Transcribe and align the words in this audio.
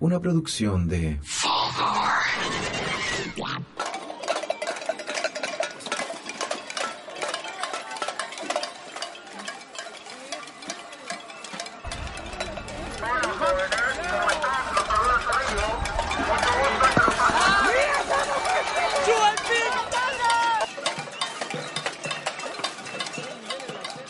Una 0.00 0.20
producción 0.20 0.86
de... 0.86 1.18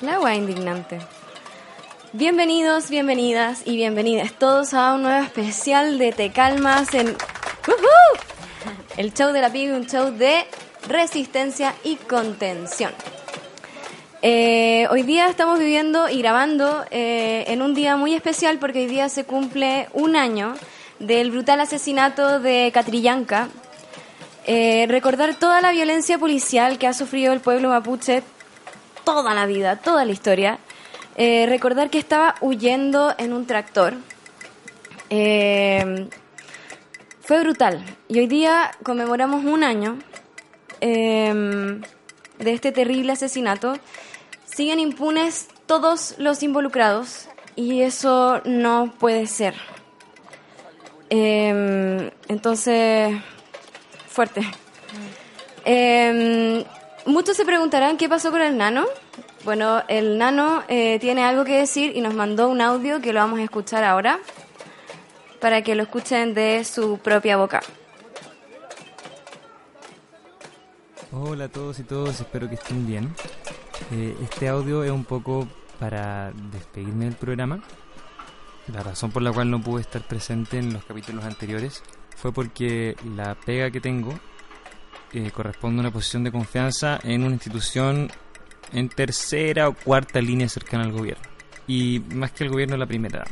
La 0.03 0.35
indignante. 0.37 1.18
Bienvenidos, 2.15 2.89
bienvenidas 2.89 3.61
y 3.67 3.77
bienvenidas 3.77 4.33
todos 4.33 4.73
a 4.73 4.95
un 4.95 5.03
nuevo 5.03 5.23
especial 5.23 5.99
de 5.99 6.11
Te 6.13 6.33
Calmas 6.33 6.95
en 6.95 7.15
el 8.97 9.13
show 9.13 9.31
de 9.31 9.43
la 9.43 9.53
pibe, 9.53 9.75
un 9.75 9.87
show 9.87 10.11
de 10.11 10.47
resistencia 10.89 11.75
y 11.85 11.97
contención. 11.97 12.93
Eh, 14.23 14.89
hoy 14.91 15.03
día 15.03 15.29
estamos 15.29 15.59
viviendo 15.59 16.09
y 16.09 16.23
grabando 16.23 16.83
eh, 16.91 17.45
en 17.49 17.61
un 17.61 17.75
día 17.75 17.99
muy 17.99 18.15
especial 18.15 18.59
porque 18.59 18.81
hoy 18.81 18.87
día 18.87 19.11
se 19.11 19.25
cumple 19.25 19.91
un 19.93 20.17
año 20.17 20.55
del 21.01 21.31
brutal 21.31 21.61
asesinato 21.61 22.41
de 22.41 22.71
Catrillanca. 22.73 23.51
Eh, 24.47 24.87
recordar 24.89 25.35
toda 25.35 25.61
la 25.61 25.73
violencia 25.73 26.19
policial 26.19 26.79
que 26.79 26.87
ha 26.87 26.95
sufrido 26.95 27.35
el 27.35 27.41
pueblo 27.41 27.69
mapuche 27.69 28.23
toda 29.05 29.35
la 29.35 29.45
vida, 29.45 29.77
toda 29.77 30.07
la 30.07 30.13
historia. 30.13 30.59
Eh, 31.19 31.47
recordar 31.47 31.91
que 31.91 31.99
estaba 31.99 32.37
huyendo 32.41 33.13
en 33.19 33.33
un 33.33 33.45
tractor. 33.45 33.95
Eh, 35.11 36.09
fue 37.21 37.41
brutal. 37.41 37.85
Y 38.09 38.21
hoy 38.21 38.27
día 38.27 38.71
conmemoramos 38.83 39.45
un 39.45 39.65
año 39.65 39.99
eh, 40.81 41.81
de 42.39 42.53
este 42.53 42.73
terrible 42.73 43.13
asesinato. 43.13 43.75
Siguen 44.47 44.79
impunes 44.79 45.49
todos 45.67 46.15
los 46.19 46.43
involucrados 46.43 47.29
y 47.55 47.83
eso 47.83 48.41
no 48.45 48.95
puede 48.99 49.27
ser. 49.27 49.55
Eh, 51.11 52.13
entonces, 52.29 53.13
fuerte. 54.09 54.43
Eh, 55.65 56.65
muchos 57.07 57.37
se 57.37 57.45
preguntarán 57.45 57.97
qué 57.97 58.09
pasó 58.09 58.31
con 58.31 58.41
el 58.41 58.57
nano. 58.57 58.87
Bueno, 59.49 59.83
el 59.89 60.19
nano 60.19 60.63
eh, 60.69 60.99
tiene 61.01 61.25
algo 61.25 61.43
que 61.43 61.57
decir 61.57 61.97
y 61.97 62.03
nos 62.03 62.13
mandó 62.13 62.51
un 62.51 62.61
audio 62.61 63.01
que 63.01 63.15
lo 63.15 63.21
vamos 63.21 63.39
a 63.39 63.45
escuchar 63.45 63.83
ahora 63.83 64.19
para 65.41 65.63
que 65.63 65.75
lo 65.75 65.85
escuchen 65.85 66.35
de 66.35 66.65
su 66.65 66.99
propia 66.99 67.39
boca. 67.39 67.63
Hola 71.13 71.47
a 71.47 71.49
todos 71.49 71.79
y 71.79 71.85
todos, 71.85 72.21
espero 72.21 72.47
que 72.51 72.57
estén 72.57 72.87
bien. 72.87 73.15
Eh, 73.91 74.15
este 74.23 74.49
audio 74.49 74.85
es 74.85 74.91
un 74.91 75.07
poco 75.07 75.49
para 75.81 76.31
despedirme 76.53 77.07
del 77.07 77.15
programa. 77.15 77.63
La 78.71 78.83
razón 78.83 79.11
por 79.11 79.23
la 79.23 79.33
cual 79.33 79.51
no 79.51 79.63
pude 79.63 79.81
estar 79.81 80.03
presente 80.03 80.59
en 80.59 80.75
los 80.75 80.85
capítulos 80.85 81.25
anteriores 81.25 81.83
fue 82.19 82.35
porque 82.35 82.97
la 83.17 83.35
pega 83.35 83.71
que 83.71 83.81
tengo 83.81 84.13
eh, 85.15 85.31
corresponde 85.31 85.79
a 85.79 85.85
una 85.85 85.91
posición 85.91 86.23
de 86.23 86.33
confianza 86.33 87.01
en 87.03 87.23
una 87.23 87.33
institución 87.33 88.11
en 88.73 88.89
tercera 88.89 89.69
o 89.69 89.75
cuarta 89.75 90.21
línea 90.21 90.49
cercana 90.49 90.85
al 90.85 90.93
gobierno. 90.93 91.25
Y 91.67 92.01
más 92.15 92.33
que 92.33 92.45
el 92.45 92.51
gobierno, 92.51 92.77
la 92.77 92.87
primera. 92.87 93.25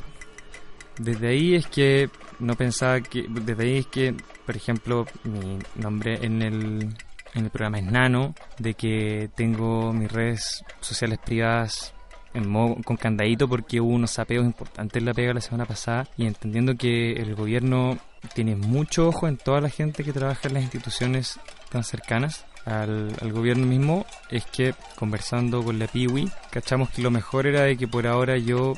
Desde 0.98 1.28
ahí 1.28 1.54
es 1.54 1.66
que 1.66 2.10
no 2.38 2.54
pensaba 2.54 3.00
que. 3.00 3.26
Desde 3.28 3.62
ahí 3.62 3.78
es 3.78 3.86
que, 3.86 4.14
por 4.44 4.56
ejemplo, 4.56 5.06
mi 5.24 5.58
nombre 5.74 6.18
en 6.22 6.42
el, 6.42 6.94
en 7.34 7.44
el 7.44 7.50
programa 7.50 7.78
es 7.78 7.84
Nano, 7.84 8.34
de 8.58 8.74
que 8.74 9.30
tengo 9.34 9.92
mis 9.92 10.10
redes 10.10 10.62
sociales 10.80 11.18
privadas 11.24 11.94
en 12.36 12.48
modo, 12.48 12.76
con 12.84 12.96
candadito 12.96 13.48
porque 13.48 13.80
hubo 13.80 13.94
unos 13.94 14.10
sapeos 14.10 14.44
importantes 14.44 15.00
en 15.00 15.06
la 15.06 15.14
pega 15.14 15.32
la 15.32 15.40
semana 15.40 15.64
pasada 15.64 16.06
y 16.18 16.26
entendiendo 16.26 16.76
que 16.76 17.12
el 17.12 17.34
gobierno 17.34 17.98
tiene 18.34 18.56
mucho 18.56 19.08
ojo 19.08 19.26
en 19.26 19.38
toda 19.38 19.62
la 19.62 19.70
gente 19.70 20.04
que 20.04 20.12
trabaja 20.12 20.48
en 20.48 20.54
las 20.54 20.62
instituciones 20.64 21.40
tan 21.70 21.82
cercanas 21.82 22.44
al, 22.66 23.14
al 23.20 23.32
gobierno 23.32 23.64
mismo, 23.64 24.04
es 24.28 24.44
que 24.44 24.74
conversando 24.96 25.62
con 25.62 25.78
la 25.78 25.86
Piwi, 25.86 26.30
cachamos 26.50 26.90
que 26.90 27.00
lo 27.00 27.10
mejor 27.10 27.46
era 27.46 27.62
de 27.62 27.76
que 27.76 27.88
por 27.88 28.06
ahora 28.06 28.36
yo 28.36 28.74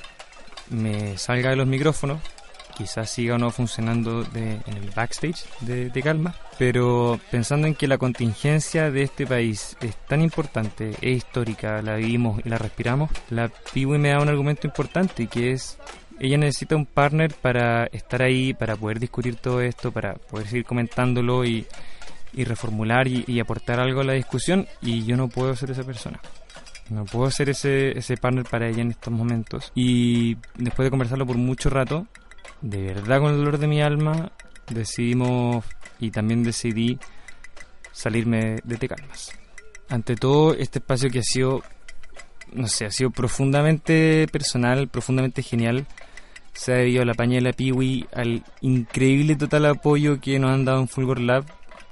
me 0.71 1.16
salga 1.19 1.50
de 1.50 1.56
los 1.56 1.66
micrófonos, 1.66 2.21
quizás 2.77 3.10
siga 3.10 3.34
o 3.34 3.38
no 3.38 3.50
funcionando 3.50 4.22
de, 4.22 4.60
en 4.66 4.77
el 4.77 4.91
backstage 4.94 5.44
de, 5.60 5.91
de 5.91 6.03
Calma, 6.03 6.34
pero 6.59 7.19
pensando 7.31 7.66
en 7.66 7.75
que 7.75 7.88
la 7.88 7.98
contingencia 7.98 8.91
de 8.91 9.03
este 9.03 9.27
país 9.27 9.77
es 9.81 9.97
tan 10.06 10.22
importante, 10.22 10.91
es 11.00 11.16
histórica, 11.16 11.82
la 11.82 11.97
vivimos 11.97 12.41
y 12.44 12.48
la 12.48 12.59
respiramos, 12.59 13.10
la 13.31 13.48
Piwi 13.48 13.98
me 13.98 14.10
da 14.10 14.21
un 14.21 14.28
argumento 14.28 14.66
importante 14.66 15.27
que 15.27 15.53
es 15.53 15.78
ella 16.21 16.37
necesita 16.37 16.77
un 16.77 16.87
partner 16.87 17.32
para 17.32 17.87
estar 17.87 18.22
ahí, 18.22 18.53
para 18.53 18.77
poder 18.77 18.98
discutir 18.98 19.37
todo 19.37 19.60
esto, 19.60 19.93
para 19.93 20.15
poder 20.15 20.48
seguir 20.48 20.65
comentándolo 20.65 21.44
y, 21.44 21.66
y 22.33 22.44
reformular 22.44 23.09
y, 23.09 23.25
y, 23.27 23.41
aportar 23.41 23.81
algo 23.81 24.00
a 24.00 24.05
la 24.05 24.12
discusión 24.12 24.66
y 24.83 25.05
yo 25.05 25.16
no 25.16 25.28
puedo 25.28 25.55
ser 25.56 25.71
esa 25.71 25.84
persona. 25.84 26.21
No 26.91 27.05
puedo 27.05 27.31
ser 27.31 27.50
ese, 27.50 27.99
ese 27.99 28.16
partner 28.16 28.44
para 28.44 28.69
ella 28.69 28.83
en 28.83 28.91
estos 28.91 29.12
momentos. 29.12 29.72
Y 29.75 30.37
después 30.56 30.87
de 30.87 30.91
conversarlo 30.91 31.27
por 31.27 31.37
mucho 31.37 31.69
rato, 31.69 32.06
de 32.62 32.83
verdad 32.83 33.21
con 33.21 33.33
el 33.33 33.39
dolor 33.39 33.59
de 33.59 33.66
mi 33.66 33.83
alma, 33.83 34.33
decidimos 34.69 35.65
y 36.00 36.11
también 36.11 36.43
decidí 36.43 36.99
salirme 37.93 38.59
de 38.65 38.77
Tecalmas. 38.77 39.33
Ante 39.89 40.16
todo, 40.16 40.55
este 40.55 40.78
espacio 40.78 41.10
que 41.10 41.21
ha 41.21 41.22
sido, 41.22 41.62
no 42.53 42.69
sé, 42.69 42.87
ha 42.87 42.91
sido 42.91 43.10
profundamente 43.10 44.27
personal, 44.31 44.89
profundamente 44.89 45.43
genial, 45.43 45.87
se 46.53 46.72
ha 46.72 46.77
debido 46.77 47.03
a 47.03 47.06
la 47.06 47.15
paña 47.15 47.37
de 47.37 47.43
la 47.43 47.53
Piwi, 47.53 48.06
al 48.15 48.45
increíble 48.60 49.37
total 49.37 49.66
apoyo 49.66 50.21
que 50.21 50.39
nos 50.39 50.53
han 50.53 50.65
dado 50.65 50.81
en 50.81 50.89
Fulgor 50.89 51.21
Lab, 51.21 51.45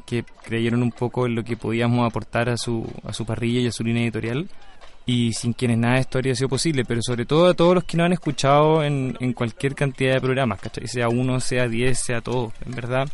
que 0.07 0.25
creyeron 0.45 0.83
un 0.83 0.93
poco 0.93 1.27
en 1.27 1.35
lo 1.35 1.45
que 1.45 1.57
podíamos 1.57 2.07
aportar 2.07 2.49
a 2.49 2.57
su, 2.57 2.91
a 3.05 3.13
su 3.13 3.27
parrilla 3.27 3.61
y 3.61 3.67
a 3.67 3.73
su 3.73 3.85
línea 3.85 4.05
editorial 4.05 4.49
y 5.07 5.33
sin 5.35 5.53
quienes 5.53 5.79
nada 5.79 5.95
de 5.95 6.01
esto 6.01 6.19
habría 6.19 6.35
sido 6.35 6.49
posible, 6.49 6.85
pero 6.85 7.01
sobre 7.01 7.27
todo 7.27 7.47
a 7.49 7.55
todos 7.55 7.77
los 7.77 7.85
que 7.85 7.97
nos 7.97 8.07
han 8.07 8.13
escuchado 8.13 8.83
en, 8.83 9.17
en 9.21 9.33
cualquier 9.33 9.75
cantidad 9.75 10.15
de 10.15 10.21
programas, 10.21 10.61
¿cachai? 10.61 10.89
Sea 10.89 11.09
uno, 11.09 11.39
sea 11.39 11.69
diez, 11.69 12.01
sea 12.01 12.21
todo. 12.21 12.53
En 12.65 12.73
verdad, 12.73 13.09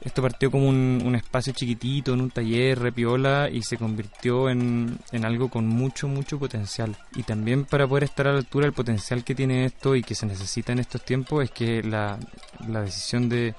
esto 0.00 0.22
partió 0.22 0.50
como 0.50 0.66
un, 0.66 1.02
un 1.04 1.14
espacio 1.14 1.52
chiquitito, 1.52 2.14
en 2.14 2.22
un 2.22 2.30
taller, 2.30 2.78
repiola, 2.78 3.50
y 3.50 3.62
se 3.62 3.76
convirtió 3.76 4.48
en, 4.48 4.98
en 5.12 5.26
algo 5.26 5.50
con 5.50 5.66
mucho, 5.66 6.08
mucho 6.08 6.38
potencial. 6.38 6.96
Y 7.14 7.22
también 7.22 7.66
para 7.66 7.86
poder 7.86 8.04
estar 8.04 8.26
a 8.26 8.32
la 8.32 8.38
altura 8.38 8.64
del 8.64 8.72
potencial 8.72 9.22
que 9.22 9.34
tiene 9.34 9.66
esto 9.66 9.94
y 9.94 10.02
que 10.02 10.14
se 10.14 10.24
necesita 10.24 10.72
en 10.72 10.78
estos 10.78 11.04
tiempos, 11.04 11.44
es 11.44 11.50
que 11.50 11.82
la, 11.82 12.18
la 12.66 12.80
decisión 12.80 13.28
de, 13.28 13.54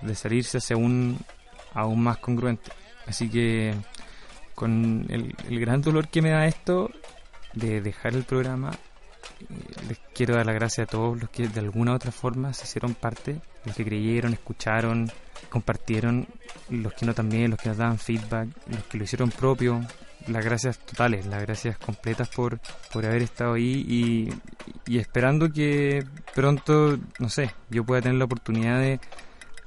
de 0.00 0.14
salirse 0.14 0.58
hace 0.58 0.74
aún, 0.74 1.18
aún 1.74 2.02
más 2.02 2.18
congruente. 2.18 2.70
Así 3.06 3.28
que 3.28 3.74
con 4.54 5.06
el, 5.10 5.60
gran 5.60 5.82
dolor 5.82 6.08
que 6.08 6.22
me 6.22 6.30
da 6.30 6.46
esto 6.46 6.90
de 7.52 7.80
dejar 7.80 8.14
el 8.14 8.24
programa, 8.24 8.70
eh, 8.70 9.44
les 9.88 9.98
quiero 10.14 10.36
dar 10.36 10.46
las 10.46 10.54
gracias 10.54 10.88
a 10.88 10.90
todos 10.90 11.20
los 11.20 11.30
que 11.30 11.48
de 11.48 11.60
alguna 11.60 11.92
u 11.92 11.94
otra 11.96 12.12
forma 12.12 12.52
se 12.54 12.64
hicieron 12.64 12.94
parte, 12.94 13.40
los 13.64 13.76
que 13.76 13.84
creyeron, 13.84 14.32
escucharon, 14.32 15.10
compartieron, 15.50 16.26
los 16.70 16.94
que 16.94 17.06
no 17.06 17.14
también, 17.14 17.50
los 17.50 17.60
que 17.60 17.68
nos 17.68 17.78
daban 17.78 17.98
feedback, 17.98 18.48
los 18.68 18.84
que 18.84 18.98
lo 18.98 19.04
hicieron 19.04 19.30
propio. 19.30 19.80
Las 20.26 20.42
gracias 20.42 20.78
totales, 20.78 21.26
las 21.26 21.42
gracias 21.42 21.76
completas 21.76 22.30
por, 22.30 22.58
por 22.90 23.04
haber 23.04 23.20
estado 23.20 23.54
ahí 23.54 23.84
y, 23.86 24.32
y 24.90 24.98
esperando 24.98 25.52
que 25.52 26.02
pronto, 26.34 26.98
no 27.18 27.28
sé, 27.28 27.50
yo 27.68 27.84
pueda 27.84 28.00
tener 28.00 28.16
la 28.16 28.24
oportunidad 28.24 28.80
de 28.80 29.00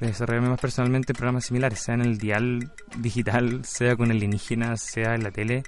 desarrollarme 0.05 0.49
más 0.49 0.59
personalmente 0.59 1.11
en 1.11 1.17
programas 1.17 1.45
similares, 1.45 1.79
sea 1.79 1.95
en 1.95 2.01
el 2.01 2.17
dial 2.17 2.71
digital, 2.97 3.65
sea 3.65 3.95
con 3.95 4.11
el 4.11 4.17
alienígena, 4.17 4.77
sea 4.77 5.15
en 5.15 5.23
la 5.23 5.31
tele, 5.31 5.63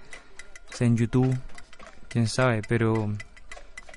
sea 0.72 0.88
en 0.88 0.98
YouTube, 0.98 1.36
quién 2.08 2.28
sabe, 2.28 2.62
pero 2.68 3.12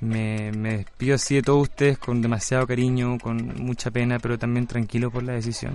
me, 0.01 0.51
me, 0.53 0.79
despido 0.79 1.15
así 1.17 1.35
de 1.37 1.43
todos 1.43 1.63
ustedes 1.63 1.99
con 1.99 2.23
demasiado 2.23 2.67
cariño, 2.67 3.19
con 3.19 3.55
mucha 3.63 3.91
pena, 3.91 4.19
pero 4.19 4.39
también 4.39 4.67
tranquilo 4.67 5.11
por 5.11 5.23
la 5.23 5.35
decisión. 5.35 5.75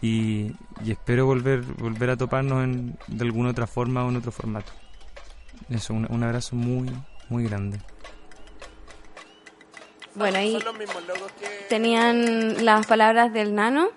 Y, 0.00 0.52
y 0.84 0.92
espero 0.92 1.26
volver, 1.26 1.62
volver 1.62 2.10
a 2.10 2.16
toparnos 2.16 2.64
en, 2.64 2.98
de 3.08 3.24
alguna 3.24 3.50
otra 3.50 3.66
forma 3.66 4.04
o 4.04 4.10
en 4.10 4.16
otro 4.16 4.30
formato. 4.30 4.72
Eso, 5.68 5.94
un, 5.94 6.06
un 6.10 6.22
abrazo 6.22 6.54
muy, 6.54 6.90
muy 7.28 7.44
grande. 7.44 7.78
Bueno, 10.16 10.38
ahí 10.38 10.58
tenían 11.68 12.64
las 12.64 12.86
palabras 12.86 13.32
del 13.32 13.54
nano. 13.54 13.90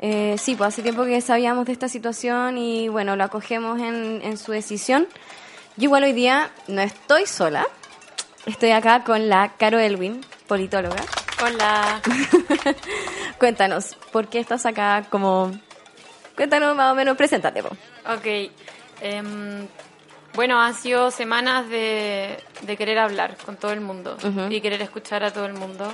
Eh, 0.00 0.34
sí, 0.38 0.56
pues 0.56 0.68
hace 0.68 0.82
tiempo 0.82 1.04
que 1.04 1.20
sabíamos 1.20 1.66
de 1.66 1.72
esta 1.72 1.88
situación 1.88 2.58
y 2.58 2.88
bueno, 2.88 3.14
lo 3.14 3.22
acogemos 3.22 3.80
en, 3.80 4.20
en 4.22 4.36
su 4.36 4.50
decisión. 4.50 5.06
Yo 5.76 5.84
igual 5.84 6.02
hoy 6.02 6.12
día 6.12 6.50
no 6.66 6.82
estoy 6.82 7.26
sola. 7.26 7.64
Estoy 8.44 8.72
acá 8.72 9.04
con 9.04 9.28
la 9.28 9.52
Caro 9.56 9.78
Elwin, 9.78 10.20
politóloga. 10.48 11.02
Hola. 11.44 12.02
Cuéntanos, 13.38 13.96
¿por 14.10 14.26
qué 14.28 14.40
estás 14.40 14.66
acá? 14.66 15.06
Como, 15.08 15.52
cuéntanos 16.36 16.74
más 16.74 16.92
o 16.92 16.94
menos, 16.96 17.16
preséntate. 17.16 17.62
po. 17.62 17.70
Ok. 18.12 18.50
em, 19.00 19.66
bueno, 20.34 20.60
han 20.60 20.74
sido 20.74 21.10
semanas 21.10 21.68
de, 21.68 22.38
de 22.62 22.76
querer 22.76 22.98
hablar 22.98 23.36
con 23.44 23.56
todo 23.56 23.72
el 23.72 23.80
mundo 23.80 24.16
y 24.50 24.60
querer 24.60 24.80
escuchar 24.82 25.22
a 25.24 25.30
todo 25.32 25.46
el 25.46 25.54
mundo. 25.54 25.92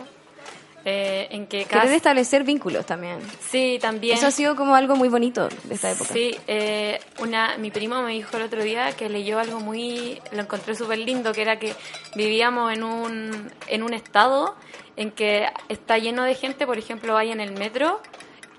Eh, 0.84 1.26
en 1.32 1.46
que 1.48 1.64
cada... 1.64 1.82
Querer 1.82 1.96
establecer 1.96 2.44
vínculos 2.44 2.86
también. 2.86 3.18
Sí, 3.50 3.78
también. 3.80 4.16
Eso 4.16 4.28
ha 4.28 4.30
sido 4.30 4.56
como 4.56 4.74
algo 4.74 4.94
muy 4.96 5.08
bonito 5.08 5.48
de 5.64 5.74
esta 5.74 5.90
época. 5.90 6.12
Sí, 6.14 6.38
eh, 6.46 6.98
una, 7.18 7.58
mi 7.58 7.70
primo 7.70 8.00
me 8.02 8.12
dijo 8.12 8.36
el 8.36 8.44
otro 8.44 8.62
día 8.62 8.92
que 8.92 9.08
leyó 9.10 9.38
algo 9.38 9.60
muy, 9.60 10.22
lo 10.32 10.40
encontré 10.40 10.74
súper 10.76 10.98
lindo, 11.00 11.32
que 11.32 11.42
era 11.42 11.58
que 11.58 11.74
vivíamos 12.14 12.72
en 12.72 12.84
un, 12.84 13.52
en 13.66 13.82
un 13.82 13.92
estado 13.92 14.54
en 14.96 15.10
que 15.10 15.46
está 15.68 15.98
lleno 15.98 16.22
de 16.22 16.34
gente, 16.36 16.64
por 16.64 16.78
ejemplo, 16.78 17.18
hay 17.18 17.32
en 17.32 17.40
el 17.40 17.52
metro 17.52 18.00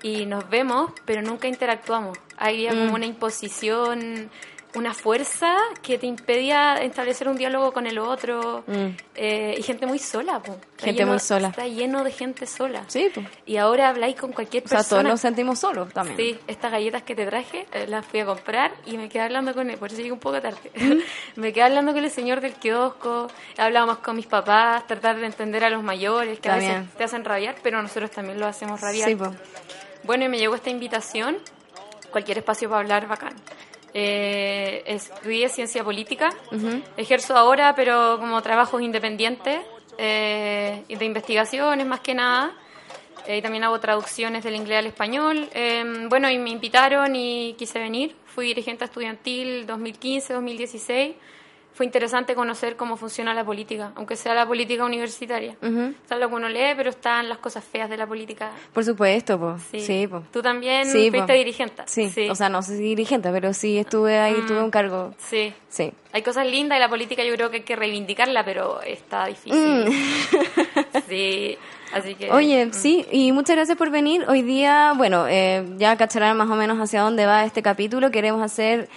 y 0.02 0.26
nos 0.26 0.48
vemos, 0.48 0.92
pero 1.06 1.22
nunca 1.22 1.48
interactuamos. 1.48 2.16
Había 2.36 2.72
Mm. 2.72 2.78
como 2.78 2.94
una 2.94 3.06
imposición, 3.06 4.30
una 4.74 4.94
fuerza 4.94 5.56
que 5.82 5.98
te 5.98 6.06
impedía 6.06 6.74
establecer 6.82 7.28
un 7.28 7.36
diálogo 7.36 7.72
con 7.72 7.86
el 7.86 7.98
otro 7.98 8.62
Mm. 8.66 8.86
eh, 9.16 9.54
y 9.58 9.62
gente 9.62 9.84
muy 9.86 9.98
sola. 9.98 10.40
po. 10.40 10.56
Gente 10.78 11.00
lleno- 11.02 11.10
muy 11.12 11.18
sola. 11.18 11.48
Está 11.48 11.66
lleno 11.66 12.04
de 12.04 12.12
gente 12.12 12.46
sola. 12.46 12.84
Sí, 12.86 13.10
pues. 13.12 13.26
Y 13.46 13.56
ahora 13.56 13.88
habláis 13.88 14.16
con 14.16 14.32
cualquier 14.32 14.64
O 14.64 14.68
sea, 14.68 14.78
persona. 14.78 15.00
todos 15.02 15.12
nos 15.14 15.20
sentimos 15.20 15.58
solos 15.58 15.92
también. 15.92 16.16
Sí, 16.16 16.38
estas 16.46 16.70
galletas 16.70 17.02
que 17.02 17.14
te 17.14 17.26
traje 17.26 17.66
eh, 17.72 17.86
las 17.88 18.06
fui 18.06 18.20
a 18.20 18.26
comprar 18.26 18.72
y 18.86 18.96
me 18.96 19.08
quedé 19.08 19.22
hablando 19.24 19.52
con 19.54 19.68
él, 19.70 19.76
por 19.78 19.88
eso 19.88 19.96
llegué 19.98 20.12
un 20.12 20.20
poco 20.20 20.40
tarde. 20.40 20.70
me 21.36 21.52
quedé 21.52 21.64
hablando 21.64 21.92
con 21.92 22.04
el 22.04 22.10
señor 22.10 22.40
del 22.40 22.54
kiosco, 22.54 23.26
hablábamos 23.58 23.98
con 23.98 24.14
mis 24.16 24.26
papás, 24.26 24.86
tratar 24.86 25.16
de 25.18 25.26
entender 25.26 25.64
a 25.64 25.70
los 25.70 25.82
mayores, 25.82 26.38
que 26.38 26.48
a 26.48 26.52
También. 26.52 26.82
veces 26.82 26.96
te 26.96 27.04
hacen 27.04 27.24
rabiar, 27.24 27.56
pero 27.62 27.82
nosotros 27.82 28.10
también 28.10 28.38
lo 28.38 28.46
hacemos 28.46 28.80
rabiar. 28.80 29.08
Sí, 29.08 29.16
po. 29.16 29.32
Bueno, 30.04 30.24
y 30.24 30.28
me 30.28 30.38
llegó 30.38 30.54
esta 30.54 30.70
invitación, 30.70 31.38
cualquier 32.10 32.38
espacio 32.38 32.68
para 32.68 32.80
hablar, 32.80 33.06
bacán. 33.06 33.34
Eh, 33.92 34.82
estudié 34.86 35.48
ciencia 35.48 35.82
política, 35.82 36.30
Ujú. 36.52 36.82
ejerzo 36.96 37.36
ahora, 37.36 37.74
pero 37.74 38.18
como 38.18 38.40
trabajos 38.42 38.80
independientes 38.82 39.60
eh, 39.98 40.84
y 40.88 40.96
de 40.96 41.04
investigaciones 41.04 41.86
más 41.86 42.00
que 42.00 42.14
nada. 42.14 42.52
Eh, 43.26 43.38
y 43.38 43.42
también 43.42 43.64
hago 43.64 43.78
traducciones 43.80 44.44
del 44.44 44.54
inglés 44.54 44.78
al 44.78 44.86
español. 44.86 45.48
Eh, 45.52 46.06
bueno, 46.08 46.30
y 46.30 46.38
me 46.38 46.50
invitaron 46.50 47.14
y 47.14 47.54
quise 47.58 47.78
venir. 47.78 48.14
Fui 48.26 48.46
dirigente 48.46 48.84
estudiantil 48.84 49.66
2015-2016. 49.66 51.14
Fue 51.72 51.86
interesante 51.86 52.34
conocer 52.34 52.76
cómo 52.76 52.96
funciona 52.96 53.32
la 53.32 53.44
política, 53.44 53.92
aunque 53.94 54.16
sea 54.16 54.34
la 54.34 54.44
política 54.46 54.84
universitaria. 54.84 55.56
O 55.62 56.08
sea, 56.08 56.18
lo 56.18 56.28
que 56.28 56.34
uno 56.34 56.48
lee, 56.48 56.74
pero 56.76 56.90
están 56.90 57.28
las 57.28 57.38
cosas 57.38 57.64
feas 57.64 57.88
de 57.88 57.96
la 57.96 58.06
política. 58.06 58.50
Por 58.74 58.84
supuesto, 58.84 59.38
pues. 59.38 59.62
Sí, 59.70 59.80
Sí, 59.80 60.06
po. 60.06 60.22
Tú 60.32 60.42
también 60.42 60.84
Sí, 60.86 61.10
fuiste 61.10 61.26
po. 61.26 61.32
dirigente. 61.32 61.82
Sí. 61.86 62.28
o 62.28 62.34
sea, 62.34 62.48
no 62.48 62.60
si 62.62 62.74
dirigente, 62.74 63.30
pero 63.32 63.54
sí 63.54 63.78
estuve 63.78 64.18
ahí, 64.18 64.34
Mm. 64.34 64.46
tuve 64.46 64.62
un 64.62 64.70
cargo. 64.70 65.14
Sí. 65.18 65.54
Sí. 65.68 65.92
Hay 66.12 66.22
cosas 66.22 66.46
lindas 66.46 66.76
y 66.76 66.80
la 66.80 66.88
política 66.88 67.22
yo 67.24 67.32
creo 67.34 67.50
que 67.50 67.58
hay 67.58 67.62
que 67.62 67.76
reivindicarla, 67.76 68.44
pero 68.44 68.82
está 68.82 69.26
difícil. 69.26 69.86
Sí, 71.08 71.56
así 71.94 72.14
que... 72.14 72.30
Mm. 72.30 72.34
Oye, 72.34 72.66
mm. 72.66 72.72
sí, 72.72 73.06
y 73.10 73.32
muchas 73.32 73.56
gracias 73.56 73.76
por 73.78 73.90
venir. 73.90 74.24
Hoy 74.28 74.42
día, 74.42 74.92
bueno, 74.96 75.26
eh, 75.28 75.64
ya 75.76 75.96
cacharán 75.96 76.36
más 76.36 76.48
o 76.50 76.56
menos 76.56 76.78
hacia 76.78 77.00
dónde 77.02 77.26
va 77.26 77.44
este 77.44 77.62
capítulo. 77.62 78.10
Queremos 78.10 78.42
hacer 78.42 78.88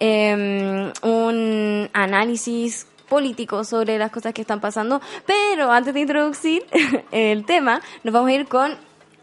eh, 0.00 0.92
un 1.02 1.90
análisis 1.92 2.86
político 3.08 3.64
sobre 3.64 3.98
las 3.98 4.10
cosas 4.10 4.32
que 4.32 4.40
están 4.40 4.60
pasando, 4.60 5.00
pero 5.26 5.70
antes 5.70 5.94
de 5.94 6.00
introducir 6.00 6.64
el 7.12 7.44
tema, 7.44 7.80
nos 8.02 8.12
vamos 8.12 8.30
a 8.30 8.32
ir 8.32 8.46
con 8.46 8.76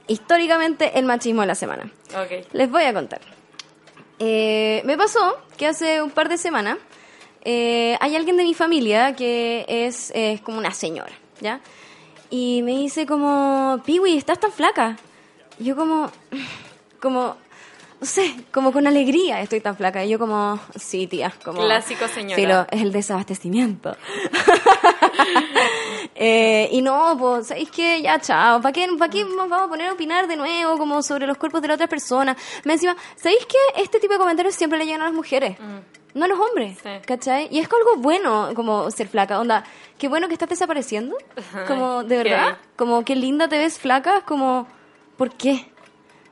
históricamente 0.07 0.97
el 0.97 1.06
machismo 1.06 1.41
de 1.41 1.47
la 1.47 1.56
semana. 1.56 1.91
Ok. 2.12 2.47
Les 2.53 2.69
voy 2.69 2.83
a 2.83 2.94
contar. 2.94 3.21
Eh, 4.19 4.81
me 4.85 4.97
pasó 4.97 5.38
que 5.57 5.68
hace 5.68 6.01
un 6.01 6.09
par 6.09 6.27
de 6.29 6.38
semanas 6.38 6.77
eh, 7.44 7.97
hay 8.01 8.15
alguien 8.15 8.35
de 8.35 8.44
mi 8.44 8.53
familia 8.53 9.15
que 9.15 9.65
es, 9.68 10.12
es 10.15 10.41
como 10.41 10.57
una 10.57 10.71
señora, 10.71 11.13
¿ya? 11.39 11.62
Y 12.30 12.62
me 12.63 12.71
dice 12.71 13.06
como, 13.06 13.81
Piwi, 13.85 14.18
¿estás 14.18 14.39
tan 14.39 14.51
flaca? 14.51 14.97
Y 15.59 15.65
yo 15.65 15.75
como, 15.75 16.12
como, 17.00 17.38
no 17.99 18.05
sé, 18.07 18.35
como 18.51 18.71
con 18.71 18.85
alegría 18.88 19.41
estoy 19.41 19.59
tan 19.61 19.75
flaca. 19.75 20.03
Y 20.05 20.09
yo 20.09 20.19
como, 20.19 20.59
sí, 20.75 21.07
tía, 21.07 21.33
como... 21.44 21.61
Clásico 21.61 22.07
señora. 22.07 22.35
Sí, 22.35 22.45
lo- 22.45 22.67
es 22.69 22.81
el 22.81 22.91
desabastecimiento. 22.91 23.95
Eh, 26.19 26.69
y 26.71 26.81
no, 26.81 27.15
pues, 27.19 27.47
¿sabéis 27.47 27.69
qué? 27.69 28.01
Ya, 28.01 28.19
chao. 28.19 28.59
¿Para 28.61 28.73
qué, 28.73 28.88
¿Para 28.97 29.11
qué 29.11 29.23
nos 29.23 29.47
vamos 29.49 29.67
a 29.67 29.69
poner 29.69 29.88
a 29.89 29.94
opinar 29.94 30.27
de 30.27 30.35
nuevo 30.35 30.77
como 30.77 31.03
sobre 31.03 31.27
los 31.27 31.38
cuerpos 31.38 31.61
de 31.61 31.67
la 31.67 31.75
otra 31.75 31.85
persona? 31.88 32.35
Me 32.63 32.73
encima, 32.73 32.95
¿sabéis 33.15 33.45
qué? 33.45 33.81
Este 33.83 33.99
tipo 33.99 34.13
de 34.13 34.19
comentarios 34.19 34.55
siempre 34.55 34.79
le 34.79 34.85
llegan 34.85 35.01
a 35.01 35.05
las 35.05 35.13
mujeres. 35.13 35.57
No 36.15 36.25
a 36.25 36.27
los 36.27 36.39
hombres, 36.39 36.79
Sí. 36.81 36.89
¿cachai? 37.05 37.47
Y 37.51 37.59
es 37.59 37.65
algo 37.71 38.01
bueno 38.01 38.49
como 38.55 38.89
ser 38.89 39.07
flaca, 39.07 39.39
onda, 39.39 39.63
qué 39.99 40.07
bueno 40.07 40.27
que 40.27 40.33
estás 40.33 40.49
desapareciendo, 40.49 41.15
como 41.67 42.03
de 42.03 42.17
verdad, 42.17 42.57
como 42.75 43.05
qué 43.05 43.15
linda 43.15 43.47
te 43.47 43.59
ves 43.59 43.77
flaca, 43.77 44.21
como, 44.21 44.65
¿por 45.17 45.31
qué? 45.35 45.71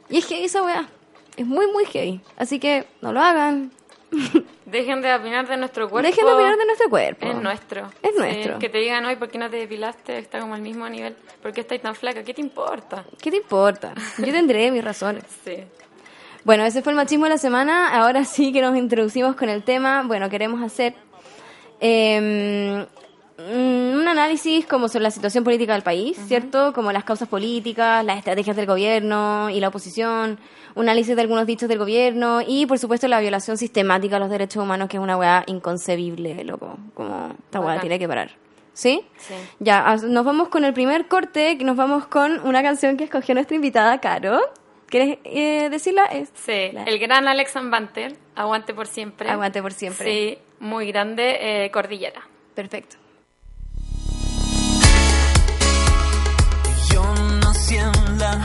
Y 0.10 0.18
es 0.18 0.26
que 0.26 0.44
esa 0.44 0.64
weá 0.64 0.88
es 1.38 1.46
muy, 1.46 1.68
muy 1.72 1.86
heavy, 1.86 2.22
así 2.38 2.60
que 2.60 2.86
no 3.02 3.12
lo 3.14 3.22
hagan, 3.22 3.72
Dejen 4.66 5.02
de 5.02 5.14
opinar 5.14 5.48
de 5.48 5.58
nuestro 5.58 5.90
cuerpo. 5.90 6.08
dejen 6.08 6.26
de 6.26 6.32
opinar 6.32 6.58
de 6.58 6.66
nuestro 6.66 6.90
cuerpo. 6.90 7.28
Es 7.28 7.36
nuestro. 7.36 7.88
Es 8.02 8.12
Sí, 8.14 8.18
nuestro. 8.18 8.60
que 8.60 8.70
te 8.70 8.78
digan 8.78 9.04
hoy, 9.06 9.16
¿por 9.16 9.30
qué 9.30 9.38
no 9.38 9.50
te 9.50 9.58
depilaste? 9.58 10.18
Está 10.18 10.40
como 10.40 10.54
al 10.56 10.62
mismo 10.62 10.88
nivel. 10.88 11.16
¿Por 11.42 11.52
qué 11.52 11.62
estás 11.62 11.82
tan 11.82 11.96
flaca? 11.96 12.24
¿Qué 12.24 12.34
te 12.34 12.42
importa? 12.42 13.04
¿Qué 13.22 13.30
te 13.30 13.38
importa? 13.38 13.94
Yo 14.18 14.26
tendré 14.32 14.72
mis 14.72 14.84
razones. 14.84 15.24
Sí. 15.44 15.58
Bueno, 16.46 16.64
ese 16.64 16.82
fue 16.82 16.92
el 16.94 16.98
machismo 16.98 17.26
de 17.26 17.32
la 17.32 17.38
semana. 17.38 17.90
Ahora 18.00 18.24
sí 18.24 18.54
que 18.54 18.62
nos 18.62 18.78
introducimos 18.78 19.36
con 19.36 19.50
el 19.50 19.64
tema. 19.64 20.04
Bueno, 20.06 20.30
queremos 20.30 20.62
hacer 20.64 20.94
eh, 21.82 22.86
un 23.38 24.08
análisis 24.08 24.66
como 24.66 24.88
sobre 24.88 25.04
la 25.04 25.12
situación 25.12 25.44
política 25.44 25.74
del 25.74 25.82
país, 25.84 26.18
¿cierto? 26.28 26.72
Como 26.74 26.92
las 26.92 27.04
causas 27.04 27.28
políticas, 27.28 28.04
las 28.06 28.18
estrategias 28.20 28.56
del 28.56 28.66
gobierno 28.66 29.50
y 29.50 29.60
la 29.60 29.68
oposición, 29.68 30.40
un 30.76 30.84
análisis 30.84 31.16
de 31.16 31.22
algunos 31.22 31.46
dichos 31.46 31.68
del 31.70 31.80
gobierno 31.80 32.42
y, 32.46 32.66
por 32.66 32.78
supuesto, 32.80 33.08
la 33.08 33.20
violación 33.20 33.58
sistemática 33.58 34.18
a 34.18 34.20
los 34.20 34.30
derechos 34.30 34.62
humanos, 34.64 34.90
que 34.90 34.98
es 34.98 35.04
una 35.04 35.18
weá 35.18 35.44
inconcebible, 35.48 36.44
loco. 36.44 36.78
Como 36.94 37.34
esta 37.46 37.60
weá 37.62 37.80
tiene 37.80 37.98
que 37.98 38.08
parar. 38.08 38.32
¿Sí? 38.74 39.02
Sí. 39.18 39.34
Ya, 39.60 39.96
nos 40.04 40.26
vamos 40.26 40.50
con 40.50 40.66
el 40.66 40.74
primer 40.74 41.08
corte, 41.08 41.58
que 41.58 41.64
nos 41.64 41.78
vamos 41.78 42.08
con 42.08 42.42
una 42.46 42.62
canción 42.62 42.98
que 42.98 43.06
escogió 43.06 43.34
nuestra 43.34 43.56
invitada, 43.56 44.00
Caro. 44.02 44.40
¿Quieres 44.88 45.18
eh, 45.24 45.70
decirla? 45.70 46.04
Es 46.06 46.30
Sí, 46.36 46.72
la- 46.74 46.84
el 46.84 47.00
gran 47.00 47.28
Alex 47.28 47.54
Banter, 47.56 48.18
aguante 48.36 48.74
por 48.74 48.88
siempre. 48.88 49.30
Aguante 49.30 49.62
por 49.62 49.72
siempre. 49.72 50.06
Sí, 50.06 50.38
muy 50.60 50.88
grande, 50.92 51.38
eh, 51.66 51.72
Cordillera. 51.72 52.22
Perfecto. 52.54 52.98
Yo 56.92 57.04
nací 57.42 57.76
en 57.78 58.20
la 58.20 58.44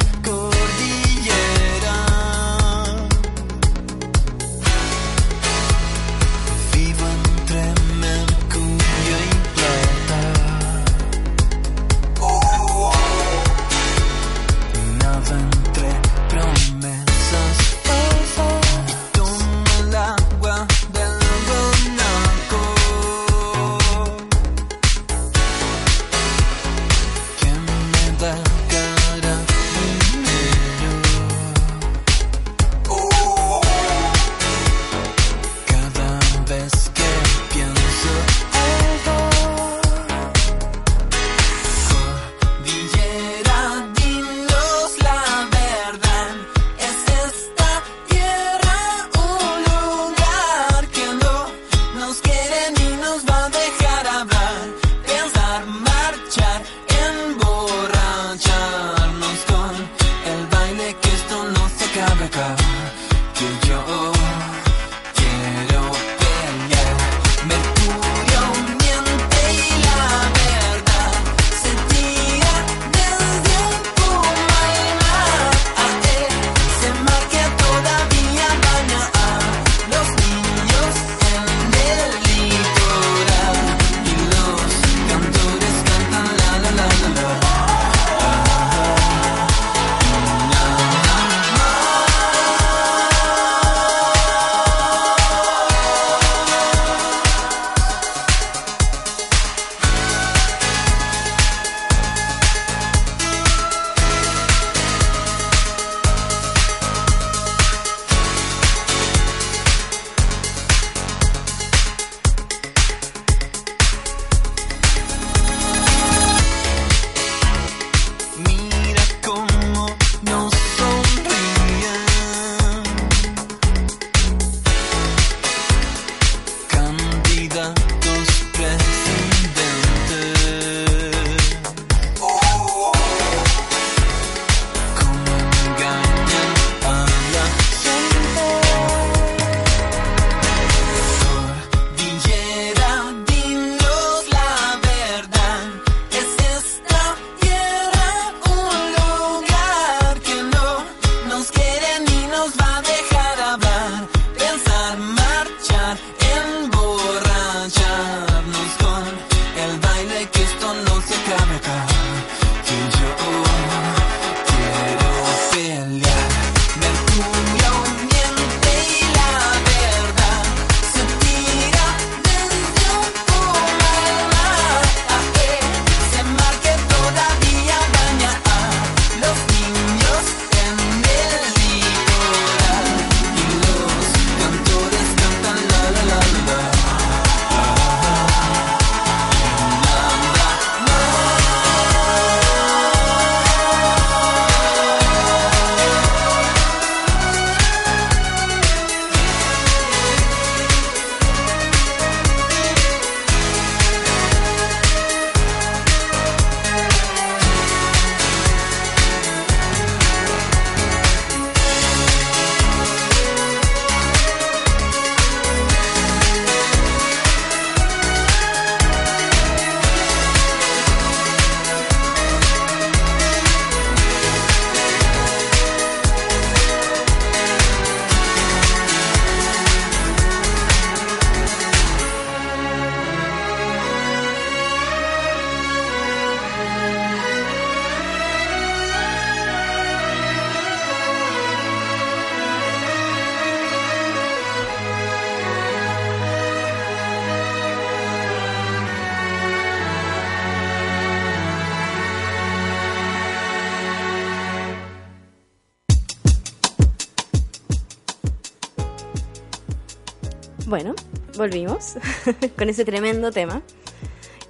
con 262.61 262.69
ese 262.69 262.85
tremendo 262.85 263.33
tema. 263.33 263.63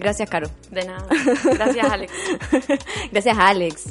Gracias, 0.00 0.28
Caro. 0.28 0.50
De 0.72 0.84
nada. 0.84 1.06
Gracias, 1.44 1.88
Alex. 1.88 2.12
Gracias, 3.12 3.38
Alex. 3.38 3.84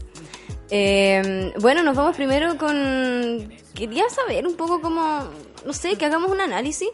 Eh, 0.69 1.53
bueno, 1.61 1.83
nos 1.83 1.95
vamos 1.95 2.17
primero 2.17 2.57
con... 2.57 3.49
Quería 3.73 4.09
saber 4.09 4.45
un 4.45 4.57
poco 4.57 4.81
cómo, 4.81 5.23
no 5.65 5.71
sé, 5.71 5.95
que 5.95 6.03
hagamos 6.03 6.31
un 6.31 6.41
análisis 6.41 6.89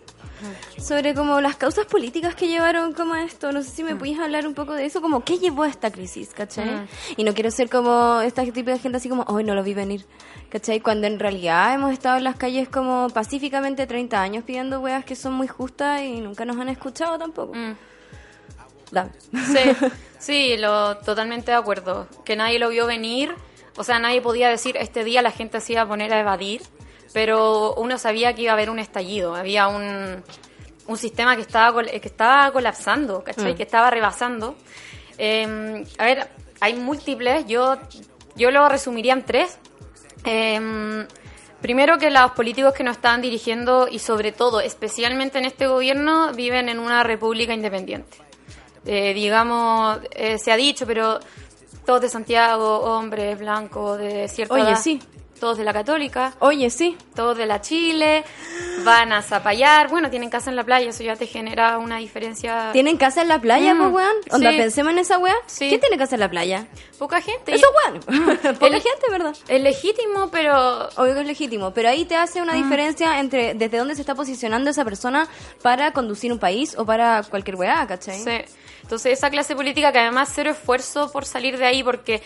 sobre 0.85 1.15
como 1.15 1.41
las 1.41 1.55
causas 1.55 1.87
políticas 1.87 2.35
que 2.35 2.47
llevaron 2.47 2.93
como 2.93 3.15
a 3.15 3.23
esto. 3.23 3.51
No 3.51 3.63
sé 3.63 3.71
si 3.71 3.83
me 3.83 3.95
puedes 3.95 4.19
hablar 4.19 4.45
un 4.45 4.53
poco 4.53 4.73
de 4.73 4.85
eso, 4.85 5.01
como 5.01 5.23
qué 5.23 5.39
llevó 5.39 5.63
a 5.63 5.67
esta 5.67 5.89
crisis, 5.89 6.29
¿cachai? 6.29 6.69
Mm. 6.69 6.87
Y 7.17 7.23
no 7.23 7.33
quiero 7.33 7.49
ser 7.49 7.71
como 7.71 8.21
esta 8.21 8.43
tipo 8.43 8.69
de 8.69 8.77
gente 8.77 8.97
así 8.97 9.09
como, 9.09 9.23
hoy 9.27 9.43
no 9.43 9.55
lo 9.55 9.63
vi 9.63 9.73
venir, 9.73 10.05
¿cachai? 10.49 10.81
Cuando 10.81 11.07
en 11.07 11.17
realidad 11.17 11.73
hemos 11.73 11.91
estado 11.91 12.17
en 12.17 12.23
las 12.23 12.35
calles 12.35 12.69
como 12.69 13.09
pacíficamente 13.09 13.87
30 13.87 14.21
años 14.21 14.43
pidiendo 14.43 14.79
weas 14.79 15.03
que 15.03 15.15
son 15.15 15.33
muy 15.33 15.47
justas 15.47 16.03
y 16.03 16.21
nunca 16.21 16.45
nos 16.45 16.57
han 16.57 16.69
escuchado 16.69 17.17
tampoco. 17.17 17.55
Mm. 17.55 17.75
Dame. 18.91 19.09
Sí, 19.31 19.89
sí, 20.19 20.57
lo, 20.57 20.97
totalmente 20.97 21.49
de 21.49 21.57
acuerdo. 21.57 22.07
Que 22.23 22.35
nadie 22.35 22.59
lo 22.59 22.69
vio 22.69 22.85
venir. 22.85 23.33
O 23.75 23.83
sea, 23.83 23.97
nadie 23.97 24.21
podía 24.21 24.49
decir, 24.49 24.77
este 24.77 25.03
día 25.03 25.23
la 25.23 25.31
gente 25.31 25.59
se 25.61 25.73
iba 25.73 25.81
a 25.81 25.87
poner 25.87 26.13
a 26.13 26.19
evadir. 26.19 26.61
Pero 27.11 27.73
uno 27.75 27.97
sabía 27.97 28.35
que 28.35 28.43
iba 28.43 28.51
a 28.51 28.53
haber 28.53 28.69
un 28.69 28.77
estallido. 28.77 29.35
Había 29.35 29.67
un, 29.67 30.23
un 30.87 30.97
sistema 30.97 31.35
que 31.35 31.41
estaba, 31.41 31.83
que 31.83 32.07
estaba 32.07 32.51
colapsando, 32.51 33.23
¿cachai? 33.23 33.53
Mm. 33.53 33.57
Que 33.57 33.63
estaba 33.63 33.89
rebasando. 33.89 34.55
Eh, 35.17 35.83
a 35.97 36.05
ver, 36.05 36.29
hay 36.59 36.73
múltiples. 36.75 37.45
Yo, 37.47 37.77
yo 38.35 38.51
lo 38.51 38.67
resumiría 38.69 39.13
en 39.13 39.25
tres. 39.25 39.57
Eh, 40.23 41.05
primero 41.65 41.97
que 41.97 42.11
los 42.11 42.31
políticos 42.31 42.73
que 42.73 42.83
nos 42.83 42.97
están 42.97 43.21
dirigiendo 43.21 43.87
y 43.89 43.97
sobre 43.97 44.31
todo, 44.31 44.59
especialmente 44.59 45.39
en 45.39 45.45
este 45.45 45.65
gobierno, 45.65 46.31
viven 46.33 46.69
en 46.69 46.77
una 46.77 47.01
república 47.01 47.53
independiente. 47.53 48.17
Eh, 48.85 49.15
digamos, 49.15 49.99
eh, 50.11 50.37
se 50.37 50.51
ha 50.51 50.55
dicho, 50.55 50.85
pero 50.85 51.19
todos 51.85 52.01
de 52.01 52.09
Santiago, 52.09 52.81
hombres, 52.81 53.39
blancos, 53.39 53.97
de 53.97 54.27
cierta 54.27 54.53
Oye, 54.53 54.63
edad, 54.63 54.79
sí. 54.79 55.01
Todos 55.45 55.59
de 55.59 55.63
la 55.63 55.73
Católica, 55.73 56.33
Oye, 56.39 56.71
sí. 56.71 56.97
todos 57.13 57.37
de 57.37 57.45
la 57.45 57.61
Chile, 57.61 58.23
van 58.83 59.13
a 59.13 59.21
Zapallar, 59.21 59.89
bueno, 59.89 60.09
tienen 60.09 60.31
casa 60.31 60.49
en 60.49 60.55
la 60.55 60.63
playa, 60.63 60.89
eso 60.89 61.03
ya 61.03 61.15
te 61.15 61.27
genera 61.27 61.77
una 61.77 61.97
diferencia. 61.97 62.71
¿Tienen 62.73 62.97
casa 62.97 63.21
en 63.21 63.27
la 63.27 63.39
playa, 63.39 63.75
Mm, 63.75 63.77
pues, 63.77 63.91
weón? 63.93 64.15
Onda, 64.31 64.49
sí. 64.51 64.57
pensemos 64.57 64.93
en 64.93 64.97
esa 64.99 65.19
wea. 65.19 65.35
Sí. 65.45 65.69
¿Quién 65.69 65.79
tiene 65.81 65.99
casa 65.99 66.15
en 66.15 66.21
la 66.21 66.29
playa? 66.31 66.65
Poca 66.97 67.21
gente. 67.21 67.53
Eso, 67.53 67.67
weón. 67.85 67.99
Poca 68.59 68.65
El- 68.75 68.81
gente, 68.81 69.07
¿verdad? 69.11 69.35
Es 69.47 69.61
legítimo, 69.61 70.29
pero 70.31 70.89
Obvio 70.97 71.13
que 71.13 71.21
es 71.21 71.27
legítimo, 71.27 71.71
pero 71.75 71.89
ahí 71.89 72.05
te 72.05 72.15
hace 72.15 72.41
una 72.41 72.53
diferencia 72.53 73.19
entre 73.19 73.53
desde 73.53 73.77
dónde 73.77 73.93
se 73.93 74.01
está 74.01 74.15
posicionando 74.15 74.71
esa 74.71 74.83
persona 74.83 75.27
para 75.61 75.91
conducir 75.91 76.31
un 76.33 76.39
país 76.39 76.75
o 76.75 76.85
para 76.87 77.21
cualquier 77.29 77.55
weá, 77.57 77.85
¿cachai? 77.85 78.17
Sí. 78.19 78.31
Entonces, 78.81 79.13
esa 79.13 79.29
clase 79.29 79.55
política 79.55 79.91
que 79.91 79.99
además 79.99 80.31
cero 80.33 80.49
esfuerzo 80.49 81.11
por 81.11 81.23
salir 81.25 81.59
de 81.59 81.65
ahí 81.67 81.83
porque. 81.83 82.23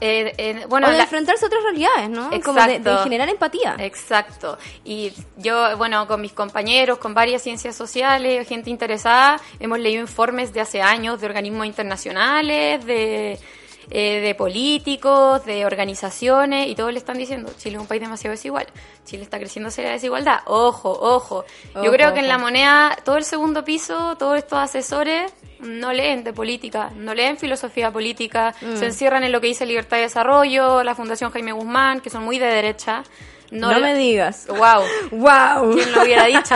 Eh, 0.00 0.32
eh, 0.38 0.66
bueno, 0.68 0.86
o 0.88 0.90
de 0.90 0.96
la- 0.98 1.04
enfrentarse 1.04 1.44
a 1.44 1.48
otras 1.48 1.62
realidades, 1.62 2.10
¿no? 2.10 2.30
Como 2.42 2.60
de, 2.60 2.66
de 2.68 2.76
Exacto. 2.76 3.02
generar 3.04 3.28
empatía. 3.28 3.76
Exacto. 3.78 4.58
Y 4.84 5.12
yo, 5.36 5.76
bueno, 5.76 6.06
con 6.06 6.20
mis 6.20 6.32
compañeros, 6.32 6.98
con 6.98 7.14
varias 7.14 7.42
ciencias 7.42 7.74
sociales, 7.76 8.46
gente 8.48 8.70
interesada, 8.70 9.40
hemos 9.60 9.78
leído 9.78 10.00
informes 10.00 10.52
de 10.52 10.60
hace 10.60 10.82
años 10.82 11.20
de 11.20 11.26
organismos 11.26 11.66
internacionales, 11.66 12.84
de, 12.84 13.38
eh, 13.90 14.20
de 14.20 14.34
políticos, 14.34 15.44
de 15.44 15.66
organizaciones, 15.66 16.68
y 16.68 16.74
todos 16.74 16.92
le 16.92 16.98
están 16.98 17.18
diciendo, 17.18 17.50
Chile 17.58 17.76
es 17.76 17.80
un 17.82 17.86
país 17.86 18.00
demasiado 18.00 18.32
desigual. 18.32 18.66
Chile 19.04 19.22
está 19.22 19.38
creciendo 19.38 19.68
hacia 19.68 19.84
la 19.84 19.90
desigualdad. 19.90 20.38
Ojo, 20.46 20.90
ojo. 20.90 21.44
Ojo, 21.74 21.84
Yo 21.84 21.90
creo 21.92 22.12
que 22.14 22.20
en 22.20 22.28
la 22.28 22.38
moneda, 22.38 22.96
todo 23.04 23.16
el 23.16 23.24
segundo 23.24 23.64
piso, 23.64 24.16
todos 24.16 24.38
estos 24.38 24.58
asesores 24.58 25.32
no 25.60 25.92
leen 25.92 26.24
de 26.24 26.32
política, 26.32 26.90
no 26.94 27.14
leen 27.14 27.36
filosofía 27.38 27.90
política, 27.90 28.54
Mm. 28.60 28.76
se 28.76 28.86
encierran 28.86 29.24
en 29.24 29.32
lo 29.32 29.40
que 29.40 29.46
dice 29.48 29.64
Libertad 29.66 29.98
y 29.98 30.00
Desarrollo, 30.02 30.82
la 30.82 30.94
Fundación 30.94 31.30
Jaime 31.30 31.52
Guzmán, 31.52 32.00
que 32.00 32.10
son 32.10 32.22
muy 32.24 32.38
de 32.38 32.46
derecha. 32.46 33.02
No, 33.50 33.70
la- 33.70 33.78
me 33.78 33.94
digas. 33.94 34.46
Wow, 34.48 34.82
¡Wow! 35.12 35.74
¿quién 35.74 35.92
lo 35.92 36.02
hubiera 36.02 36.24
dicho? 36.26 36.54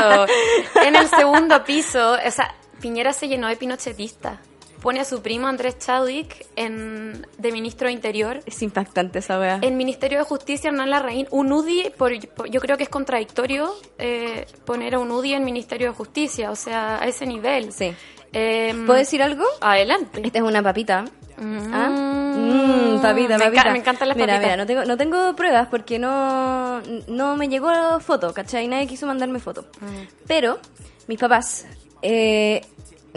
En 0.85 0.97
el 0.97 1.06
segundo 1.08 1.62
piso, 1.64 2.12
o 2.14 2.30
sea, 2.30 2.54
Piñera 2.80 3.12
se 3.12 3.28
llenó 3.28 3.49
de 3.49 3.56
pinochetistas. 3.56 4.38
Pone 4.80 5.00
a 5.00 5.04
su 5.04 5.23
primo 5.23 5.47
Andrés 5.49 5.78
Chadwick 5.78 6.47
en, 6.56 7.26
de 7.37 7.52
ministro 7.52 7.88
de 7.88 7.92
Interior. 7.94 8.40
Es 8.47 8.62
impactante 8.62 9.18
esa 9.18 9.38
weá. 9.38 9.58
En 9.62 9.76
Ministerio 9.76 10.18
de 10.18 10.25
Justicia, 10.25 10.68
Hernán 10.68 10.90
Larraín, 10.90 11.26
un 11.30 11.52
UDI, 11.52 11.90
por, 11.97 12.12
por- 12.28 12.49
yo 12.49 12.61
creo 12.61 12.76
que 12.76 12.85
es 12.85 12.88
contradictorio 12.88 13.73
eh, 13.99 14.47
poner 14.64 14.94
a 14.94 14.99
un 15.00 15.11
UDI 15.11 15.35
en 15.35 15.44
Ministerio 15.44 15.88
de 15.88 15.94
Justicia, 15.94 16.50
o 16.50 16.56
sea, 16.56 17.02
a 17.02 17.06
ese 17.06 17.26
nivel. 17.26 17.73
Sí. 17.73 17.92
Eh, 18.32 18.73
¿Puedo 18.87 18.99
decir 18.99 19.23
algo? 19.23 19.44
Adelante. 19.61 20.20
Esta 20.25 20.38
es 20.38 20.44
una 20.44 20.62
papita. 20.62 21.04
Mm. 21.38 21.70
¿Ah? 21.73 21.88
Mm, 21.88 23.00
papita, 23.00 23.38
Me 23.38 23.44
papita. 23.47 23.62
enca- 23.62 23.73
me 23.73 23.78
encantan 23.78 24.08
las 24.08 24.16
mira, 24.16 24.35
papitas. 24.35 24.42
Mira, 24.52 24.56
no 24.56 24.66
tengo, 24.66 24.85
no 24.85 24.97
tengo 24.97 25.37
pruebas 25.37 25.68
porque 25.68 25.99
no, 25.99 26.80
no 27.08 27.37
me 27.37 27.49
llegó 27.49 27.99
foto, 28.00 28.32
¿cachai? 28.35 28.68
Nadie 28.68 28.87
quiso 28.87 29.06
mandarme 29.06 29.38
foto. 29.40 29.62
Mm. 29.80 30.06
Pero, 30.26 30.58
mis 31.06 31.18
papás, 31.18 31.66
eh, 32.02 32.61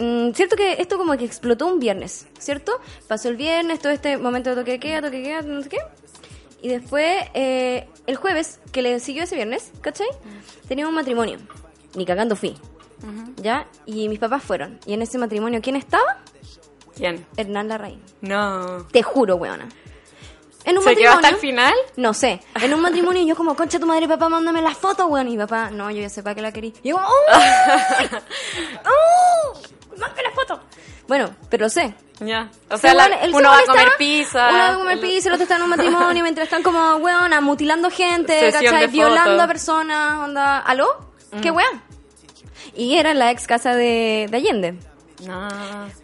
mm, 0.02 0.34
cierto 0.34 0.56
que 0.56 0.74
esto 0.74 0.98
como 0.98 1.16
que 1.16 1.24
explotó 1.24 1.66
un 1.66 1.78
viernes, 1.78 2.26
¿cierto? 2.38 2.80
Pasó 3.08 3.28
el 3.28 3.36
viernes, 3.36 3.80
todo 3.80 3.92
este 3.92 4.16
momento 4.16 4.50
de 4.50 4.56
toque 4.56 4.72
de 4.72 4.80
queda, 4.80 5.02
toque 5.02 5.18
de 5.18 5.22
queda, 5.22 5.42
no 5.42 5.62
sé 5.62 5.68
qué. 5.68 5.78
Y 6.60 6.68
después, 6.68 7.24
eh, 7.34 7.88
el 8.06 8.16
jueves, 8.16 8.60
que 8.70 8.82
le 8.82 9.00
siguió 9.00 9.24
ese 9.24 9.34
viernes, 9.34 9.72
¿cachai? 9.80 10.06
Tenía 10.68 10.86
un 10.86 10.94
matrimonio. 10.94 11.38
Ni 11.94 12.06
cagando 12.06 12.36
fui. 12.36 12.56
¿Ya? 13.36 13.66
Y 13.84 14.08
mis 14.08 14.20
papás 14.20 14.44
fueron. 14.44 14.78
Y 14.86 14.94
en 14.94 15.02
ese 15.02 15.18
matrimonio, 15.18 15.60
¿quién 15.60 15.74
estaba? 15.74 16.18
¿Quién? 16.96 17.26
Hernán 17.36 17.68
Larraín. 17.68 18.00
No. 18.20 18.86
Te 18.92 19.02
juro, 19.02 19.36
weona. 19.36 19.68
En 20.64 20.78
un 20.78 20.84
¿Se 20.84 20.90
quedó 20.94 21.10
matrimonio. 21.10 21.10
hasta 21.16 21.28
el 21.30 21.36
final? 21.36 21.74
No 21.96 22.14
sé. 22.14 22.40
En 22.62 22.72
un 22.72 22.80
matrimonio 22.80 23.26
yo 23.26 23.34
como, 23.34 23.56
concha 23.56 23.80
tu 23.80 23.86
madre, 23.86 24.06
papá, 24.06 24.28
mándame 24.28 24.62
la 24.62 24.72
foto, 24.72 25.06
weón. 25.06 25.26
Y 25.28 25.36
papá, 25.36 25.70
no, 25.70 25.90
yo 25.90 26.00
ya 26.00 26.08
sé 26.08 26.22
para 26.22 26.36
qué 26.36 26.42
la 26.42 26.52
querí. 26.52 26.72
Y 26.84 26.90
yo 26.90 26.94
como, 26.96 27.08
¡oh! 27.08 28.12
¡Oh! 28.86 29.58
¡Mándame 29.98 30.22
la 30.22 30.30
foto! 30.32 30.60
Bueno, 31.08 31.30
pero 31.50 31.64
lo 31.64 31.68
sé. 31.70 31.94
Ya. 32.20 32.48
O 32.70 32.78
sea, 32.78 32.94
la- 32.94 33.06
el 33.06 33.34
uno 33.34 33.48
va 33.48 33.58
a 33.58 33.64
comer 33.64 33.88
pizza. 33.98 34.48
Uno 34.48 34.58
va 34.58 34.68
a 34.68 34.74
comer 34.76 35.00
pizza, 35.00 35.28
el 35.28 35.34
otro 35.34 35.42
está 35.44 35.56
en 35.56 35.62
un 35.62 35.70
matrimonio, 35.70 36.22
mientras 36.22 36.46
están 36.46 36.62
como, 36.62 36.96
weona, 36.96 37.40
mutilando 37.40 37.90
gente, 37.90 38.50
¿cachai? 38.52 38.86
Violando 38.88 39.42
a 39.42 39.46
personas, 39.46 40.18
onda, 40.18 40.58
¿aló? 40.58 40.86
¿Qué 41.40 41.50
weón? 41.50 41.82
Y 42.74 42.96
era 42.96 43.12
la 43.14 43.30
ex 43.30 43.46
casa 43.46 43.74
de, 43.74 44.28
de 44.30 44.36
Allende. 44.36 44.74
No. 45.26 45.48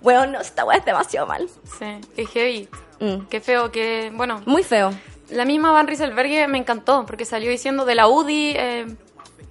Weón, 0.02 0.32
no, 0.32 0.40
esta 0.40 0.64
weá 0.64 0.78
es 0.78 0.84
demasiado 0.84 1.26
mal. 1.26 1.48
Sí. 1.78 1.86
Qué 2.14 2.26
heavy. 2.26 2.68
Mm. 3.00 3.26
Qué 3.28 3.40
feo 3.40 3.70
que. 3.70 4.10
Bueno, 4.14 4.42
Muy 4.46 4.62
feo. 4.62 4.92
la 5.30 5.44
misma 5.44 5.70
Van 5.72 5.86
Rieselberghe 5.86 6.46
me 6.48 6.58
encantó 6.58 7.04
porque 7.06 7.24
salió 7.24 7.50
diciendo 7.50 7.84
de 7.84 7.94
la 7.94 8.08
UDI. 8.08 8.52
eh, 8.56 8.86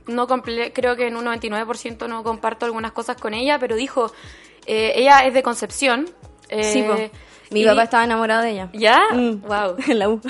no 0.08 0.28
creo 0.28 0.96
que 0.96 1.08
en 1.08 1.16
un 1.16 1.26
99% 1.26 2.08
no 2.08 2.24
comparto 2.24 2.66
algunas 2.66 2.92
cosas 2.92 3.18
con 3.18 3.34
ella, 3.34 3.60
pero 3.60 3.76
dijo, 3.76 4.12
eh, 4.66 4.94
ella 4.96 5.20
es 5.26 5.34
de 5.34 5.44
Concepción. 5.44 6.10
eh, 6.50 6.64
sí, 6.64 6.84
po. 6.84 6.96
Mi 7.50 7.62
y 7.62 7.66
papá 7.66 7.84
estaba 7.84 8.04
enamorado 8.04 8.44
de 8.44 8.52
ella. 8.52 8.70
¿Ya? 8.74 9.00
Mm. 9.14 9.42
Wow. 9.42 9.78
En 9.88 10.00
la 10.00 10.10
U. 10.10 10.22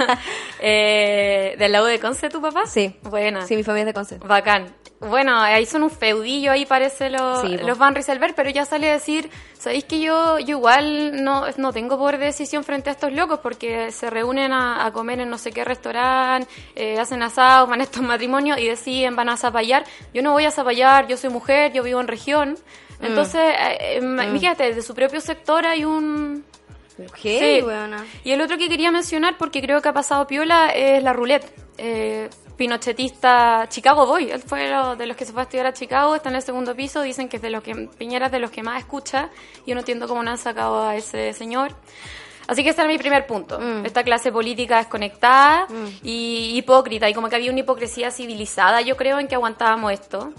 eh, 0.60 1.56
¿Del 1.58 1.72
lado 1.72 1.86
de 1.86 1.98
Conce 1.98 2.28
tu 2.28 2.40
papá? 2.40 2.66
Sí. 2.66 2.94
Buena. 3.02 3.46
Sí, 3.46 3.56
mi 3.56 3.62
familia 3.62 3.82
es 3.82 3.86
de 3.86 3.94
Conce. 3.94 4.18
Bacán. 4.18 4.74
Bueno, 5.00 5.38
ahí 5.40 5.64
son 5.64 5.84
un 5.84 5.90
feudillo, 5.90 6.50
ahí 6.50 6.66
parece 6.66 7.08
lo- 7.08 7.40
Sí, 7.40 7.56
po. 7.56 7.66
los 7.68 7.78
Van 7.78 7.94
Rieselberg, 7.94 8.34
pero 8.34 8.50
ya 8.50 8.64
sale 8.64 8.90
a 8.90 8.94
decir, 8.94 9.30
¿sabéis 9.56 9.84
que 9.84 10.00
yo, 10.00 10.40
yo 10.40 10.56
igual 10.58 11.22
no, 11.22 11.44
no 11.56 11.72
tengo 11.72 11.96
poder 11.96 12.18
de 12.18 12.26
decisión 12.26 12.64
frente 12.64 12.90
a 12.90 12.94
estos 12.94 13.12
locos? 13.12 13.38
Porque 13.38 13.92
se 13.92 14.10
reúnen 14.10 14.52
a, 14.52 14.84
a 14.84 14.92
comer 14.92 15.20
en 15.20 15.30
no 15.30 15.38
sé 15.38 15.52
qué 15.52 15.64
restaurante, 15.64 16.48
eh, 16.74 16.98
hacen 16.98 17.22
asados, 17.22 17.68
van 17.68 17.80
a 17.80 17.84
estos 17.84 18.02
matrimonios 18.02 18.58
y 18.58 18.66
deciden, 18.66 19.14
van 19.14 19.28
a 19.28 19.36
zapallar. 19.36 19.84
Yo 20.12 20.20
no 20.22 20.32
voy 20.32 20.46
a 20.46 20.50
zapallar, 20.50 21.06
yo 21.06 21.16
soy 21.16 21.30
mujer, 21.30 21.72
yo 21.72 21.84
vivo 21.84 22.00
en 22.00 22.08
región. 22.08 22.56
Mm. 22.98 23.04
Entonces, 23.04 23.40
eh, 23.40 24.00
eh, 24.02 24.28
fíjate, 24.32 24.74
de 24.74 24.82
su 24.82 24.94
propio 24.96 25.20
sector 25.20 25.64
hay 25.64 25.84
un... 25.84 26.44
Heavy, 27.22 27.60
Sí. 27.60 28.08
Y 28.24 28.32
el 28.32 28.40
otro 28.40 28.58
que 28.58 28.68
quería 28.68 28.90
mencionar, 28.90 29.36
porque 29.38 29.60
creo 29.62 29.80
que 29.80 29.88
ha 29.88 29.92
pasado 29.92 30.26
piola, 30.26 30.70
es 30.70 31.00
la 31.04 31.12
roulette. 31.12 31.46
Eh, 31.78 32.28
Pinochetista 32.58 33.66
Chicago 33.68 34.04
Boy, 34.04 34.30
él 34.30 34.42
fue 34.42 34.68
lo- 34.68 34.96
de 34.96 35.06
los 35.06 35.16
que 35.16 35.24
se 35.24 35.32
fue 35.32 35.42
a 35.42 35.44
estudiar 35.44 35.66
a 35.66 35.72
Chicago, 35.72 36.14
está 36.14 36.28
en 36.28 36.36
el 36.36 36.42
segundo 36.42 36.74
piso, 36.74 37.00
dicen 37.00 37.28
que 37.28 37.36
es 37.36 37.42
de 37.42 37.50
los 37.50 37.62
que 37.62 37.74
Piñera 37.96 38.26
es 38.26 38.32
de 38.32 38.40
los 38.40 38.50
que 38.50 38.62
más 38.62 38.78
escucha. 38.80 39.30
Yo 39.66 39.74
no 39.74 39.80
entiendo 39.80 40.06
cómo 40.08 40.22
no 40.22 40.30
han 40.32 40.38
sacado 40.38 40.86
a 40.86 40.96
ese 40.96 41.32
señor. 41.32 41.72
Así 42.48 42.62
que 42.64 42.70
este 42.70 42.82
era 42.82 42.88
mi 42.90 42.98
primer 42.98 43.26
punto. 43.26 43.58
Mm. 43.60 43.86
Esta 43.86 44.02
clase 44.02 44.32
política 44.32 44.78
desconectada 44.78 45.66
y 46.02 46.52
hipócrita, 46.56 47.08
y 47.08 47.14
como 47.14 47.28
que 47.28 47.36
había 47.36 47.50
una 47.50 47.60
hipocresía 47.60 48.10
civilizada, 48.10 48.80
yo 48.80 48.96
creo, 48.96 49.18
en 49.18 49.28
que 49.28 49.34
aguantábamos 49.34 49.92
esto. 49.92 50.32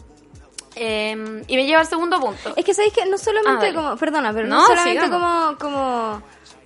Eh, 0.75 1.43
y 1.47 1.55
me 1.55 1.65
lleva 1.65 1.81
al 1.81 1.87
segundo 1.87 2.19
punto. 2.19 2.53
Es 2.55 2.63
que 2.63 2.73
sabéis 2.73 2.93
que 2.93 3.05
no 3.05 3.17
solamente 3.17 3.73
como, 3.73 3.95
perdona, 3.97 4.31
pero 4.33 4.47
no, 4.47 4.55
No, 4.57 4.65
solamente 4.67 5.03
sigamos. 5.05 5.55
como, 5.57 5.57
como 5.57 6.21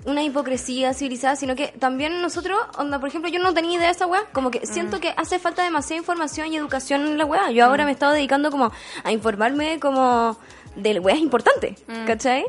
una 0.05 0.23
hipocresía 0.23 0.93
civilizada, 0.93 1.35
sino 1.35 1.55
que 1.55 1.67
también 1.79 2.21
nosotros, 2.21 2.57
onda, 2.77 2.99
por 2.99 3.09
ejemplo, 3.09 3.29
yo 3.29 3.39
no 3.39 3.53
tenía 3.53 3.77
idea 3.77 3.87
de 3.87 3.93
esa 3.93 4.05
weá, 4.05 4.25
como 4.31 4.51
que 4.51 4.65
siento 4.65 4.99
que 4.99 5.13
hace 5.17 5.39
falta 5.39 5.63
demasiada 5.63 5.99
información 5.99 6.51
y 6.51 6.57
educación 6.57 7.01
en 7.01 7.17
la 7.17 7.25
weá. 7.25 7.51
Yo 7.51 7.65
ahora 7.65 7.85
me 7.85 7.91
he 7.91 7.93
estado 7.93 8.13
dedicando 8.13 8.51
como 8.51 8.71
a 9.03 9.11
informarme 9.11 9.79
como 9.79 10.37
de 10.75 10.99
weas 10.99 11.19
importantes, 11.19 11.83
¿cachai? 12.05 12.45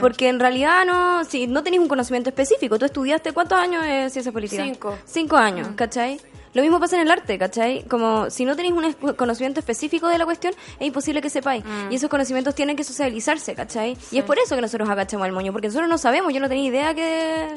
Porque 0.00 0.28
en 0.28 0.40
realidad 0.40 0.84
no, 0.86 1.24
si 1.24 1.46
no 1.46 1.62
tenés 1.62 1.80
un 1.80 1.88
conocimiento 1.88 2.30
específico, 2.30 2.78
tú 2.78 2.86
estudiaste 2.86 3.32
cuántos 3.32 3.58
años 3.58 3.84
de 3.84 4.08
ciencia 4.10 4.32
política? 4.32 4.64
Cinco. 4.64 4.98
Cinco 5.04 5.36
años, 5.36 5.68
¿cachai? 5.76 6.20
Lo 6.54 6.62
mismo 6.62 6.78
pasa 6.80 6.96
en 6.96 7.02
el 7.02 7.10
arte, 7.10 7.36
¿cachai? 7.38 7.82
Como 7.84 8.30
si 8.30 8.44
no 8.44 8.54
tenéis 8.56 8.74
un 8.74 9.14
conocimiento 9.14 9.60
específico 9.60 10.08
de 10.08 10.18
la 10.18 10.24
cuestión, 10.24 10.54
es 10.78 10.86
imposible 10.86 11.20
que 11.20 11.28
sepáis. 11.30 11.64
Y 11.90 11.96
esos 11.96 12.08
conocimientos 12.08 12.54
tienen 12.54 12.76
que 12.76 12.84
socializarse, 12.84 13.54
¿cachai? 13.54 13.96
Y 14.12 14.18
es 14.18 14.24
por 14.24 14.38
eso 14.38 14.54
que 14.54 14.62
nosotros 14.62 14.88
agachamos 14.88 15.26
el 15.26 15.32
moño, 15.32 15.52
porque 15.52 15.66
nosotros 15.68 15.88
no 15.90 15.98
sabemos, 15.98 16.32
yo 16.32 16.40
no 16.40 16.48
tenía 16.48 16.64
idea 16.68 16.94
que 16.94 17.54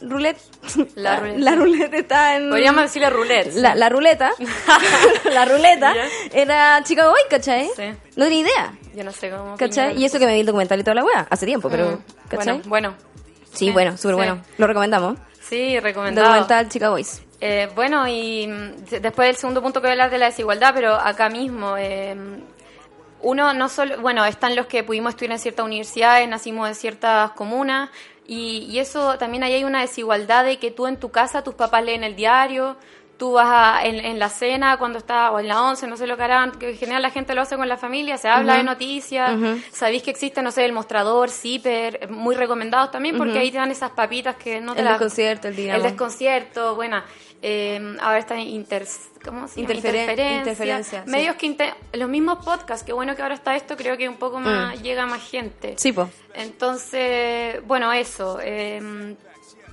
roulette, 0.00 0.40
La 0.96 1.20
ruleta. 1.20 1.38
la 1.38 1.54
roulette 1.54 1.94
está 1.94 2.36
en... 2.36 2.50
Podríamos 2.50 2.82
decirle 2.82 3.08
roulette. 3.10 3.54
La, 3.54 3.76
la 3.76 3.88
ruleta, 3.88 4.32
la 5.32 5.44
ruleta 5.44 5.94
era 6.32 6.82
Chicago 6.82 7.10
Boy, 7.10 7.20
¿cachai? 7.30 7.68
Sí. 7.76 7.84
No 8.16 8.24
tenía 8.24 8.40
idea, 8.40 8.74
Yo 8.96 9.04
no 9.04 9.12
sé 9.12 9.30
cómo. 9.30 9.56
¿cachai? 9.56 9.96
Y 10.00 10.04
eso 10.04 10.18
que 10.18 10.26
me 10.26 10.34
vi 10.34 10.40
el 10.40 10.46
documental 10.46 10.80
y 10.80 10.82
toda 10.82 10.96
la 10.96 11.04
wea, 11.04 11.26
hace 11.30 11.46
tiempo, 11.46 11.70
pero, 11.70 11.92
Mm. 11.92 12.28
¿cachai? 12.28 12.60
Bueno, 12.66 12.68
bueno. 12.68 12.94
sí, 13.52 13.70
bueno, 13.70 13.96
súper 13.96 14.10
Sí. 14.14 14.16
bueno, 14.16 14.42
lo 14.58 14.66
recomendamos. 14.66 15.18
Sí, 15.40 15.78
recomendado. 15.78 16.26
Documental 16.28 16.68
Chicago 16.68 16.94
Boys. 16.94 17.22
Eh, 17.44 17.68
bueno, 17.74 18.06
y 18.06 18.46
mm, 18.46 18.84
de- 18.88 19.00
después 19.00 19.26
del 19.28 19.36
segundo 19.36 19.60
punto 19.60 19.80
que 19.80 19.86
voy 19.88 19.90
a 19.90 19.92
hablar 19.94 20.10
de 20.10 20.18
la 20.18 20.26
desigualdad, 20.26 20.72
pero 20.74 20.94
acá 20.94 21.28
mismo, 21.28 21.76
eh, 21.76 22.14
uno 23.20 23.52
no 23.54 23.68
solo, 23.68 24.00
bueno, 24.00 24.24
están 24.24 24.56
los 24.56 24.66
que 24.66 24.82
pudimos 24.82 25.10
estudiar 25.10 25.32
en 25.32 25.38
ciertas 25.38 25.64
universidades, 25.64 26.28
nacimos 26.28 26.68
en 26.68 26.74
ciertas 26.74 27.32
comunas, 27.32 27.90
y, 28.26 28.66
y 28.70 28.78
eso 28.78 29.18
también 29.18 29.42
ahí 29.44 29.54
hay 29.54 29.64
una 29.64 29.80
desigualdad 29.80 30.44
de 30.44 30.58
que 30.58 30.70
tú 30.70 30.86
en 30.86 30.96
tu 30.98 31.10
casa, 31.10 31.42
tus 31.42 31.54
papás 31.54 31.84
leen 31.84 32.02
el 32.04 32.16
diario, 32.16 32.76
tú 33.18 33.32
vas 33.32 33.46
a- 33.48 33.84
en, 33.86 33.96
en 34.04 34.18
la 34.18 34.28
cena 34.28 34.76
cuando 34.76 34.98
está, 34.98 35.30
o 35.30 35.38
en 35.38 35.46
la 35.46 35.62
once, 35.62 35.86
no 35.86 35.96
sé 35.96 36.08
lo 36.08 36.16
que 36.16 36.24
harán, 36.24 36.50
que 36.52 36.70
en 36.70 36.76
general 36.76 37.02
la 37.02 37.10
gente 37.10 37.34
lo 37.34 37.42
hace 37.42 37.56
con 37.56 37.68
la 37.68 37.76
familia, 37.76 38.18
se 38.18 38.28
habla 38.28 38.54
de 38.56 38.64
noticias, 38.64 39.30
sabéis 39.72 40.02
que 40.02 40.10
existe, 40.10 40.42
no 40.42 40.50
sé, 40.50 40.64
el 40.64 40.72
mostrador, 40.72 41.30
Zipper, 41.30 42.08
muy 42.10 42.34
recomendados 42.34 42.90
también, 42.90 43.16
porque 43.18 43.38
ahí 43.38 43.50
te 43.52 43.58
dan 43.58 43.70
esas 43.70 43.90
papitas 43.90 44.34
que 44.36 44.60
no 44.60 44.72
te 44.74 44.80
El 44.80 44.86
las- 44.86 44.94
desconcierto, 44.94 45.46
el 45.48 45.54
dinamo. 45.56 45.76
el 45.76 45.82
desconcierto, 45.84 46.74
bueno, 46.74 47.00
eh, 47.42 47.96
ahora 48.00 48.18
está 48.18 48.38
inter, 48.38 48.86
¿cómo 49.24 49.48
se 49.48 49.60
llama? 49.60 49.74
Interferen- 49.74 49.76
Interferencia. 49.76 50.38
interferencia, 50.38 51.04
sí. 51.04 51.10
Medios 51.10 51.36
que 51.36 51.46
inte- 51.46 51.74
los 51.92 52.08
mismos 52.08 52.44
podcasts, 52.44 52.84
qué 52.86 52.92
bueno 52.92 53.14
que 53.16 53.22
ahora 53.22 53.34
está 53.34 53.56
esto, 53.56 53.76
creo 53.76 53.96
que 53.96 54.08
un 54.08 54.16
poco 54.16 54.38
más 54.40 54.80
llega 54.80 55.02
a 55.02 55.06
más 55.06 55.22
gente. 55.28 55.72
Mm. 55.72 55.78
Sí, 55.78 55.92
po. 55.92 56.08
Entonces, 56.34 57.60
bueno, 57.66 57.92
eso. 57.92 58.38
eh, 58.40 59.16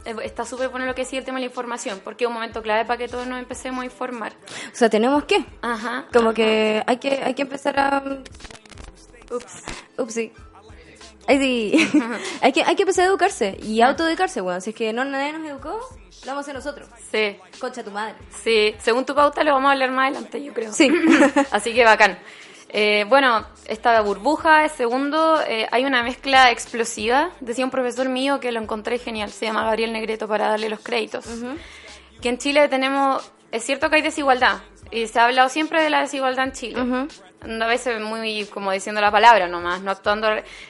eh, 0.05 0.15
está 0.23 0.45
súper 0.45 0.69
bueno 0.69 0.85
lo 0.85 0.95
que 0.95 1.01
decía 1.03 1.19
el 1.19 1.25
tema 1.25 1.37
de 1.37 1.41
la 1.41 1.47
información, 1.47 2.01
porque 2.03 2.23
es 2.23 2.27
un 2.27 2.33
momento 2.33 2.61
clave 2.63 2.85
para 2.85 2.97
que 2.97 3.07
todos 3.07 3.27
nos 3.27 3.37
empecemos 3.37 3.81
a 3.83 3.85
informar. 3.85 4.33
O 4.73 4.75
sea, 4.75 4.89
tenemos 4.89 5.25
que, 5.25 5.45
Ajá. 5.61 6.05
como 6.13 6.29
ajá. 6.29 6.35
que 6.35 6.83
hay 6.87 6.97
que 6.97 7.21
hay 7.23 7.33
que 7.33 7.41
empezar 7.43 7.79
a 7.79 8.03
Ups. 9.31 9.63
Upsi. 9.97 10.31
Ay, 11.29 11.37
sí. 11.37 11.89
hay, 12.41 12.51
que, 12.51 12.63
hay 12.63 12.75
que 12.75 12.81
empezar 12.81 13.05
a 13.05 13.07
educarse 13.09 13.55
y 13.61 13.81
autoeducarse, 13.81 14.41
weón. 14.41 14.61
Si 14.61 14.71
es 14.71 14.75
que 14.75 14.91
no 14.91 15.05
nadie 15.05 15.31
nos 15.31 15.47
educó, 15.47 15.69
lo 15.69 16.25
vamos 16.25 16.37
a 16.37 16.39
hacer 16.39 16.55
nosotros. 16.55 16.89
Sí, 17.11 17.37
Concha 17.59 17.83
tu 17.83 17.91
madre. 17.91 18.15
sí. 18.43 18.73
Según 18.79 19.05
tu 19.05 19.13
pauta 19.13 19.43
lo 19.43 19.53
vamos 19.53 19.69
a 19.69 19.73
hablar 19.73 19.91
más 19.91 20.09
adelante, 20.09 20.43
yo 20.43 20.53
creo. 20.53 20.73
Sí. 20.73 20.91
Así 21.51 21.73
que 21.73 21.85
bacán. 21.85 22.17
Eh, 22.71 23.05
bueno, 23.07 23.45
esta 23.65 24.01
burbuja, 24.01 24.63
el 24.63 24.71
segundo, 24.71 25.39
eh, 25.47 25.67
hay 25.71 25.85
una 25.85 26.01
mezcla 26.01 26.49
explosiva. 26.49 27.29
Decía 27.41 27.63
un 27.63 27.71
profesor 27.71 28.09
mío 28.09 28.39
que 28.39 28.51
lo 28.51 28.59
encontré 28.59 28.97
genial, 28.97 29.29
se 29.31 29.45
llama 29.45 29.63
Gabriel 29.65 29.93
Negreto 29.93 30.27
para 30.27 30.49
darle 30.49 30.69
los 30.69 30.79
créditos. 30.79 31.25
Que 32.21 32.29
en 32.29 32.37
Chile 32.39 32.67
tenemos, 32.69 33.31
es 33.51 33.63
cierto 33.63 33.89
que 33.89 33.97
hay 33.97 34.01
desigualdad, 34.01 34.59
y 34.91 35.07
se 35.07 35.19
ha 35.19 35.25
hablado 35.25 35.49
siempre 35.49 35.81
de 35.81 35.89
la 35.89 36.01
desigualdad 36.01 36.45
en 36.45 36.51
Chile. 36.53 37.07
A 37.41 37.67
veces 37.67 38.01
muy 38.01 38.45
como 38.45 38.71
diciendo 38.71 38.99
la 39.01 39.11
palabra 39.11 39.47
nomás, 39.47 39.81
no 39.81 39.91
actuando. 39.91 40.27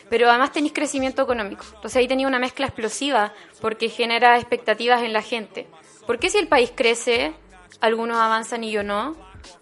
Pero 0.10 0.29
además 0.29 0.51
tenéis 0.51 0.73
crecimiento 0.73 1.23
económico. 1.23 1.63
Entonces 1.75 1.95
ahí 1.95 2.08
tenía 2.08 2.27
una 2.27 2.39
mezcla 2.39 2.67
explosiva 2.67 3.34
porque 3.62 3.89
genera 3.89 4.38
expectativas 4.38 5.01
en 5.01 5.13
la 5.13 5.21
gente. 5.21 5.67
¿Por 6.05 6.19
qué 6.19 6.29
si 6.29 6.38
el 6.38 6.47
país 6.47 6.71
crece, 6.75 7.34
algunos 7.82 8.17
avanzan 8.17 8.63
y 8.63 8.71
yo 8.71 8.84
no? 8.84 9.15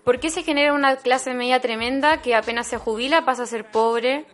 ¿Por 0.03 0.19
qué 0.19 0.29
se 0.29 0.43
genera 0.43 0.73
una 0.73 0.95
clase 0.97 1.33
media 1.33 1.59
tremenda 1.59 2.21
que 2.21 2.35
apenas 2.35 2.67
se 2.67 2.77
jubila 2.77 3.25
pasa 3.25 3.43
a 3.43 3.45
ser 3.47 3.69
pobre? 3.69 4.25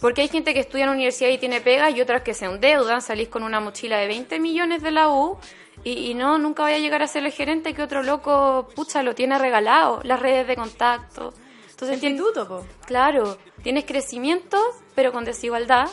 Porque 0.00 0.22
hay 0.22 0.28
gente 0.28 0.52
que 0.52 0.60
estudia 0.60 0.84
en 0.84 0.90
la 0.90 0.94
universidad 0.94 1.30
y 1.30 1.38
tiene 1.38 1.60
pega 1.60 1.90
y 1.90 2.00
otras 2.00 2.22
que 2.22 2.34
se 2.34 2.44
endeudan, 2.46 3.00
salís 3.00 3.28
con 3.28 3.42
una 3.42 3.60
mochila 3.60 3.96
de 3.96 4.06
20 4.06 4.38
millones 4.40 4.82
de 4.82 4.90
la 4.90 5.08
U 5.08 5.38
y, 5.82 6.14
no, 6.14 6.38
nunca 6.38 6.62
vaya 6.62 6.76
a 6.76 6.80
llegar 6.80 7.02
a 7.02 7.06
ser 7.06 7.24
el 7.24 7.32
gerente 7.32 7.74
que 7.74 7.82
otro 7.82 8.02
loco, 8.02 8.68
pucha, 8.74 9.02
lo 9.02 9.14
tiene 9.14 9.38
regalado, 9.38 10.00
las 10.04 10.20
redes 10.20 10.46
de 10.46 10.56
contacto. 10.56 11.34
Entonces, 11.74 12.00
tien- 12.00 12.46
po. 12.46 12.64
claro, 12.86 13.36
tienes 13.62 13.84
crecimiento, 13.84 14.58
pero 14.94 15.12
con 15.12 15.24
desigualdad. 15.24 15.88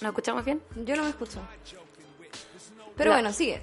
¿Nos 0.00 0.10
escuchamos 0.10 0.44
bien? 0.44 0.62
Yo 0.76 0.96
no 0.96 1.02
me 1.02 1.10
escucho. 1.10 1.40
Pero 2.96 3.10
La- 3.10 3.16
bueno, 3.16 3.32
sigue. 3.32 3.60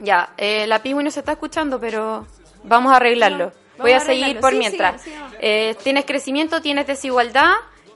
Ya, 0.00 0.34
eh, 0.36 0.66
la 0.66 0.82
pingüino 0.82 1.10
se 1.10 1.20
está 1.20 1.32
escuchando, 1.32 1.78
pero 1.78 2.26
vamos 2.64 2.92
a 2.92 2.96
arreglarlo. 2.96 3.52
No, 3.78 3.82
Voy 3.84 3.92
a 3.92 4.00
seguir 4.00 4.40
por 4.40 4.50
Sí, 4.52 4.58
mientras. 4.58 5.02
Eh, 5.40 5.76
tienes 5.82 6.04
crecimiento, 6.04 6.60
tienes 6.60 6.86
desigualdad, 6.86 7.52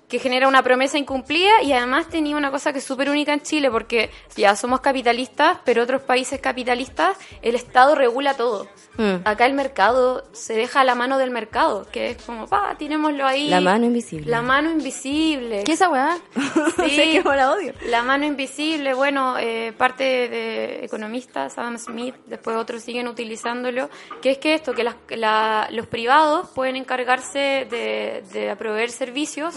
que 0.08 0.18
genera 0.18 0.48
una 0.48 0.62
promesa 0.62 0.96
incumplida 0.98 1.62
y 1.62 1.72
además 1.72 2.08
tenía 2.08 2.36
una 2.36 2.50
cosa 2.50 2.72
que 2.72 2.78
es 2.78 2.84
súper 2.84 3.10
única 3.10 3.32
en 3.34 3.42
Chile, 3.42 3.70
porque 3.70 4.10
ya 4.36 4.56
somos 4.56 4.80
capitalistas, 4.80 5.58
pero 5.64 5.82
otros 5.82 6.02
países 6.02 6.40
capitalistas, 6.40 7.16
el 7.42 7.54
Estado 7.54 7.94
regula 7.94 8.34
todo. 8.34 8.68
Mm. 8.96 9.16
Acá 9.24 9.46
el 9.46 9.52
mercado 9.54 10.24
se 10.32 10.54
deja 10.54 10.80
a 10.80 10.84
la 10.84 10.94
mano 10.94 11.18
del 11.18 11.30
mercado, 11.30 11.86
que 11.92 12.10
es 12.10 12.22
como, 12.22 12.46
pa, 12.46 12.74
tirémoslo 12.78 13.26
ahí. 13.26 13.48
La 13.48 13.60
mano 13.60 13.84
invisible. 13.86 14.30
La 14.30 14.42
mano 14.42 14.70
invisible. 14.70 15.62
¿Qué 15.64 15.72
es 15.72 15.78
esa 15.80 15.88
weá? 15.90 16.18
Sí. 16.78 16.90
sé 16.96 17.02
qué 17.12 17.22
la 17.24 17.50
odio. 17.52 17.74
La 17.86 18.02
mano 18.02 18.24
invisible, 18.24 18.94
bueno, 18.94 19.36
eh, 19.38 19.72
parte 19.76 20.04
de 20.04 20.84
economistas, 20.84 21.58
Adam 21.58 21.76
Smith, 21.78 22.14
después 22.26 22.56
otros 22.56 22.82
siguen 22.82 23.08
utilizándolo, 23.08 23.90
que 24.22 24.30
es 24.32 24.38
que 24.38 24.54
esto, 24.54 24.72
que 24.74 24.84
las- 24.84 24.96
la- 25.10 25.68
los 25.70 25.86
privados 25.86 26.48
pueden 26.54 26.76
encargarse 26.76 27.66
de, 27.70 28.24
de 28.32 28.56
proveer 28.56 28.90
servicios, 28.90 29.54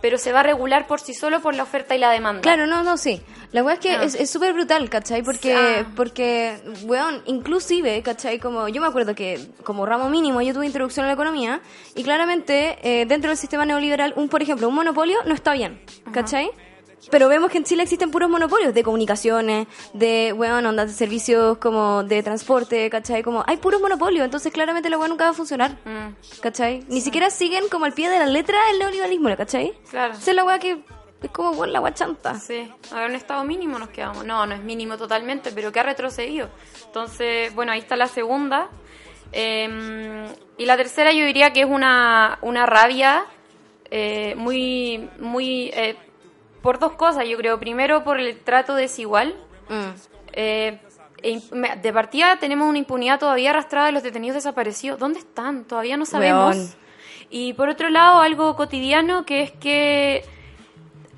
pero 0.00 0.18
se 0.18 0.32
va 0.32 0.40
a 0.40 0.42
regular 0.42 0.86
por 0.86 1.00
sí 1.00 1.14
solo 1.14 1.40
por 1.40 1.54
la 1.54 1.62
oferta 1.62 1.94
y 1.94 1.98
la 1.98 2.10
demanda. 2.10 2.42
Claro, 2.42 2.66
no, 2.66 2.82
no, 2.82 2.96
sí. 2.96 3.22
La 3.52 3.62
weá 3.62 3.74
es 3.74 3.80
que 3.80 3.90
Ah. 3.92 4.02
es 4.04 4.30
súper 4.30 4.52
brutal, 4.52 4.88
¿cachai? 4.90 5.22
Porque, 5.22 5.54
Ah. 5.54 5.86
porque, 5.96 6.58
weón, 6.84 7.22
inclusive, 7.26 8.02
¿cachai? 8.02 8.38
Como, 8.38 8.68
yo 8.68 8.80
me 8.80 8.88
acuerdo 8.88 9.14
que 9.14 9.40
como 9.64 9.86
ramo 9.86 10.08
mínimo 10.10 10.40
yo 10.42 10.52
tuve 10.52 10.66
introducción 10.66 11.04
a 11.04 11.08
la 11.08 11.14
economía 11.14 11.60
y 11.94 12.02
claramente 12.02 12.78
eh, 12.82 13.06
dentro 13.06 13.30
del 13.30 13.38
sistema 13.38 13.64
neoliberal, 13.64 14.12
un, 14.16 14.28
por 14.28 14.42
ejemplo, 14.42 14.68
un 14.68 14.74
monopolio 14.74 15.18
no 15.26 15.34
está 15.34 15.52
bien, 15.52 15.80
¿cachai? 16.12 16.50
Pero 17.10 17.28
vemos 17.28 17.50
que 17.50 17.58
en 17.58 17.64
Chile 17.64 17.82
existen 17.84 18.10
puros 18.10 18.28
monopolios 18.28 18.74
de 18.74 18.82
comunicaciones, 18.82 19.68
de, 19.92 20.32
weón, 20.32 20.66
ondas 20.66 20.88
de 20.88 20.94
servicios 20.94 21.58
como 21.58 22.02
de 22.02 22.22
transporte, 22.22 22.90
¿cachai? 22.90 23.22
Como, 23.22 23.44
hay 23.46 23.58
puros 23.58 23.80
monopolios, 23.80 24.24
entonces 24.24 24.52
claramente 24.52 24.90
la 24.90 24.98
weá 24.98 25.08
nunca 25.08 25.24
va 25.24 25.30
a 25.30 25.34
funcionar. 25.34 25.72
Mm, 25.84 26.40
¿Cachai? 26.40 26.84
Ni 26.88 27.00
siquiera 27.00 27.30
siguen 27.30 27.68
como 27.68 27.84
al 27.84 27.92
pie 27.92 28.08
de 28.08 28.18
la 28.18 28.26
letra 28.26 28.58
el 28.72 28.78
neoliberalismo, 28.80 29.36
¿cachai? 29.36 29.72
Claro. 29.90 30.14
Esa 30.14 30.30
es 30.30 30.36
la 30.36 30.44
weá 30.44 30.58
que 30.58 30.82
es 31.22 31.30
como, 31.30 31.52
bueno, 31.52 31.72
la 31.72 31.80
weá 31.80 31.94
chanta. 31.94 32.34
Sí, 32.34 32.68
a 32.92 32.96
ver, 32.96 33.10
un 33.10 33.16
estado 33.16 33.44
mínimo 33.44 33.78
nos 33.78 33.90
quedamos. 33.90 34.24
No, 34.24 34.44
no 34.46 34.54
es 34.54 34.62
mínimo 34.62 34.96
totalmente, 34.96 35.52
pero 35.52 35.70
que 35.70 35.80
ha 35.80 35.84
retrocedido. 35.84 36.48
Entonces, 36.86 37.54
bueno, 37.54 37.72
ahí 37.72 37.80
está 37.80 37.96
la 37.96 38.08
segunda. 38.08 38.68
Eh, 39.32 40.26
y 40.58 40.66
la 40.66 40.76
tercera 40.76 41.12
yo 41.12 41.24
diría 41.24 41.52
que 41.52 41.60
es 41.60 41.66
una, 41.66 42.38
una 42.42 42.66
rabia 42.66 43.26
eh, 43.90 44.34
muy, 44.36 45.08
muy... 45.20 45.70
eh, 45.74 45.96
por 46.66 46.80
dos 46.80 46.94
cosas, 46.94 47.28
yo 47.28 47.36
creo. 47.36 47.60
Primero, 47.60 48.02
por 48.02 48.18
el 48.18 48.40
trato 48.40 48.74
desigual. 48.74 49.36
Mm. 49.68 49.90
Eh, 50.32 50.80
e 51.22 51.40
de 51.80 51.92
partida 51.92 52.40
tenemos 52.40 52.68
una 52.68 52.78
impunidad 52.78 53.20
todavía 53.20 53.50
arrastrada 53.50 53.86
de 53.86 53.92
los 53.92 54.02
detenidos 54.02 54.34
desaparecidos. 54.34 54.98
¿Dónde 54.98 55.20
están? 55.20 55.64
Todavía 55.64 55.96
no 55.96 56.04
sabemos. 56.04 56.74
Y 57.30 57.52
por 57.52 57.68
otro 57.68 57.88
lado, 57.88 58.20
algo 58.20 58.56
cotidiano 58.56 59.24
que 59.24 59.42
es 59.42 59.52
que 59.52 60.24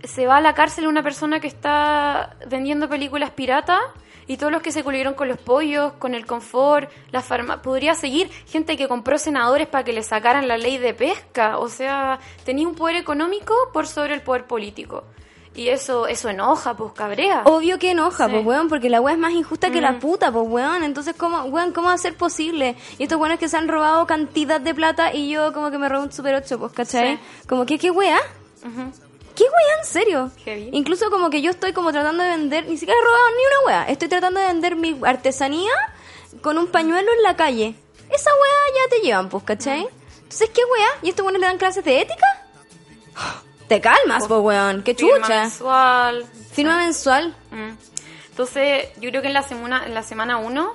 se 0.05 0.27
va 0.27 0.37
a 0.37 0.43
la 0.43 0.53
cárcel 0.53 0.87
una 0.87 1.03
persona 1.03 1.41
que 1.41 1.49
está 1.49 2.37
vendiendo 2.47 2.91
películas 2.91 3.31
piratas 3.31 3.81
y 4.27 4.37
todos 4.37 4.53
los 4.53 4.61
que 4.61 4.71
se 4.71 4.85
colieron 4.85 5.15
con 5.15 5.29
los 5.29 5.39
pollos, 5.39 5.95
con 5.95 6.15
el 6.15 6.27
confort, 6.27 6.91
la 7.11 7.23
farma 7.23 7.63
podría 7.63 7.95
seguir 7.95 8.29
gente 8.47 8.77
que 8.77 8.87
compró 8.87 9.17
senadores 9.17 9.67
para 9.67 9.83
que 9.83 9.95
le 9.95 10.03
sacaran 10.03 10.47
la 10.47 10.59
ley 10.59 10.77
de 10.77 10.93
pesca, 10.93 11.57
o 11.57 11.71
sea, 11.71 12.19
tenía 12.45 12.69
un 12.69 12.75
poder 12.75 12.97
económico 12.97 13.55
por 13.73 13.87
sobre 13.87 14.13
el 14.13 14.21
poder 14.21 14.45
político. 14.45 15.05
Y 15.59 15.71
eso 15.71 16.07
eso 16.07 16.29
enoja, 16.29 16.75
pues 16.77 16.93
cabrea. 16.93 17.43
Obvio 17.45 17.81
que 17.81 17.91
enoja, 17.91 18.27
Sí. 18.27 18.33
pues 18.33 18.47
weón, 18.47 18.69
porque 18.69 18.89
la 18.89 19.01
weá 19.01 19.15
es 19.15 19.19
más 19.21 19.33
injusta 19.33 19.71
que 19.71 19.81
la 19.81 19.99
puta, 19.99 20.31
pues 20.31 20.47
weón. 20.49 20.85
Entonces, 20.85 21.17
¿cómo, 21.19 21.43
weón, 21.47 21.73
¿cómo 21.73 21.89
va 21.89 21.95
a 21.95 21.99
ser 21.99 22.17
posible? 22.17 22.77
Y 22.97 23.03
estos 23.03 23.19
weones 23.19 23.41
que 23.41 23.49
se 23.49 23.57
han 23.57 23.67
robado 23.67 24.07
cantidad 24.07 24.61
de 24.61 24.73
plata 24.73 25.13
y 25.13 25.31
yo 25.31 25.53
como 25.53 25.73
que 25.73 25.79
me 25.79 25.89
robo 25.89 26.05
un 26.05 26.13
super 26.13 26.35
8, 26.37 26.61
pues, 26.61 26.73
¿cachai? 26.73 27.17
Sí. 27.17 27.23
Como 27.49 27.67
que, 27.67 27.77
¿qué 27.77 27.91
weá? 27.91 28.19
¿Qué 28.63 29.45
weá, 29.45 29.79
en 29.81 29.85
serio? 29.85 30.31
Heavy. 30.45 30.71
Incluso 30.73 31.11
como 31.11 31.29
que 31.29 31.43
yo 31.43 31.51
estoy 31.51 31.73
como 31.73 31.91
tratando 31.91 32.23
de 32.23 32.31
vender, 32.31 32.67
ni 32.69 32.77
siquiera 32.77 32.99
he 33.01 33.05
robado 33.05 33.29
ni 33.31 33.43
una 33.47 33.67
weá. 33.67 33.91
Estoy 33.91 34.07
tratando 34.09 34.39
de 34.39 34.47
vender 34.47 34.77
mi 34.77 34.97
artesanía 35.05 35.73
con 36.41 36.57
un 36.57 36.69
pañuelo 36.69 37.11
en 37.17 37.23
la 37.25 37.35
calle. 37.37 37.75
Esa 38.11 38.31
weá 38.31 38.85
ya 38.85 38.91
te 38.97 39.01
llevan, 39.05 39.29
pues, 39.29 39.43
¿cachai? 39.43 39.89
Entonces, 40.23 40.51
¿qué 40.51 40.61
weá? 40.65 40.89
¿Y 41.03 41.09
estos 41.11 41.25
weones 41.25 41.41
le 41.41 41.47
dan 41.49 41.59
clases 41.59 41.85
de 41.85 42.01
ética? 42.01 42.27
Te 43.69 43.81
calmas, 43.81 44.27
pues, 44.27 44.41
weón. 44.41 44.83
Qué 44.83 44.95
Firma 44.95 45.17
chucha. 45.27 45.41
mensual. 45.43 46.27
Firma 46.53 46.77
mensual. 46.79 47.35
Mm. 47.51 47.71
Entonces, 48.31 48.89
yo 49.01 49.11
creo 49.11 49.21
que 49.23 49.29
en 49.29 49.35
la 49.35 49.43
semana 49.43 49.83
en 49.87 49.95
la 49.95 50.03
semana 50.03 50.37
1, 50.39 50.73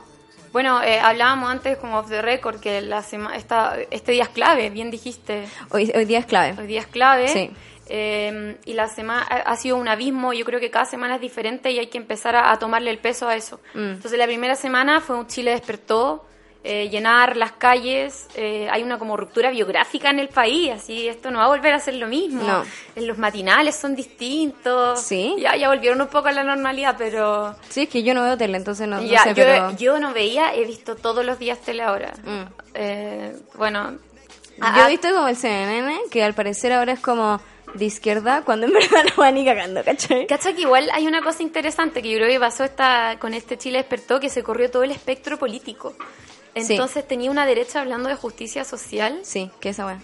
bueno, 0.51 0.81
eh, 0.83 0.99
hablábamos 0.99 1.49
antes 1.49 1.77
como 1.77 1.97
off 1.97 2.09
the 2.09 2.21
record 2.21 2.59
que 2.59 2.81
la 2.81 3.01
sema- 3.01 3.35
esta, 3.35 3.75
este 3.89 4.11
día 4.11 4.23
es 4.23 4.29
clave, 4.29 4.69
bien 4.69 4.91
dijiste. 4.91 5.47
Hoy, 5.71 5.91
hoy 5.95 6.05
día 6.05 6.19
es 6.19 6.25
clave. 6.25 6.55
Hoy 6.59 6.67
día 6.67 6.81
es 6.81 6.87
clave. 6.87 7.27
Sí. 7.29 7.51
Eh, 7.87 8.57
y 8.65 8.73
la 8.73 8.87
semana 8.87 9.25
ha 9.29 9.35
ha 9.51 9.57
sido 9.57 9.75
un 9.77 9.87
abismo, 9.87 10.31
yo 10.33 10.45
creo 10.45 10.59
que 10.59 10.71
cada 10.71 10.85
semana 10.85 11.15
es 11.15 11.21
diferente 11.21 11.69
y 11.71 11.79
hay 11.79 11.87
que 11.87 11.97
empezar 11.97 12.35
a, 12.35 12.51
a 12.51 12.57
tomarle 12.59 12.91
el 12.91 12.97
peso 12.99 13.27
a 13.27 13.35
eso. 13.35 13.59
Mm. 13.73 13.93
Entonces 13.95 14.17
la 14.17 14.25
primera 14.25 14.55
semana 14.55 15.01
fue 15.01 15.15
un 15.17 15.27
Chile 15.27 15.51
despertó, 15.51 16.25
eh, 16.65 16.87
llenar 16.89 17.35
las 17.35 17.51
calles, 17.51 18.27
eh, 18.35 18.69
hay 18.71 18.83
una 18.83 18.97
como 18.97 19.17
ruptura 19.17 19.51
biográfica 19.51 20.09
en 20.09 20.19
el 20.19 20.29
país, 20.29 20.71
así 20.71 21.09
esto 21.09 21.29
no 21.29 21.39
va 21.39 21.45
a 21.45 21.47
volver 21.49 21.73
a 21.73 21.79
ser 21.79 21.95
lo 21.95 22.07
mismo. 22.07 22.41
No. 22.41 22.63
En 22.95 23.05
los 23.05 23.17
matinales 23.17 23.75
son 23.75 23.95
distintos. 23.95 25.01
Sí. 25.01 25.35
Ya, 25.39 25.57
ya 25.57 25.67
volvieron 25.67 25.99
un 25.99 26.07
poco 26.07 26.29
a 26.29 26.31
la 26.31 26.43
normalidad, 26.43 26.95
pero... 26.97 27.53
Sí, 27.67 27.81
es 27.83 27.89
que 27.89 28.01
yo 28.03 28.13
no 28.13 28.23
veo 28.23 28.37
tele, 28.37 28.55
entonces 28.55 28.87
no, 28.87 28.97
no 28.97 29.03
Ya, 29.03 29.23
sé, 29.23 29.29
yo, 29.29 29.43
pero... 29.43 29.75
yo 29.75 29.99
no 29.99 30.13
veía, 30.13 30.55
he 30.55 30.65
visto 30.65 30.95
todos 30.95 31.25
los 31.25 31.37
días 31.37 31.59
tele 31.59 31.83
ahora. 31.83 32.13
Mm. 32.23 32.43
Eh, 32.75 33.35
bueno, 33.55 33.97
Yo 34.57 34.85
he 34.85 34.89
visto 34.89 35.09
como 35.13 35.27
el 35.27 35.35
CNN, 35.35 36.03
que 36.09 36.23
al 36.23 36.33
parecer 36.33 36.71
ahora 36.71 36.93
es 36.93 36.99
como 37.01 37.41
de 37.73 37.85
izquierda, 37.85 38.43
cuando 38.45 38.67
en 38.67 38.73
verdad 38.73 39.03
no 39.03 39.21
va 39.21 39.31
ni 39.31 39.43
cagando, 39.43 39.83
¿cachai? 39.83 40.27
Cacha 40.27 40.53
que 40.53 40.61
igual 40.61 40.89
hay 40.93 41.07
una 41.07 41.21
cosa 41.21 41.43
interesante 41.43 42.01
que 42.01 42.09
yo 42.09 42.17
creo 42.19 42.29
que 42.29 42.39
pasó 42.39 42.63
esta, 42.63 43.17
con 43.19 43.33
este 43.33 43.57
Chile 43.57 43.79
despertó, 43.79 44.19
que 44.21 44.29
se 44.29 44.43
corrió 44.43 44.71
todo 44.71 44.83
el 44.83 44.91
espectro 44.91 45.37
político. 45.37 45.93
Sí. 46.55 46.73
Entonces 46.73 47.07
tenía 47.07 47.31
una 47.31 47.45
derecha 47.45 47.81
hablando 47.81 48.09
de 48.09 48.15
justicia 48.15 48.63
social. 48.63 49.19
Sí, 49.23 49.49
que 49.59 49.69
esa 49.69 49.85
weá. 49.85 49.99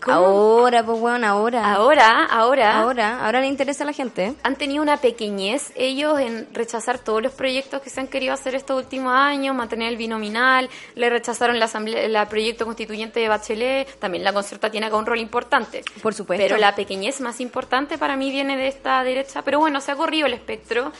¿Cómo? 0.00 0.16
Ahora, 0.16 0.84
pues 0.84 1.00
weón, 1.00 1.24
ahora. 1.24 1.72
Ahora, 1.72 2.26
ahora, 2.26 2.78
Ahora, 2.78 3.24
ahora 3.24 3.40
le 3.40 3.46
interesa 3.46 3.84
a 3.84 3.86
la 3.86 3.94
gente. 3.94 4.34
han 4.42 4.56
tenido 4.56 4.82
una 4.82 4.98
pequeñez 4.98 5.72
ellos 5.76 6.20
en 6.20 6.46
rechazar 6.52 6.98
todos 6.98 7.22
los 7.22 7.32
proyectos 7.32 7.80
que 7.80 7.88
se 7.88 8.00
han 8.00 8.08
querido 8.08 8.34
hacer 8.34 8.54
estos 8.54 8.76
últimos 8.76 9.14
años, 9.14 9.56
mantener 9.56 9.88
el 9.88 9.96
binominal, 9.96 10.68
le 10.94 11.08
rechazaron 11.08 11.58
la 11.58 11.64
asamblea, 11.64 12.02
el 12.02 12.28
proyecto 12.28 12.66
constituyente 12.66 13.20
de 13.20 13.28
Bachelet, 13.28 13.98
también 13.98 14.24
la 14.24 14.34
concerta 14.34 14.70
tiene 14.70 14.88
acá 14.88 14.96
un 14.96 15.06
rol 15.06 15.20
importante. 15.20 15.82
Por 16.02 16.12
supuesto. 16.12 16.42
Pero 16.44 16.58
la 16.58 16.74
pequeñez 16.74 17.22
más 17.22 17.40
importante 17.40 17.96
para 17.96 18.14
mí 18.14 18.30
viene 18.30 18.58
de 18.58 18.68
esta 18.68 19.02
derecha. 19.04 19.40
Pero 19.40 19.58
bueno, 19.58 19.80
se 19.80 19.92
ha 19.92 19.96
corrido 19.96 20.26
el 20.26 20.34
espectro. 20.34 20.92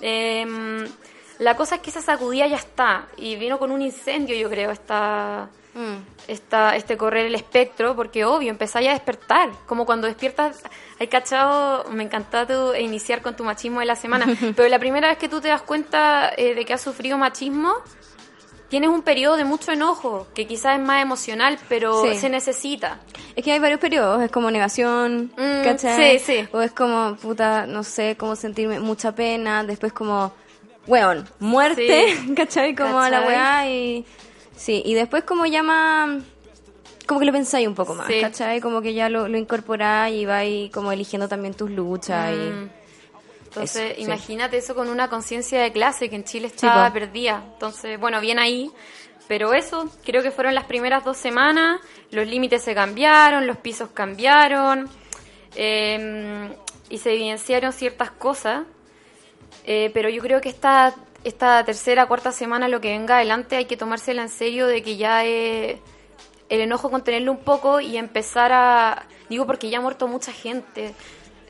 Eh, 0.00 0.86
la 1.38 1.56
cosa 1.56 1.76
es 1.76 1.80
que 1.80 1.90
esa 1.90 2.02
sacudida 2.02 2.46
ya 2.46 2.56
está. 2.56 3.06
Y 3.16 3.36
vino 3.36 3.58
con 3.58 3.70
un 3.70 3.82
incendio, 3.82 4.36
yo 4.36 4.48
creo, 4.50 4.70
esta, 4.70 5.48
Mm. 5.74 6.04
esta, 6.28 6.76
este 6.76 6.98
correr 6.98 7.24
el 7.26 7.34
espectro, 7.34 7.96
porque 7.96 8.26
obvio, 8.26 8.50
empezáis 8.50 8.88
a 8.88 8.92
despertar. 8.92 9.48
Como 9.66 9.86
cuando 9.86 10.06
despiertas, 10.06 10.62
hay 11.00 11.06
cachado, 11.08 11.84
me 11.90 12.02
encanta 12.02 12.46
tu- 12.46 12.74
iniciar 12.74 13.22
con 13.22 13.34
tu 13.36 13.42
machismo 13.44 13.80
de 13.80 13.86
la 13.86 13.96
semana, 13.96 14.26
pero 14.56 14.68
la 14.68 14.78
primera 14.78 15.08
vez 15.08 15.16
que 15.16 15.30
tú 15.30 15.40
te 15.40 15.48
das 15.48 15.62
cuenta 15.62 16.30
eh, 16.36 16.54
de 16.54 16.64
que 16.66 16.74
has 16.74 16.80
sufrido 16.82 17.16
machismo, 17.16 17.72
tienes 18.68 18.90
un 18.90 19.02
periodo 19.02 19.36
de 19.36 19.44
mucho 19.44 19.72
enojo, 19.72 20.26
que 20.34 20.46
quizás 20.46 20.78
es 20.78 20.84
más 20.84 21.02
emocional, 21.02 21.58
pero 21.68 22.02
Sí. 22.04 22.16
se 22.18 22.28
necesita. 22.28 22.98
Es 23.36 23.42
que 23.44 23.52
hay 23.52 23.58
varios 23.58 23.80
periodos, 23.80 24.22
es 24.22 24.30
como 24.30 24.50
negación, 24.50 25.32
Mm, 25.36 25.64
¿cachai? 25.64 26.18
sí, 26.18 26.24
sí. 26.42 26.48
O 26.52 26.60
es 26.60 26.72
como, 26.72 27.16
puta, 27.16 27.66
no 27.66 27.82
sé, 27.82 28.16
como 28.18 28.36
sentirme 28.36 28.78
mucha 28.80 29.12
pena, 29.14 29.62
después 29.64 29.92
como, 29.94 30.32
weón, 30.86 31.28
muerte, 31.38 32.14
Sí. 32.16 32.34
¿cachai? 32.36 32.74
Como 32.74 32.98
a 33.00 33.10
la 33.10 33.20
weá 33.22 33.68
y... 33.70 34.04
Sí, 34.56 34.82
y 34.84 34.94
después 34.94 35.24
como 35.24 35.46
llama... 35.46 36.20
Como 37.06 37.18
que 37.20 37.26
lo 37.26 37.32
pensáis 37.32 37.66
un 37.66 37.74
poco 37.74 37.94
más, 37.94 38.06
Sí. 38.06 38.20
¿cachai? 38.20 38.60
Como 38.60 38.80
que 38.80 38.94
ya 38.94 39.08
lo, 39.08 39.26
lo 39.28 39.36
incorporáis 39.38 40.14
y 40.22 40.24
vais 40.26 40.70
como 40.70 40.92
eligiendo 40.92 41.28
también 41.28 41.54
tus 41.54 41.70
luchas 41.70 42.30
Mm. 42.30 42.34
y... 42.66 42.70
Entonces, 43.44 43.82
Eso, 43.90 43.94
sí. 43.96 44.02
imagínate 44.04 44.56
eso 44.56 44.74
con 44.74 44.88
una 44.88 45.08
conciencia 45.10 45.60
de 45.60 45.72
clase 45.72 46.08
que 46.08 46.16
en 46.16 46.24
Chile 46.24 46.46
estaba 46.46 46.86
po. 46.88 46.94
perdida. 46.94 47.42
Entonces, 47.52 48.00
bueno, 48.00 48.18
bien 48.20 48.38
ahí. 48.38 48.70
Pero 49.28 49.52
eso, 49.52 49.90
creo 50.04 50.22
que 50.22 50.30
fueron 50.30 50.54
las 50.54 50.64
primeras 50.64 51.04
dos 51.04 51.18
semanas. 51.18 51.78
Los 52.10 52.26
límites 52.26 52.62
se 52.62 52.74
cambiaron, 52.74 53.46
los 53.46 53.58
pisos 53.58 53.90
cambiaron. 53.92 54.88
eh, 55.54 56.56
y 56.88 56.98
se 56.98 57.12
evidenciaron 57.12 57.72
ciertas 57.74 58.10
cosas. 58.10 58.62
Eh, 59.64 59.90
pero 59.94 60.08
yo 60.08 60.22
creo 60.22 60.40
que 60.40 60.48
esta, 60.48 60.94
esta 61.24 61.64
tercera, 61.64 62.06
cuarta 62.06 62.32
semana, 62.32 62.68
lo 62.68 62.80
que 62.80 62.88
venga 62.90 63.16
adelante, 63.16 63.56
hay 63.56 63.66
que 63.66 63.76
tomársela 63.76 64.22
en 64.22 64.28
serio 64.28 64.66
de 64.66 64.82
que 64.82 64.96
ya 64.96 65.24
es 65.24 65.78
el 66.48 66.60
enojo 66.60 66.90
contenerlo 66.90 67.32
un 67.32 67.38
poco 67.38 67.80
y 67.80 67.96
empezar 67.96 68.52
a... 68.52 69.06
Digo 69.28 69.46
porque 69.46 69.70
ya 69.70 69.78
ha 69.78 69.80
muerto 69.80 70.08
mucha 70.08 70.32
gente. 70.32 70.94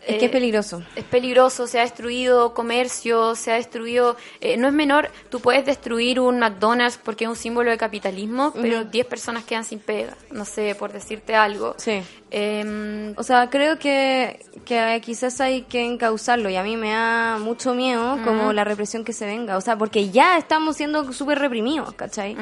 Es 0.07 0.17
que 0.17 0.25
Eh, 0.25 0.27
es 0.27 0.31
peligroso. 0.33 0.83
es 0.97 1.05
peligroso, 1.05 1.67
se 1.67 1.79
ha 1.79 1.83
destruido 1.83 2.55
comercio, 2.55 3.35
se 3.37 3.53
ha 3.53 3.55
destruido... 3.55 4.17
eh, 4.41 4.57
no 4.57 4.67
es 4.67 4.75
menor, 4.75 5.11
tú 5.31 5.38
puedes 5.41 5.65
destruir 5.65 6.19
un 6.21 6.38
McDonald's 6.41 6.99
porque 7.03 7.25
es 7.25 7.31
un 7.31 7.37
símbolo 7.37 7.71
de 7.71 7.79
capitalismo, 7.79 8.53
pero 8.61 8.85
10 8.85 9.07
personas 9.07 9.45
quedan 9.45 9.65
sin 9.65 9.79
pega, 9.79 10.17
no 10.31 10.45
sé, 10.45 10.75
por 10.75 10.93
decirte 10.93 11.35
algo. 11.37 11.75
Sí. 11.79 12.03
Em, 12.31 13.15
O 13.17 13.23
sea, 13.23 13.49
creo 13.51 13.79
que, 13.79 14.45
que 14.65 15.01
quizás 15.05 15.41
hay 15.41 15.62
que 15.62 15.85
encauzarlo 15.85 16.49
y 16.51 16.57
a 16.57 16.62
mí 16.62 16.77
me 16.77 16.91
da 16.91 17.38
mucho 17.38 17.75
miedo 17.75 18.19
como 18.25 18.53
la 18.53 18.65
represión 18.65 19.05
que 19.05 19.12
se 19.12 19.27
venga. 19.27 19.57
O 19.57 19.61
sea, 19.61 19.77
porque 19.77 20.11
ya 20.11 20.37
estamos 20.38 20.77
siendo 20.77 21.12
súper 21.12 21.38
reprimidos, 21.38 21.93
¿cachai? 21.95 22.37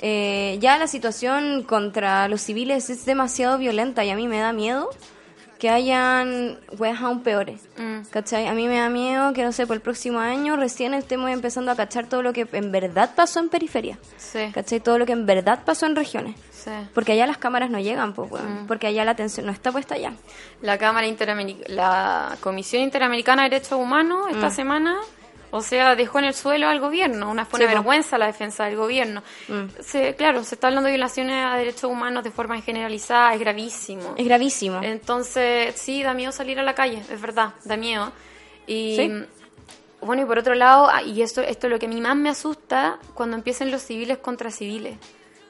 Eh, 0.00 0.58
ya 0.60 0.78
la 0.78 0.86
situación 0.86 1.62
contra 1.62 2.28
los 2.28 2.40
civiles 2.42 2.90
es 2.90 3.04
demasiado 3.04 3.56
violenta 3.58 4.04
y 4.04 4.10
a 4.10 4.16
mí 4.16 4.26
me 4.28 4.38
da 4.38 4.52
miedo 4.52 4.90
que 5.62 5.70
hayan 5.70 6.58
weas 6.76 7.00
aún 7.00 7.22
peores. 7.22 7.60
mm, 7.78 8.08
¿Cachai? 8.10 8.48
A 8.48 8.52
mí 8.52 8.66
me 8.66 8.78
da 8.78 8.88
miedo 8.88 9.32
que, 9.32 9.44
no 9.44 9.52
sé, 9.52 9.64
por 9.64 9.76
el 9.76 9.80
próximo 9.80 10.18
año 10.18 10.56
recién 10.56 10.92
estemos 10.92 11.30
empezando 11.30 11.70
a 11.70 11.76
cachar 11.76 12.08
todo 12.08 12.20
lo 12.20 12.32
que 12.32 12.48
en 12.50 12.72
verdad 12.72 13.10
pasó 13.14 13.38
en 13.38 13.48
periferia. 13.48 13.96
sí, 14.16 14.50
¿Cachai? 14.52 14.80
Todo 14.80 14.98
lo 14.98 15.06
que 15.06 15.12
en 15.12 15.24
verdad 15.24 15.60
pasó 15.64 15.86
en 15.86 15.94
regiones. 15.94 16.34
sí. 16.50 16.72
Porque 16.92 17.12
allá 17.12 17.28
las 17.28 17.38
cámaras 17.38 17.70
no 17.70 17.78
llegan, 17.78 18.12
pues. 18.12 18.32
Porque 18.66 18.88
allá 18.88 19.04
la 19.04 19.12
atención 19.12 19.46
no 19.46 19.52
está 19.52 19.70
puesta 19.70 19.94
allá. 19.94 20.14
La 20.62 20.78
Cámara 20.78 21.06
Interamericana, 21.06 21.64
la 21.72 22.36
Comisión 22.40 22.82
Interamericana 22.82 23.44
de 23.44 23.50
Derechos 23.50 23.78
Humanos 23.78 24.26
esta 24.32 24.50
semana, 24.50 24.96
o 25.52 25.60
sea, 25.62 25.94
dejó 25.94 26.18
en 26.18 26.24
el 26.24 26.34
suelo 26.34 26.66
al 26.68 26.80
gobierno, 26.80 27.30
una 27.30 27.44
fue 27.44 27.58
Sí, 27.60 27.64
una 27.64 27.72
po. 27.72 27.78
vergüenza 27.78 28.18
la 28.18 28.26
defensa 28.26 28.64
del 28.64 28.74
gobierno. 28.76 29.22
Se, 29.80 30.16
claro, 30.16 30.42
se 30.42 30.56
está 30.56 30.66
hablando 30.66 30.86
de 30.88 30.94
violaciones 30.94 31.44
a 31.44 31.54
derechos 31.56 31.84
humanos 31.84 32.24
de 32.24 32.30
forma 32.32 32.60
generalizada, 32.60 33.32
es 33.34 33.38
gravísimo. 33.40 34.14
Es 34.16 34.24
gravísimo. 34.26 34.80
Entonces, 34.82 35.74
sí, 35.76 36.02
da 36.02 36.14
miedo 36.14 36.32
salir 36.32 36.58
a 36.58 36.64
la 36.64 36.74
calle, 36.74 37.02
es 37.12 37.20
verdad, 37.20 37.54
da 37.64 37.76
miedo. 37.76 38.10
Y 38.66 38.96
Sí. 38.96 39.12
bueno, 40.00 40.22
y 40.22 40.24
por 40.24 40.38
otro 40.38 40.54
lado, 40.54 40.88
ah, 40.90 41.02
y 41.02 41.22
esto, 41.22 41.42
esto 41.42 41.66
es 41.68 41.70
lo 41.72 41.78
que 41.78 41.86
a 41.86 41.88
mí 41.88 42.00
más 42.00 42.16
me 42.16 42.30
asusta, 42.30 42.98
cuando 43.14 43.36
empiecen 43.36 43.70
los 43.70 43.82
civiles 43.82 44.18
contra 44.18 44.50
civiles. 44.50 44.96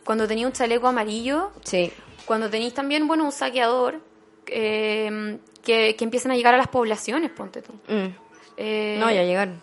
Cuando 0.04 0.26
tenía 0.26 0.46
un 0.46 0.52
chaleco 0.52 0.88
amarillo, 0.88 1.52
Sí. 1.62 1.92
cuando 2.26 2.50
tenéis 2.50 2.74
también, 2.74 3.06
bueno, 3.06 3.24
un 3.24 3.32
saqueador 3.32 4.00
eh, 4.46 5.38
que, 5.62 5.94
que 5.96 6.04
empiezan 6.04 6.32
a 6.32 6.36
llegar 6.36 6.54
a 6.54 6.56
las 6.58 6.66
poblaciones, 6.68 7.30
ponte 7.30 7.62
tú. 7.62 7.72
Mm. 7.88 8.08
Eh, 8.56 8.96
No, 8.98 9.10
ya 9.10 9.22
llegaron. 9.22 9.60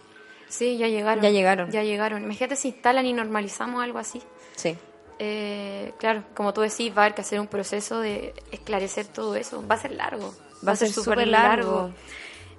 Sí, 0.50 0.78
ya 0.78 0.88
llegaron. 0.88 1.24
Ya 1.24 1.30
llegaron. 1.30 1.72
Ya 1.72 1.84
llegaron. 1.84 2.24
Imagínate 2.24 2.56
si 2.56 2.70
instalan 2.70 3.06
y 3.06 3.14
normalizamos 3.14 3.84
algo 3.84 4.00
así. 4.00 4.22
Sí. 4.56 4.76
Eh, 5.20 5.94
claro, 6.00 6.24
como 6.34 6.54
tú 6.54 6.62
decís, 6.62 6.92
va 6.92 7.04
a 7.04 7.06
haber 7.06 7.16
que 7.16 7.22
hacer 7.22 7.40
un 7.40 7.48
proceso 7.48 8.00
de 8.00 8.34
esclarecer 8.52 9.06
todo 9.06 9.36
eso. 9.36 9.66
Va 9.68 9.76
a 9.76 9.78
ser 9.78 9.92
largo. 9.92 10.34
Va 10.68 10.74
a 10.74 10.76
ser 10.76 10.90
súper 10.90 11.28
largo. 11.28 11.92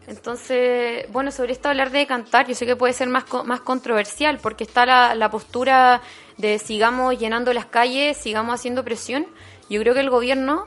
Entonces, 0.07 1.11
bueno, 1.12 1.31
sobre 1.31 1.53
esto 1.53 1.68
hablar 1.68 1.90
de 1.90 2.07
cantar, 2.07 2.46
yo 2.46 2.55
sé 2.55 2.66
que 2.66 2.74
puede 2.76 2.92
ser 2.92 3.09
más, 3.09 3.24
más 3.44 3.61
controversial, 3.61 4.38
porque 4.38 4.64
está 4.64 4.87
la, 4.87 5.14
la 5.14 5.31
postura 5.31 6.00
de 6.37 6.59
sigamos 6.59 7.18
llenando 7.18 7.53
las 7.53 7.66
calles, 7.66 8.16
sigamos 8.16 8.55
haciendo 8.55 8.85
presión. 8.85 9.26
Yo 9.68 9.81
creo 9.81 9.94
que 9.94 10.00
el 10.00 10.11
gobierno 10.11 10.66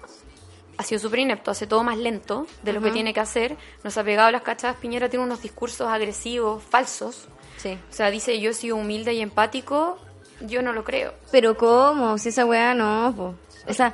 ha 0.78 0.84
sido 0.84 1.00
súper 1.00 1.20
inepto, 1.20 1.52
hace 1.52 1.68
todo 1.68 1.84
más 1.84 1.98
lento 1.98 2.48
de 2.64 2.74
lo 2.74 2.82
que 2.82 2.92
tiene 2.92 3.14
que 3.14 3.20
hacer. 3.20 3.58
Nos 3.84 3.98
ha 3.98 4.04
pegado 4.04 4.32
las 4.32 4.42
cachadas. 4.42 4.78
Piñera 4.78 5.10
tiene 5.10 5.26
unos 5.26 5.42
discursos 5.42 5.88
agresivos, 5.88 6.64
falsos. 6.64 7.28
Sí. 7.58 7.78
O 7.90 7.94
sea, 7.94 8.10
dice 8.10 8.40
yo 8.40 8.52
he 8.52 8.54
sido 8.54 8.76
humilde 8.78 9.14
y 9.14 9.22
empático. 9.22 9.98
Yo 10.42 10.62
no 10.62 10.74
lo 10.74 10.84
creo. 10.84 11.14
Pero 11.32 11.56
¿cómo? 11.56 12.18
Si 12.18 12.30
esa 12.30 12.46
weá 12.46 12.74
no, 12.74 13.14
po. 13.16 13.36
O 13.68 13.74
sea, 13.74 13.94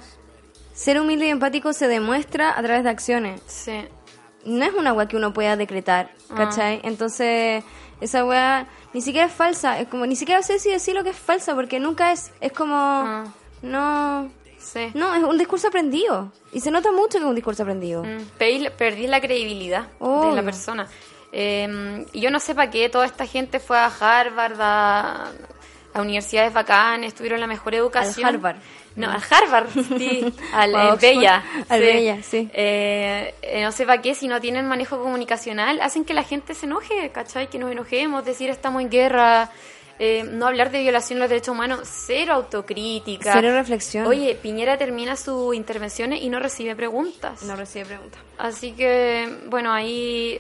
ser 0.74 1.00
humilde 1.00 1.28
y 1.28 1.30
empático 1.30 1.74
se 1.74 1.88
demuestra 1.88 2.58
a 2.58 2.64
través 2.64 2.84
de 2.84 2.90
acciones. 2.90 3.42
Sí. 3.46 3.86
No 4.46 4.66
es 4.66 4.74
una 4.74 4.94
weá 4.94 5.08
que 5.08 5.18
uno 5.18 5.34
pueda 5.34 5.56
decretar, 5.58 6.12
Ah. 6.30 6.36
¿cachai? 6.38 6.80
Entonces, 6.84 7.64
esa 8.02 8.24
weá 8.26 8.68
ni 8.94 9.02
siquiera 9.02 9.28
es 9.28 9.34
falsa. 9.34 9.80
Es 9.80 9.88
como, 9.90 10.06
ni 10.06 10.16
siquiera 10.16 10.42
sé 10.42 10.58
si 10.60 10.72
decir 10.72 10.96
lo 10.96 11.04
que 11.04 11.10
es 11.10 11.18
falsa, 11.18 11.54
porque 11.56 11.80
nunca 11.80 12.12
es. 12.14 12.32
Es 12.40 12.54
como. 12.54 12.76
Ah. 12.76 13.26
No. 13.62 14.32
Sí. 14.60 14.92
No, 14.94 15.14
es 15.16 15.24
un 15.24 15.38
discurso 15.38 15.68
aprendido. 15.68 16.32
Y 16.52 16.60
se 16.60 16.70
nota 16.72 16.92
mucho 16.92 17.18
que 17.18 17.24
es 17.24 17.24
un 17.24 17.36
discurso 17.36 17.64
aprendido. 17.64 18.04
Mm, 18.04 18.24
perdí, 18.38 18.70
perdí 18.78 19.08
la 19.08 19.22
credibilidad 19.22 19.88
de 20.00 20.32
la 20.36 20.44
persona. 20.44 20.88
Eh, 21.32 22.06
y 22.12 22.22
yo 22.22 22.32
no 22.32 22.40
sé 22.40 22.56
para 22.56 22.70
qué 22.70 22.90
toda 22.90 23.06
esta 23.06 23.26
gente 23.26 23.60
fue 23.60 23.78
a 23.78 23.86
Harvard, 23.86 24.60
a, 24.60 25.32
a 25.94 26.02
universidades 26.02 26.54
bacanas, 26.54 27.14
tuvieron 27.14 27.40
la 27.40 27.48
mejor 27.48 27.76
educación. 27.76 28.28
Al 28.28 28.36
Harvard. 28.36 28.58
No, 28.96 29.10
al 29.10 29.22
Harvard, 29.30 29.70
sí, 29.98 30.34
al. 30.54 30.98
Bella. 30.98 31.44
Al 31.70 31.80
Bella, 31.80 32.22
sí. 32.22 32.50
Eh, 32.54 33.34
eh, 33.42 33.64
no 33.64 33.72
sé 33.72 33.86
para 33.86 34.02
qué, 34.02 34.14
si 34.16 34.28
no 34.28 34.42
tienen 34.42 34.68
manejo 34.68 35.02
comunicacional, 35.02 35.80
hacen 35.82 36.04
que 36.04 36.14
la 36.14 36.24
gente 36.24 36.54
se 36.54 36.66
enoje, 36.66 37.10
¿cachai? 37.12 37.50
Que 37.50 37.60
nos 37.60 37.72
enojemos, 37.72 38.26
decir 38.26 38.50
estamos 38.50 38.82
en 38.82 38.90
guerra, 38.90 39.52
eh, 40.00 40.24
no 40.24 40.48
hablar 40.48 40.72
de 40.72 40.82
violación 40.82 41.18
de 41.18 41.22
los 41.22 41.30
derechos 41.30 41.54
humanos, 41.54 41.82
cero 41.84 42.34
autocrítica. 42.34 43.34
Cero 43.34 43.54
reflexión. 43.54 44.08
Oye, 44.08 44.34
Piñera 44.42 44.78
termina 44.78 45.16
sus 45.18 45.54
intervenciones 45.54 46.22
y 46.22 46.30
no 46.30 46.40
recibe 46.40 46.76
preguntas. 46.76 47.44
No 47.44 47.56
recibe 47.56 47.86
preguntas. 47.86 48.22
Así 48.38 48.72
que, 48.72 49.28
bueno, 49.48 49.74
ahí 49.74 50.40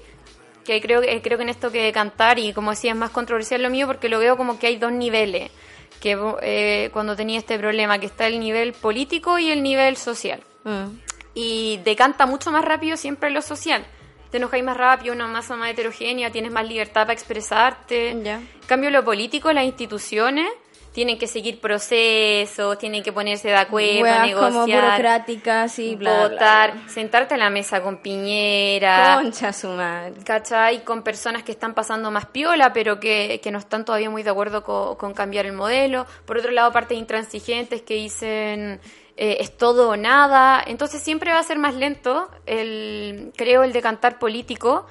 que 0.63 0.79
creo, 0.81 1.01
que 1.01 1.21
creo 1.21 1.37
que 1.37 1.43
en 1.43 1.49
esto 1.49 1.71
que 1.71 1.91
cantar 1.91 2.39
y 2.39 2.53
como 2.53 2.71
decía 2.71 2.91
es 2.91 2.97
más 2.97 3.09
controversial 3.09 3.61
lo 3.61 3.69
mío 3.69 3.87
porque 3.87 4.07
lo 4.07 4.19
veo 4.19 4.37
como 4.37 4.59
que 4.59 4.67
hay 4.67 4.77
dos 4.77 4.91
niveles 4.91 5.51
que 5.99 6.17
eh, 6.41 6.89
cuando 6.93 7.15
tenía 7.15 7.39
este 7.39 7.57
problema, 7.59 7.99
que 7.99 8.05
está 8.05 8.27
el 8.27 8.39
nivel 8.39 8.73
político 8.73 9.37
y 9.37 9.51
el 9.51 9.61
nivel 9.61 9.97
social. 9.97 10.41
Mm. 10.63 10.85
Y 11.33 11.77
decanta 11.83 12.25
mucho 12.25 12.51
más 12.51 12.63
rápido 12.63 12.97
siempre 12.97 13.29
lo 13.29 13.41
social. 13.41 13.85
Te 14.31 14.37
enojáis 14.37 14.63
más 14.63 14.77
rápido, 14.77 15.13
una 15.15 15.27
masa 15.27 15.55
más 15.55 15.71
heterogénea, 15.71 16.31
tienes 16.31 16.51
más 16.51 16.67
libertad 16.67 17.01
para 17.01 17.13
expresarte. 17.13 18.15
Ya. 18.23 18.35
En 18.35 18.67
cambio, 18.67 18.89
lo 18.91 19.03
político, 19.03 19.51
las 19.51 19.65
instituciones 19.65 20.47
tienen 20.93 21.17
que 21.19 21.27
seguir 21.27 21.59
procesos, 21.59 22.77
tienen 22.77 23.03
que 23.03 23.11
ponerse 23.13 23.47
de 23.47 23.55
acuerdo, 23.55 24.01
Weas 24.01 24.25
negociar 24.27 24.51
como 24.51 24.65
burocráticas 24.67 25.79
y 25.79 25.95
bla, 25.95 26.11
bla, 26.11 26.27
votar, 26.29 26.73
bla. 26.73 26.89
sentarte 26.89 27.35
a 27.35 27.37
la 27.37 27.49
mesa 27.49 27.81
con 27.81 28.01
Piñera, 28.01 29.19
Concha 29.21 29.53
su 29.53 29.67
madre. 29.69 30.13
¿cachai? 30.23 30.83
Con 30.83 31.03
personas 31.03 31.43
que 31.43 31.51
están 31.51 31.73
pasando 31.73 32.11
más 32.11 32.25
piola, 32.27 32.73
pero 32.73 32.99
que, 32.99 33.39
que 33.41 33.51
no 33.51 33.59
están 33.59 33.85
todavía 33.85 34.09
muy 34.09 34.23
de 34.23 34.29
acuerdo 34.31 34.63
co- 34.63 34.97
con, 34.97 35.13
cambiar 35.13 35.45
el 35.45 35.53
modelo. 35.53 36.05
Por 36.25 36.37
otro 36.37 36.51
lado, 36.51 36.71
partes 36.71 36.97
intransigentes 36.97 37.81
que 37.83 37.93
dicen 37.95 38.79
eh, 39.21 39.41
es 39.41 39.57
todo 39.57 39.89
o 39.89 39.97
nada. 39.97 40.63
Entonces 40.65 41.01
siempre 41.01 41.33
va 41.33 41.39
a 41.39 41.43
ser 41.43 41.59
más 41.59 41.75
lento, 41.75 42.29
el, 42.45 43.33
creo, 43.35 43.63
el 43.63 43.73
decantar 43.73 44.17
político. 44.17 44.85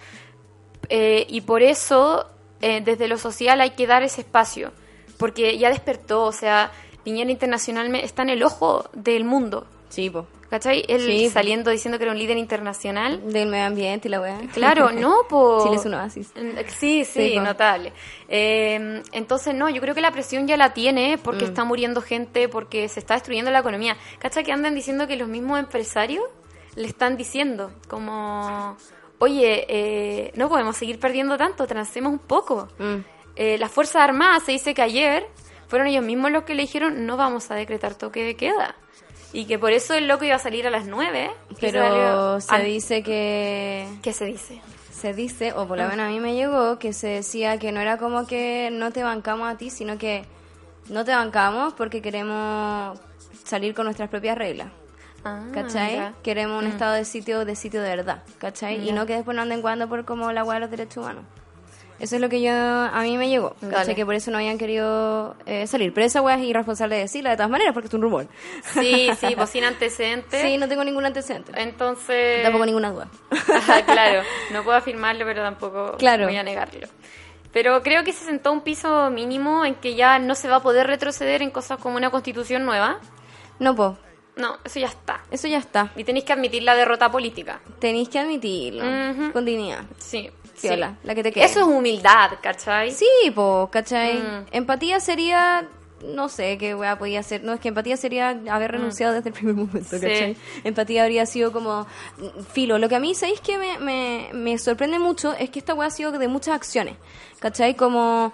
eh, 0.91 1.27
y 1.29 1.41
por 1.41 1.63
eso, 1.63 2.27
eh, 2.61 2.83
desde 2.83 3.09
lo 3.09 3.17
social 3.19 3.61
hay 3.63 3.71
que 3.71 3.87
dar 3.87 4.03
ese 4.03 4.21
espacio. 4.21 4.73
Porque 5.19 5.57
ya 5.57 5.71
despertó, 5.71 6.25
o 6.25 6.33
sea, 6.33 6.71
Piñera 7.05 7.31
Internacional 7.31 7.95
está 7.97 8.23
en 8.23 8.31
el 8.31 8.43
ojo 8.43 8.91
del 8.93 9.25
mundo. 9.25 9.67
Sí, 9.89 10.11
po. 10.11 10.27
¿Cachai? 10.51 10.83
Él 10.89 11.01
Sí, 11.03 11.25
po. 11.27 11.33
saliendo 11.35 11.71
diciendo 11.71 11.99
que 11.99 12.05
era 12.05 12.13
un 12.13 12.19
líder 12.19 12.39
internacional. 12.39 13.21
Del 13.33 13.49
medio 13.49 13.67
ambiente 13.67 14.09
y 14.09 14.11
la 14.11 14.21
weá. 14.21 14.39
Claro, 14.55 14.91
no, 14.93 15.23
por... 15.29 15.63
Chile 15.65 15.77
es 15.77 15.85
un 15.85 15.95
oasis. 15.95 16.33
Sí, 16.79 17.05
sí, 17.05 17.29
Sí, 17.29 17.35
po. 17.37 17.41
notable. 17.43 17.93
Eh, 18.29 19.03
entonces, 19.13 19.55
no, 19.55 19.69
yo 19.69 19.81
creo 19.81 19.95
que 19.95 20.01
la 20.01 20.11
presión 20.11 20.47
ya 20.47 20.57
la 20.57 20.73
tiene 20.73 21.19
porque 21.19 21.45
Mm. 21.45 21.49
está 21.49 21.65
muriendo 21.65 22.01
gente, 22.03 22.49
porque 22.49 22.89
se 22.89 23.01
está 23.01 23.15
destruyendo 23.15 23.51
la 23.51 23.59
economía. 23.61 23.97
¿Cacha 24.19 24.43
que 24.43 24.53
andan 24.53 24.75
diciendo 24.75 25.07
que 25.07 25.17
los 25.17 25.29
mismos 25.29 25.59
empresarios 25.59 26.25
le 26.77 26.87
están 26.87 27.17
diciendo 27.17 27.73
como, 27.89 28.77
oye, 29.19 29.67
eh, 29.69 30.33
no 30.37 30.49
podemos 30.49 30.77
seguir 30.77 30.99
perdiendo 31.01 31.37
tanto, 31.37 31.67
transemos 31.67 32.13
un 32.13 32.19
poco. 32.21 32.69
Mm. 32.79 32.97
Eh, 33.37 33.59
las 33.59 33.71
Fuerzas 33.71 34.03
Armadas, 34.03 34.45
se 34.45 34.53
dice 34.53 34.75
que 34.75 34.83
ayer 34.83 35.27
fueron 35.69 35.89
ellos 35.89 36.05
mismos 36.05 36.31
los 36.31 36.45
que 36.45 36.55
le 36.55 36.63
dijeron 36.63 37.05
no 37.07 37.17
vamos 37.17 37.51
a 37.51 37.55
decretar 37.55 37.95
toque 37.95 38.23
de 38.25 38.35
queda. 38.37 38.75
Y 39.33 39.45
que 39.45 39.59
por 39.59 39.73
eso 39.73 39.95
el 39.95 40.09
loco 40.09 40.25
iba 40.25 40.37
a 40.37 40.39
salir 40.39 40.67
a 40.67 40.71
las 40.71 40.87
9. 40.87 41.31
Pero 41.61 42.41
se 42.41 42.59
dice 42.63 43.03
que... 43.03 43.87
¿Qué 44.03 44.13
se 44.13 44.25
dice? 44.25 44.61
Se 44.91 45.13
dice, 45.13 45.53
o 45.53 45.69
por 45.69 45.79
lo 45.79 45.87
menos 45.87 46.07
a 46.07 46.09
mí 46.09 46.19
me 46.19 46.35
llegó, 46.35 46.79
que 46.79 46.93
se 46.93 47.09
decía 47.09 47.59
que 47.59 47.71
no 47.71 47.81
era 47.81 47.99
como 47.99 48.27
que 48.27 48.71
no 48.73 48.91
te 48.91 49.05
bancamos 49.05 49.49
a 49.49 49.57
ti, 49.57 49.71
sino 49.71 49.97
que 49.97 50.25
no 50.89 51.05
te 51.05 51.13
bancamos 51.13 51.75
porque 51.75 52.03
queremos 52.03 52.99
salir 53.45 53.75
con 53.75 53.85
nuestras 53.85 54.09
propias 54.09 54.37
reglas. 54.37 54.69
Ah, 55.25 55.45
¿Cachai? 55.53 55.95
ya. 55.95 56.15
Queremos 56.23 56.63
un 56.63 56.69
estado 56.69 56.95
de 56.95 57.05
sitio 57.05 57.45
de 57.45 57.55
sitio 57.57 57.83
de 57.83 57.89
verdad, 57.89 58.23
¿cachai? 58.39 58.89
Y 58.89 58.93
no 58.93 59.07
que 59.07 59.15
después 59.15 59.35
no 59.37 59.43
anden 59.43 59.61
jugando 59.61 59.89
por 59.89 60.05
como 60.05 60.33
la 60.33 60.45
hueá 60.45 60.55
de 60.55 60.61
los 60.61 60.71
derechos 60.71 60.99
humanos. 60.99 61.25
Eso 62.01 62.15
es 62.15 62.21
lo 62.21 62.29
que 62.29 62.41
yo 62.41 62.53
a 62.53 63.01
mí 63.03 63.17
me 63.19 63.29
llegó. 63.29 63.57
¿Cachai? 63.71 63.95
Que 63.97 64.05
por 64.07 64.15
eso 64.15 64.31
no 64.31 64.39
habían 64.39 64.57
querido 64.57 65.35
eh, 65.47 65.67
salir. 65.67 65.93
Pero 65.93 66.07
esa 66.07 66.23
hueá 66.23 66.37
es 66.37 66.43
irresponsable 66.45 66.95
de 66.97 67.03
decirla 67.03 67.31
de 67.31 67.37
todas 67.37 67.51
maneras 67.51 67.73
porque 67.75 67.89
es 67.89 67.95
un 67.95 68.03
rumor. 68.03 68.29
Sí, 68.73 69.11
sí, 69.19 69.35
pues 69.37 69.51
sin 69.51 69.65
antecedentes. 69.65 70.41
Sí, 70.41 70.59
no 70.59 70.69
tengo 70.69 70.85
ningún 70.85 71.05
antecedente. 71.07 71.53
Entonces. 71.61 72.43
Tampoco 72.45 72.67
ninguna 72.67 72.93
duda. 72.93 73.09
Ajá, 73.31 73.83
claro, 73.87 74.23
no 74.53 74.63
puedo 74.63 74.77
afirmarlo, 74.77 75.25
pero 75.25 75.43
tampoco 75.43 75.97
Claro. 75.99 76.27
voy 76.27 76.37
a 76.37 76.43
negarlo. 76.43 76.87
Pero 77.53 77.83
creo 77.83 78.05
que 78.05 78.13
se 78.13 78.25
sentó 78.27 78.53
un 78.53 78.61
piso 78.61 79.11
mínimo 79.11 79.65
en 79.65 79.75
que 79.75 79.95
ya 79.95 80.19
no 80.19 80.35
se 80.35 80.49
va 80.49 80.57
a 80.57 80.63
poder 80.63 80.87
retroceder 80.87 81.43
en 81.43 81.51
cosas 81.51 81.79
como 81.79 81.97
una 81.97 82.11
constitución 82.11 82.65
nueva. 82.65 83.01
No, 83.59 83.75
po. 83.75 83.97
No, 84.37 84.57
eso 84.65 84.79
ya 84.79 84.87
está. 84.87 85.23
Eso 85.33 85.49
ya 85.49 85.59
está. 85.59 85.91
Y 85.97 86.05
tenéis 86.05 86.25
que 86.25 86.33
admitir 86.33 86.63
la 86.63 86.77
derrota 86.77 87.11
política. 87.11 87.61
Tenéis 87.81 88.09
que 88.09 88.21
admitirlo. 88.21 88.85
Ujú. 88.85 89.33
Con 89.33 89.45
dignidad. 89.45 89.81
Sí. 89.97 90.31
Piola, 90.61 90.91
sí. 90.91 90.97
la 91.07 91.15
que 91.15 91.23
te 91.23 91.33
quede. 91.33 91.45
Eso 91.45 91.61
es 91.61 91.67
humildad, 91.67 92.33
¿cachai? 92.43 92.91
Sí, 92.93 93.07
po, 93.35 93.69
¿cachai? 93.73 94.19
Mm. 94.19 94.47
Empatía 94.53 95.01
sería, 95.01 95.67
no 96.05 96.29
sé 96.29 96.59
qué 96.59 96.75
weá 96.75 96.97
podía 96.99 97.23
ser. 97.23 97.43
No, 97.45 97.53
es 97.55 97.61
que 97.61 97.69
empatía 97.69 97.97
sería 97.97 98.31
haber 98.51 98.73
renunciado 98.73 99.15
desde 99.15 99.29
el 99.31 99.35
primer 99.35 99.55
momento, 99.55 99.97
Mm. 99.97 99.99
Sí. 100.01 100.07
¿cachai? 100.07 100.37
Empatía 100.65 101.03
habría 101.05 101.27
sido 101.27 101.53
como 101.53 101.87
mm, 102.19 102.43
filo. 102.53 102.79
Lo 102.79 102.89
que 102.89 102.97
a 102.97 103.01
mí, 103.01 103.15
¿sabéis 103.15 103.41
que 103.41 103.59
me, 103.59 103.79
me, 103.79 104.31
me 104.33 104.59
sorprende 104.59 104.99
mucho? 104.99 105.33
Es 105.35 105.51
que 105.51 105.59
esta 105.59 105.75
weá 105.75 105.89
ha 105.89 105.91
sido 105.91 106.13
de 106.13 106.29
muchas 106.29 106.55
acciones, 106.55 106.97
¿cachai? 107.41 107.75
Como 107.75 108.33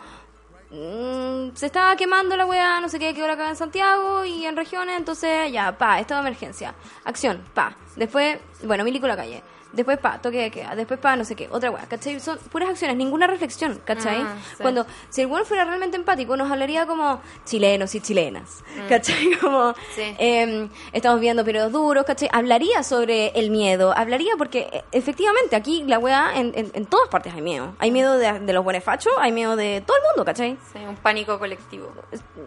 mm, 0.70 1.54
se 1.54 1.66
estaba 1.66 1.94
quemando 1.96 2.37
la 2.37 2.46
weá, 2.46 2.80
no 2.80 2.88
sé 2.88 2.98
qué, 2.98 3.14
quedó 3.14 3.30
acá 3.30 3.48
en 3.48 3.56
Santiago 3.56 4.24
y 4.24 4.44
en 4.46 4.56
regiones, 4.56 4.96
entonces 4.98 5.50
ya, 5.52 5.76
pa, 5.78 6.00
estado 6.00 6.22
de 6.22 6.28
emergencia. 6.28 6.74
Acción, 7.04 7.42
pa. 7.54 7.76
Después, 7.96 8.38
bueno, 8.64 8.85
Milico 8.85 9.07
la 9.07 9.16
calle. 9.16 9.42
Después, 9.72 9.98
pa, 9.98 10.18
toque 10.22 10.38
de 10.40 10.50
queda. 10.52 10.76
Después, 10.76 11.00
pa, 11.00 11.16
no 11.16 11.24
sé 11.24 11.35
qué, 11.35 11.48
otra 11.50 11.68
weá, 11.72 11.85
¿cachai? 11.87 12.20
Son 12.20 12.38
puras 12.38 12.68
acciones, 12.70 12.96
ninguna 12.96 13.26
reflexión, 13.26 13.80
¿cachai? 13.85 14.20
Ah, 14.22 14.37
sí. 14.50 14.62
Cuando, 14.62 14.87
si 15.11 15.22
el 15.22 15.26
weón 15.26 15.44
fuera 15.44 15.64
realmente 15.64 15.96
empático, 15.96 16.37
nos 16.37 16.48
hablaría 16.48 16.87
como 16.87 17.20
chilenos 17.44 17.92
y 17.96 18.00
chilenas, 18.00 18.62
¿cachai? 18.88 19.33
Como, 19.40 19.70
Mm. 19.70 19.74
Sí. 19.96 20.14
eh, 20.20 20.68
estamos 20.92 21.18
viendo 21.18 21.44
periodos 21.44 21.72
duros, 21.72 22.04
¿cachai? 22.04 22.28
Hablaría 22.33 22.85
sobre 22.85 23.30
el 23.35 23.50
miedo, 23.50 23.92
hablaría 23.96 24.35
porque 24.38 24.68
eh, 24.72 24.85
efectivamente 24.92 25.57
aquí 25.57 25.83
la 25.88 25.98
weá, 25.98 26.30
en, 26.38 26.52
en, 26.54 26.70
en 26.72 26.87
todas 26.87 27.09
partes 27.09 27.35
hay 27.35 27.42
miedo. 27.42 27.74
Hay 27.80 27.90
miedo 27.90 28.16
de, 28.16 28.38
de 28.38 28.52
los 28.52 28.62
buenos 28.62 28.85
fachos, 28.85 29.12
hay 29.18 29.33
miedo 29.33 29.57
de 29.57 29.80
todo 29.85 29.96
el 29.96 30.02
mundo, 30.12 30.24
¿cachai? 30.24 30.57
Sí, 30.72 30.78
un 30.88 30.94
pánico 30.94 31.37
colectivo. 31.40 31.92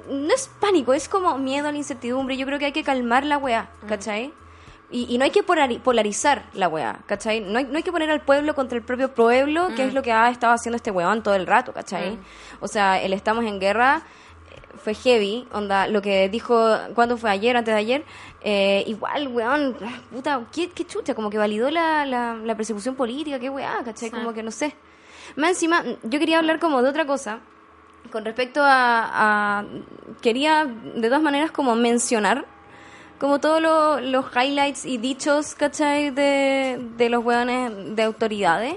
no 0.10 0.34
es 0.34 0.50
pánico, 0.62 0.94
es 0.94 1.10
como 1.10 1.38
miedo 1.38 1.68
a 1.68 1.74
la 1.74 1.78
incertidumbre. 1.78 2.38
Yo 2.38 2.46
creo 2.46 2.58
que 2.58 2.66
hay 2.68 2.72
que 2.72 2.84
calmar 2.86 3.26
la 3.26 3.38
weá, 3.38 3.70
¿cachai? 3.90 4.32
Y, 4.90 5.14
y 5.14 5.18
no 5.18 5.26
hay 5.26 5.32
que 5.32 5.46
polari- 5.46 5.80
polarizar 5.82 6.46
la 6.54 6.70
weá, 6.70 7.00
¿cachai? 7.08 7.42
No 7.42 7.58
hay, 7.60 7.66
no 7.66 7.76
hay 7.76 7.84
que 7.84 7.92
poner 7.92 8.10
al 8.10 8.22
pueblo 8.22 8.56
contra 8.56 8.78
el 8.78 8.84
propio 8.86 9.14
pueblo, 9.14 9.68
que 9.76 9.84
es 9.84 9.94
lo 9.94 10.02
que 10.02 10.14
ha 10.14 10.30
estado 10.30 10.54
haciendo 10.54 10.78
este 10.78 10.92
weón 10.92 11.24
todo 11.24 11.36
el 11.36 11.46
rato, 11.46 11.74
¿cachai? 11.74 12.18
O 12.62 12.70
sea, 12.70 13.02
el 13.02 13.12
estamos 13.12 13.44
en 13.44 13.60
guerra 13.60 14.04
eh, 14.50 14.78
fue 14.82 14.94
heavy, 14.94 15.46
onda, 15.52 15.88
lo 15.88 16.02
que 16.02 16.30
dijo, 16.30 16.78
¿cuándo 16.96 17.18
fue 17.18 17.30
ayer, 17.30 17.58
antes 17.58 17.74
de 17.74 17.80
ayer? 17.80 18.06
Eh, 18.42 18.86
igual, 18.88 19.28
weón, 19.28 19.76
puta, 20.10 20.42
qué, 20.54 20.70
qué 20.70 20.86
chucha, 20.86 21.14
como 21.14 21.30
que 21.30 21.38
validó 21.38 21.70
la, 21.70 22.06
la, 22.06 22.36
la 22.36 22.56
persecución 22.56 22.96
política, 22.96 23.40
qué 23.40 23.50
weá, 23.50 23.82
¿cachai? 23.84 24.10
Sí. 24.10 24.16
Como 24.16 24.32
que 24.34 24.42
no 24.42 24.52
sé. 24.52 24.74
Más 25.36 25.50
encima, 25.50 25.84
yo 26.04 26.18
quería 26.18 26.38
hablar 26.40 26.60
como 26.60 26.82
de 26.82 26.88
otra 26.90 27.06
cosa, 27.06 27.40
con 28.10 28.24
respecto 28.24 28.62
a, 28.64 29.60
a- 29.60 29.66
quería 30.22 30.64
de 30.66 31.08
todas 31.10 31.22
maneras 31.22 31.52
como 31.52 31.76
mencionar 31.76 32.46
como 33.20 33.40
todos 33.40 33.62
lo- 33.62 34.00
los 34.02 34.26
highlights 34.36 34.86
y 34.86 34.98
dichos, 34.98 35.56
¿cachai? 35.56 36.12
De, 36.12 36.80
de 36.98 37.10
los 37.10 37.24
hueones 37.24 37.96
de 37.96 38.04
autoridades 38.04 38.76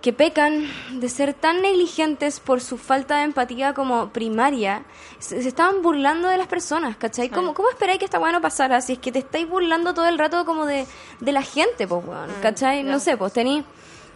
que 0.00 0.14
pecan 0.14 0.66
de 0.92 1.10
ser 1.10 1.34
tan 1.34 1.60
negligentes 1.60 2.40
por 2.40 2.62
su 2.62 2.78
falta 2.78 3.18
de 3.18 3.24
empatía 3.24 3.74
como 3.74 4.08
primaria, 4.08 4.82
se, 5.18 5.42
se 5.42 5.48
estaban 5.48 5.82
burlando 5.82 6.26
de 6.28 6.38
las 6.38 6.46
personas, 6.46 6.96
¿cachai? 6.96 7.28
¿Cómo, 7.28 7.52
¿Cómo 7.52 7.68
esperáis 7.68 7.98
que 7.98 8.06
esta 8.06 8.18
weá 8.18 8.32
no 8.32 8.40
pasara 8.40 8.80
si 8.80 8.94
es 8.94 8.98
que 8.98 9.12
te 9.12 9.18
estáis 9.18 9.46
burlando 9.46 9.92
todo 9.92 10.06
el 10.08 10.18
rato 10.18 10.46
como 10.46 10.64
de, 10.64 10.86
de 11.20 11.32
la 11.32 11.42
gente, 11.42 11.86
pues, 11.86 12.02
weón, 12.06 12.30
¿cachai? 12.40 12.82
No 12.82 12.98
sé, 12.98 13.18
pues 13.18 13.34
tenéis 13.34 13.62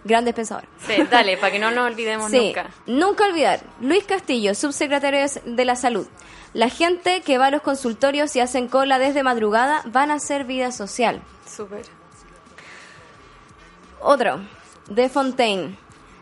grandes 0.04 0.32
pensadores. 0.34 0.70
Sí, 0.86 0.94
dale, 1.10 1.36
para 1.36 1.52
que 1.52 1.58
no 1.58 1.70
nos 1.70 1.86
olvidemos 1.90 2.30
Sí, 2.30 2.46
nunca. 2.46 2.70
nunca 2.86 3.24
olvidar. 3.26 3.60
Luis 3.82 4.04
Castillo, 4.04 4.54
subsecretario 4.54 5.26
de 5.44 5.64
la 5.66 5.76
Salud. 5.76 6.06
La 6.54 6.68
gente 6.68 7.20
que 7.22 7.36
va 7.36 7.46
a 7.46 7.50
los 7.50 7.62
consultorios 7.62 8.34
y 8.36 8.40
hacen 8.40 8.68
cola 8.68 9.00
desde 9.00 9.24
madrugada 9.24 9.82
van 9.86 10.12
a 10.12 10.14
hacer 10.14 10.44
vida 10.44 10.70
social. 10.70 11.20
Súper. 11.44 11.84
Otro, 14.00 14.40
de 14.88 15.08
Fontaine. 15.08 15.76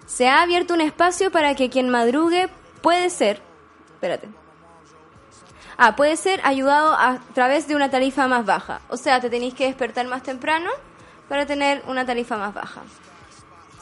Se 0.07 0.29
ha 0.29 0.41
abierto 0.41 0.73
un 0.73 0.81
espacio 0.81 1.31
para 1.31 1.55
que 1.55 1.69
quien 1.69 1.91
madrugue 1.91 2.49
puede 2.81 3.11
ser. 3.11 3.43
Espérate. 3.95 4.29
Ah, 5.77 5.97
puede 5.97 6.17
ser 6.17 6.41
ayudado 6.45 6.95
a 6.95 7.19
través 7.35 7.69
de 7.69 7.77
una 7.77 7.91
tarifa 7.91 8.27
más 8.27 8.47
baja. 8.47 8.81
O 8.89 8.97
sea, 8.97 9.21
te 9.21 9.29
tenéis 9.29 9.53
que 9.53 9.67
despertar 9.67 10.07
más 10.07 10.23
temprano 10.23 10.71
para 11.29 11.45
tener 11.45 11.83
una 11.87 12.07
tarifa 12.07 12.39
más 12.39 12.55
baja. 12.55 12.83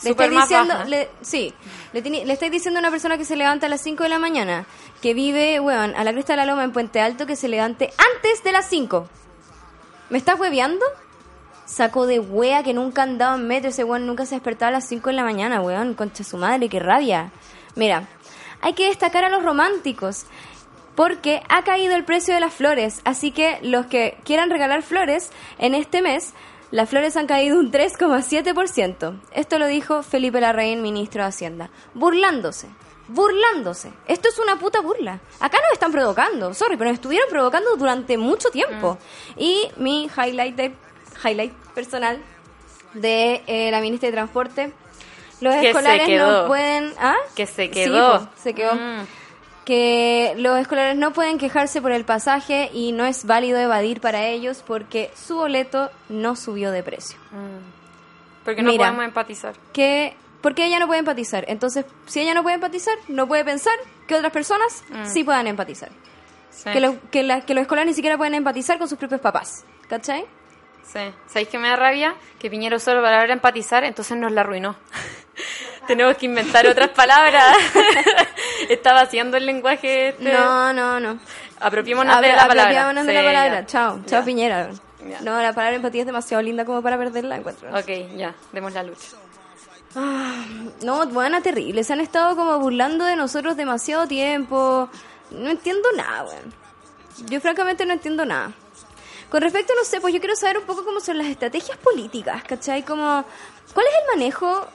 Le 0.03 0.11
estáis 0.11 0.31
diciendo, 0.49 0.75
le- 0.89 1.11
sí, 1.21 1.55
le, 1.93 2.01
le 2.25 2.33
estáis 2.33 2.51
diciendo 2.53 2.79
a 2.79 2.81
una 2.83 2.91
persona 2.91 3.19
que 3.19 3.25
se 3.25 3.37
levanta 3.37 3.67
a 3.67 3.69
las 3.69 3.81
5 3.83 4.03
de 4.03 4.09
la 4.09 4.19
mañana, 4.19 4.67
que 5.03 5.15
vive, 5.15 5.61
weón, 5.61 5.95
a 5.97 6.05
la 6.05 6.13
cresta 6.13 6.33
de 6.33 6.39
la 6.39 6.47
loma 6.47 6.65
en 6.65 6.73
Puente 6.73 7.01
Alto, 7.01 7.27
que 7.27 7.37
se 7.37 7.49
levante 7.49 7.93
antes 8.17 8.43
de 8.43 8.53
las 8.53 8.67
5. 8.69 9.09
¿Me 10.11 10.19
estás 10.19 10.39
hueveando? 10.41 10.85
Saco 11.67 12.07
de 12.07 12.19
wea 12.19 12.63
que 12.65 12.73
nunca 12.75 13.03
han 13.03 13.17
dado 13.19 13.37
en 13.37 13.47
metro, 13.47 13.71
ese 13.71 13.85
weón 13.85 14.07
nunca 14.07 14.27
se 14.27 14.35
despertaba 14.35 14.69
a 14.71 14.73
las 14.73 14.87
5 14.89 15.11
de 15.11 15.15
la 15.17 15.23
mañana, 15.25 15.61
weón, 15.61 15.95
concha 15.95 16.25
su 16.25 16.37
madre, 16.37 16.69
qué 16.69 16.81
rabia. 16.81 17.31
Mira, 17.77 18.09
hay 18.61 18.73
que 18.73 18.89
destacar 18.89 19.25
a 19.25 19.29
los 19.29 19.43
románticos, 19.45 20.25
porque 20.97 21.43
ha 21.49 21.63
caído 21.63 21.95
el 21.95 22.05
precio 22.05 22.35
de 22.35 22.41
las 22.41 22.53
flores, 22.53 23.01
así 23.05 23.31
que 23.31 23.59
los 23.63 23.87
que 23.87 24.19
quieran 24.25 24.51
regalar 24.51 24.83
flores 24.83 25.31
en 25.59 25.75
este 25.75 26.03
mes, 26.03 26.35
las 26.71 26.89
flores 26.89 27.17
han 27.17 27.27
caído 27.27 27.59
un 27.59 27.71
3,7%. 27.73 29.21
Esto 29.33 29.59
lo 29.59 29.67
dijo 29.67 30.03
Felipe 30.03 30.41
Larraín, 30.41 30.83
ministro 30.83 31.23
de 31.23 31.29
Hacienda, 31.29 31.71
burlándose. 31.95 32.69
Burlándose. 33.09 33.93
Esto 34.07 34.29
es 34.29 34.39
una 34.39 34.57
puta 34.59 34.81
burla. 34.81 35.19
Acá 35.41 35.59
nos 35.63 35.73
están 35.73 35.91
provocando, 35.91 36.55
sorry, 36.55 36.77
pero 36.77 36.91
nos 36.91 36.99
estuvieron 36.99 37.29
provocando 37.29 37.75
durante 37.77 38.17
mucho 38.17 38.51
tiempo. 38.51 38.99
Y 39.37 39.69
mi 39.77 40.05
highlight 40.17 40.55
de 40.55 40.75
highlight 41.25 41.53
personal 41.75 42.23
de 42.95 43.43
eh, 43.49 43.71
la 43.73 43.81
ministra 43.81 44.09
de 44.09 44.13
Transporte, 44.13 44.73
los 45.41 45.55
Que 45.57 45.71
escolares 45.71 46.09
no 46.21 46.47
pueden, 46.47 46.93
¿ah? 47.01 47.17
Que 47.35 47.47
se 47.47 47.65
Sí, 47.65 47.71
quedó. 47.71 48.29
se 48.41 48.55
quedó 48.55 48.75
Mm. 48.75 49.07
Que 49.65 50.35
los 50.39 50.59
escolares 50.59 50.97
no 50.97 51.13
pueden 51.13 51.39
quejarse 51.39 51.81
por 51.83 51.93
el 51.93 52.05
pasaje 52.05 52.71
y 52.73 52.93
no 52.93 53.05
es 53.05 53.25
válido 53.25 53.59
evadir 53.59 54.01
para 54.01 54.27
ellos 54.27 54.65
porque 54.67 55.11
su 55.15 55.37
boleto 55.37 55.91
no 56.09 56.37
subió 56.37 56.71
de 56.71 56.83
precio. 56.83 57.19
Porque 58.45 58.63
no 58.63 58.71
Mira. 58.71 58.87
podemos 58.87 59.05
empatizar. 59.05 59.55
Que, 59.73 60.17
¿Por 60.41 60.55
qué 60.55 60.65
ella 60.67 60.79
no 60.79 60.87
puede 60.87 61.01
empatizar? 61.01 61.45
Entonces, 61.49 61.85
si 62.07 62.21
ella 62.21 62.35
no 62.35 62.43
puede 62.43 62.55
empatizar, 62.57 62.95
no 63.09 63.29
puede 63.29 63.45
pensar 63.45 63.75
que 64.09 64.15
otras 64.15 64.33
personas 64.33 64.83
sí 65.05 65.23
puedan 65.25 65.47
empatizar. 65.47 65.91
Sí. 66.51 66.71
Que, 66.73 66.81
los- 66.81 66.97
que, 67.11 67.23
la- 67.23 67.43
que 67.43 67.55
los 67.55 67.63
escolares 67.63 67.89
ni 67.91 67.95
siquiera 67.95 68.17
pueden 68.17 68.35
empatizar 68.35 68.79
con 68.79 68.89
sus 68.89 68.99
propios 68.99 69.21
papás. 69.21 69.65
¿Cachai? 69.89 70.25
Sí. 70.85 71.01
¿Sabéis 71.29 71.49
que 71.49 71.59
me 71.59 71.69
da 71.69 71.77
rabia? 71.77 72.15
Que 72.39 72.51
Piñero 72.51 72.79
solo 72.81 73.03
para 73.03 73.31
empatizar, 73.33 73.85
entonces 73.85 74.17
nos 74.17 74.33
la 74.33 74.41
arruinó. 74.41 74.77
Tenemos 75.87 76.17
que 76.17 76.27
inventar 76.27 76.67
otras 76.67 76.91
palabras. 76.91 77.57
Estaba 78.69 79.01
haciendo 79.01 79.37
el 79.37 79.47
lenguaje 79.47 80.09
este. 80.11 80.33
No, 80.33 80.73
no, 80.73 81.01
no. 81.01 81.19
Apropiémonos 81.59 82.21
de 82.21 82.29
Apro- 82.29 82.37
la 82.37 82.47
palabra. 82.49 82.63
apropiémonos 82.63 83.07
de 83.07 83.13
la 83.13 83.21
Sí, 83.21 83.27
palabra. 83.27 83.61
ya. 83.61 83.67
Chao, 83.67 83.99
Ya. 83.99 84.07
chao 84.07 84.25
Piñera. 84.25 84.71
Ya. 85.09 85.21
No, 85.23 85.41
la 85.43 85.53
palabra 85.53 85.77
empatía 85.77 86.03
es 86.03 86.07
demasiado 86.07 86.43
linda 86.43 86.65
como 86.65 86.83
para 86.83 86.97
perderla, 86.99 87.37
encuentro. 87.37 87.69
Ok, 87.77 88.17
ya, 88.17 88.35
demos 88.53 88.73
la 88.73 88.83
lucha. 88.83 89.09
No, 90.83 91.07
buena, 91.09 91.41
terrible. 91.41 91.83
Se 91.85 91.93
han 91.93 92.01
estado 92.01 92.37
como 92.37 92.59
burlando 92.59 93.05
de 93.05 93.17
nosotros 93.17 93.57
demasiado 93.57 94.07
tiempo. 94.07 94.89
No 95.31 95.51
entiendo 95.51 95.89
nada, 95.97 96.25
weón. 96.25 96.55
Yo 97.27 97.41
francamente 97.41 97.85
no 97.87 97.93
entiendo 97.93 98.25
nada. 98.25 98.53
Con 99.31 99.43
respecto, 99.43 99.73
no 99.77 99.85
sé, 99.85 100.01
pues 100.01 100.13
yo 100.15 100.21
quiero 100.21 100.35
saber 100.37 100.59
un 100.59 100.65
poco 100.65 100.85
cómo 100.85 101.01
son 101.01 101.19
las 101.19 101.27
estrategias 101.29 101.79
políticas, 101.79 102.43
¿cachai? 102.45 102.83
Como, 102.83 103.25
¿cuál 103.75 103.87
es 103.87 103.93
el 104.03 104.19
manejo, 104.19 104.67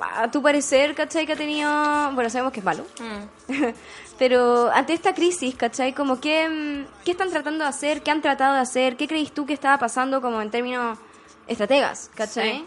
a 0.00 0.30
tu 0.30 0.42
parecer, 0.42 0.94
¿cachai? 0.94 1.26
Que 1.26 1.32
ha 1.32 1.36
tenido, 1.36 1.70
bueno, 2.12 2.28
sabemos 2.30 2.52
que 2.52 2.60
es 2.60 2.64
malo, 2.64 2.84
Mm. 2.98 3.48
pero 4.18 4.70
ante 4.72 4.92
esta 4.92 5.14
crisis, 5.14 5.54
¿cachai? 5.54 5.92
Como, 5.92 6.20
¿qué, 6.20 6.48
mm, 6.48 7.04
¿qué 7.04 7.10
están 7.12 7.30
tratando 7.30 7.64
de 7.64 7.70
hacer? 7.70 8.02
¿Qué 8.02 8.10
han 8.10 8.22
tratado 8.22 8.54
de 8.54 8.60
hacer? 8.60 8.96
¿Qué 8.96 9.06
crees 9.08 9.32
tú 9.32 9.44
que 9.46 9.52
estaba 9.54 9.78
pasando 9.78 10.20
como 10.20 10.40
en 10.40 10.50
términos 10.50 10.98
estrategas, 11.46 12.10
¿cachai? 12.14 12.58
Sí. 12.58 12.64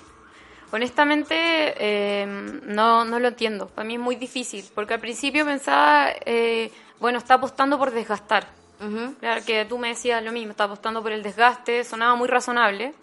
Honestamente, 0.72 1.36
eh, 1.38 2.26
no, 2.66 3.06
no 3.06 3.20
lo 3.20 3.30
entiendo. 3.30 3.68
Para 3.68 3.88
mí 3.88 3.94
es 3.96 4.00
muy 4.02 4.16
difícil, 4.18 4.66
porque 4.76 4.96
al 4.96 5.00
principio 5.00 5.46
pensaba, 5.46 6.10
eh, 6.26 6.72
bueno, 7.00 7.18
está 7.20 7.36
apostando 7.36 7.78
por 7.78 7.92
desgastar. 7.92 8.48
Claro, 9.20 9.42
que 9.44 9.66
tú 9.66 9.80
me 9.80 9.88
decías 9.88 10.22
lo 10.24 10.32
mismo, 10.32 10.52
está 10.52 10.66
apostando 10.66 11.02
por 11.02 11.12
el 11.12 11.24
desgaste, 11.24 11.84
sonaba 11.84 12.14
muy 12.16 12.28
razonable, 12.28 12.94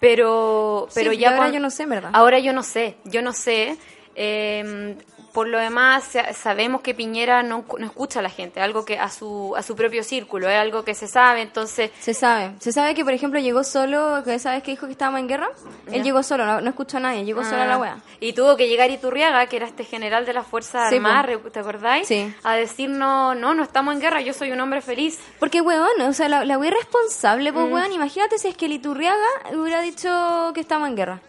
pero, 0.00 0.88
pero 0.94 1.10
Sí, 1.12 1.18
ya 1.18 1.30
ahora 1.36 1.50
yo 1.50 1.60
no 1.60 1.70
sé, 1.70 1.86
verdad. 1.86 2.10
Ahora 2.14 2.38
yo 2.38 2.52
no 2.52 2.62
sé, 2.62 2.96
yo 3.04 3.22
no 3.22 3.32
sé. 3.32 3.76
eh, 4.14 4.96
por 5.32 5.46
lo 5.48 5.58
demás, 5.58 6.04
sa- 6.04 6.32
sabemos 6.34 6.80
que 6.80 6.94
Piñera 6.94 7.42
no, 7.42 7.64
no 7.78 7.86
escucha 7.86 8.20
a 8.20 8.22
la 8.22 8.30
gente, 8.30 8.60
algo 8.60 8.84
que 8.84 8.98
a 8.98 9.08
su, 9.10 9.54
a 9.56 9.62
su 9.62 9.76
propio 9.76 10.02
círculo, 10.02 10.48
es 10.48 10.56
algo 10.56 10.84
que 10.84 10.94
se 10.94 11.06
sabe, 11.06 11.42
entonces 11.42 11.90
Se 12.00 12.14
sabe. 12.14 12.52
Se 12.60 12.72
sabe 12.72 12.94
que, 12.94 13.04
por 13.04 13.12
ejemplo, 13.12 13.38
llegó 13.40 13.64
solo, 13.64 14.22
vez 14.24 14.42
que 14.62 14.70
dijo 14.72 14.86
que 14.86 14.92
estábamos 14.92 15.20
en 15.20 15.28
guerra, 15.28 15.48
él 15.92 16.02
llegó 16.02 16.22
solo, 16.22 16.44
no, 16.46 16.60
no 16.60 16.70
escuchó 16.70 16.96
a 16.96 17.00
nadie, 17.00 17.24
llegó 17.24 17.44
solo 17.44 17.62
a 17.62 17.66
la 17.66 17.74
Ah, 17.74 17.78
wea. 17.78 17.96
Y 18.20 18.32
tuvo 18.32 18.56
que 18.56 18.68
llegar 18.68 18.90
Iturriaga, 18.90 19.46
que 19.46 19.56
era 19.56 19.66
este 19.66 19.84
general 19.84 20.26
de 20.26 20.32
las 20.32 20.46
Fuerzas 20.46 20.88
Sí, 20.90 20.96
Armadas, 20.96 21.36
¿te 21.52 21.58
acordáis? 21.60 22.08
Sí. 22.08 22.34
A 22.44 22.54
decirnos, 22.54 23.36
no, 23.36 23.54
no 23.54 23.62
estamos 23.62 23.94
en 23.94 24.00
guerra, 24.00 24.20
yo 24.20 24.32
soy 24.32 24.50
un 24.52 24.60
hombre 24.60 24.80
feliz. 24.80 25.18
Porque, 25.38 25.60
weón, 25.60 26.00
o 26.00 26.12
sea, 26.12 26.28
la, 26.28 26.44
la 26.44 26.58
wea 26.58 26.70
responsable, 26.70 27.52
Mm. 27.52 27.54
pues, 27.54 27.72
weón, 27.72 27.92
imagínate 27.92 28.38
si 28.38 28.48
es 28.48 28.56
que 28.56 28.66
el 28.66 28.72
Iturriaga 28.72 29.16
hubiera 29.52 29.80
dicho 29.80 30.50
que 30.54 30.60
estamos 30.60 30.88
en 30.88 30.96
guerra. 30.96 31.20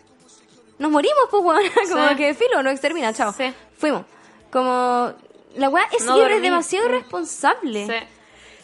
Nos 0.80 0.90
morimos, 0.92 1.20
pues, 1.30 1.44
weón, 1.44 1.62
como 1.92 2.10
Sí. 2.10 2.16
que 2.16 2.34
filo, 2.34 2.64
nos 2.64 2.74
extermina, 2.74 3.14
chao. 3.14 3.32
Sí. 3.34 3.54
Fuimos. 3.78 4.06
Como, 4.52 5.14
la 5.56 5.70
wea 5.70 5.88
es 5.96 6.06
No 6.06 6.18
libre, 6.18 6.38
es 6.38 6.42
demasiado 6.42 6.88
Mm. 6.88 6.90
irresponsable. 6.90 7.86
Sí. 7.88 8.08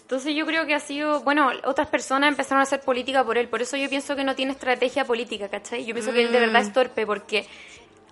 Entonces 0.01 0.36
yo 0.36 0.45
creo 0.45 0.66
que 0.68 0.76
ha 0.76 0.80
sido, 0.80 1.22
bueno, 1.22 1.49
otras 1.63 1.88
personas 1.88 2.30
empezaron 2.30 2.59
a 2.59 2.63
hacer 2.63 2.82
política 2.82 3.24
por 3.24 3.38
él, 3.39 3.47
por 3.49 3.61
eso 3.61 3.76
yo 3.76 3.89
pienso 3.89 4.16
que 4.16 4.24
no 4.24 4.36
tiene 4.36 4.51
estrategia 4.51 5.03
política, 5.03 5.49
¿cachai? 5.49 5.84
Yo 5.86 5.93
pienso 5.95 6.11
que 6.13 6.22
él 6.24 6.32
de 6.32 6.39
verdad 6.39 6.61
Mm. 6.61 6.68
es 6.68 6.74
torpe 6.74 7.05
porque 7.05 7.47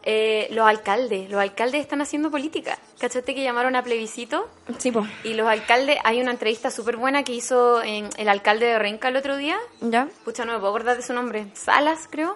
eh, 0.06 0.48
los 0.52 0.68
alcaldes, 0.68 1.30
los 1.30 1.40
alcaldes 1.40 1.80
están 1.80 2.02
haciendo 2.02 2.30
política. 2.30 2.78
¿Cachaste 3.00 3.34
que 3.34 3.42
llamaron 3.42 3.76
a 3.78 3.84
plebiscito? 3.84 4.50
Sí, 4.78 4.92
pues. 4.92 5.06
Y 5.24 5.34
los 5.34 5.48
alcaldes, 5.48 5.98
hay 6.04 6.20
una 6.20 6.32
entrevista 6.32 6.72
súper 6.72 6.98
buena 6.98 7.24
que 7.24 7.32
hizo 7.32 7.82
en 7.82 8.10
el 8.18 8.28
alcalde 8.28 8.66
de 8.66 8.80
Renca 8.80 9.08
el 9.08 9.16
otro 9.16 9.38
día, 9.38 9.58
¿Ya? 9.80 10.10
Pucha, 10.26 10.44
no 10.44 10.52
me 10.52 10.60
puedo 10.60 10.72
acordar 10.74 10.98
de 10.98 11.04
su 11.04 11.14
nombre. 11.14 11.46
Salas, 11.54 12.10
creo. 12.12 12.36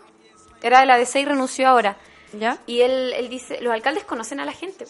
Era 0.68 0.82
de 0.82 0.86
la 0.86 0.97
DC 0.97 1.20
y 1.20 1.26
renunció 1.26 1.68
ahora. 1.68 1.97
¿Ya? 2.34 2.57
Y 2.68 2.82
él, 2.82 3.13
él 3.15 3.30
dice, 3.30 3.59
los 3.61 3.74
alcaldes 3.74 4.03
conocen 4.03 4.39
a 4.39 4.45
la 4.45 4.51
gente. 4.53 4.86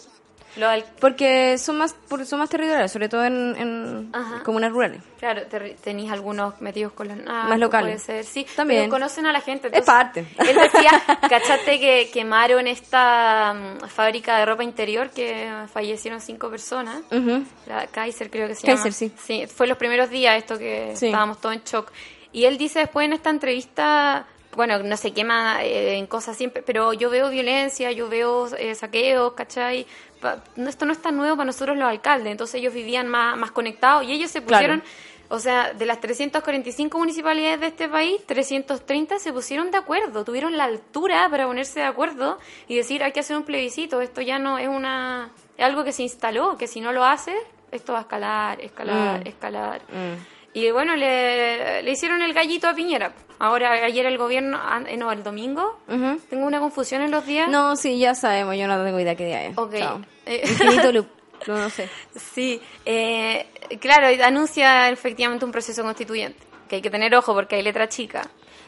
Porque 0.99 1.59
son 1.59 1.77
más, 1.77 1.95
son 2.25 2.39
más 2.39 2.49
territoriales, 2.49 2.91
sobre 2.91 3.09
todo 3.09 3.23
en, 3.25 4.11
comunas 4.43 4.71
rurales. 4.71 5.03
claro, 5.19 5.43
te- 5.45 5.75
tenéis 5.83 6.11
algunos 6.11 6.59
metidos 6.61 6.93
con 6.93 7.09
los... 7.09 7.17
ah, 7.27 7.45
Más 7.47 7.59
locales. 7.59 8.03
Puede 8.03 8.23
ser, 8.23 8.25
sí. 8.25 8.47
También. 8.55 8.81
Pero 8.81 8.91
conocen 8.91 9.27
a 9.27 9.31
la 9.31 9.41
gente. 9.41 9.69
Es 9.71 9.85
parte. 9.85 10.25
Él 10.39 10.55
decía, 10.55 10.91
¿cachaste 11.29 11.79
que 11.79 12.09
quemaron 12.11 12.65
esta 12.65 13.53
mm, 13.53 13.87
fábrica 13.87 14.39
de 14.39 14.45
ropa 14.47 14.63
interior 14.63 15.11
que 15.11 15.47
fallecieron 15.71 16.21
cinco 16.21 16.49
personas? 16.49 17.01
La 17.67 17.85
Kaiser 17.85 18.31
creo 18.31 18.47
que 18.47 18.55
se 18.55 18.65
Kaiser, 18.65 18.85
llama. 18.91 18.95
sí. 18.95 19.11
Sí, 19.23 19.45
fue 19.47 19.67
los 19.67 19.77
primeros 19.77 20.09
días 20.09 20.37
esto 20.37 20.57
que 20.57 20.93
Sí. 20.95 21.07
estábamos 21.07 21.39
todos 21.39 21.53
en 21.55 21.61
shock. 21.65 21.91
Y 22.31 22.45
él 22.45 22.57
dice 22.57 22.79
después 22.79 23.05
en 23.05 23.13
esta 23.13 23.29
entrevista, 23.29 24.25
bueno, 24.55 24.79
no 24.79 24.97
se 24.97 25.11
quema 25.11 25.63
eh, 25.63 25.97
en 25.97 26.07
cosas 26.07 26.35
siempre, 26.37 26.61
pero 26.63 26.93
yo 26.93 27.09
veo 27.09 27.29
violencia, 27.29 27.91
yo 27.91 28.09
veo 28.09 28.47
eh, 28.57 28.73
saqueos, 28.75 29.33
¿cachai? 29.33 29.85
Pa- 30.21 30.43
esto 30.55 30.85
no 30.85 30.93
es 30.93 31.01
tan 31.01 31.15
nuevo 31.15 31.35
para 31.35 31.45
nosotros 31.45 31.77
los 31.77 31.87
alcaldes, 31.87 32.31
entonces 32.31 32.55
ellos 32.55 32.73
vivían 32.73 33.07
más, 33.07 33.37
más 33.37 33.51
conectados 33.51 34.03
y 34.05 34.11
ellos 34.13 34.31
se 34.31 34.41
Claro. 34.41 34.47
pusieron... 34.81 34.83
O 35.29 35.39
sea, 35.39 35.73
de 35.73 35.85
las 35.85 35.99
345 35.99 36.97
municipalidades 36.97 37.59
de 37.59 37.67
este 37.67 37.89
país, 37.89 38.25
330 38.25 39.19
se 39.19 39.33
pusieron 39.33 39.71
de 39.71 39.77
acuerdo, 39.77 40.23
tuvieron 40.23 40.55
la 40.55 40.63
altura 40.63 41.27
para 41.29 41.45
ponerse 41.45 41.81
de 41.81 41.85
acuerdo 41.85 42.37
y 42.69 42.77
decir 42.77 43.03
hay 43.03 43.11
que 43.11 43.19
hacer 43.19 43.35
un 43.35 43.43
plebiscito, 43.43 43.99
esto 43.99 44.21
ya 44.21 44.39
no 44.39 44.57
es 44.57 44.69
una 44.69 45.31
es 45.57 45.65
algo 45.65 45.83
que 45.83 45.91
se 45.91 46.03
instaló, 46.03 46.55
que 46.57 46.65
si 46.67 46.79
no 46.79 46.93
lo 46.93 47.03
hace, 47.03 47.35
esto 47.71 47.91
va 47.91 47.99
a 47.99 48.01
escalar, 48.03 48.61
escalar, 48.61 49.19
Mm. 49.19 49.27
escalar. 49.27 49.81
Y 50.53 50.71
bueno, 50.71 50.95
le, 50.95 51.83
le 51.83 51.91
hicieron 51.91 52.21
el 52.21 52.33
gallito 52.33 52.69
a 52.69 52.73
Piñera. 52.73 53.11
Ahora, 53.39 53.71
ayer 53.71 54.05
el 54.05 54.17
gobierno, 54.17 54.57
ah, 54.59 54.81
eh, 54.87 54.97
no, 54.97 55.11
el 55.11 55.23
domingo, 55.23 55.79
tengo 56.29 56.45
una 56.45 56.59
confusión 56.59 57.01
en 57.01 57.11
los 57.11 57.25
días. 57.25 57.49
No, 57.49 57.75
sí, 57.75 57.99
ya 57.99 58.15
sabemos, 58.15 58.55
yo 58.57 58.67
no 58.67 58.83
tengo 58.83 58.99
idea 58.99 59.15
qué 59.15 59.25
día 59.25 59.45
es. 59.45 59.57
Ok. 59.57 59.73
Eh. 60.25 60.41
Infinito 60.43 60.91
loop. 60.91 61.07
No, 61.47 61.57
no 61.57 61.69
sé. 61.69 61.89
Sí, 62.15 62.59
eh, 62.85 63.45
claro, 63.79 64.07
anuncia 64.23 64.89
efectivamente 64.89 65.45
un 65.45 65.51
proceso 65.51 65.83
constituyente, 65.83 66.39
que 66.67 66.77
hay 66.77 66.81
que 66.81 66.89
tener 66.89 67.13
ojo 67.15 67.33
porque 67.33 67.55
hay 67.55 67.63
letra 67.63 67.87
chica. 67.87 68.23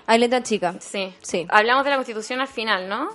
Hay 0.05 0.19
letra 0.19 0.43
chica. 0.43 0.75
Sí. 0.79 1.13
Sí. 1.21 1.45
Hablamos 1.49 1.83
de 1.83 1.91
la 1.91 1.95
constitución 1.97 2.41
al 2.41 2.47
final, 2.47 2.87
¿no? 2.87 3.09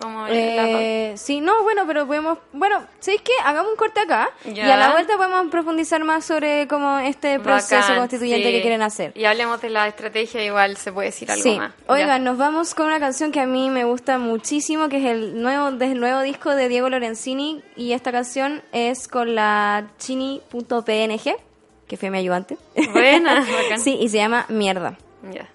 Como 0.00 0.26
Eh, 0.28 1.14
sí, 1.16 1.40
no, 1.40 1.64
bueno, 1.64 1.82
pero 1.86 2.06
podemos... 2.06 2.38
Bueno, 2.52 2.82
¿sabéis 3.00 3.22
qué? 3.22 3.32
Hagamos 3.44 3.72
un 3.72 3.76
corte 3.76 3.98
acá 4.00 4.30
y 4.44 4.60
a 4.60 4.76
la 4.76 4.92
vuelta 4.92 5.16
podemos 5.16 5.50
profundizar 5.50 6.04
más 6.04 6.24
sobre 6.24 6.68
cómo 6.68 6.98
este 7.00 7.40
proceso 7.40 7.80
Bacán, 7.80 7.98
constituyente 7.98 8.46
sí. 8.46 8.52
que 8.52 8.60
quieren 8.60 8.82
hacer. 8.82 9.12
Y 9.16 9.24
hablemos 9.24 9.60
de 9.60 9.70
la 9.70 9.88
estrategia, 9.88 10.44
igual 10.44 10.76
se 10.76 10.92
puede 10.92 11.08
decir 11.08 11.28
algo 11.30 11.42
Sí, 11.42 11.56
más. 11.58 11.72
oigan, 11.88 12.08
Ya. 12.08 12.30
nos 12.30 12.38
vamos 12.38 12.74
con 12.76 12.86
una 12.86 13.00
canción 13.00 13.32
que 13.32 13.40
a 13.40 13.46
mí 13.46 13.70
me 13.70 13.84
gusta 13.84 14.18
muchísimo, 14.18 14.88
que 14.88 14.98
es 14.98 15.04
el 15.06 15.42
nuevo, 15.42 15.72
del 15.72 15.98
nuevo 15.98 16.20
disco 16.20 16.54
de 16.54 16.68
Diego 16.68 16.88
Lorenzini, 16.88 17.62
y 17.74 17.92
esta 17.92 18.12
canción 18.12 18.62
es 18.72 19.08
con 19.08 19.34
la 19.34 19.88
chini.png, 19.98 21.34
que 21.88 21.96
fue 21.96 22.10
mi 22.10 22.18
ayudante. 22.18 22.56
Buena, 22.92 23.40
bacán. 23.62 23.80
sí, 23.80 23.96
y 24.00 24.08
se 24.10 24.18
llama 24.18 24.46
Mierda. 24.48 24.96
Ya. 25.32 25.48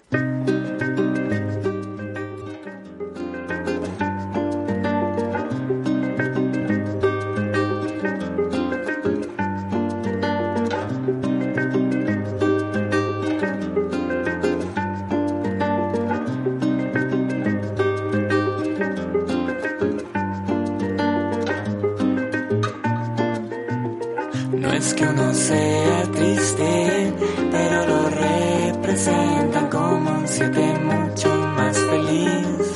Que 24.94 25.04
uno 25.04 25.34
sea 25.34 26.02
triste, 26.12 27.12
pero 27.50 27.86
lo 27.86 28.10
representan 28.10 29.68
como 29.68 30.10
un 30.18 30.28
siete 30.28 30.74
mucho 30.84 31.28
más 31.56 31.76
feliz. 31.78 32.66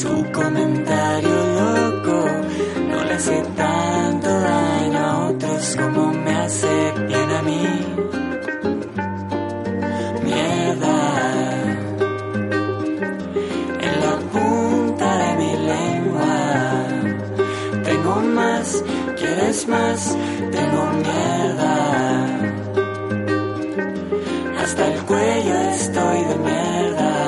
Su 0.00 0.32
comentario 0.32 1.36
loco 1.60 2.26
no 2.90 3.04
le 3.04 3.14
hace 3.14 3.42
tanto 3.56 4.28
daño 4.28 4.98
a 4.98 5.28
otros 5.28 5.76
como 5.76 6.12
me 6.12 6.34
hace 6.34 6.92
bien 7.08 7.30
a 7.30 7.42
mí. 7.42 8.25
Más, 19.64 20.16
tengo 20.52 20.84
mierda. 20.92 22.26
Hasta 24.62 24.86
el 24.92 25.00
cuello 25.02 25.54
estoy 25.70 26.24
de 26.24 26.36
mierda. 26.36 27.25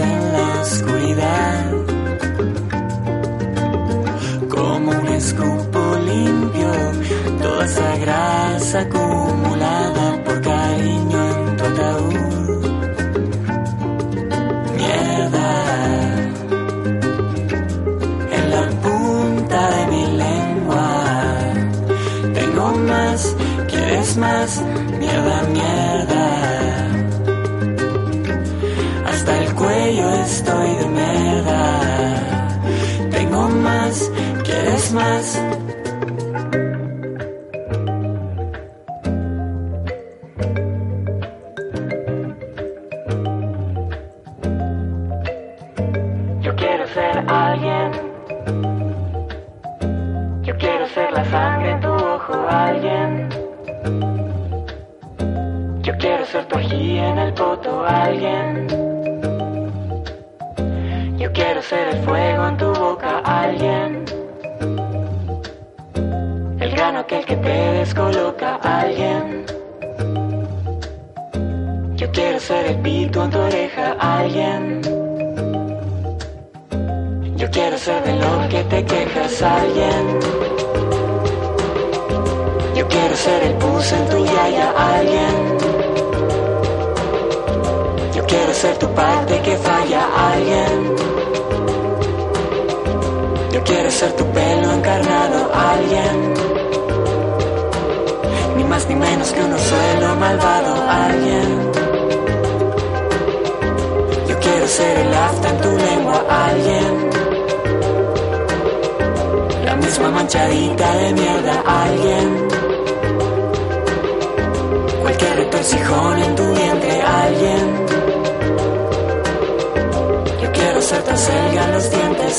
En 0.00 0.32
la 0.32 0.60
oscuridad. 0.60 1.72
Como 4.48 4.90
un 4.90 5.08
escupo 5.08 5.96
limpio, 6.04 6.70
toda 7.42 7.64
esa 7.64 7.96
grasa 7.96 8.88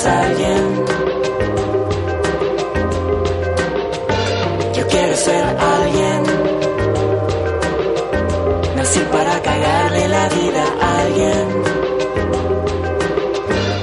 alguien. 0.06 0.86
Yo 4.76 4.88
quiero 4.88 5.16
ser 5.16 5.43
alguien. 5.76 6.24
Nací 8.76 9.00
para 9.12 9.41
cagarle 9.41 10.08
la 10.08 10.30
vida 10.30 10.64
a 10.82 11.00
alguien. 11.02 11.48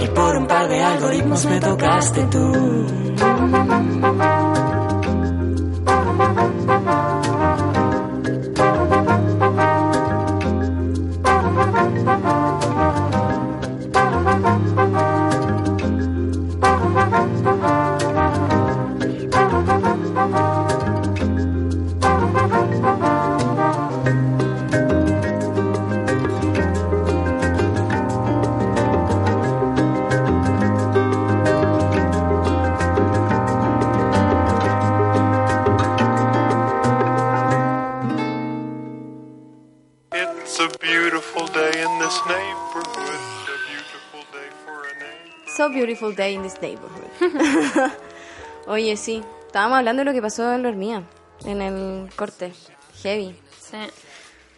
Y 0.03 0.07
por 0.09 0.37
un 0.37 0.47
par 0.47 0.69
de 0.69 0.83
algoritmos 0.83 1.47
me 1.47 1.61
tocaste 1.61 2.23
tú. 2.25 2.85
So 45.57 45.69
beautiful 45.69 46.15
day 46.15 46.35
in 46.35 46.43
this 46.43 46.61
neighborhood. 46.61 47.11
Oye, 48.67 48.97
sí. 48.97 49.23
Estábamos 49.47 49.79
hablando 49.79 50.01
de 50.01 50.05
lo 50.07 50.13
que 50.13 50.21
pasó 50.23 50.53
en 50.53 50.63
la 50.63 50.69
hormiga, 50.71 51.03
en 51.45 51.63
el 51.63 52.11
corte. 52.17 52.53
Heavy. 53.03 53.37
Sí. 53.61 53.77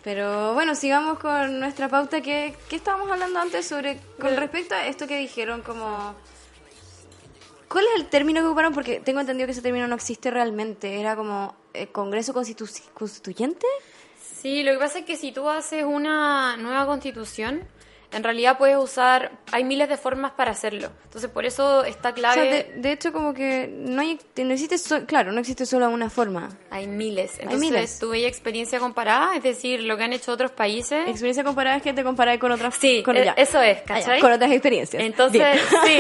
Pero 0.03 0.55
bueno, 0.55 0.75
sigamos 0.75 1.19
con 1.19 1.61
nuestra 1.61 1.89
pauta. 1.89 2.21
que 2.23 2.55
¿Qué 2.69 2.77
estábamos 2.77 3.11
hablando 3.11 3.41
antes 3.41 3.67
sobre 3.67 3.99
con 4.21 4.37
respecto 4.37 4.75
a 4.75 4.87
esto 4.87 5.07
que 5.07 5.19
dijeron 5.19 5.63
como... 5.63 6.15
¿Cuál 7.69 7.85
es 7.95 8.01
el 8.01 8.07
término 8.07 8.41
que 8.41 8.47
ocuparon? 8.47 8.73
Porque 8.73 9.01
tengo 9.01 9.21
entendido 9.21 9.47
que 9.47 9.53
ese 9.53 9.61
término 9.63 9.87
no 9.89 9.97
existe 9.97 10.31
realmente. 10.31 11.01
Era 11.01 11.17
como 11.17 11.57
eh, 11.75 11.89
Congreso 11.89 12.33
Constitu- 12.33 12.89
Constituyente. 12.95 13.67
Sí, 14.41 14.63
lo 14.63 14.73
que 14.73 14.79
pasa 14.79 15.01
es 15.01 15.05
que 15.05 15.17
si 15.17 15.33
tú 15.33 15.49
haces 15.51 15.85
una 15.85 16.57
nueva 16.57 16.87
constitución, 16.87 17.65
en 18.17 18.23
realidad 18.25 18.59
puedes 18.59 18.77
usar, 18.77 19.31
hay 19.53 19.63
miles 19.65 19.89
de 19.89 19.97
formas 19.97 20.33
para 20.33 20.51
hacerlo. 20.53 20.91
Entonces, 21.05 21.31
por 21.31 21.45
eso 21.45 21.85
está 21.85 22.11
O 22.11 22.15
clave. 22.15 22.35
sea, 22.35 22.45
de, 22.45 22.73
de 22.77 22.93
hecho, 22.93 23.13
como 23.13 23.35
que 23.35 23.69
no, 23.73 24.01
hay, 24.03 24.19
no 24.37 24.53
existe, 24.53 24.79
so- 24.79 25.07
claro, 25.07 25.33
no 25.33 25.41
existe 25.41 25.67
solo 25.67 25.89
una 25.91 26.11
forma. 26.11 26.49
Hay 26.71 26.87
miles. 26.87 27.35
Entonces, 27.39 27.61
miles. 27.61 27.99
tu 27.99 28.09
bella 28.11 28.29
experiencia 28.29 28.79
comparada, 28.79 29.37
es 29.37 29.43
decir, 29.43 29.83
lo 29.83 29.97
que 29.97 30.05
han 30.05 30.13
hecho 30.13 30.33
otros 30.33 30.51
países. 30.51 31.09
Experiencia 31.09 31.45
comparada 31.45 31.77
es 31.77 31.83
que 31.83 31.93
te 31.93 32.03
comparas 32.03 32.39
con 32.39 32.51
otras 32.53 32.75
Sí, 32.77 33.03
con, 33.03 33.17
e- 33.17 33.25
ya. 33.25 33.33
eso 33.33 33.61
es, 33.63 33.79
Ah, 33.79 33.83
¿cachai? 33.87 34.21
Con 34.21 34.33
otras 34.33 34.51
experiencias. 34.51 35.03
Entonces, 35.03 35.41
Bien. 35.43 35.59
sí, 35.85 35.99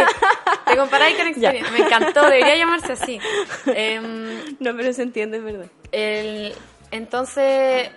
te 0.67 0.77
comparáis 0.77 1.17
con 1.17 1.27
Ya. 1.41 1.51
experiencia. 1.51 1.73
Me 1.73 1.85
encantó, 1.87 2.23
debería 2.25 2.57
llamarse 2.57 2.93
así. 2.93 3.19
Em, 3.67 4.57
No, 4.59 4.75
pero 4.77 4.93
se 4.93 5.03
entiende, 5.03 5.37
es 5.39 5.45
verdad. 5.45 5.67
el- 5.93 6.55
entonces, 6.91 7.91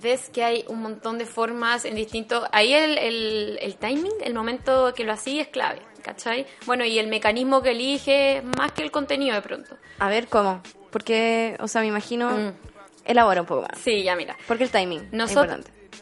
ves 0.00 0.28
que 0.30 0.44
hay 0.44 0.64
un 0.68 0.80
montón 0.82 1.18
de 1.18 1.26
formas 1.26 1.84
en 1.84 1.94
distintos... 1.94 2.44
Ahí 2.52 2.72
el, 2.72 2.98
el, 2.98 3.58
el 3.60 3.76
timing, 3.76 4.12
el 4.22 4.34
momento 4.34 4.92
que 4.94 5.04
lo 5.04 5.12
hacía 5.12 5.42
es 5.42 5.48
clave, 5.48 5.80
¿cachai? 6.02 6.46
Bueno, 6.66 6.84
y 6.84 6.98
el 6.98 7.08
mecanismo 7.08 7.62
que 7.62 7.70
elige, 7.70 8.42
más 8.56 8.72
que 8.72 8.82
el 8.82 8.90
contenido 8.90 9.34
de 9.34 9.42
pronto. 9.42 9.76
A 9.98 10.08
ver, 10.08 10.28
¿cómo? 10.28 10.62
Porque, 10.90 11.56
o 11.60 11.68
sea, 11.68 11.80
me 11.80 11.88
imagino... 11.88 12.30
Mm. 12.30 12.52
Elabora 13.04 13.40
un 13.40 13.46
poco 13.46 13.62
más. 13.62 13.78
Sí, 13.78 14.02
ya 14.02 14.14
mira. 14.14 14.36
Porque 14.46 14.64
el 14.64 14.70
timing 14.70 15.00
es 15.00 15.12
Nosotros, 15.12 15.56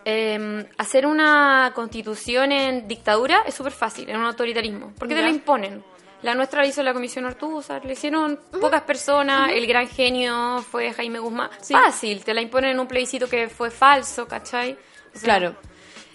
importante. 0.05 0.69
hacer 0.77 1.07
una 1.07 1.73
constitución 1.75 2.53
en 2.53 2.89
dictadura 2.89 3.43
es 3.47 3.55
súper 3.55 3.73
fácil, 3.73 4.11
en 4.11 4.17
un 4.19 4.25
autoritarismo, 4.27 4.93
porque 4.99 5.15
te 5.15 5.21
Ya. 5.21 5.27
la 5.27 5.33
imponen. 5.33 5.83
La 6.23 6.35
nuestra 6.35 6.63
la 6.63 6.69
hizo 6.69 6.83
la 6.83 6.93
Comisión 6.93 7.25
Ortúzar, 7.27 7.85
le 7.85 7.93
hicieron 7.93 8.41
pocas 8.61 8.83
personas, 8.83 9.53
el 9.53 9.67
gran 9.69 9.87
genio 9.89 10.65
fue 10.69 10.93
Jaime 10.93 11.21
Guzmán. 11.21 11.51
Sí. 11.61 11.73
Fácil, 11.75 12.25
te 12.25 12.35
la 12.35 12.41
imponen 12.41 12.71
en 12.71 12.81
un 12.81 12.89
plebiscito 12.89 13.29
que 13.29 13.49
fue 13.49 13.71
falso, 13.71 14.27
¿cachai? 14.27 14.73
O 14.73 15.19
sea, 15.19 15.23
Claro. 15.23 15.55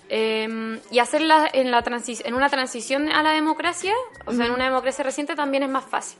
eh, 0.09 0.79
y 0.91 0.99
hacerla 0.99 1.49
en, 1.53 1.71
la 1.71 1.81
en 1.85 2.33
una 2.33 2.49
transición 2.49 3.09
a 3.09 3.23
la 3.23 3.31
democracia, 3.31 3.93
o 4.25 4.33
sea, 4.33 4.45
en 4.45 4.51
una 4.51 4.65
democracia 4.65 5.05
reciente 5.05 5.35
también 5.35 5.63
es 5.63 5.69
más 5.69 5.85
fácil. 5.85 6.19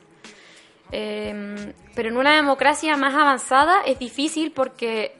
Eh, 0.91 1.73
pero 1.95 2.09
en 2.09 2.17
una 2.17 2.35
democracia 2.35 2.95
más 2.97 3.13
avanzada 3.15 3.81
es 3.85 3.99
difícil 3.99 4.51
porque 4.51 5.15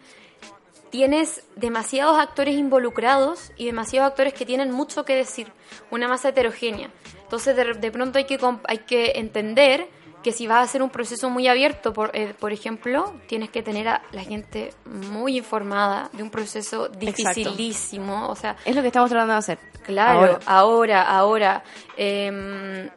tienes 0.90 1.44
demasiados 1.56 2.20
actores 2.20 2.56
involucrados 2.56 3.52
y 3.58 3.66
demasiados 3.66 4.12
actores 4.12 4.34
que 4.34 4.46
tienen 4.46 4.72
mucho 4.72 5.04
que 5.04 5.16
decir, 5.16 5.52
una 5.90 6.08
masa 6.08 6.30
heterogénea. 6.30 6.92
Entonces 7.34 7.56
de, 7.56 7.74
de 7.74 7.92
pronto 7.92 8.20
hay 8.20 8.26
que, 8.26 8.38
hay 8.68 8.78
que 8.78 9.14
entender 9.16 9.88
que 10.22 10.32
si 10.32 10.46
vas 10.46 10.58
a 10.60 10.62
hacer 10.62 10.84
un 10.84 10.92
proceso 10.92 11.32
muy 11.32 11.48
abierto, 11.48 11.92
por, 11.92 12.12
eh, 12.16 12.36
por 12.40 12.54
ejemplo, 12.54 13.12
tienes 13.28 13.50
que 13.50 13.64
tener 13.64 13.88
a 13.88 14.04
la 14.12 14.22
gente 14.24 14.72
muy 14.86 15.40
informada 15.40 16.12
de 16.14 16.22
un 16.22 16.30
proceso 16.30 16.90
dificilísimo. 16.90 18.28
O 18.30 18.36
sea, 18.36 18.56
Es 18.66 18.76
lo 18.76 18.82
que 18.82 18.88
estamos 18.90 19.10
tratando 19.10 19.34
de 19.34 19.40
hacer. 19.40 19.58
Claro, 19.84 20.20
Ahora. 20.20 20.40
ahora, 20.46 21.02
ahora. 21.02 21.64
em, 21.98 22.90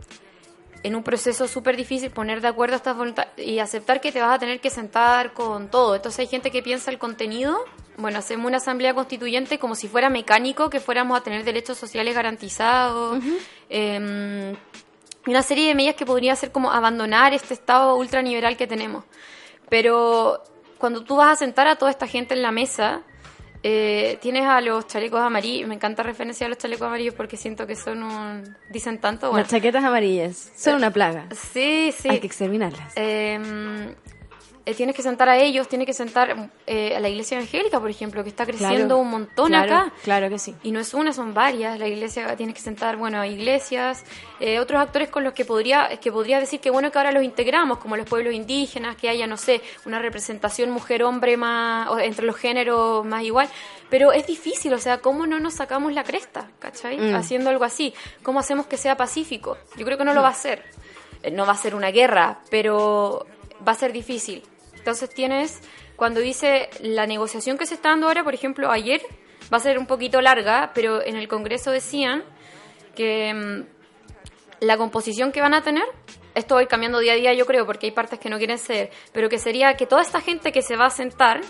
en 0.83 0.95
un 0.95 1.03
proceso 1.03 1.49
súper 1.49 1.77
difícil 1.77 2.11
poner 2.11 2.41
de 2.43 2.49
acuerdo 2.49 2.77
estas 2.77 2.97
voluntades 2.97 3.33
y 3.39 3.59
aceptar 3.59 4.01
que 4.01 4.13
te 4.13 4.21
vas 4.21 4.35
a 4.35 4.39
tener 4.39 4.61
que 4.61 4.71
sentar 4.71 5.33
con 5.33 5.69
todo. 5.69 5.97
Entonces 5.97 6.21
hay 6.21 6.27
gente 6.29 6.53
que 6.53 6.63
piensa 6.63 6.93
el 6.93 6.99
contenido, 6.99 7.59
bueno, 7.97 8.19
hacemos 8.19 8.47
una 8.47 8.59
asamblea 8.59 8.95
constituyente 8.95 9.59
como 9.59 9.75
si 9.75 9.89
fuera 9.89 10.11
mecánico, 10.11 10.71
que 10.71 10.79
fuéramos 10.79 11.19
a 11.19 11.23
tener 11.25 11.43
derechos 11.45 11.77
sociales 11.79 12.15
garantizados. 12.15 13.19
Y 13.69 15.31
una 15.31 15.43
serie 15.43 15.69
de 15.69 15.75
medidas 15.75 15.97
que 15.97 16.07
podría 16.07 16.37
ser 16.37 16.53
como 16.53 16.71
abandonar 16.71 17.35
este 17.35 17.55
estado 17.55 17.97
ultraniberal 17.97 18.57
que 18.57 18.67
tenemos. 18.67 19.05
Pero 19.69 20.43
cuando 20.79 21.03
tú 21.03 21.17
vas 21.17 21.33
a 21.33 21.37
sentar 21.37 21.67
a 21.67 21.77
toda 21.77 21.91
esta 21.91 22.07
gente 22.07 22.35
en 22.35 22.43
la 22.43 22.53
mesa, 22.53 23.03
eh, 23.63 24.19
tienes 24.21 24.45
a 24.45 24.61
los 24.61 24.87
chalecos 24.87 25.21
amarillos, 25.21 25.69
me 25.69 25.75
encanta 25.75 26.03
referenciar 26.05 26.47
a 26.47 26.51
los 26.51 26.59
chalecos 26.59 26.87
amarillos 26.87 27.15
porque 27.15 27.37
siento 27.37 27.67
que 27.67 27.75
son 27.75 28.05
un... 28.05 28.57
dicen 28.71 29.01
tanto, 29.01 29.31
bueno. 29.31 29.43
Las 29.43 29.51
chaquetas 29.51 29.83
amarillas 29.83 30.53
son 30.57 30.77
una 30.77 30.93
plaga. 30.93 31.27
Sí, 31.33 31.93
sí. 31.93 32.09
Hay 32.09 32.21
que 32.21 32.27
exterminarlas. 32.29 32.97
Eh, 32.97 33.41
eh, 33.43 33.95
tienes 34.75 34.97
que 34.97 35.03
sentar 35.03 35.29
a 35.29 35.37
ellos, 35.39 35.69
tienes 35.69 35.87
que 35.87 35.93
sentar 35.93 36.51
eh, 36.67 36.97
a 36.97 37.01
la 37.01 37.09
iglesia 37.09 37.37
evangélica, 37.39 37.79
por 37.79 37.89
ejemplo, 37.91 38.23
que 38.25 38.31
está 38.31 38.45
creciendo 38.45 38.77
Claro, 38.77 38.99
un 38.99 39.11
montón 39.11 39.49
claro, 39.49 39.75
acá. 39.77 39.93
Claro 40.03 40.29
que 40.29 40.39
sí. 40.39 40.55
Y 40.63 40.73
no 40.73 40.81
es 40.81 40.93
una, 40.95 41.13
son 41.13 41.35
varias. 41.35 41.79
La 41.79 41.87
iglesia 41.87 42.35
tienes 42.37 42.55
que 42.55 42.61
sentar, 42.61 42.97
bueno, 42.97 43.21
a 43.21 43.27
iglesias, 43.27 44.05
eh, 44.41 44.59
otros 44.59 44.81
actores 44.81 45.09
con 45.09 45.23
los 45.25 45.35
que 45.35 45.45
podría, 45.45 45.89
que 46.01 46.11
podría 46.11 46.41
decir 46.41 46.59
que 46.61 46.71
bueno 46.71 46.91
que 46.91 46.99
ahora 46.99 47.13
los 47.13 47.23
integramos, 47.23 47.79
como 47.79 47.97
los 47.97 48.09
pueblos 48.09 48.35
indígenas, 48.35 48.97
que 48.97 49.09
haya, 49.09 49.27
no 49.27 49.37
sé, 49.37 49.61
una 49.85 49.99
representación 50.01 50.71
mujer-hombre 50.71 51.37
más, 51.37 51.89
o 51.91 51.99
entre 52.01 52.27
los 52.27 52.37
géneros 52.37 53.05
más 53.05 53.23
igual. 53.23 53.49
Pero 53.89 54.13
es 54.13 54.27
difícil, 54.27 54.75
o 54.75 54.79
sea, 54.79 54.99
¿cómo 54.99 55.27
no 55.29 55.39
nos 55.39 55.55
sacamos 55.55 55.93
la 55.93 56.03
cresta, 56.03 56.49
cachai? 56.59 56.99
Mm. 56.99 57.15
Haciendo 57.15 57.51
algo 57.51 57.65
así. 57.65 57.95
¿Cómo 58.25 58.41
hacemos 58.41 58.67
que 58.67 58.77
sea 58.77 58.97
pacífico? 58.97 59.57
Yo 59.77 59.85
creo 59.85 59.97
que 59.97 60.05
no 60.05 60.13
lo 60.13 60.23
va 60.23 60.29
a 60.29 60.33
hacer. 60.33 60.65
Eh, 61.23 61.31
No 61.31 61.47
va 61.47 61.53
a 61.53 61.57
ser 61.57 61.75
una 61.77 61.93
guerra, 61.93 62.41
pero 62.51 63.27
va 63.67 63.73
a 63.73 63.75
ser 63.77 63.93
difícil. 63.93 64.43
Entonces 64.87 65.11
tienes, 65.11 65.61
cuando 65.97 66.21
dice 66.21 66.71
la 66.81 67.09
negociación 67.09 67.59
que 67.59 67.67
se 67.67 67.75
está 67.75 67.89
dando 67.89 68.07
ahora, 68.07 68.23
por 68.23 68.35
ejemplo, 68.35 68.71
ayer, 68.71 69.03
va 69.53 69.57
a 69.57 69.61
ser 69.61 69.81
un 69.81 69.87
poquito 69.87 70.21
larga, 70.21 70.71
pero 70.77 71.05
en 71.05 71.17
el 71.17 71.27
Congreso 71.27 71.73
decían 71.73 72.23
que 72.95 73.35
mm, 73.35 74.65
la 74.65 74.77
composición 74.77 75.33
que 75.33 75.41
van 75.41 75.55
a 75.55 75.63
tener, 75.63 75.83
esto 76.37 76.55
va 76.55 76.61
a 76.61 76.63
ir 76.63 76.69
cambiando 76.69 77.01
día 77.01 77.15
a 77.15 77.17
día 77.17 77.35
yo 77.35 77.47
creo, 77.47 77.67
porque 77.67 77.87
hay 77.87 77.91
partes 77.93 78.21
que 78.21 78.31
no 78.31 78.39
quieren 78.39 78.59
ser, 78.59 78.91
pero 79.13 79.29
que 79.29 79.39
sería 79.39 79.75
que 79.75 79.87
toda 79.87 80.03
esta 80.03 80.21
gente 80.21 80.53
que 80.53 80.63
se 80.63 80.77
va 80.77 80.87
a 80.87 80.91
sentar 80.91 81.41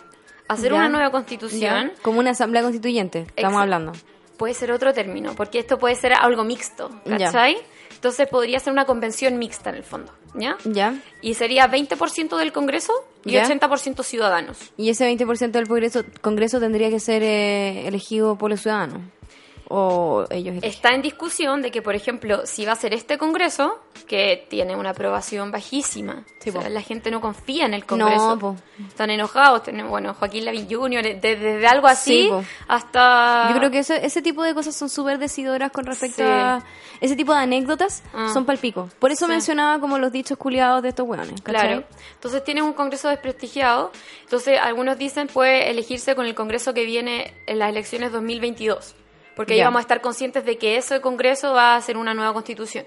a 0.49 0.55
hacer 0.55 0.71
Ya, 0.73 0.79
una 0.79 0.89
nueva 0.89 1.11
constitución, 1.11 1.61
Ya, 1.95 2.03
Como 2.03 2.21
una 2.21 2.31
asamblea 2.31 2.63
constituyente, 2.63 3.27
estamos 3.37 3.61
hablando. 3.61 3.93
puede 4.39 4.55
ser 4.55 4.73
otro 4.73 4.95
término, 4.95 5.35
porque 5.37 5.59
esto 5.59 5.77
puede 5.77 5.95
ser 5.95 6.15
algo 6.15 6.43
mixto, 6.43 6.89
Ya. 7.05 7.31
Entonces 7.97 8.29
podría 8.29 8.61
ser 8.61 8.73
una 8.73 8.85
convención 8.85 9.39
mixta 9.39 9.71
en 9.71 9.77
el 9.77 9.83
fondo, 9.83 10.13
¿ya? 10.35 10.57
¿Ya? 10.65 10.95
Y 11.23 11.35
sería 11.35 11.69
20% 11.69 12.37
del 12.37 12.53
Congreso 12.53 12.93
y 13.25 13.33
Ya. 13.33 13.45
80% 13.45 14.03
ciudadanos. 14.05 14.59
Y 14.77 14.91
ese 14.91 15.11
20% 15.11 15.51
del 15.51 15.67
Congreso, 15.67 16.05
Congreso 16.21 16.61
tendría 16.61 16.91
que 16.91 17.01
ser 17.01 17.23
eh, 17.23 17.89
elegido 17.89 18.37
por 18.37 18.51
los 18.51 18.61
ciudadanos. 18.61 19.01
O 19.69 20.25
ellos 20.31 20.53
eligen. 20.53 20.71
Está 20.71 20.93
en 20.95 21.03
discusión 21.03 21.61
de 21.63 21.71
que, 21.71 21.83
por 21.83 21.95
ejemplo, 21.95 22.47
si 22.47 22.65
va 22.65 22.73
a 22.73 22.77
ser 22.77 22.95
este 22.95 23.19
Congreso, 23.19 23.81
que 24.07 24.47
tiene 24.49 24.77
una 24.77 24.91
aprobación 24.91 25.51
bajísima, 25.51 26.25
Sí, 26.39 26.51
o 26.51 26.53
sea, 26.53 26.63
po. 26.63 26.69
la 26.69 26.81
gente 26.83 27.11
no 27.11 27.21
confía 27.21 27.67
en 27.67 27.75
el 27.75 27.85
Congreso. 27.85 28.37
No. 28.37 28.57
Están 28.87 29.11
enojados. 29.11 29.63
Bueno, 29.89 30.15
Joaquín 30.15 30.45
Lavín 30.45 30.69
Jr., 30.71 31.03
desde, 31.21 31.37
desde 31.37 31.67
algo 31.67 31.89
así 31.89 32.29
Sí, 32.29 32.31
hasta... 32.69 33.49
Yo 33.51 33.57
creo 33.59 33.71
que 33.71 33.79
ese, 33.81 34.05
ese 34.07 34.23
tipo 34.23 34.43
de 34.45 34.55
cosas 34.55 34.75
son 34.77 34.89
súper 34.89 35.19
decidoras 35.19 35.71
con 35.73 35.85
respecto 35.87 36.23
Sí. 36.23 36.23
a... 36.25 36.63
Ese 37.01 37.17
tipo 37.17 37.33
de 37.35 37.41
anécdotas 37.41 38.03
Ah. 38.15 38.31
son 38.33 38.45
palpico. 38.47 38.89
Por 38.99 39.11
eso 39.11 39.27
mencionaba 39.29 39.81
como 39.81 39.99
los 39.99 40.13
dichos 40.13 40.39
culiados 40.39 40.83
de 40.83 40.91
estos 40.91 41.07
hueones. 41.07 41.41
Claro. 41.43 41.83
Entonces 42.15 42.43
tienes 42.45 42.63
un 42.65 42.73
Congreso 42.73 43.09
desprestigiado. 43.09 43.91
Entonces 44.23 44.59
algunos 44.61 44.97
dicen 44.99 45.27
puede 45.27 45.71
elegirse 45.71 46.15
con 46.15 46.27
el 46.27 46.35
Congreso 46.35 46.73
que 46.73 46.85
viene 46.85 47.35
en 47.47 47.59
las 47.59 47.71
elecciones 47.71 48.13
2022. 48.13 48.95
Porque 49.37 49.53
ahí 49.53 49.59
Ya. 49.61 49.67
vamos 49.67 49.79
a 49.79 49.83
estar 49.83 50.01
conscientes 50.01 50.45
de 50.45 50.59
que 50.59 50.77
ese 50.79 51.01
Congreso 51.01 51.53
va 51.53 51.77
a 51.77 51.81
ser 51.81 51.97
una 51.97 52.15
nueva 52.15 52.33
constitución. 52.33 52.87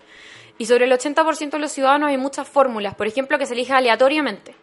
Y 0.58 0.66
sobre 0.66 0.84
el 0.86 0.92
80% 0.92 1.52
de 1.52 1.60
los 1.60 1.72
ciudadanos 1.72 2.10
hay 2.10 2.18
muchas 2.18 2.46
fórmulas. 2.50 2.96
Por 2.96 3.08
ejemplo, 3.08 3.38
que 3.38 3.46
se 3.46 3.54
elija 3.54 3.78
aleatoriamente 3.78 4.56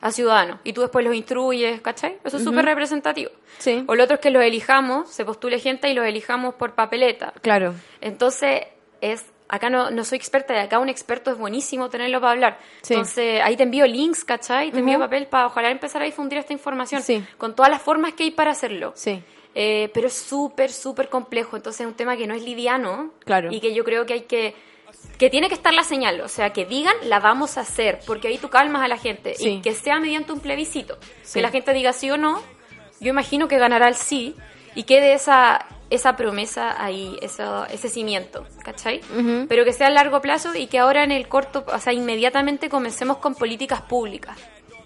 a 0.00 0.10
ciudadanos. 0.10 0.58
Y 0.64 0.72
tú 0.72 0.80
después 0.80 1.04
los 1.04 1.14
instruyes, 1.14 1.80
¿cachai? 1.82 2.16
Eso 2.24 2.36
es 2.38 2.44
súper 2.44 2.64
representativo. 2.64 3.30
Sí. 3.58 3.84
O 3.86 3.94
lo 3.94 4.04
otro 4.04 4.14
es 4.14 4.20
que 4.20 4.30
los 4.30 4.42
elijamos, 4.42 5.10
se 5.10 5.24
postule 5.24 5.58
gente 5.58 5.90
y 5.90 5.94
los 5.94 6.06
elijamos 6.06 6.54
por 6.54 6.74
papeleta. 6.74 7.34
Claro. 7.42 7.74
Entonces, 8.00 8.62
es 9.00 9.26
acá 9.48 9.68
no, 9.70 9.90
no 9.90 10.04
soy 10.04 10.16
experta, 10.16 10.54
de 10.54 10.60
acá 10.60 10.78
un 10.78 10.88
experto 10.88 11.30
es 11.30 11.36
buenísimo 11.38 11.88
tenerlo 11.90 12.20
para 12.20 12.32
hablar. 12.32 12.58
Sí. 12.82 12.94
Entonces, 12.94 13.40
ahí 13.42 13.56
te 13.56 13.62
envío 13.64 13.86
links, 13.86 14.24
¿cachai? 14.24 14.70
Te 14.72 14.78
envío 14.78 14.98
papel 14.98 15.26
para 15.26 15.46
ojalá 15.46 15.70
empezar 15.70 16.00
a 16.02 16.06
difundir 16.06 16.38
esta 16.38 16.52
información 16.54 17.02
Sí. 17.02 17.22
con 17.38 17.54
todas 17.54 17.70
las 17.70 17.82
formas 17.82 18.14
que 18.14 18.24
hay 18.24 18.30
para 18.30 18.50
hacerlo. 18.52 18.92
Sí. 18.96 19.22
Eh, 19.54 19.90
pero 19.94 20.08
es 20.08 20.14
súper, 20.14 20.72
súper 20.72 21.08
complejo. 21.08 21.56
Entonces, 21.56 21.80
es 21.82 21.86
un 21.86 21.94
tema 21.94 22.16
que 22.16 22.26
no 22.26 22.34
es 22.34 22.42
liviano. 22.42 23.12
Claro. 23.24 23.50
Y 23.52 23.60
que 23.60 23.72
yo 23.74 23.84
creo 23.84 24.04
que 24.06 24.12
hay 24.14 24.20
que. 24.22 24.54
Que 25.18 25.28
tiene 25.30 25.48
que 25.48 25.54
estar 25.54 25.72
la 25.74 25.84
señal, 25.84 26.20
o 26.22 26.28
sea, 26.28 26.52
que 26.52 26.64
digan 26.64 26.94
la 27.04 27.20
vamos 27.20 27.58
a 27.58 27.60
hacer, 27.60 28.00
porque 28.06 28.28
ahí 28.28 28.38
tú 28.38 28.48
calmas 28.48 28.82
a 28.82 28.88
la 28.88 28.96
gente. 28.96 29.34
Sí. 29.34 29.48
Y 29.48 29.60
que 29.62 29.74
sea 29.74 30.00
mediante 30.00 30.32
un 30.32 30.40
plebiscito. 30.40 30.98
Sí. 31.22 31.34
Que 31.34 31.42
la 31.42 31.50
gente 31.50 31.72
diga 31.72 31.92
sí 31.92 32.10
o 32.10 32.16
no. 32.16 32.42
Yo 33.00 33.10
imagino 33.10 33.46
que 33.46 33.58
ganará 33.58 33.86
el 33.88 33.96
sí 33.96 34.34
y 34.74 34.84
quede 34.84 35.12
esa, 35.12 35.66
esa 35.90 36.16
promesa 36.16 36.82
ahí, 36.82 37.16
eso, 37.20 37.66
ese 37.66 37.88
cimiento, 37.90 38.46
¿cachai? 38.64 39.00
Ujú. 39.16 39.46
Pero 39.48 39.64
que 39.64 39.72
sea 39.72 39.88
a 39.88 39.90
largo 39.90 40.20
plazo 40.20 40.54
y 40.54 40.66
que 40.68 40.78
ahora 40.78 41.04
en 41.04 41.12
el 41.12 41.28
corto, 41.28 41.64
o 41.66 41.78
sea, 41.78 41.92
inmediatamente 41.92 42.68
comencemos 42.68 43.18
con 43.18 43.34
políticas 43.34 43.82
públicas, 43.82 44.38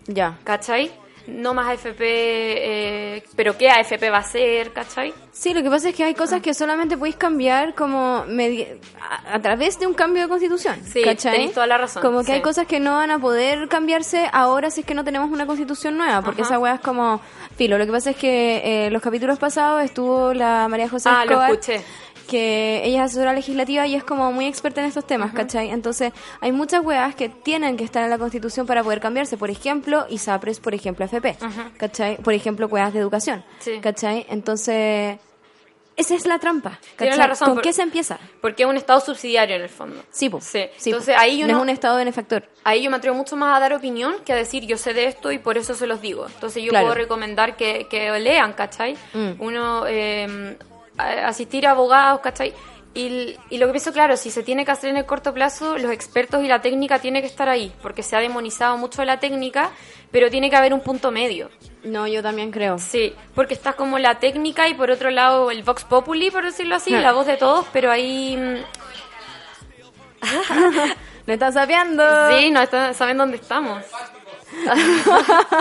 Ya. 0.07 0.39
¿cachai? 0.45 0.91
No 1.29 1.55
más 1.55 1.69
AFP, 1.69 2.01
eh, 2.01 3.23
pero 3.37 3.57
¿qué 3.57 3.71
AFP 3.71 4.11
va 4.11 4.19
a 4.19 4.23
ser, 4.23 4.73
¿cachai? 4.73 5.13
Sí, 5.33 5.55
lo 5.55 5.63
que 5.63 5.71
pasa 5.71 5.91
es 5.91 5.95
que 5.95 6.03
hay 6.05 6.15
cosas 6.15 6.41
que 6.41 6.55
solamente 6.55 6.97
podéis 6.97 7.17
cambiar 7.17 7.75
como 7.75 8.25
a, 8.25 9.35
a 9.35 9.41
través 9.43 9.79
de 9.79 9.87
un 9.87 9.95
cambio 9.95 10.23
de 10.23 10.29
constitución. 10.29 10.81
Sí, 10.85 11.03
¿cachai? 11.03 11.33
tenéis 11.33 11.53
toda 11.55 11.67
la 11.67 11.79
razón, 11.79 12.03
Como 12.03 12.21
que 12.21 12.27
sí. 12.27 12.33
hay 12.33 12.41
cosas 12.43 12.67
que 12.67 12.81
no 12.81 12.97
van 12.97 13.11
a 13.11 13.19
poder 13.19 13.69
cambiarse 13.69 14.29
ahora 14.33 14.71
si 14.71 14.81
es 14.81 14.87
que 14.87 14.95
no 14.95 15.05
tenemos 15.05 15.31
una 15.31 15.47
constitución 15.47 15.97
nueva, 15.97 16.23
porque 16.23 16.43
Ajá. 16.43 16.51
esa 16.55 16.59
weá 16.59 16.75
es 16.75 16.81
como 16.81 17.21
filo. 17.57 17.79
Lo 17.79 17.87
que 17.87 17.93
pasa 17.93 18.11
es 18.11 18.17
que 18.17 18.87
eh, 18.87 18.91
los 18.91 19.03
capítulos 19.03 19.39
pasados 19.39 19.83
estuvo 19.85 20.33
la 20.35 20.67
María 20.69 20.89
José 20.89 21.09
Ah, 21.13 21.25
lo 21.25 21.43
escuché. 21.45 21.83
Que 22.29 22.83
ella 22.85 22.99
es 23.05 23.11
asesora 23.11 23.33
legislativa 23.33 23.87
y 23.87 23.95
es 23.97 24.05
como 24.05 24.31
muy 24.31 24.47
experta 24.47 24.81
en 24.83 24.87
estos 24.87 25.07
temas, 25.07 25.33
¿cachai? 25.33 25.71
Entonces, 25.71 26.13
hay 26.41 26.53
muchas 26.53 26.85
weas 26.85 27.15
que 27.15 27.29
tienen 27.29 27.77
que 27.77 27.85
estar 27.85 28.05
en 28.05 28.11
la 28.11 28.19
Constitución 28.19 28.67
para 28.67 28.85
poder 28.85 29.01
cambiarse. 29.01 29.37
Por 29.37 29.51
ejemplo, 29.51 30.07
ISAPRES, 30.09 30.61
por 30.61 30.75
ejemplo, 30.75 31.05
FP, 31.07 31.37
¿cachai? 31.79 32.19
Por 32.19 32.35
ejemplo, 32.35 32.67
weas 32.67 32.93
de 32.93 33.01
educación, 33.01 33.43
Sí. 33.59 33.79
¿cachai? 33.81 34.27
Entonces, 34.29 35.19
esa 35.97 36.15
es 36.15 36.27
la 36.27 36.39
trampa, 36.39 36.79
¿Con 37.41 37.55
por- 37.55 37.63
qué 37.63 37.73
se 37.73 37.83
empieza? 37.83 38.19
Porque 38.41 38.63
es 38.63 38.69
un 38.69 38.77
Estado 38.77 39.01
subsidiario 39.01 39.57
en 39.57 39.63
el 39.63 39.69
fondo. 39.69 40.01
Sí, 40.13 40.29
po. 40.29 40.41
Sí. 40.41 40.67
Sí, 40.77 40.91
po. 40.91 40.97
Entonces 40.99 41.17
ahí 41.19 41.39
yo 41.39 41.47
no 41.49 41.55
no, 41.55 41.59
es 41.59 41.63
un 41.63 41.69
Estado 41.71 41.97
benefactor. 41.97 42.45
ahí 42.63 42.83
yo 42.85 42.91
me 42.91 42.99
atrevo 42.99 43.17
mucho 43.17 43.35
más 43.37 43.57
a 43.57 43.59
dar 43.61 43.73
opinión 43.73 44.15
que 44.25 44.33
a 44.33 44.37
decir 44.37 44.65
yo 44.65 44.77
sé 44.79 44.95
de 44.95 45.07
esto 45.07 45.33
y 45.33 45.39
por 45.39 45.59
eso 45.59 45.75
se 45.75 45.89
los 45.89 46.01
digo. 46.01 46.27
Entonces 46.33 46.63
yo 46.63 46.71
Claro. 46.71 46.87
puedo 46.87 46.95
recomendar 47.01 47.57
que, 47.57 47.89
que 47.91 48.17
lean, 48.21 48.53
¿cachai? 48.53 48.97
Mm. 49.13 49.31
Uno 49.41 49.85
eh, 49.89 50.57
asistir 50.99 51.67
a 51.67 51.71
abogados, 51.73 52.21
¿cachai? 52.21 52.53
Y, 52.95 53.37
y 53.51 53.59
lo 53.59 53.67
que 53.67 53.73
pienso, 53.75 53.93
claro, 53.93 54.17
si 54.17 54.31
se 54.31 54.43
tiene 54.43 54.65
que 54.65 54.73
hacer 54.73 54.91
en 54.91 54.97
el 54.97 55.05
corto 55.07 55.33
plazo, 55.33 55.79
los 55.79 55.93
expertos 55.93 56.43
y 56.43 56.49
la 56.49 56.61
técnica 56.61 56.99
tiene 56.99 57.21
que 57.21 57.27
estar 57.29 57.49
ahí, 57.49 57.73
porque 57.83 58.03
se 58.03 58.17
ha 58.17 58.21
demonizado 58.21 58.77
mucho 58.77 59.05
la 59.05 59.21
técnica, 59.21 59.71
pero 60.11 60.31
tiene 60.31 60.51
que 60.51 60.57
haber 60.57 60.73
un 60.75 60.81
punto 60.81 61.11
medio. 61.11 61.51
No, 61.85 62.07
yo 62.09 62.23
también 62.23 62.51
creo. 62.51 62.79
Sí, 62.79 63.15
porque 63.35 63.55
está 63.55 63.75
como 63.75 63.99
la 63.99 64.19
técnica 64.19 64.69
y 64.69 64.75
por 64.75 64.91
otro 64.91 65.11
lado 65.11 65.51
el 65.51 65.63
Vox 65.63 65.85
Populi, 65.85 66.31
por 66.31 66.45
decirlo 66.45 66.75
así, 66.75 66.93
Hmm. 66.95 67.03
la 67.03 67.13
voz 67.13 67.27
de 67.27 67.37
todos, 67.37 67.67
pero 67.73 67.91
ahí... 67.91 68.37
mm, 68.37 68.57
¿Me 71.27 71.35
estás 71.35 71.55
sapeando? 71.55 72.03
Sí, 72.31 72.51
no 72.51 72.63
está- 72.63 72.95
saben 72.95 73.19
dónde 73.19 73.37
estamos. 73.37 73.85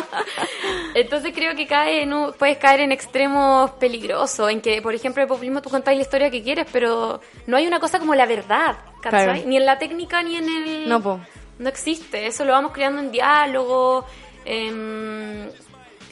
Entonces 0.93 1.31
creo 1.35 1.55
que 1.55 1.67
cae 1.67 2.01
en 2.03 2.13
un- 2.13 2.33
puedes 2.33 2.57
caer 2.57 2.79
en 2.81 2.91
extremos 2.91 3.71
peligrosos, 3.71 4.49
en 4.49 4.61
que, 4.61 4.81
por 4.81 4.95
ejemplo, 4.95 5.21
el 5.21 5.27
populismo 5.29 5.61
tú 5.61 5.69
contáis 5.69 5.97
la 5.97 6.01
historia 6.03 6.31
que 6.31 6.41
quieres, 6.41 6.65
pero 6.71 7.21
no 7.45 7.57
hay 7.57 7.67
una 7.67 7.79
cosa 7.79 7.99
como 7.99 8.15
la 8.15 8.25
verdad, 8.25 8.77
¿cachai? 9.01 9.23
Claro. 9.25 9.41
Ni 9.45 9.57
en 9.57 9.65
la 9.65 9.77
técnica 9.77 10.23
ni 10.23 10.37
en 10.37 10.49
el... 10.49 10.89
No, 10.89 11.01
po. 11.01 11.19
No 11.59 11.69
existe, 11.69 12.27
eso 12.27 12.45
lo 12.45 12.53
vamos 12.53 12.71
creando 12.71 13.01
en 13.01 13.11
diálogo 13.11 14.05
em, 14.45 15.47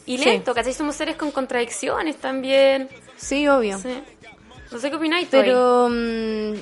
y 0.06 0.18
Sí. 0.18 0.26
lento, 0.26 0.54
¿cachai? 0.54 0.74
Somos 0.74 0.96
seres 0.96 1.16
con 1.16 1.32
contradicciones 1.32 2.18
también. 2.18 2.90
Sí, 3.16 3.48
obvio. 3.48 3.78
Sí. 3.80 4.02
No 4.72 4.80
sé 4.80 4.90
qué 4.90 4.96
opináis. 4.96 5.28
Pero, 5.30 5.88
mm, 5.90 6.54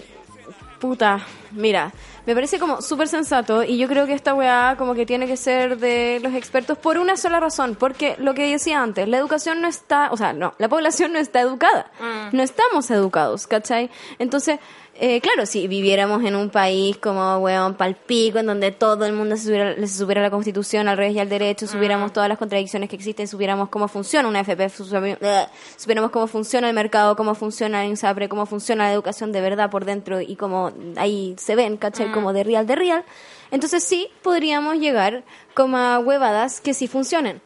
puta, 0.80 1.20
mira, 1.52 1.92
me 2.26 2.34
parece 2.34 2.58
como 2.60 2.82
súper 2.82 3.08
sensato 3.08 3.64
y 3.64 3.78
yo 3.78 3.88
creo 3.88 4.06
que 4.06 4.14
esta 4.14 4.34
weá 4.34 4.76
como 4.78 4.94
que 4.96 5.06
tiene 5.06 5.28
que 5.28 5.36
ser 5.38 5.78
de 5.78 6.20
los 6.24 6.34
expertos 6.34 6.78
por 6.78 6.98
una 6.98 7.18
sola 7.18 7.40
razón, 7.40 7.76
porque 7.80 8.16
lo 8.20 8.34
que 8.34 8.50
decía 8.50 8.82
antes, 8.82 9.08
la 9.08 9.18
educación 9.18 9.62
no 9.62 9.68
está, 9.68 10.10
o 10.12 10.18
sea, 10.18 10.32
no, 10.34 10.54
la 10.58 10.70
población 10.70 11.14
no 11.14 11.20
está 11.20 11.42
educada, 11.42 11.92
Mm. 12.00 12.36
no 12.36 12.44
estamos 12.44 12.90
educados, 12.92 13.46
¿cachai? 13.48 13.90
Entonces, 14.20 14.60
eh, 14.96 15.22
claro, 15.22 15.46
si 15.46 15.68
viviéramos 15.68 16.24
en 16.24 16.36
un 16.36 16.50
país 16.50 16.98
como, 16.98 17.38
weón, 17.40 17.74
palpico, 17.74 18.40
en 18.40 18.46
donde 18.46 18.72
todo 18.72 19.06
el 19.06 19.14
mundo 19.14 19.36
se 19.38 19.44
supiera, 19.44 19.88
se 19.88 20.06
la 20.22 20.30
constitución 20.30 20.88
al 20.88 20.98
revés 20.98 21.16
y 21.16 21.20
al 21.20 21.30
derecho, 21.30 21.66
supiéramos 21.68 22.14
todas 22.14 22.30
las 22.30 22.38
contradicciones 22.38 22.90
que 22.90 22.96
existen, 22.96 23.28
supiéramos 23.28 23.70
cómo 23.70 23.88
funciona 23.88 24.28
una 24.28 24.42
FP, 24.42 24.68
supi- 24.68 25.18
eh, 25.20 25.46
supiéramos 25.78 26.12
cómo 26.12 26.28
funciona 26.28 26.68
el 26.70 26.76
mercado, 26.76 27.16
cómo 27.16 27.34
funciona 27.34 27.84
el 27.84 27.90
INSAPRE, 27.90 28.30
cómo 28.30 28.46
funciona 28.46 28.86
la 28.86 28.94
educación 28.94 29.32
de 29.32 29.42
verdad 29.42 29.70
por 29.72 29.84
dentro 29.86 30.22
y 30.22 30.36
cómo 30.36 30.72
ahí 30.96 31.34
se 31.38 31.56
ven, 31.56 31.78
¿cachai? 31.78 32.12
Como 32.12 32.32
de 32.32 32.44
real 32.44 32.68
de 32.68 32.76
real. 32.76 33.04
Entonces 33.52 33.84
sí, 33.84 34.10
podríamos 34.22 34.78
llegar 34.78 35.24
como 35.54 35.78
a 35.78 36.00
huevadas 36.00 36.62
que 36.62 36.74
sí 36.74 36.88
funcionen. 36.88 37.42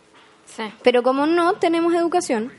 Sí. 0.46 0.64
Pero 0.84 1.04
como 1.04 1.26
no 1.26 1.54
tenemos 1.54 1.94
educación, 1.94 2.52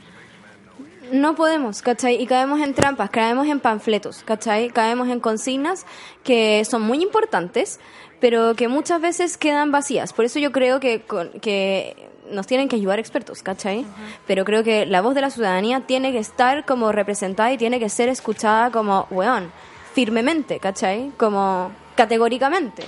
no 1.11 1.35
podemos, 1.35 1.81
¿cachai? 1.81 2.21
Y 2.21 2.25
caemos 2.27 2.61
en 2.61 2.73
trampas, 2.73 3.09
caemos 3.09 3.47
en 3.47 3.59
panfletos, 3.59 4.23
¿cachai? 4.23 4.69
Caemos 4.69 5.07
en 5.09 5.19
consignas 5.19 5.85
que 6.23 6.63
son 6.65 6.81
muy 6.81 7.01
importantes, 7.01 7.79
pero 8.19 8.55
que 8.55 8.67
muchas 8.67 8.99
veces 9.01 9.37
quedan 9.37 9.71
vacías. 9.71 10.13
Por 10.13 10.25
eso 10.25 10.39
yo 10.39 10.51
creo 10.51 10.79
que, 10.79 11.01
con- 11.01 11.29
que 11.41 12.09
nos 12.31 12.45
tienen 12.47 12.67
que 12.69 12.75
ayudar 12.75 12.99
expertos, 12.99 13.41
¿cachai? 13.41 13.85
Pero 14.27 14.45
creo 14.45 14.63
que 14.63 14.85
la 14.85 15.01
voz 15.01 15.15
de 15.15 15.21
la 15.21 15.29
ciudadanía 15.29 15.81
tiene 15.81 16.11
que 16.11 16.19
estar 16.19 16.65
como 16.65 16.91
representada 16.91 17.51
y 17.51 17.57
tiene 17.57 17.79
que 17.79 17.89
ser 17.89 18.09
escuchada 18.09 18.71
como, 18.71 19.07
weón, 19.09 19.51
firmemente, 19.93 20.59
¿cachai? 20.59 21.11
Como 21.17 21.71
categóricamente. 21.95 22.83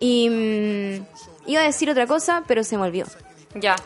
Y 0.00 0.28
mm, 0.28 1.50
iba 1.50 1.60
a 1.62 1.64
decir 1.64 1.88
otra 1.90 2.06
cosa, 2.06 2.42
pero 2.46 2.62
se 2.64 2.76
me 2.76 2.82
olvidó. 2.84 3.06
Ya, 3.54 3.76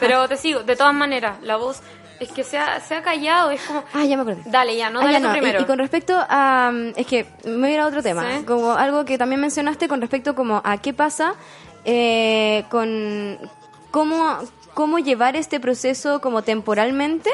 pero 0.00 0.28
te 0.28 0.36
sigo, 0.36 0.62
de 0.62 0.76
todas 0.76 0.92
maneras, 0.94 1.38
la 1.42 1.56
voz 1.56 1.80
es 2.20 2.30
que 2.32 2.44
se 2.44 2.58
ha, 2.58 2.80
se 2.80 2.94
ha 2.94 3.02
callado, 3.02 3.50
es 3.50 3.60
como... 3.62 3.82
Ah, 3.92 4.04
ya 4.04 4.16
me 4.16 4.22
acordé. 4.22 4.42
Dale, 4.50 4.76
ya, 4.76 4.90
no, 4.90 5.00
Ah, 5.00 5.04
dale 5.04 5.12
ya 5.14 5.18
tú 5.20 5.24
no. 5.26 5.30
Y- 5.30 5.38
primero. 5.38 5.60
Y, 5.60 5.64
con 5.64 5.78
respecto 5.78 6.14
a... 6.28 6.70
mm, 6.72 6.92
Es 6.96 7.06
que 7.06 7.26
me 7.44 7.56
voy 7.58 7.70
a 7.70 7.74
ir 7.74 7.80
a 7.80 7.86
otro 7.86 8.02
tema. 8.02 8.24
Sí. 8.38 8.44
Como 8.44 8.72
algo 8.72 9.04
que 9.04 9.18
también 9.18 9.40
mencionaste 9.40 9.88
con 9.88 10.00
respecto 10.00 10.34
como 10.34 10.60
a 10.64 10.78
qué 10.78 10.92
pasa 10.92 11.34
eh, 11.84 12.64
con... 12.70 13.38
Cómo, 13.90 14.38
cómo 14.74 14.98
llevar 14.98 15.36
este 15.36 15.60
proceso 15.60 16.20
como 16.20 16.42
temporalmente. 16.42 17.30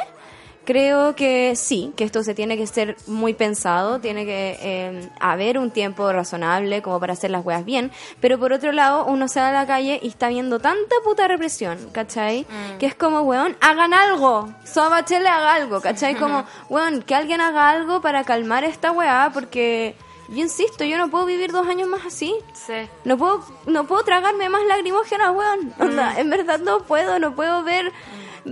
Creo 0.64 1.16
que 1.16 1.56
sí, 1.56 1.92
que 1.96 2.04
esto 2.04 2.22
se 2.22 2.34
tiene 2.34 2.56
que 2.56 2.66
ser 2.66 2.96
muy 3.06 3.34
pensado, 3.34 3.98
tiene 3.98 4.26
que 4.26 4.58
eh, 4.60 5.08
haber 5.18 5.58
un 5.58 5.70
tiempo 5.70 6.12
razonable 6.12 6.82
como 6.82 7.00
para 7.00 7.14
hacer 7.14 7.30
las 7.30 7.44
weas 7.44 7.64
bien, 7.64 7.90
pero 8.20 8.38
por 8.38 8.52
otro 8.52 8.70
lado 8.72 9.06
uno 9.06 9.26
sale 9.26 9.56
a 9.56 9.60
la 9.60 9.66
calle 9.66 9.98
y 10.02 10.08
está 10.08 10.28
viendo 10.28 10.60
tanta 10.60 10.94
puta 11.02 11.26
represión, 11.28 11.78
¿cachai? 11.92 12.46
Que 12.78 12.86
es 12.86 12.94
como, 12.94 13.22
weón, 13.22 13.56
hagan 13.60 13.94
algo, 13.94 14.52
Soa 14.64 14.88
Bachelet 14.90 15.26
haga 15.26 15.54
algo, 15.54 15.80
¿cachai? 15.80 16.14
Como, 16.14 16.44
weón, 16.68 17.02
que 17.02 17.14
alguien 17.14 17.40
haga 17.40 17.70
algo 17.70 18.00
para 18.00 18.24
calmar 18.24 18.64
esta 18.64 18.92
weá, 18.92 19.30
porque 19.32 19.96
yo 20.30 20.38
insisto, 20.38 20.84
yo 20.84 20.96
no 20.96 21.10
puedo 21.10 21.26
vivir 21.26 21.50
dos 21.50 21.66
años 21.66 21.88
más 21.88 22.06
así. 22.06 22.32
Sí. 22.52 22.88
No 23.04 23.18
puedo, 23.18 23.44
no 23.66 23.88
puedo 23.88 24.04
tragarme 24.04 24.48
más 24.48 24.64
lagrimógenas, 24.64 25.34
weón. 25.34 25.74
Onda, 25.80 26.20
en 26.20 26.30
verdad 26.30 26.60
no 26.60 26.84
puedo, 26.84 27.18
no 27.18 27.34
puedo 27.34 27.64
ver, 27.64 27.92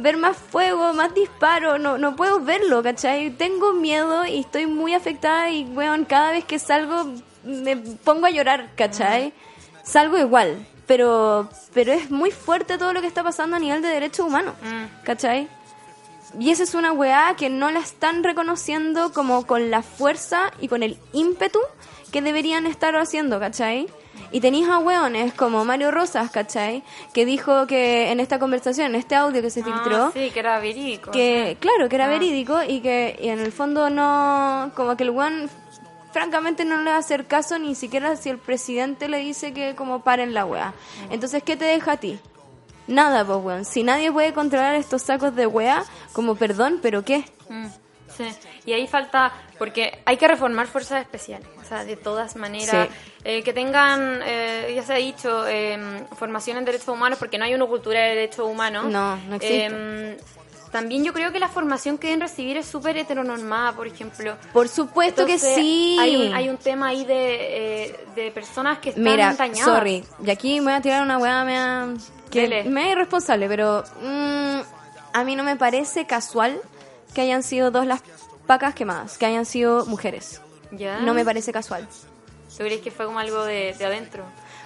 ver 0.00 0.16
más 0.16 0.36
fuego, 0.36 0.92
más 0.92 1.14
disparo, 1.14 1.78
no, 1.78 1.98
no 1.98 2.16
puedo 2.16 2.40
verlo, 2.40 2.82
¿cachai? 2.82 3.30
Tengo 3.30 3.72
miedo 3.72 4.24
y 4.26 4.40
estoy 4.40 4.66
muy 4.66 4.94
afectada 4.94 5.50
y, 5.50 5.64
weón, 5.64 6.04
cada 6.04 6.32
vez 6.32 6.44
que 6.44 6.58
salgo 6.58 7.12
me 7.44 7.76
pongo 7.76 8.26
a 8.26 8.30
llorar, 8.30 8.70
¿cachai? 8.76 9.32
Salgo 9.82 10.18
igual, 10.18 10.66
pero, 10.86 11.48
pero 11.72 11.92
es 11.92 12.10
muy 12.10 12.30
fuerte 12.30 12.78
todo 12.78 12.92
lo 12.92 13.00
que 13.00 13.06
está 13.06 13.22
pasando 13.22 13.56
a 13.56 13.58
nivel 13.58 13.82
de 13.82 13.88
derechos 13.88 14.26
humanos, 14.26 14.54
¿cachai? 15.04 15.48
Y 16.38 16.50
esa 16.50 16.62
es 16.62 16.74
una 16.74 16.92
weá 16.92 17.34
que 17.36 17.48
no 17.48 17.70
la 17.70 17.80
están 17.80 18.22
reconociendo 18.22 19.12
como 19.12 19.46
con 19.46 19.70
la 19.70 19.82
fuerza 19.82 20.52
y 20.60 20.68
con 20.68 20.82
el 20.82 20.98
ímpetu 21.12 21.60
que 22.12 22.22
deberían 22.22 22.66
estar 22.66 22.94
haciendo, 22.96 23.40
¿cachai? 23.40 23.88
Y 24.30 24.40
tenéis 24.40 24.68
a 24.68 24.78
weones 24.78 25.32
como 25.34 25.64
Mario 25.64 25.90
Rosas, 25.90 26.30
¿cachai? 26.30 26.82
Que 27.14 27.24
dijo 27.24 27.66
que 27.66 28.10
en 28.10 28.20
esta 28.20 28.38
conversación, 28.38 28.88
en 28.88 28.94
este 28.96 29.14
audio 29.14 29.40
que 29.40 29.50
se 29.50 29.62
filtró, 29.64 30.04
Ah, 30.06 30.10
sí, 30.12 30.30
que 30.30 30.38
era 30.40 30.58
verídico. 30.58 31.10
que 31.10 31.56
claro, 31.60 31.88
que 31.88 31.96
era 31.96 32.06
Ah. 32.06 32.10
verídico 32.10 32.62
y 32.62 32.80
que 32.80 33.18
y 33.20 33.28
en 33.28 33.38
el 33.38 33.52
fondo 33.52 33.88
no, 33.90 34.70
como 34.76 34.96
que 34.96 35.04
el 35.04 35.10
weón 35.10 35.48
francamente 36.12 36.64
no 36.64 36.78
le 36.78 36.90
va 36.90 36.96
a 36.96 37.00
hacer 37.00 37.26
caso 37.26 37.58
ni 37.58 37.74
siquiera 37.74 38.16
si 38.16 38.28
el 38.30 38.38
presidente 38.38 39.08
le 39.08 39.18
dice 39.18 39.52
que 39.52 39.74
como 39.74 40.00
paren 40.02 40.34
la 40.34 40.44
weá. 40.44 40.74
Entonces, 41.10 41.42
¿qué 41.42 41.56
te 41.56 41.64
deja 41.66 41.92
a 41.92 41.96
ti? 41.96 42.18
Nada, 42.86 43.24
pues 43.24 43.38
weón. 43.44 43.64
Si 43.64 43.82
nadie 43.82 44.10
puede 44.10 44.32
controlar 44.32 44.74
estos 44.74 45.02
sacos 45.02 45.34
de 45.36 45.46
weá, 45.46 45.84
como 46.12 46.34
perdón, 46.34 46.78
pero 46.82 47.04
¿qué? 47.04 47.24
Mm, 47.50 47.66
Sí, 48.18 48.24
y 48.66 48.72
ahí 48.74 48.86
falta, 48.86 49.32
porque 49.58 50.02
hay 50.04 50.16
que 50.18 50.28
reformar 50.28 50.66
fuerzas 50.66 51.00
especiales, 51.00 51.48
o 51.58 51.64
sea, 51.64 51.84
de 51.84 51.96
todas 51.96 52.36
maneras, 52.36 52.88
Sí. 52.90 52.94
eh, 53.24 53.42
que 53.42 53.52
tengan, 53.54 54.20
eh, 54.24 54.72
ya 54.74 54.82
se 54.82 54.92
ha 54.92 54.96
dicho, 54.96 55.46
eh, 55.48 55.78
formación 56.18 56.58
en 56.58 56.64
derechos 56.66 56.88
humanos, 56.88 57.18
porque 57.18 57.38
no 57.38 57.44
hay 57.46 57.54
una 57.54 57.64
cultura 57.66 58.00
de 58.02 58.08
derechos 58.10 58.46
humanos. 58.46 58.86
No, 58.86 59.16
no 59.16 59.36
existe. 59.36 59.68
Eh, 59.70 60.16
también 60.72 61.02
yo 61.02 61.14
creo 61.14 61.32
que 61.32 61.38
la 61.38 61.48
formación 61.48 61.96
que 61.96 62.08
deben 62.08 62.20
recibir 62.20 62.58
es 62.58 62.66
súper 62.66 62.98
heteronormada, 62.98 63.72
por 63.72 63.86
ejemplo. 63.86 64.36
Por 64.52 64.68
supuesto 64.68 65.22
Entonces, 65.22 65.48
que 65.54 65.54
sí. 65.62 65.96
Hay 65.98 66.16
un, 66.28 66.34
hay 66.34 66.48
un 66.50 66.58
tema 66.58 66.88
ahí 66.88 67.06
de, 67.06 67.84
eh, 67.86 68.00
de 68.14 68.30
personas 68.32 68.78
que 68.78 68.90
están 68.90 69.02
Mira, 69.04 69.32
dañadas. 69.32 69.64
sorry, 69.64 70.04
y 70.22 70.30
aquí 70.30 70.58
me 70.60 70.66
voy 70.66 70.74
a 70.74 70.82
tirar 70.82 71.02
una 71.02 71.16
weá 71.16 71.42
mea, 71.44 71.86
que 72.30 72.42
Dele. 72.42 72.64
me 72.64 72.82
es 72.84 72.92
irresponsable, 72.92 73.48
pero 73.48 73.82
mm, 74.02 74.58
a 75.14 75.24
mí 75.24 75.36
no 75.36 75.42
me 75.42 75.56
parece 75.56 76.04
casual 76.04 76.60
que 77.14 77.20
hayan 77.20 77.42
sido 77.42 77.70
dos 77.70 77.86
las 77.86 78.02
pacas 78.46 78.74
quemadas, 78.74 79.18
que 79.18 79.26
hayan 79.26 79.44
sido 79.44 79.86
mujeres. 79.86 80.40
¿Ya? 80.70 81.00
No 81.00 81.14
me 81.14 81.24
parece 81.24 81.52
casual. 81.52 81.88
¿Tú 82.56 82.64
crees 82.64 82.80
que 82.80 82.90
fue 82.90 83.06
como 83.06 83.18
algo 83.18 83.44
de, 83.44 83.74
de 83.78 83.84
adentro? 83.86 84.24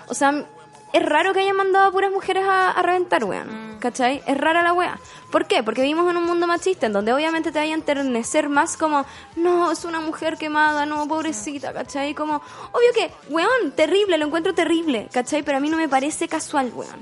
O 0.09 0.14
sea, 0.14 0.47
es 0.93 1.05
raro 1.05 1.32
que 1.32 1.40
hayan 1.40 1.57
mandado 1.57 1.88
a 1.88 1.93
puras 1.93 2.11
mujeres 2.11 2.45
a, 2.47 2.70
a 2.70 2.82
reventar, 2.82 3.24
weón. 3.24 3.76
¿Cachai? 3.80 4.22
Es 4.26 4.38
rara 4.38 4.62
la 4.62 4.72
wea. 4.72 4.99
¿Por 5.30 5.47
qué? 5.47 5.62
Porque 5.62 5.82
vivimos 5.82 6.09
en 6.11 6.16
un 6.16 6.24
mundo 6.24 6.47
machista 6.47 6.86
en 6.86 6.93
donde 6.93 7.12
obviamente 7.12 7.51
te 7.51 7.59
vaya 7.59 7.72
a 7.72 7.76
enternecer 7.76 8.49
más 8.49 8.76
como, 8.76 9.05
no, 9.34 9.72
es 9.72 9.84
una 9.84 10.01
mujer 10.01 10.36
quemada, 10.38 10.86
no, 10.86 11.09
pobrecita, 11.09 11.72
¿cachai? 11.72 12.14
Como, 12.14 12.36
obvio 12.36 12.93
que, 12.95 13.11
weón, 13.28 13.72
terrible, 13.74 14.18
lo 14.18 14.26
encuentro 14.26 14.55
terrible, 14.55 15.09
¿cachai? 15.12 15.43
Pero 15.43 15.59
a 15.59 15.61
mí 15.61 15.68
no 15.68 15.76
me 15.76 15.88
parece 15.88 16.28
casual, 16.28 16.70
weón. 16.74 17.01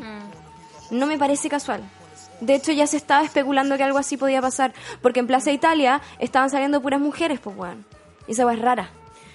No 0.91 1.07
me 1.07 1.19
parece 1.19 1.49
casual. 1.49 1.83
De 2.41 2.55
hecho, 2.55 2.73
ya 2.73 2.87
se 2.87 2.97
estaba 2.97 3.23
especulando 3.25 3.77
que 3.77 3.83
algo 3.85 3.99
así 3.99 4.17
podía 4.17 4.41
pasar. 4.41 4.73
Porque 5.03 5.21
en 5.21 5.27
Plaza 5.27 5.51
Italia 5.53 6.01
estaban 6.19 6.51
saliendo 6.51 6.81
puras 6.81 7.01
mujeres, 7.01 7.41
pues, 7.41 7.57
weón. 7.57 7.85
Y 8.27 8.33
esa 8.33 8.47
weá 8.47 8.55
es 8.55 8.63
rara. 8.63 8.91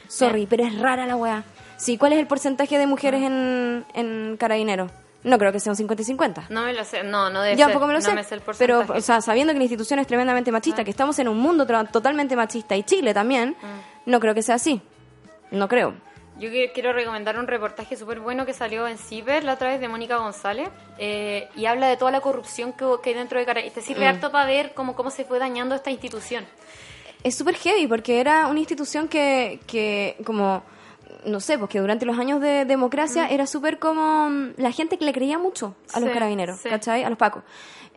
Sorry, 0.08 0.46
pero 0.46 0.64
es 0.66 0.78
rara 0.80 1.06
la 1.06 1.16
weá. 1.16 1.44
Sí, 1.78 1.98
¿cuál 1.98 2.14
es 2.14 2.20
el 2.20 2.28
porcentaje 2.28 2.78
de 2.78 2.88
mujeres 2.88 3.22
en, 3.24 3.86
en 3.94 4.38
carabineros? 4.38 4.92
No 5.24 5.40
creo 5.40 5.52
que 5.52 5.60
sea 5.60 5.72
un 5.72 5.76
50 5.76 6.04
y 6.04 6.06
50. 6.06 6.46
No 6.50 6.62
me 6.64 6.74
lo 6.74 6.84
sé, 6.84 7.04
no, 7.04 7.32
no 7.32 7.42
debe 7.42 7.56
Ya 7.56 7.66
ser. 7.66 7.74
un 7.76 7.82
poco 7.82 7.88
me 7.88 7.94
lo 7.94 8.00
no 8.00 8.06
sé. 8.06 8.14
me 8.14 8.24
sé 8.24 8.36
el 8.36 8.42
pero, 8.60 8.86
o 8.88 9.02
sea, 9.02 9.22
sabiendo 9.22 9.54
que 9.54 9.58
la 9.60 9.64
institución 9.66 9.98
es 10.00 10.06
tremendamente 10.06 10.52
machista, 10.52 10.84
que 10.84 10.92
estamos 10.92 11.18
en 11.18 11.28
un 11.28 11.40
mundo 11.40 11.66
totalmente 11.92 12.36
machista 12.36 12.76
y 12.76 12.84
Chile 12.84 13.12
también, 13.14 13.56
no 14.06 14.20
creo 14.20 14.36
que 14.36 14.44
sea 14.44 14.56
así. 14.56 14.82
No 15.50 15.68
creo. 15.68 15.96
Yo 16.38 16.50
quiero 16.74 16.92
recomendar 16.92 17.40
un 17.40 17.48
reportaje 17.48 17.96
súper 17.96 18.20
bueno 18.20 18.46
que 18.46 18.54
salió 18.54 18.88
en 18.88 18.98
Ciber 18.98 19.46
la 19.46 19.54
otra 19.54 19.70
vez 19.70 19.80
de 19.80 19.88
Mónica 19.88 20.18
González 20.18 20.68
eh, 20.98 21.48
y 21.56 21.66
habla 21.66 21.88
de 21.88 21.96
toda 21.96 22.12
la 22.12 22.20
corrupción 22.20 22.74
que, 22.74 22.86
que 23.02 23.12
hay 23.12 23.16
dentro 23.16 23.40
de 23.40 23.46
Carabineros. 23.46 23.74
Te 23.74 23.82
Mm. 23.82 23.84
sirve 23.86 24.08
harto 24.08 24.32
para 24.32 24.46
ver 24.46 24.74
cómo, 24.74 24.96
cómo 24.96 25.12
se 25.12 25.24
fue 25.24 25.40
dañando 25.40 25.76
esta 25.76 25.92
institución. 25.92 26.46
Es 27.24 27.36
súper 27.36 27.56
heavy 27.56 27.88
porque 27.88 28.20
era 28.20 28.48
una 28.48 28.60
institución 28.60 29.08
que, 29.08 29.62
que 29.66 30.18
como, 30.26 30.64
no 31.26 31.40
sé, 31.40 31.58
porque 31.58 31.80
durante 31.80 32.06
los 32.06 32.20
años 32.20 32.42
de 32.42 32.66
democracia 32.66 33.28
era 33.30 33.48
súper 33.48 33.80
como 33.80 34.30
mm, 34.30 34.56
la 34.58 34.72
gente 34.74 34.98
que 34.98 35.06
le 35.06 35.14
creía 35.14 35.38
mucho 35.40 35.74
a 35.94 36.02
los 36.02 36.10
Sí, 36.10 36.14
carabineros, 36.14 36.60
sí. 36.60 36.68
¿cachai? 36.70 37.04
A 37.06 37.10
los 37.10 37.18
pacos. 37.18 37.44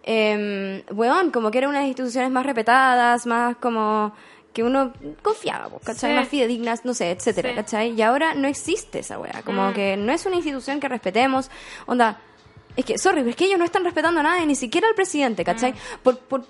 Eh, 0.04 0.84
weón, 0.92 1.32
como 1.32 1.50
que 1.50 1.58
era 1.58 1.68
una 1.68 1.78
de 1.78 1.84
las 1.84 1.88
instituciones 1.88 2.30
más 2.30 2.46
respetadas, 2.46 3.26
más 3.26 3.56
como 3.56 4.14
que 4.52 4.62
uno 4.62 4.92
confiaba, 5.22 5.68
po, 5.68 5.78
¿cachai? 5.78 6.10
Sí. 6.12 6.16
Más 6.16 6.28
fidedignas, 6.28 6.84
no 6.84 6.94
sé, 6.94 7.10
etcétera, 7.10 7.50
Sí. 7.50 7.54
¿cachai? 7.56 7.90
Y 7.92 8.02
ahora 8.02 8.34
no 8.34 8.48
existe 8.48 9.00
esa 9.00 9.18
weá, 9.18 9.42
como 9.44 9.70
Mm. 9.70 9.74
que 9.74 9.96
no 9.96 10.12
es 10.12 10.26
una 10.26 10.36
institución 10.36 10.80
que 10.80 10.88
respetemos, 10.88 11.50
onda, 11.86 12.20
es 12.76 12.84
que, 12.84 12.98
sorry, 12.98 13.18
pero 13.20 13.30
es 13.30 13.36
que 13.36 13.44
ellos 13.44 13.58
no 13.58 13.64
están 13.64 13.84
respetando 13.84 14.20
a 14.20 14.22
nadie, 14.22 14.46
ni 14.46 14.54
siquiera 14.56 14.88
al 14.88 14.94
presidente, 14.94 15.44
¿cachai? 15.44 15.72
Mm. 15.72 15.76
Por, 16.02 16.18
por 16.18 16.44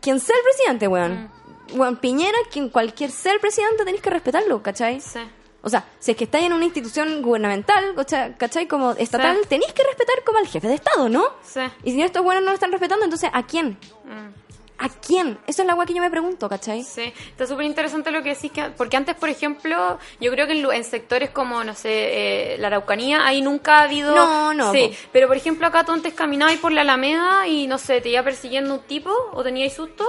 quien 0.00 0.20
sea 0.20 0.36
el 0.36 0.42
presidente, 0.42 0.86
weón. 0.88 1.30
Weón, 1.74 1.96
Piñera, 1.98 2.38
quien 2.50 2.68
cualquier 2.68 3.10
sea 3.10 3.32
el 3.32 3.40
presidente, 3.40 3.84
tenéis 3.84 4.02
que 4.02 4.10
respetarlo, 4.10 4.62
¿cachai? 4.62 5.00
Sí. 5.00 5.20
O 5.62 5.68
sea, 5.68 5.84
si 5.98 6.10
es 6.12 6.16
que 6.16 6.24
estáis 6.24 6.46
en 6.46 6.52
una 6.54 6.64
institución 6.64 7.20
gubernamental, 7.22 7.94
¿cachai? 7.94 8.36
¿cachai? 8.36 8.66
Como 8.66 8.92
estatal, 8.92 9.38
Sí. 9.42 9.48
tenéis 9.48 9.72
que 9.72 9.82
respetar 9.84 10.24
como 10.24 10.38
al 10.38 10.46
jefe 10.48 10.66
de 10.68 10.74
Estado, 10.74 11.08
¿no? 11.08 11.24
Sí. 11.42 11.60
Y 11.84 11.92
si 11.92 12.02
estos 12.02 12.22
buenos 12.24 12.42
no 12.42 12.50
lo 12.50 12.54
están 12.54 12.72
respetando, 12.72 13.04
entonces 13.04 13.30
¿a 13.32 13.42
quién? 13.46 13.78
Mm. 14.04 14.49
¿A 14.80 14.88
quién? 14.88 15.38
Eso 15.46 15.60
es 15.60 15.66
la 15.68 15.74
weá 15.74 15.86
que 15.86 15.92
yo 15.92 16.00
me 16.00 16.10
pregunto, 16.10 16.48
¿cachai? 16.48 16.82
Sí, 16.82 17.12
está 17.30 17.46
súper 17.46 17.66
interesante 17.66 18.10
lo 18.10 18.22
que 18.22 18.30
decís, 18.30 18.50
que, 18.50 18.62
porque 18.70 18.96
antes, 18.96 19.14
por 19.14 19.28
ejemplo, 19.28 19.98
yo 20.20 20.30
creo 20.32 20.46
que 20.46 20.58
en, 20.58 20.84
sectores 20.84 21.28
como, 21.28 21.62
no 21.62 21.74
sé, 21.74 22.54
eh, 22.54 22.58
la 22.58 22.68
Araucanía, 22.68 23.26
ahí 23.26 23.42
nunca 23.42 23.80
ha 23.80 23.82
habido... 23.82 24.14
No, 24.14 24.54
no, 24.54 24.72
Sí, 24.72 24.88
po. 24.88 25.08
pero 25.12 25.28
por 25.28 25.36
ejemplo 25.36 25.66
acá 25.66 25.84
tú 25.84 25.92
antes 25.92 26.14
caminabas 26.14 26.56
por 26.56 26.72
la 26.72 26.80
Alameda 26.80 27.46
y, 27.46 27.66
no 27.66 27.76
sé, 27.76 28.00
te 28.00 28.08
iba 28.08 28.22
persiguiendo 28.22 28.72
un 28.72 28.80
tipo 28.80 29.12
o 29.32 29.42
teníais 29.42 29.74
susto, 29.74 30.06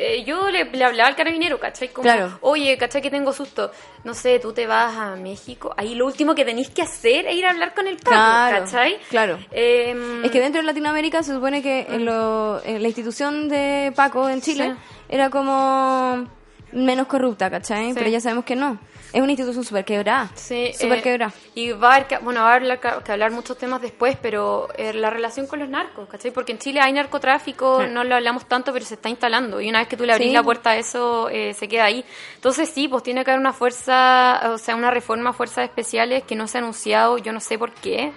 eh, 0.00 0.24
yo 0.24 0.50
le, 0.50 0.64
le 0.64 0.84
hablaba 0.84 1.08
al 1.08 1.16
carabinero, 1.16 1.58
¿cachai? 1.60 1.88
Como, 1.88 2.02
Claro. 2.02 2.38
oye, 2.40 2.76
¿cachai 2.78 3.02
que 3.02 3.10
tengo 3.10 3.32
susto? 3.32 3.70
No 4.04 4.14
sé, 4.14 4.38
tú 4.38 4.52
te 4.52 4.66
vas 4.66 4.96
a 4.96 5.16
México, 5.16 5.74
ahí 5.76 5.94
lo 5.94 6.06
último 6.06 6.34
que 6.34 6.44
tenéis 6.44 6.70
que 6.70 6.82
hacer 6.82 7.26
es 7.26 7.34
ir 7.36 7.44
a 7.46 7.50
hablar 7.50 7.74
con 7.74 7.86
el 7.86 7.96
Paco, 7.96 8.10
Claro, 8.10 8.64
¿cachai? 8.64 8.98
claro. 9.10 9.38
Em, 9.50 10.24
Es 10.24 10.30
que 10.30 10.40
dentro 10.40 10.60
de 10.62 10.66
Latinoamérica 10.66 11.22
se 11.22 11.34
supone 11.34 11.62
que 11.62 11.86
en, 11.88 12.04
lo- 12.04 12.60
en 12.64 12.80
la 12.82 12.88
institución 12.88 13.48
de 13.48 13.92
Paco 13.94 14.28
en 14.28 14.40
Chile 14.40 14.74
Sí. 14.76 14.94
era 15.10 15.28
como 15.30 16.26
menos 16.72 17.06
corrupta, 17.06 17.50
¿cachai? 17.50 17.88
Sí. 17.88 17.94
Pero 17.94 18.08
ya 18.08 18.20
sabemos 18.20 18.44
que 18.44 18.56
no. 18.56 18.78
Es 19.12 19.20
una 19.20 19.32
institución 19.32 19.64
súper 19.64 19.84
quebrada. 19.84 20.30
Sí, 20.34 20.72
Súper 20.72 20.98
eh, 20.98 21.02
quebrada. 21.02 21.32
Y 21.54 21.72
va 21.72 21.90
a 21.92 21.94
haber 21.96 22.06
que, 22.06 22.18
bueno, 22.18 22.42
va 22.42 22.52
a 22.52 22.54
haber 22.54 22.78
que, 22.78 23.12
hablar 23.12 23.32
muchos 23.32 23.58
temas 23.58 23.82
después, 23.82 24.16
pero 24.20 24.68
eh, 24.76 24.92
la 24.92 25.10
relación 25.10 25.46
con 25.46 25.58
los 25.58 25.68
narcos, 25.68 26.08
¿cachai? 26.08 26.30
Porque 26.30 26.52
en 26.52 26.58
Chile 26.58 26.80
hay 26.80 26.92
narcotráfico, 26.92 27.82
no 27.88 28.04
lo 28.04 28.14
hablamos 28.14 28.46
tanto, 28.46 28.72
pero 28.72 28.84
se 28.84 28.94
está 28.94 29.08
instalando. 29.08 29.60
Y 29.60 29.68
una 29.68 29.80
vez 29.80 29.88
que 29.88 29.96
tú 29.96 30.04
le 30.04 30.12
abrís 30.12 30.28
Sí. 30.28 30.34
la 30.34 30.42
puerta 30.42 30.70
a 30.70 30.76
eso, 30.76 31.28
eh, 31.28 31.54
se 31.54 31.66
queda 31.66 31.84
ahí. 31.84 32.04
Entonces 32.36 32.68
sí, 32.70 32.86
pues 32.88 33.02
tiene 33.02 33.24
que 33.24 33.30
haber 33.30 33.40
una 33.40 33.52
fuerza, 33.52 34.52
o 34.52 34.58
sea, 34.58 34.76
una 34.76 34.90
reforma 34.90 35.30
a 35.30 35.32
fuerzas 35.32 35.64
especiales 35.64 36.22
que 36.22 36.36
no 36.36 36.46
se 36.46 36.58
ha 36.58 36.60
anunciado, 36.60 37.18
yo 37.18 37.32
no 37.32 37.40
sé 37.40 37.58
por 37.58 37.72
qué. 37.72 38.12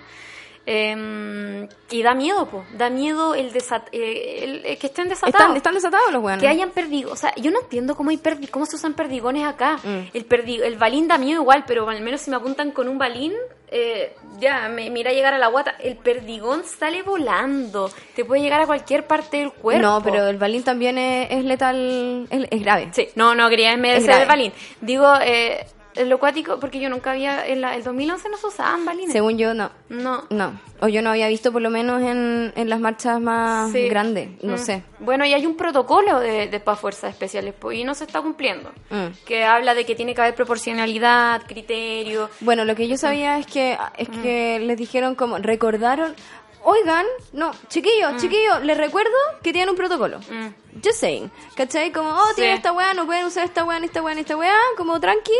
Eh, 0.66 1.68
y 1.92 2.02
da 2.04 2.14
miedo, 2.14 2.48
pues. 2.48 2.64
Da 2.78 2.90
miedo 2.90 3.36
el, 3.36 3.52
desat 3.54 3.88
eh, 3.92 4.40
el- 4.44 4.66
el 4.66 4.78
que 4.78 4.88
estén 4.88 5.10
desatados. 5.10 5.36
Están, 5.40 5.56
están 5.58 5.74
desatados 5.76 6.12
los 6.12 6.24
weones. 6.24 6.42
Que 6.42 6.48
hayan 6.48 6.72
perdido, 6.72 7.12
o 7.12 7.16
sea, 7.16 7.34
yo 7.36 7.52
no 7.52 7.60
entiendo 7.62 7.96
cómo 7.96 8.10
hay 8.10 8.18
perdi 8.18 8.48
cómo 8.48 8.66
se 8.66 8.76
usan 8.78 8.94
perdigones 8.94 9.46
acá. 9.46 9.78
Mm. 9.84 10.00
El 10.14 10.26
perdi 10.26 10.62
el 10.62 10.78
balín 10.78 11.08
da 11.08 11.18
miedo 11.18 11.42
igual, 11.42 11.64
pero 11.68 11.88
al 11.90 12.02
menos 12.02 12.22
si 12.22 12.30
me 12.30 12.38
apuntan 12.38 12.72
con 12.72 12.88
un 12.88 12.98
balín, 12.98 13.34
eh, 13.76 14.16
ya 14.40 14.70
me 14.70 14.90
mira 14.90 15.12
llegar 15.12 15.34
a 15.34 15.38
la 15.38 15.48
guata. 15.48 15.76
El 15.80 15.98
perdigón 15.98 16.64
sale 16.64 17.02
volando, 17.02 17.90
te 18.16 18.24
puede 18.26 18.42
llegar 18.42 18.62
a 18.62 18.66
cualquier 18.66 19.06
parte 19.06 19.38
del 19.38 19.52
cuerpo. 19.52 19.82
No, 19.82 20.02
pero 20.04 20.28
el 20.28 20.38
balín 20.38 20.64
también 20.64 20.98
es, 20.98 21.30
es 21.32 21.44
letal, 21.46 22.28
es, 22.30 22.48
es 22.50 22.62
grave. 22.62 22.90
sí, 22.94 23.10
no, 23.16 23.36
no 23.36 23.50
quería 23.50 23.76
grave. 23.76 24.22
el 24.22 24.28
balín. 24.28 24.54
Digo, 24.82 25.12
eh, 25.22 25.66
lo 25.96 26.20
cuático, 26.20 26.60
porque 26.60 26.80
yo 26.80 26.90
nunca 26.90 27.12
había, 27.12 27.46
en 27.48 27.62
la, 27.62 27.76
el 27.76 27.84
2011 27.84 28.30
no 28.30 28.38
se 28.38 28.48
usaban 28.48 28.86
balines. 28.86 29.12
Según 29.12 29.38
yo, 29.38 29.54
no. 29.54 29.72
no. 29.90 30.24
No. 30.30 30.60
O 30.82 30.88
yo 30.88 31.02
no 31.02 31.12
había 31.12 31.28
visto 31.28 31.52
por 31.52 31.62
lo 31.62 31.70
menos 31.70 32.02
en, 32.02 32.52
en 32.56 32.70
las 32.70 32.80
marchas 32.80 33.20
más 33.22 33.72
Sí. 33.72 33.88
grandes. 33.88 34.30
No 34.44 34.56
Mm. 34.56 34.58
sé. 34.58 34.84
Bueno, 35.00 35.26
y 35.26 35.34
hay 35.34 35.46
un 35.46 35.56
protocolo 35.56 36.20
de, 36.20 36.48
de 36.48 36.60
para 36.60 36.76
fuerzas 36.78 37.12
especiales 37.12 37.54
po, 37.54 37.72
y 37.72 37.84
no 37.84 37.94
se 37.96 38.04
está 38.06 38.22
cumpliendo. 38.22 38.72
Mm. 38.90 39.08
Que 39.26 39.44
habla 39.46 39.74
de 39.76 39.86
que 39.86 39.96
tiene 39.96 40.14
que 40.16 40.22
haber 40.22 40.36
proporcionalidad, 40.36 41.44
criterio. 41.48 42.30
Bueno, 42.42 42.66
lo 42.66 42.76
que 42.76 42.88
yo 42.88 42.98
sabía 42.98 43.38
es 43.38 43.46
que 43.48 43.78
es 43.98 44.10
que 44.10 44.60
les 44.60 44.78
dijeron 44.78 45.16
como 45.16 45.38
recordaron, 45.38 46.16
oigan, 46.64 47.06
no, 47.34 47.52
chiquillos, 47.68 48.16
chiquillos, 48.22 48.64
les 48.64 48.78
recuerdo 48.78 49.12
que 49.42 49.52
tienen 49.52 49.70
un 49.70 49.76
protocolo. 49.76 50.20
Mm. 50.20 50.80
Just 50.84 51.00
saying, 51.02 51.30
¿cachai? 51.56 51.92
Como, 51.92 52.10
oh, 52.10 52.28
Sí. 52.30 52.36
tienen 52.38 52.56
esta 52.56 52.72
weá, 52.72 52.94
no 52.94 53.06
pueden 53.06 53.26
usar 53.26 53.46
esta 53.46 53.64
weá, 53.64 53.80
ni 53.80 53.86
esta 53.88 54.02
weá, 54.02 54.16
ni 54.16 54.22
esta 54.22 54.36
weá, 54.38 54.56
como 54.78 55.00
tranqui. 55.00 55.32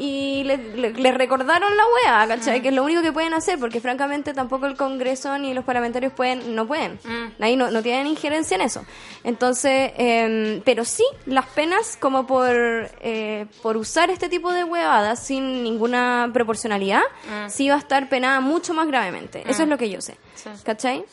Y 0.00 0.44
les 0.44 0.60
le, 0.76 0.92
les 0.92 1.14
recordaron 1.14 1.76
la 1.76 1.82
weá, 1.86 2.28
¿cachai? 2.28 2.62
Que 2.62 2.68
es 2.68 2.74
lo 2.74 2.84
único 2.84 3.02
que 3.02 3.12
pueden 3.12 3.34
hacer, 3.34 3.58
porque 3.58 3.80
francamente 3.80 4.32
tampoco 4.32 4.66
el 4.66 4.76
Congreso 4.76 5.36
ni 5.38 5.52
los 5.54 5.64
parlamentarios 5.64 6.12
pueden, 6.12 6.54
no 6.54 6.66
pueden. 6.68 7.00
Mm. 7.04 7.42
Ahí 7.42 7.56
no, 7.56 7.70
no 7.72 7.82
tienen 7.82 8.06
injerencia 8.06 8.54
en 8.54 8.60
eso. 8.60 8.84
Entonces, 9.24 9.92
em, 9.96 10.62
pero 10.64 10.84
sí, 10.84 11.04
las 11.26 11.46
penas 11.46 11.96
como 12.00 12.26
por, 12.26 12.54
eh, 13.00 13.46
por 13.62 13.76
usar 13.76 14.10
este 14.10 14.28
tipo 14.28 14.52
de 14.52 14.62
huevadas 14.64 15.24
sin 15.24 15.64
ninguna 15.64 16.30
proporcionalidad, 16.32 17.02
sí 17.48 17.68
va 17.68 17.74
a 17.74 17.78
estar 17.78 18.08
penada 18.08 18.40
mucho 18.40 18.74
más 18.74 18.86
gravemente. 18.86 19.42
Eso 19.48 19.64
es 19.64 19.68
lo 19.68 19.76
que 19.78 19.90
yo 19.90 20.00
sé. 20.00 20.16
Sí. 20.34 20.48
¿Cachai? 20.64 21.04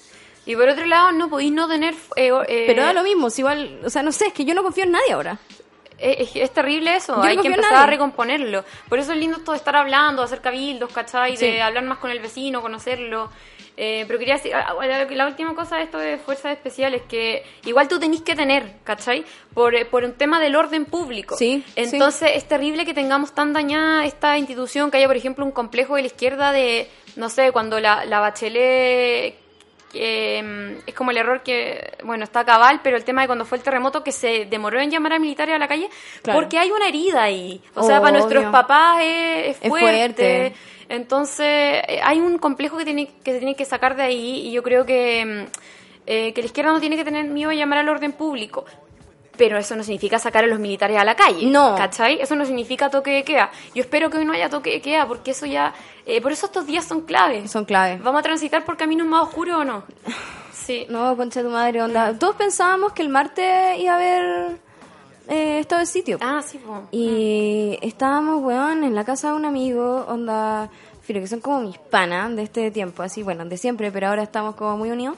Y 0.46 0.56
por 0.56 0.70
otro 0.70 0.86
lado, 0.86 1.12
no 1.12 1.28
podéis 1.28 1.52
no 1.52 1.68
tener... 1.68 1.96
eh, 2.16 2.30
eh, 2.48 2.64
Pero 2.68 2.84
da 2.84 2.94
lo 2.94 3.02
mismo, 3.02 3.32
si 3.32 3.42
igual, 3.42 3.80
o 3.84 3.90
sea, 3.90 4.04
no 4.04 4.12
sé, 4.12 4.28
es 4.28 4.34
que 4.34 4.46
yo 4.46 4.54
no 4.54 4.62
confío 4.62 4.84
en 4.84 4.92
nadie 4.92 5.14
ahora. 5.14 5.40
Es, 5.98 6.36
es 6.36 6.52
terrible 6.52 6.96
eso, 6.96 7.16
Yo 7.16 7.24
hay 7.24 7.38
que 7.38 7.48
empezar 7.48 7.76
a 7.76 7.86
recomponerlo. 7.86 8.64
Por 8.90 9.00
eso 9.00 9.14
es 9.14 9.18
lindo 9.18 9.38
esto 9.38 9.52
de 9.52 9.58
estar 9.58 9.76
hablando, 9.76 10.22
de 10.22 10.26
hacer 10.26 10.42
cabildos, 10.42 10.92
¿cachai? 10.92 11.38
Sí. 11.38 11.46
De 11.46 11.62
hablar 11.62 11.84
más 11.84 11.98
con 12.00 12.12
el 12.12 12.20
vecino, 12.20 12.62
conocerlo. 12.62 13.30
Eh, 13.78 14.06
pero 14.08 14.18
quería 14.18 14.36
decir, 14.36 14.54
ah, 14.56 14.74
la, 15.10 15.28
última 15.28 15.54
cosa 15.54 15.78
de 15.78 15.84
esto 15.84 15.98
de 15.98 16.18
fuerzas 16.18 16.54
especiales, 16.54 17.02
que 17.10 17.44
igual 17.66 17.88
tú 17.88 18.00
tenés 18.00 18.22
que 18.22 18.36
tener, 18.36 18.78
¿cachai? 18.84 19.26
Por, 19.54 19.88
por 19.88 20.06
un 20.06 20.14
tema 20.14 20.40
del 20.40 20.56
orden 20.56 20.86
público. 20.86 21.36
Sí, 21.36 21.64
Entonces 21.76 22.32
es 22.36 22.48
terrible 22.48 22.86
que 22.86 22.94
tengamos 22.94 23.34
tan 23.34 23.52
dañada 23.52 24.06
esta 24.06 24.38
institución, 24.38 24.92
que 24.92 24.98
haya, 24.98 25.08
por 25.08 25.18
ejemplo, 25.18 25.44
un 25.44 25.52
complejo 25.52 25.96
de 25.96 26.04
la 26.04 26.08
izquierda 26.08 26.52
de, 26.54 26.90
no 27.18 27.30
sé, 27.30 27.52
cuando 27.52 27.80
la, 27.82 28.06
la 28.06 28.22
Bachelet 28.22 29.45
mm, 30.44 30.84
es 30.88 30.94
como 30.94 31.12
el 31.12 31.18
error 31.18 31.42
que, 31.44 31.94
bueno, 32.04 32.24
está 32.24 32.44
cabal, 32.46 32.82
pero 32.84 32.98
el 32.98 33.04
tema 33.04 33.22
de 33.22 33.28
cuando 33.28 33.46
fue 33.46 33.58
el 33.58 33.64
terremoto 33.64 34.04
que 34.04 34.12
se 34.12 34.46
demoró 34.46 34.80
en 34.80 34.92
llamar 34.92 35.14
a 35.14 35.20
militares 35.20 35.56
a 35.56 35.60
la 35.60 35.68
calle, 35.68 35.90
Claro. 36.22 36.40
porque 36.40 36.58
hay 36.58 36.72
una 36.72 36.88
herida 36.88 37.24
ahí. 37.24 37.62
O 37.74 37.84
sea, 37.84 38.00
para 38.02 38.12
nuestros 38.18 38.42
Obvio. 38.44 38.52
papás 38.52 39.00
es, 39.02 39.48
es 39.58 39.58
Es 39.62 39.70
fuerte. 39.70 39.86
fuerte. 39.86 40.54
Entonces, 40.90 41.48
eh, 41.88 42.00
hay 42.04 42.20
un 42.20 42.38
complejo 42.38 42.78
que, 42.78 42.86
tiene, 42.86 43.08
que 43.24 43.32
se 43.34 43.40
tiene 43.40 43.56
que 43.56 43.66
sacar 43.66 43.96
de 43.96 44.04
ahí 44.04 44.48
y 44.48 44.52
yo 44.52 44.62
creo 44.64 44.86
que, 44.86 45.26
mm, 45.26 45.52
eh, 46.08 46.34
que 46.34 46.42
la 46.42 46.46
izquierda 46.46 46.72
no 46.72 46.80
tiene 46.80 46.96
que 46.96 47.04
tener 47.04 47.26
miedo 47.26 47.50
a 47.50 47.54
llamar 47.56 47.80
al 47.80 47.90
orden 47.90 48.12
público. 48.14 48.66
Pero 49.38 49.58
eso 49.58 49.76
no 49.76 49.84
significa 49.84 50.20
sacar 50.20 50.44
a 50.44 50.48
los 50.48 50.60
militares 50.60 50.98
a 50.98 51.04
la 51.04 51.16
calle. 51.16 51.48
No. 51.48 51.76
¿Cachai? 51.76 52.20
Eso 52.22 52.36
no 52.36 52.46
significa 52.46 52.90
toque 52.90 53.12
de 53.12 53.24
queda. 53.24 53.52
Yo 53.74 53.82
espero 53.82 54.10
que 54.10 54.18
hoy 54.18 54.26
no 54.26 54.34
haya 54.34 54.50
toque 54.50 54.72
de 54.72 54.82
queda, 54.82 55.08
porque 55.08 55.32
eso 55.32 55.46
ya. 55.46 55.74
eh, 56.06 56.22
por 56.22 56.32
eso 56.32 56.46
estos 56.46 56.66
días 56.66 56.86
son 56.86 57.02
claves. 57.02 57.52
Son 57.52 57.66
claves. 57.66 58.02
¿Vamos 58.02 58.20
a 58.20 58.24
transitar 58.24 58.64
por 58.66 58.78
caminos 58.78 59.08
más 59.08 59.24
oscuros 59.24 59.58
o 59.58 59.64
no? 59.66 59.84
Sí. 60.66 60.88
No, 60.90 61.16
concha 61.16 61.42
de 61.44 61.48
tu 61.48 61.52
madre, 61.54 61.80
onda. 61.84 62.18
Todos 62.18 62.38
pensábamos 62.38 62.92
que 62.94 63.04
el 63.04 63.10
martes 63.10 63.78
iba 63.78 63.92
a 63.94 63.96
haber 63.98 64.58
eh, 65.28 65.60
estado 65.60 65.82
de 65.82 65.86
sitio. 65.86 66.18
Ah, 66.22 66.42
sí, 66.44 66.58
po. 66.58 66.88
Y 66.92 67.78
estábamos, 67.84 68.42
weón, 68.42 68.84
en 68.84 68.96
la 68.96 69.04
casa 69.06 69.28
de 69.28 69.34
un 69.36 69.46
amigo, 69.46 70.06
onda, 70.08 70.70
filo, 71.04 71.20
que 71.20 71.28
son 71.28 71.40
como 71.40 71.60
mis 71.60 71.78
panas 71.78 72.36
de 72.36 72.42
este 72.42 72.72
tiempo, 72.72 73.04
así, 73.04 73.22
bueno, 73.22 73.46
de 73.46 73.58
siempre, 73.58 73.92
pero 73.92 74.08
ahora 74.08 74.24
estamos 74.24 74.56
como 74.56 74.76
muy 74.76 74.90
unidos. 74.90 75.18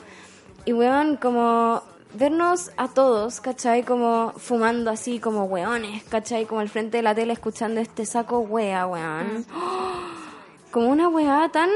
Y, 0.66 0.74
weón, 0.74 1.16
como 1.16 1.82
vernos 2.18 2.72
a 2.78 2.88
todos, 2.88 3.40
¿cachai? 3.42 3.84
Como 3.84 4.34
fumando 4.38 4.90
así, 4.92 5.20
como 5.20 5.44
weones, 5.46 6.04
¿cachai? 6.06 6.46
Como 6.46 6.62
al 6.62 6.70
frente 6.70 6.98
de 6.98 7.04
la 7.04 7.14
tele 7.16 7.34
escuchando 7.34 7.80
este 7.80 8.06
saco 8.06 8.40
wea, 8.40 8.86
weón. 8.88 9.46
Como 10.72 10.90
una 10.90 11.08
weá 11.08 11.50
tan 11.52 11.70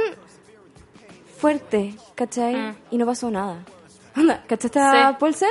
fuerte, 1.38 1.96
¿cachai? 2.16 2.56
Mm. 2.56 2.76
Y 2.92 2.98
no 2.98 3.06
pasó 3.06 3.32
nada. 3.32 3.64
Onda, 4.18 4.44
¿Cachaste 4.48 4.80
a 4.80 5.10
Sí. 5.12 5.18
Paulsen? 5.20 5.50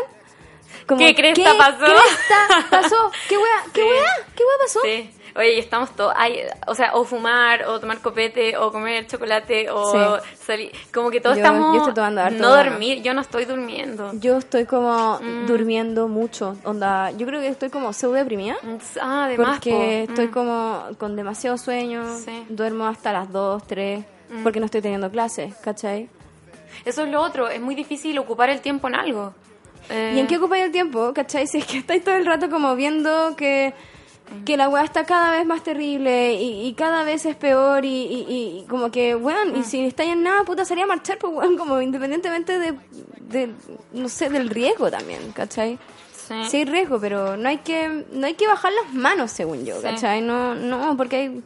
Como, 0.87 0.99
¿Qué 1.01 1.15
cresta 1.15 1.53
pasó? 1.57 1.79
cresta 1.85 2.67
pasó? 2.71 3.11
¿Qué 3.29 3.37
weá? 3.39 3.65
¿Qué 3.73 3.81
Sí. 3.83 3.89
weá? 3.89 4.27
¿Qué 4.37 4.43
weá 4.45 4.57
pasó? 4.63 4.81
Sí. 4.85 5.11
Oye, 5.37 5.55
y 5.57 5.59
estamos 5.61 5.91
todos, 5.97 6.13
ay, 6.17 6.41
o 6.67 6.75
sea, 6.75 6.95
o 6.95 7.05
fumar, 7.05 7.65
o 7.67 7.79
tomar 7.81 8.01
copete, 8.01 8.57
o 8.57 8.73
comer 8.73 9.07
chocolate, 9.07 9.71
o 9.71 10.19
Sí. 10.21 10.27
salir, 10.45 10.73
como 10.93 11.11
que 11.11 11.21
todos 11.21 11.37
Yo- 11.37 11.43
estamos, 11.43 11.73
yo 11.75 11.79
estoy 11.81 11.95
tomando 11.95 12.21
harto 12.23 12.39
no 12.39 12.49
dormir, 12.57 13.03
yo 13.03 13.15
no 13.15 13.21
estoy 13.21 13.45
durmiendo. 13.45 14.11
Yo 14.15 14.39
estoy 14.39 14.65
como 14.67 15.19
Mm. 15.21 15.47
durmiendo 15.47 16.09
mucho. 16.09 16.57
Onda, 16.65 17.11
yo 17.13 17.27
creo 17.27 17.41
que 17.41 17.49
estoy 17.49 17.71
como 17.71 17.93
pseudo 17.93 18.15
deprimida. 18.15 18.57
Ah, 19.01 19.25
además, 19.27 19.57
Porque 19.59 20.05
po. 20.07 20.13
estoy 20.13 20.27
Mm. 20.29 20.31
como 20.33 20.83
con 20.99 21.17
demasiado 21.17 21.57
sueño. 21.59 22.05
Sí. 22.25 22.45
Mm. 22.49 22.57
Duermo 22.57 22.87
hasta 22.87 23.13
las 23.13 23.31
2, 23.33 23.63
3. 23.67 24.05
Porque 24.45 24.61
no 24.61 24.67
estoy 24.67 24.81
teniendo 24.81 25.11
clases, 25.11 25.55
¿cachai? 25.57 26.09
Eso 26.85 27.03
es 27.03 27.11
lo 27.11 27.21
otro, 27.21 27.49
es 27.49 27.61
muy 27.61 27.75
difícil 27.75 28.17
ocupar 28.19 28.49
el 28.49 28.61
tiempo 28.61 28.87
en 28.87 28.95
algo. 28.95 29.35
Eh, 29.89 30.13
¿Y 30.15 30.21
en 30.21 30.29
qué 30.29 30.37
ocupáis 30.37 30.63
el 30.65 30.71
tiempo? 30.71 31.13
¿Cachai? 31.13 31.49
Si 31.49 31.59
es 31.59 31.65
que 31.67 31.79
estáis 31.79 32.05
todo 32.05 32.15
el 32.15 32.25
rato 32.25 32.49
como 32.49 32.77
viendo 32.77 33.35
que, 33.37 33.75
que 34.45 34.57
la 34.57 34.69
weá 34.69 34.85
está 34.85 35.05
cada 35.05 35.31
vez 35.33 35.45
más 35.47 35.63
terrible 35.63 36.35
y, 36.35 36.67
y 36.67 36.73
cada 36.75 37.03
vez 37.05 37.27
es 37.27 37.37
peor 37.37 37.85
y, 37.85 37.89
y- 37.89 38.61
y 38.63 38.67
como 38.69 38.91
que, 38.91 39.15
weón, 39.15 39.57
y 39.57 39.65
si 39.65 39.81
estáis 39.87 40.13
en 40.13 40.23
nada, 40.23 40.45
puta, 40.45 40.65
sería 40.65 40.87
marchar, 40.87 41.19
pues 41.19 41.33
weón, 41.33 41.57
como 41.57 41.81
independientemente 41.81 42.59
de, 42.59 42.75
de, 43.21 43.51
no 43.93 44.09
sé, 44.09 44.29
del 44.31 44.49
riesgo 44.51 44.91
también, 44.91 45.33
¿cachai? 45.33 45.79
Sí. 46.29 46.35
Sí 46.49 46.57
hay 46.59 46.65
riesgo, 46.65 47.01
pero 47.01 47.37
no 47.37 47.49
hay 47.49 47.59
que, 47.59 48.05
no 48.13 48.27
hay 48.27 48.35
que 48.35 48.47
bajar 48.47 48.73
las 48.73 48.95
manos, 48.95 49.33
según 49.33 49.65
yo, 49.65 49.77
Sí. 49.77 49.83
¿cachai? 49.83 50.21
No, 50.23 50.55
no, 50.55 50.97
porque 50.97 51.17
hay, 51.17 51.43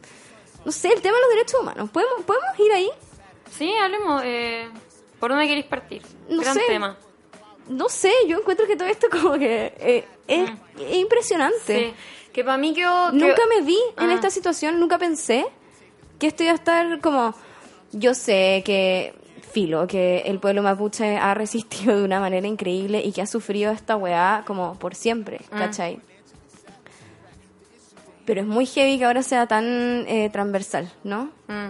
no 0.63 0.71
sé, 0.71 0.89
el 0.93 1.01
tema 1.01 1.15
de 1.17 1.21
los 1.23 1.29
derechos 1.31 1.61
humanos, 1.61 1.89
¿podemos, 1.89 2.21
podemos 2.23 2.59
ir 2.59 2.71
ahí? 2.71 2.89
Sí, 3.57 3.73
hablemos. 3.81 4.21
Eh, 4.25 4.67
¿Por 5.19 5.31
dónde 5.31 5.47
queréis 5.47 5.65
partir? 5.65 6.01
No 6.29 6.41
Gran 6.41 6.53
sé. 6.53 6.61
tema. 6.67 6.97
No 7.67 7.89
sé, 7.89 8.11
yo 8.27 8.37
encuentro 8.37 8.67
que 8.67 8.75
todo 8.75 8.87
esto 8.87 9.07
como 9.09 9.33
que 9.39 9.73
eh, 9.79 10.05
es, 10.27 10.49
es 10.79 10.97
impresionante. 10.97 11.89
Sí. 11.89 11.93
Que 12.35 12.43
para 12.43 12.57
mí 12.57 12.73
quedó... 12.73 13.11
que- 13.11 13.17
Nunca 13.17 13.41
me 13.47 13.61
vi 13.61 13.77
en 13.97 14.09
Ah. 14.09 14.13
esta 14.13 14.29
situación, 14.29 14.77
nunca 14.79 14.97
pensé 14.97 15.45
que 16.19 16.27
esto 16.27 16.43
iba 16.43 16.51
a 16.51 16.55
estar 16.55 16.99
como... 16.99 17.33
Yo 17.93 18.13
sé 18.13 18.61
que, 18.65 19.13
filo, 19.53 19.87
que 19.87 20.17
el 20.25 20.39
pueblo 20.39 20.61
mapuche 20.61 21.15
ha 21.17 21.33
resistido 21.33 21.97
de 21.97 22.03
una 22.03 22.19
manera 22.19 22.45
increíble 22.45 23.01
y 23.05 23.13
que 23.13 23.21
ha 23.21 23.25
sufrido 23.25 23.71
esta 23.71 23.95
weá 23.95 24.43
como 24.45 24.77
por 24.77 24.95
siempre, 24.95 25.39
Mm. 25.49 25.57
¿cachai? 25.57 25.99
Pero 28.25 28.41
es 28.41 28.47
muy 28.47 28.65
heavy 28.65 28.97
que 28.97 29.05
ahora 29.05 29.23
sea 29.23 29.47
tan 29.47 30.03
eh, 30.07 30.29
transversal, 30.31 30.91
¿no? 31.03 31.29
Mm, 31.47 31.69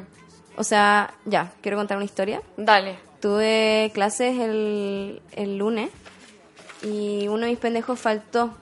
O 0.58 0.64
sea, 0.64 1.14
ya, 1.26 1.52
quiero 1.62 1.78
contar 1.78 1.98
una 1.98 2.06
historia. 2.06 2.42
Dale. 2.58 2.98
Tuve 3.20 3.92
clases 3.94 4.40
el, 4.40 5.22
el 5.34 5.58
lunes 5.58 5.90
y 6.82 7.28
uno 7.28 7.42
de 7.46 7.52
mis 7.52 7.60
pendejos 7.60 8.00
faltó. 8.00 8.56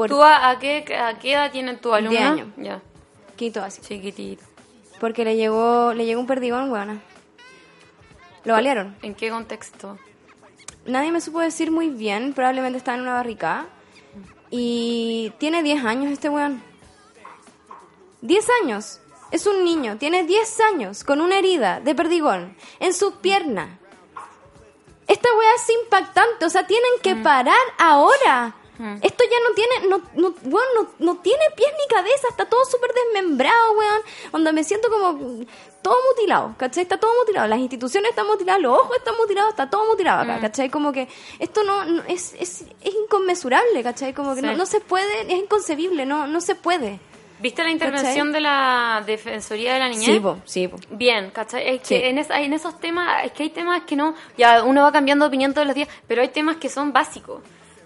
Por 0.00 0.08
¿Tú 0.08 0.22
a, 0.22 0.48
a 0.48 0.58
qué, 0.58 0.82
a 0.96 1.18
qué 1.18 1.34
edad 1.34 1.52
tienen 1.52 1.78
tu 1.78 1.92
alumno? 1.92 2.18
Diez 2.18 2.22
años. 2.22 2.48
Ya, 2.56 2.80
Quito 3.36 3.62
así. 3.62 3.82
chiquitito. 3.82 4.42
Porque 4.98 5.26
le 5.26 5.36
llegó, 5.36 5.92
le 5.92 6.06
llegó 6.06 6.22
un 6.22 6.26
perdigón, 6.26 6.72
weona. 6.72 7.02
Lo 8.44 8.54
balearon. 8.54 8.96
¿En 9.02 9.14
qué 9.14 9.28
contexto? 9.28 9.98
Nadie 10.86 11.12
me 11.12 11.20
supo 11.20 11.40
decir 11.40 11.70
muy 11.70 11.90
bien, 11.90 12.32
probablemente 12.32 12.78
estaba 12.78 12.96
en 12.96 13.02
una 13.02 13.12
barricada. 13.12 13.66
Y 14.48 15.34
tiene 15.36 15.62
10 15.62 15.84
años 15.84 16.10
este 16.12 16.30
weón. 16.30 16.62
10 18.22 18.46
años. 18.62 19.00
Es 19.32 19.46
un 19.46 19.64
niño, 19.64 19.98
tiene 19.98 20.24
10 20.24 20.60
años, 20.72 21.04
con 21.04 21.20
una 21.20 21.38
herida 21.40 21.80
de 21.80 21.94
perdigón 21.94 22.56
en 22.78 22.94
su 22.94 23.16
pierna. 23.20 23.78
Esta 25.06 25.28
weá 25.36 25.54
es 25.56 25.68
impactante, 25.84 26.46
o 26.46 26.48
sea, 26.48 26.66
tienen 26.66 26.92
que 27.02 27.16
parar 27.16 27.54
ahora. 27.78 28.54
Esto 29.02 29.24
ya 29.30 29.36
no 29.48 29.54
tiene, 29.54 29.88
no, 29.88 29.98
no, 30.14 30.34
weón, 30.44 30.64
no, 30.74 30.88
no 30.98 31.16
tiene 31.20 31.44
pies 31.54 31.68
ni 31.78 31.94
cabeza, 31.94 32.28
está 32.30 32.46
todo 32.46 32.64
súper 32.64 32.90
desmembrado, 32.94 33.72
weón. 33.72 34.00
Onda, 34.32 34.52
me 34.52 34.64
siento 34.64 34.88
como 34.90 35.44
todo 35.82 35.96
mutilado, 36.10 36.54
¿cachai? 36.56 36.84
Está 36.84 36.98
todo 36.98 37.12
mutilado, 37.20 37.46
las 37.46 37.58
instituciones 37.58 38.10
están 38.10 38.26
mutiladas, 38.26 38.62
los 38.62 38.78
ojos 38.78 38.96
están 38.96 39.14
mutilados, 39.18 39.50
está 39.50 39.68
todo 39.68 39.86
mutilado 39.86 40.22
acá, 40.22 40.40
¿cachai? 40.40 40.70
Como 40.70 40.92
que 40.92 41.08
esto 41.38 41.62
no, 41.64 41.84
no- 41.84 42.02
es, 42.08 42.34
es, 42.38 42.64
es 42.82 42.94
inconmensurable, 42.94 43.82
¿cachai? 43.82 44.14
Como 44.14 44.34
que 44.34 44.42
no, 44.42 44.52
Sí. 44.52 44.56
no 44.56 44.66
se 44.66 44.80
puede, 44.80 45.22
es 45.22 45.38
inconcebible, 45.42 46.06
no, 46.06 46.26
no 46.26 46.40
se 46.40 46.54
puede. 46.54 47.00
¿Viste 47.40 47.62
la 47.62 47.70
intervención 47.70 48.32
de 48.32 48.40
la 48.42 49.02
Defensoría 49.06 49.72
de 49.74 49.78
la 49.78 49.88
Niñez? 49.88 50.04
Sí, 50.06 50.20
po, 50.20 50.38
sí, 50.44 50.68
po. 50.68 50.76
Bien, 50.90 51.30
¿cachai? 51.30 51.68
Es 51.76 51.80
que 51.80 51.86
Sí. 51.86 51.94
en, 51.94 52.18
es- 52.18 52.28
en 52.30 52.52
esos 52.52 52.78
temas, 52.80 53.24
es 53.24 53.32
que 53.32 53.44
hay 53.44 53.50
temas 53.50 53.82
que 53.84 53.96
no, 53.96 54.14
ya 54.36 54.62
uno 54.62 54.82
va 54.82 54.92
cambiando 54.92 55.24
de 55.24 55.28
opinión 55.28 55.54
todos 55.54 55.66
los 55.66 55.74
días, 55.74 55.88
pero 56.06 56.20
hay 56.22 56.28
temas 56.28 56.56
que 56.56 56.68
son 56.68 56.92
básicos. 56.92 57.40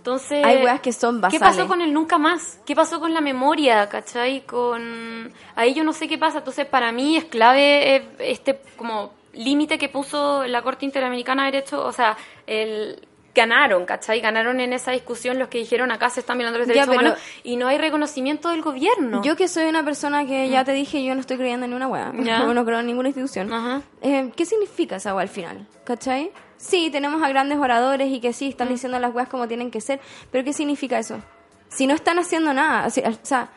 Entonces, 0.05 0.45
Hay 0.45 0.63
weas 0.63 0.81
que 0.83 0.93
son 0.93 1.17
¿Qué 1.17 1.39
basales. 1.39 1.41
pasó 1.41 1.67
con 1.67 1.81
el 1.81 1.91
nunca 1.91 2.19
más? 2.19 2.61
¿Qué 2.67 2.77
pasó 2.77 3.01
con 3.01 3.15
la 3.15 3.23
memoria, 3.23 3.89
cachai? 3.89 4.43
Con 4.43 5.33
ahí 5.57 5.73
yo 5.73 5.83
no 5.83 5.95
sé 5.95 6.09
qué 6.09 6.19
pasa. 6.19 6.39
Entonces, 6.39 6.67
para 6.67 6.93
mí 6.93 7.17
es 7.17 7.25
clave 7.25 7.97
eh, 7.97 8.09
este 8.19 8.61
como 8.77 9.13
límite 9.33 9.79
que 9.79 9.89
puso 9.89 10.47
la 10.47 10.61
Corte 10.61 10.85
Interamericana 10.85 11.47
de 11.47 11.53
Derechos, 11.53 11.81
o 11.83 11.91
sea, 11.91 12.19
el 12.47 13.01
ganaron, 13.35 13.87
¿cachai? 13.87 14.21
Ganaron 14.21 14.61
en 14.61 14.75
esa 14.75 14.93
discusión 14.93 15.39
los 15.39 15.49
que 15.49 15.57
dijeron 15.57 15.91
acá 15.91 16.11
se 16.11 16.21
están 16.21 16.37
violando 16.37 16.59
los 16.59 16.69
derechos 16.69 16.89
humanos 16.89 17.19
y 17.43 17.57
no 17.57 17.67
hay 17.67 17.79
reconocimiento 17.79 18.51
del 18.51 18.61
gobierno. 18.61 19.23
Yo 19.25 19.37
que 19.37 19.49
soy 19.49 19.65
una 19.65 19.83
persona 19.85 20.27
que 20.27 20.51
ya 20.51 20.65
te 20.65 20.73
dije, 20.73 21.03
yo 21.03 21.15
no 21.15 21.23
estoy 21.23 21.39
creyendo 21.39 21.65
en 21.65 21.73
una 21.73 21.89
wea, 21.89 22.13
Ya. 22.23 22.45
no 22.55 22.65
creo 22.67 22.81
en 22.81 22.87
ninguna 22.87 23.09
institución. 23.09 23.51
Ajá. 23.53 23.81
Eh, 24.03 24.31
¿Qué 24.37 24.45
significa 24.45 24.97
esa 24.97 25.15
wea 25.15 25.23
al 25.23 25.31
final? 25.31 25.67
¿Cachai? 25.85 26.31
Sí, 26.57 26.91
tenemos 26.91 27.23
a 27.23 27.29
grandes 27.29 27.59
oradores 27.59 28.09
y 28.11 28.21
que 28.21 28.33
sí, 28.33 28.47
Mm. 28.47 28.51
están 28.51 28.69
diciendo 28.69 28.99
las 28.99 29.15
weas 29.15 29.29
como 29.29 29.47
tienen 29.49 29.71
que 29.71 29.81
ser, 29.81 30.01
pero 30.31 30.45
¿qué 30.45 30.53
significa 30.53 30.99
eso? 30.99 31.19
Si 31.69 31.87
no 31.87 31.95
están 31.95 32.19
haciendo 32.19 32.55
nada, 32.55 32.87
o 32.87 32.91
sea, 33.23 33.49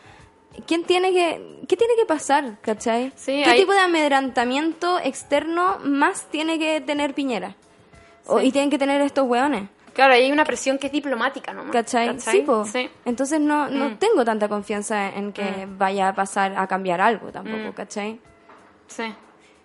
¿quién 0.65 0.83
tiene 0.83 1.13
que, 1.13 1.61
¿qué 1.67 1.77
tiene 1.77 1.95
que 1.95 2.05
pasar? 2.05 2.57
¿Cachai? 2.61 3.11
Sí, 3.15 3.41
¿Qué 3.43 3.49
hay- 3.51 3.59
tipo 3.59 3.71
de 3.73 3.79
amedrentamiento 3.79 4.99
externo 4.99 5.77
más 5.83 6.25
tiene 6.31 6.57
que 6.59 6.81
tener 6.81 7.13
Piñera? 7.13 7.55
O- 8.25 8.41
y 8.41 8.51
tienen 8.51 8.69
que 8.69 8.77
tener 8.77 8.99
estos 9.01 9.25
weones. 9.27 9.69
Claro, 9.93 10.13
hay 10.13 10.31
una 10.31 10.45
presión 10.45 10.77
que 10.77 10.87
es 10.87 10.93
diplomática, 10.93 11.53
¿no? 11.53 11.71
¿Cachai? 11.71 12.19
Sí, 12.19 12.41
po. 12.41 12.65
Sí. 12.65 12.89
Entonces 13.05 13.39
no, 13.39 13.67
no 13.69 13.89
Mm. 13.91 13.97
tengo 13.97 14.23
tanta 14.25 14.47
confianza 14.47 15.09
en 15.09 15.31
que 15.33 15.67
vaya 15.77 16.09
a 16.09 16.13
pasar 16.13 16.53
a 16.57 16.67
cambiar 16.67 17.01
algo 17.01 17.31
tampoco, 17.31 17.69
Mm. 17.69 17.73
¿cachai? 17.73 18.19
sí. 18.87 19.13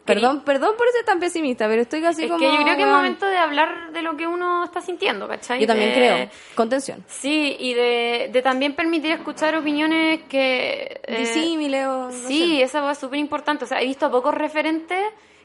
Perdón, 0.04 0.42
perdón 0.44 0.74
por 0.76 0.88
ser 0.90 1.04
tan 1.04 1.20
pesimista, 1.20 1.68
pero 1.68 1.82
estoy 1.82 2.00
casi 2.02 2.24
Es 2.24 2.28
como... 2.30 2.40
que 2.40 2.46
yo 2.56 2.62
creo 2.62 2.76
que 2.76 2.82
es 2.82 2.88
momento 2.88 3.24
de 3.26 3.36
hablar 3.36 3.92
de 3.92 4.02
lo 4.02 4.16
que 4.16 4.26
uno 4.26 4.64
está 4.64 4.80
sintiendo, 4.80 5.28
¿cachai? 5.28 5.60
Yo 5.60 5.66
también 5.66 5.90
De- 5.90 5.94
creo. 5.94 6.28
Contención. 6.56 7.04
Sí, 7.06 7.56
y 7.58 7.72
de, 7.74 8.28
de 8.32 8.42
también 8.42 8.74
permitir 8.74 9.12
escuchar 9.12 9.54
opiniones 9.54 10.22
que... 10.28 11.00
eh, 11.04 11.16
Disímile 11.20 11.86
o... 11.86 12.06
no 12.06 12.10
sí, 12.12 12.56
sé. 12.58 12.62
esa 12.64 12.90
es 12.90 12.98
súper 12.98 13.20
importante. 13.20 13.64
O 13.64 13.68
sea, 13.68 13.80
he 13.80 13.86
visto 13.86 14.06
a 14.06 14.10
pocos 14.10 14.34
referentes 14.34 14.98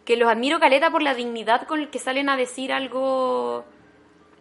que 0.06 0.18
los 0.18 0.28
admiro 0.30 0.60
caleta 0.60 0.90
por 0.90 1.04
la 1.04 1.14
dignidad 1.14 1.68
con 1.68 1.80
el 1.80 1.90
que 1.90 2.00
salen 2.00 2.28
a 2.30 2.36
decir 2.36 2.74
algo... 2.74 3.64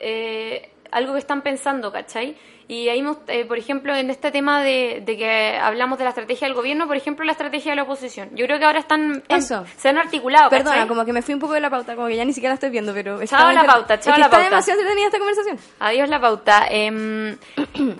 eh, 0.00 0.70
algo 0.92 1.12
que 1.14 1.18
están 1.18 1.42
pensando, 1.42 1.92
¿cachai? 1.92 2.36
Y 2.68 2.88
ahí, 2.88 3.04
eh, 3.28 3.44
por 3.44 3.58
ejemplo, 3.58 3.94
en 3.94 4.10
este 4.10 4.32
tema 4.32 4.60
de, 4.62 5.00
de 5.06 5.16
que 5.16 5.56
hablamos 5.56 5.98
de 5.98 6.04
la 6.04 6.10
estrategia 6.10 6.48
del 6.48 6.54
gobierno, 6.56 6.86
por 6.88 6.96
ejemplo, 6.96 7.24
la 7.24 7.32
estrategia 7.32 7.70
de 7.72 7.76
la 7.76 7.84
oposición. 7.84 8.30
Yo 8.34 8.44
creo 8.46 8.58
que 8.58 8.64
ahora 8.64 8.80
están... 8.80 9.22
están- 9.28 9.38
Eso. 9.38 9.64
Se 9.76 9.88
han 9.88 9.98
articulado, 9.98 10.50
Perdona, 10.50 10.70
¿cachai? 10.72 10.88
como 10.88 11.04
que 11.04 11.12
me 11.12 11.22
fui 11.22 11.34
un 11.34 11.40
poco 11.40 11.52
de 11.52 11.60
la 11.60 11.70
pauta, 11.70 11.94
como 11.94 12.08
que 12.08 12.16
ya 12.16 12.24
ni 12.24 12.32
siquiera 12.32 12.50
la 12.50 12.54
estoy 12.54 12.70
viendo, 12.70 12.92
pero... 12.92 13.20
está 13.20 13.38
Chao 13.38 13.52
la 13.52 13.64
pauta, 13.64 14.00
chao 14.00 14.10
es 14.10 14.14
que 14.16 14.20
la 14.20 14.26
está 14.26 14.30
pauta. 14.36 14.44
demasiado 14.50 14.80
entretenida 14.80 15.06
esta 15.06 15.18
conversación. 15.18 15.58
Adiós 15.78 16.08
la 16.08 16.20
pauta. 16.20 16.66
Em, 16.68 17.36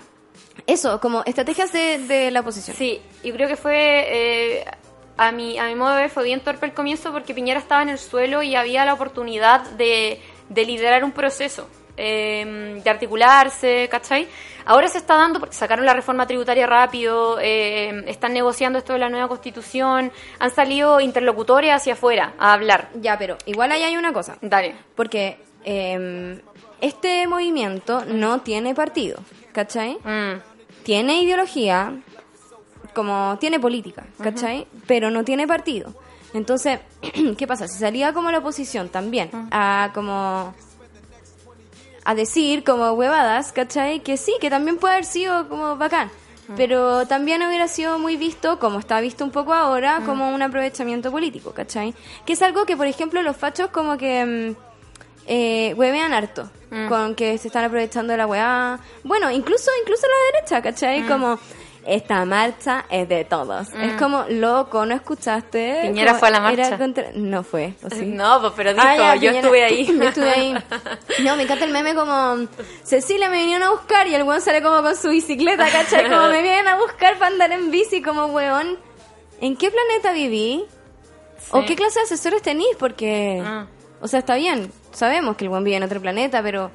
Eso, 0.65 0.99
como 0.99 1.23
estrategias 1.25 1.71
de, 1.71 1.99
de 1.99 2.31
la 2.31 2.41
oposición. 2.41 2.75
Sí, 2.75 2.99
yo 3.23 3.33
creo 3.33 3.47
que 3.47 3.55
fue, 3.55 3.75
eh, 4.57 4.65
a, 5.15 5.31
mi, 5.31 5.57
a 5.57 5.65
mi 5.67 5.75
modo 5.75 5.91
de 5.95 6.01
ver, 6.03 6.09
fue 6.09 6.23
bien 6.25 6.41
torpe 6.41 6.65
el 6.65 6.73
comienzo 6.73 7.13
porque 7.13 7.33
Piñera 7.33 7.59
estaba 7.59 7.83
en 7.83 7.89
el 7.89 7.99
suelo 7.99 8.43
y 8.43 8.55
había 8.55 8.83
la 8.83 8.93
oportunidad 8.93 9.61
de, 9.71 10.19
de 10.49 10.65
liderar 10.65 11.05
un 11.05 11.11
proceso, 11.13 11.69
eh, 11.97 12.79
de 12.83 12.89
articularse, 12.89 13.87
¿cachai? 13.89 14.27
Ahora 14.65 14.87
se 14.87 14.97
está 14.97 15.15
dando 15.15 15.39
porque 15.39 15.55
sacaron 15.55 15.85
la 15.85 15.93
reforma 15.93 16.27
tributaria 16.27 16.67
rápido, 16.67 17.39
eh, 17.41 18.03
están 18.07 18.33
negociando 18.33 18.79
esto 18.79 18.93
de 18.93 18.99
la 18.99 19.09
nueva 19.09 19.27
constitución, 19.27 20.11
han 20.39 20.51
salido 20.51 20.99
interlocutores 20.99 21.71
hacia 21.73 21.93
afuera 21.93 22.33
a 22.37 22.53
hablar. 22.53 22.89
Ya, 22.95 23.17
pero 23.17 23.37
igual 23.45 23.71
ahí 23.71 23.83
hay 23.83 23.97
una 23.97 24.13
cosa. 24.13 24.37
Dale. 24.41 24.75
Porque 24.95 25.39
eh, 25.63 26.41
este 26.81 27.27
movimiento 27.27 28.05
no 28.05 28.41
tiene 28.41 28.75
partido, 28.75 29.19
¿cachai? 29.51 29.97
Mm, 30.03 30.41
tiene 30.83 31.21
ideología, 31.21 31.93
como 32.93 33.37
tiene 33.39 33.59
política, 33.59 34.05
¿cachai? 34.21 34.67
Pero 34.85 35.09
no 35.11 35.23
tiene 35.23 35.47
partido. 35.47 35.93
Entonces, 36.33 36.79
¿qué 37.37 37.47
pasa? 37.47 37.67
Si 37.67 37.79
salía 37.79 38.13
como 38.13 38.31
la 38.31 38.39
oposición 38.39 38.89
también 38.89 39.29
a 39.51 39.91
como 39.93 40.53
a 42.07 42.15
decir 42.15 42.63
como 42.63 42.89
huevadas, 42.93 43.51
¿cachai? 43.51 43.99
Que 43.99 44.15
sí, 44.15 44.33
que 44.39 44.49
también 44.49 44.77
puede 44.77 44.93
haber 44.93 45.05
sido 45.05 45.49
como 45.49 45.75
bacán. 45.75 46.09
Pero 46.55 47.05
también 47.05 47.41
hubiera 47.43 47.67
sido 47.67 47.99
muy 47.99 48.15
visto, 48.15 48.59
como 48.59 48.79
está 48.79 49.01
visto 49.01 49.25
un 49.25 49.31
poco 49.31 49.53
ahora, 49.53 50.01
como 50.05 50.29
un 50.29 50.41
aprovechamiento 50.41 51.11
político, 51.11 51.51
¿cachai? 51.51 51.93
Que 52.25 52.31
es 52.31 52.41
algo 52.41 52.65
que, 52.65 52.77
por 52.77 52.87
ejemplo, 52.87 53.21
los 53.21 53.35
fachos 53.35 53.71
como 53.71 53.97
que 53.97 54.25
mm, 54.25 54.55
eh, 55.27 55.73
huevean 55.75 56.13
harto, 56.13 56.49
con 56.87 57.13
que 57.15 57.37
se 57.37 57.49
están 57.49 57.65
aprovechando 57.65 58.13
de 58.13 58.17
la 58.17 58.25
weá. 58.25 58.79
Bueno, 59.03 59.29
incluso 59.29 59.69
incluso 59.81 60.07
la 60.07 60.37
derecha, 60.37 60.61
¿cachai? 60.61 61.05
Como 61.05 61.37
esta 61.87 62.23
marcha 62.25 62.85
es 62.89 63.07
de 63.07 63.23
todos. 63.23 63.69
Es 63.73 63.93
como, 63.93 64.25
loco, 64.29 64.85
¿no 64.85 64.93
escuchaste? 64.93 65.79
Mm. 65.83 65.87
Piñera 65.87 66.13
fue 66.15 66.27
a 66.27 66.31
la 66.31 66.39
marcha. 66.41 66.77
contra- 66.77 67.11
No 67.15 67.43
fue, 67.43 67.73
¿o 67.83 67.89
sí? 67.89 68.05
No, 68.05 68.41
pues, 68.41 68.53
pero 68.55 68.73
dijo, 68.73 68.85
Ah, 68.85 68.95
ya, 68.97 69.15
yo 69.15 69.19
Piñera. 69.21 69.39
estuve 69.39 69.63
ahí. 69.63 69.85
Yo 69.97 70.03
estuve 70.03 70.29
ahí. 70.29 70.53
No, 71.23 71.35
me 71.35 71.43
encanta 71.43 71.65
el 71.65 71.71
meme 71.71 71.95
como 71.95 72.47
Cecilia 72.83 73.29
me 73.29 73.37
vinieron 73.39 73.63
a 73.67 73.71
buscar 73.71 74.05
y 74.07 74.13
el 74.15 74.23
weón 74.23 74.41
sale 74.41 74.61
como 74.61 74.81
con 74.81 74.95
su 74.95 75.09
bicicleta, 75.09 75.65
¿cachai? 75.71 76.09
Como 76.09 76.27
me 76.29 76.41
vienen 76.41 76.67
a 76.67 76.75
buscar 76.77 77.13
para 77.17 77.27
andar 77.31 77.51
en 77.51 77.71
bici, 77.71 78.01
como 78.01 78.25
weón. 78.27 78.77
¿En 79.39 79.55
qué 79.55 79.71
planeta 79.71 80.11
viví? 80.13 80.65
¿O 81.51 81.63
qué 81.65 81.75
clase 81.75 81.99
de 81.99 82.05
asesores 82.05 82.41
tenís? 82.41 82.75
Porque, 82.77 83.41
Ah. 83.45 83.67
o 84.01 84.07
sea, 84.07 84.19
está 84.19 84.35
bien, 84.35 84.71
sabemos 84.91 85.37
que 85.37 85.45
el 85.45 85.49
weón 85.51 85.63
vive 85.63 85.77
en 85.77 85.83
otro 85.83 86.01
planeta, 86.01 86.43
pero 86.43 86.69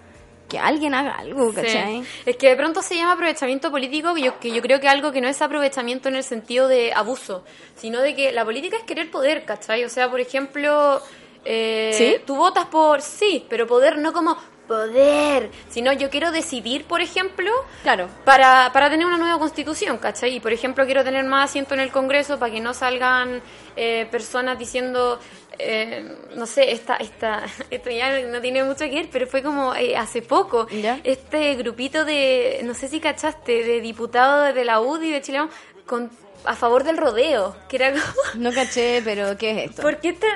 que 0.53 0.59
alguien 0.59 0.93
haga 0.93 1.15
algo, 1.15 1.51
¿cachai? 1.55 2.03
Sí. 2.03 2.09
Es 2.27 2.37
que 2.37 2.51
de 2.51 2.57
pronto 2.57 2.83
se 2.83 2.95
llama 2.95 3.13
aprovechamiento 3.13 3.71
político, 3.71 4.13
que 4.13 4.21
yo, 4.21 4.39
que 4.39 4.53
yo 4.53 4.61
creo 4.61 4.81
que 4.81 4.89
algo 4.89 5.11
que 5.11 5.23
no 5.23 5.29
es 5.29 5.41
aprovechamiento 5.41 6.11
en 6.11 6.17
el 6.17 6.25
sentido 6.25 6.69
de 6.69 6.93
abuso, 6.93 7.43
sino 7.75 8.03
de 8.03 8.15
que 8.15 8.33
la 8.33 8.45
política 8.45 8.77
es 8.77 8.83
querer 8.83 9.11
poder, 9.11 9.47
¿cachai? 9.47 9.83
O 9.85 9.89
sea, 9.89 10.11
por 10.11 10.21
ejemplo, 10.21 11.01
eh, 11.47 11.95
¿Sí? 11.95 12.23
tú 12.27 12.37
votas 12.37 12.67
por 12.67 13.01
sí, 13.01 13.47
pero 13.49 13.67
poder 13.67 13.97
no 13.97 14.13
como 14.13 14.37
poder, 14.73 15.51
sino 15.69 15.93
yo 15.93 16.09
quiero 16.09 16.31
decidir, 16.33 16.85
por 16.87 17.03
ejemplo, 17.03 17.51
Claro. 17.83 18.09
para, 18.25 18.71
para 18.73 18.89
tener 18.89 19.05
una 19.07 19.19
nueva 19.19 19.39
constitución, 19.39 19.99
¿cachai? 19.99 20.37
Y 20.37 20.41
por 20.41 20.53
ejemplo, 20.53 20.87
quiero 20.87 21.05
tener 21.05 21.25
más 21.25 21.51
asiento 21.51 21.75
en 21.75 21.81
el 21.81 21.91
Congreso 21.91 22.39
para 22.39 22.51
que 22.55 22.61
no 22.61 22.73
salgan 22.73 23.43
eh, 23.77 24.07
personas 24.11 24.59
diciendo, 24.59 25.19
eh, 25.59 26.17
no 26.37 26.47
sé, 26.47 26.73
esta, 26.73 26.97
esta, 26.97 27.43
esto 27.71 27.91
ya 27.91 28.19
no 28.23 28.41
tiene 28.41 28.65
mucho 28.65 28.85
que 28.87 28.95
ver, 28.95 29.09
pero 29.13 29.27
fue 29.27 29.43
como 29.43 29.75
eh, 29.75 29.95
hace 29.95 30.23
poco, 30.23 30.67
¿Ya? 30.71 30.99
este 31.05 31.55
grupito 31.57 32.07
de, 32.07 32.61
no 32.65 32.73
sé 32.73 32.89
si 32.89 32.99
cachaste, 32.99 33.63
de 33.65 33.81
diputados 33.83 34.55
de 34.55 34.65
la 34.65 34.81
UDI 34.81 35.11
de 35.11 35.21
Chile 35.21 35.41
con, 35.85 36.11
a 36.45 36.55
favor 36.57 36.85
del 36.85 36.97
rodeo, 36.97 37.55
que 37.69 37.77
era 37.77 37.91
como, 37.93 38.03
No 38.35 38.53
caché, 38.53 39.01
pero 39.05 39.37
¿qué 39.37 39.51
es 39.65 39.71
esto? 39.71 39.83
¿por 39.83 39.99
qué 39.99 40.11
esta- 40.11 40.27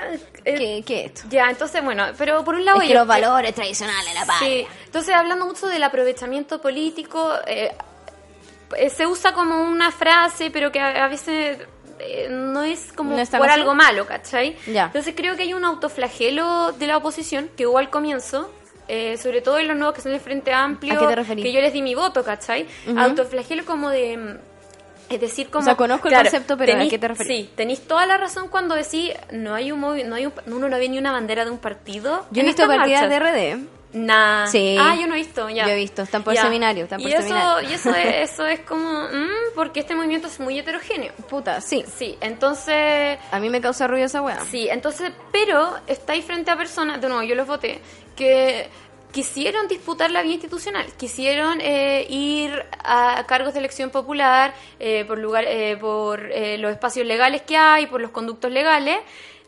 eh, 0.44 0.54
¿Qué, 0.56 0.82
qué 0.86 1.00
es 1.00 1.06
esto? 1.12 1.22
Ya, 1.30 1.48
entonces, 1.50 1.82
bueno, 1.82 2.04
pero 2.16 2.44
por 2.44 2.54
un 2.54 2.64
lado... 2.64 2.80
Es 2.80 2.88
que 2.88 2.94
los 2.94 3.06
valores 3.06 3.54
tradicionales, 3.54 4.14
la 4.14 4.24
paz. 4.24 4.38
Sí, 4.40 4.66
entonces 4.84 5.14
hablando 5.14 5.46
mucho 5.46 5.66
del 5.66 5.82
aprovechamiento 5.82 6.60
político, 6.60 7.32
eh, 7.46 7.72
eh, 8.76 8.90
se 8.90 9.06
usa 9.06 9.32
como 9.32 9.62
una 9.62 9.90
frase, 9.90 10.50
pero 10.50 10.70
que 10.72 10.80
a, 10.80 11.04
a 11.04 11.08
veces 11.08 11.58
eh, 11.98 12.28
no 12.30 12.62
es 12.62 12.92
como 12.92 13.12
¿No 13.12 13.18
es 13.18 13.30
tan 13.30 13.40
por 13.40 13.48
algo 13.50 13.74
malo, 13.74 14.06
¿cachai? 14.06 14.56
Ya. 14.66 14.84
Entonces 14.86 15.14
creo 15.16 15.34
que 15.36 15.42
hay 15.44 15.54
un 15.54 15.64
autoflagelo 15.64 16.72
de 16.72 16.86
la 16.86 16.96
oposición 16.98 17.48
que 17.56 17.66
hubo 17.66 17.78
al 17.78 17.90
comienzo. 17.90 18.50
eh, 18.88 19.16
sobre 19.18 19.40
todo 19.40 19.58
en 19.58 19.66
los 19.66 19.76
nuevos 19.76 19.94
que 19.96 20.00
son 20.02 20.12
el 20.12 20.20
Frente 20.20 20.52
Amplio, 20.52 20.94
¿A 20.94 20.98
qué 21.16 21.24
te 21.34 21.42
que 21.42 21.52
yo 21.52 21.60
les 21.60 21.72
di 21.72 21.82
mi 21.82 21.94
voto, 21.96 22.22
¿cachai? 22.22 22.66
Autoflagelo 22.96 23.64
como 23.64 23.88
de... 23.90 24.38
Es 25.08 25.20
decir, 25.20 25.48
como... 25.50 25.64
sea, 25.64 25.76
conozco 25.76 26.08
el 26.08 26.14
concepto, 26.14 26.56
pero 26.56 26.72
¿a 26.72 26.76
tenís- 26.76 26.90
qué 26.90 26.98
te 26.98 27.08
referís? 27.08 27.36
Sí, 27.46 27.50
tenéis 27.54 27.86
toda 27.86 28.06
la 28.06 28.16
razón 28.16 28.48
cuando 28.48 28.74
decís, 28.74 29.12
no 29.32 29.54
hay 29.54 29.70
un 29.72 29.80
no 29.80 30.14
hay 30.16 30.26
un, 30.26 30.32
uno 30.46 30.68
no 30.68 30.76
ve 30.78 30.88
ni 30.88 30.98
una 30.98 31.12
bandera 31.12 31.44
de 31.44 31.50
un 31.50 31.58
partido. 31.58 32.26
Yo 32.30 32.42
he 32.42 32.44
visto 32.44 32.66
partidas 32.66 33.08
de 33.08 33.18
RD. 33.18 33.58
Nah. 33.92 34.46
Sí. 34.48 34.76
Ah, 34.78 34.94
yo 35.00 35.06
no 35.06 35.14
he 35.14 35.18
visto, 35.18 35.48
ya. 35.48 35.64
Yo 35.64 35.70
he 35.72 35.76
visto, 35.76 36.02
están 36.02 36.22
por 36.22 36.34
Ya. 36.34 36.42
seminario, 36.42 36.84
están 36.84 37.00
por 37.00 37.08
y 37.08 37.14
eso, 37.14 37.22
seminario. 37.22 37.70
Y 37.70 37.72
eso 37.72 37.94
es, 37.94 38.30
eso 38.30 38.46
es 38.46 38.60
como, 38.60 39.04
mm, 39.04 39.54
porque 39.54 39.80
este 39.80 39.94
movimiento 39.94 40.26
es 40.26 40.38
muy 40.38 40.58
heterogéneo. 40.58 41.12
Puta, 41.30 41.60
sí. 41.62 41.82
Sí, 41.96 42.18
entonces, 42.20 43.18
A 43.30 43.38
mí 43.38 43.48
me 43.48 43.60
causa 43.60 43.86
ruido 43.86 44.06
esa 44.06 44.20
weá. 44.22 44.40
sí, 44.50 44.68
entonces, 44.70 45.12
pero 45.32 45.76
estáis 45.86 46.24
frente 46.24 46.50
a 46.50 46.56
personas, 46.56 47.00
de 47.00 47.08
nuevo, 47.08 47.22
yo 47.22 47.34
los 47.34 47.46
voté, 47.46 47.80
que 48.16 48.68
quisieron 49.12 49.68
disputar 49.68 50.10
la 50.10 50.22
vía 50.22 50.34
institucional, 50.34 50.86
quisieron 50.96 51.60
eh, 51.60 52.06
ir 52.10 52.52
a 52.84 53.24
cargos 53.26 53.52
de 53.54 53.60
elección 53.60 53.90
popular 53.90 54.54
eh, 54.78 55.04
por 55.06 55.18
lugar, 55.18 55.44
eh, 55.46 55.76
por 55.76 56.30
eh, 56.32 56.58
los 56.58 56.70
espacios 56.72 57.06
legales 57.06 57.42
que 57.42 57.56
hay, 57.56 57.86
por 57.86 58.00
los 58.00 58.10
conductos 58.10 58.50
legales. 58.50 58.98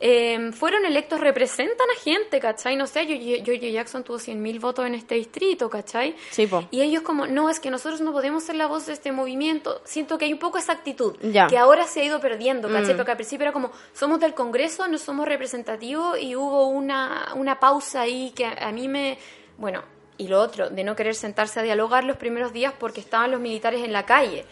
eh, 0.01 0.53
fueron 0.53 0.85
electos, 0.87 1.19
representan 1.19 1.89
a 1.91 2.01
gente, 2.01 2.39
¿cachai? 2.39 2.77
No 2.77 2.87
sé, 2.87 3.05
George 3.45 3.73
Jackson 3.73 4.05
tuvo 4.05 4.19
100.000 4.19 4.61
votos 4.61 4.87
en 4.87 4.95
este 4.95 5.17
distrito, 5.17 5.69
¿cachai? 5.69 6.15
Sí, 6.31 6.47
po. 6.47 6.65
Y 6.71 6.83
ellos 6.83 7.03
como, 7.03 7.27
no, 7.27 7.51
es 7.51 7.59
que 7.59 7.69
nosotros 7.69 8.01
no 8.01 8.13
podemos 8.13 8.45
ser 8.45 8.55
la 8.55 8.69
voz 8.69 8.87
de 8.87 8.93
este 8.93 9.11
movimiento. 9.11 9.83
Siento 9.85 10.17
que 10.17 10.27
hay 10.27 10.33
un 10.33 10.39
poco 10.39 10.57
esa 10.57 10.73
actitud, 10.73 11.17
Ya. 11.21 11.49
que 11.49 11.59
ahora 11.59 11.85
se 11.89 12.01
ha 12.01 12.05
ido 12.05 12.21
perdiendo, 12.21 12.69
¿cachai? 12.69 12.95
Mm. 12.95 12.97
Porque 12.97 13.11
al 13.11 13.17
principio 13.17 13.43
era 13.47 13.53
como, 13.53 13.73
somos 13.93 14.21
del 14.21 14.35
Congreso, 14.35 14.87
no 14.87 14.99
somos 14.99 15.27
representativos, 15.27 16.17
y 16.21 16.37
hubo 16.37 16.69
una, 16.69 17.33
una 17.35 17.59
pausa 17.59 18.03
ahí 18.03 18.33
que 18.37 18.47
a, 18.47 18.53
a 18.69 18.71
mí 18.71 18.87
me... 18.87 19.19
Bueno, 19.59 19.83
y 20.17 20.27
lo 20.29 20.41
otro, 20.41 20.71
de 20.71 20.83
no 20.83 20.97
querer 20.97 21.15
sentarse 21.15 21.61
a 21.61 21.63
dialogar 21.63 22.03
los 22.05 22.17
primeros 22.17 22.53
días 22.53 22.73
porque 22.77 23.01
estaban 23.01 23.31
los 23.31 23.41
militares 23.41 23.85
en 23.85 23.93
la 23.93 24.05
calle. 24.07 24.47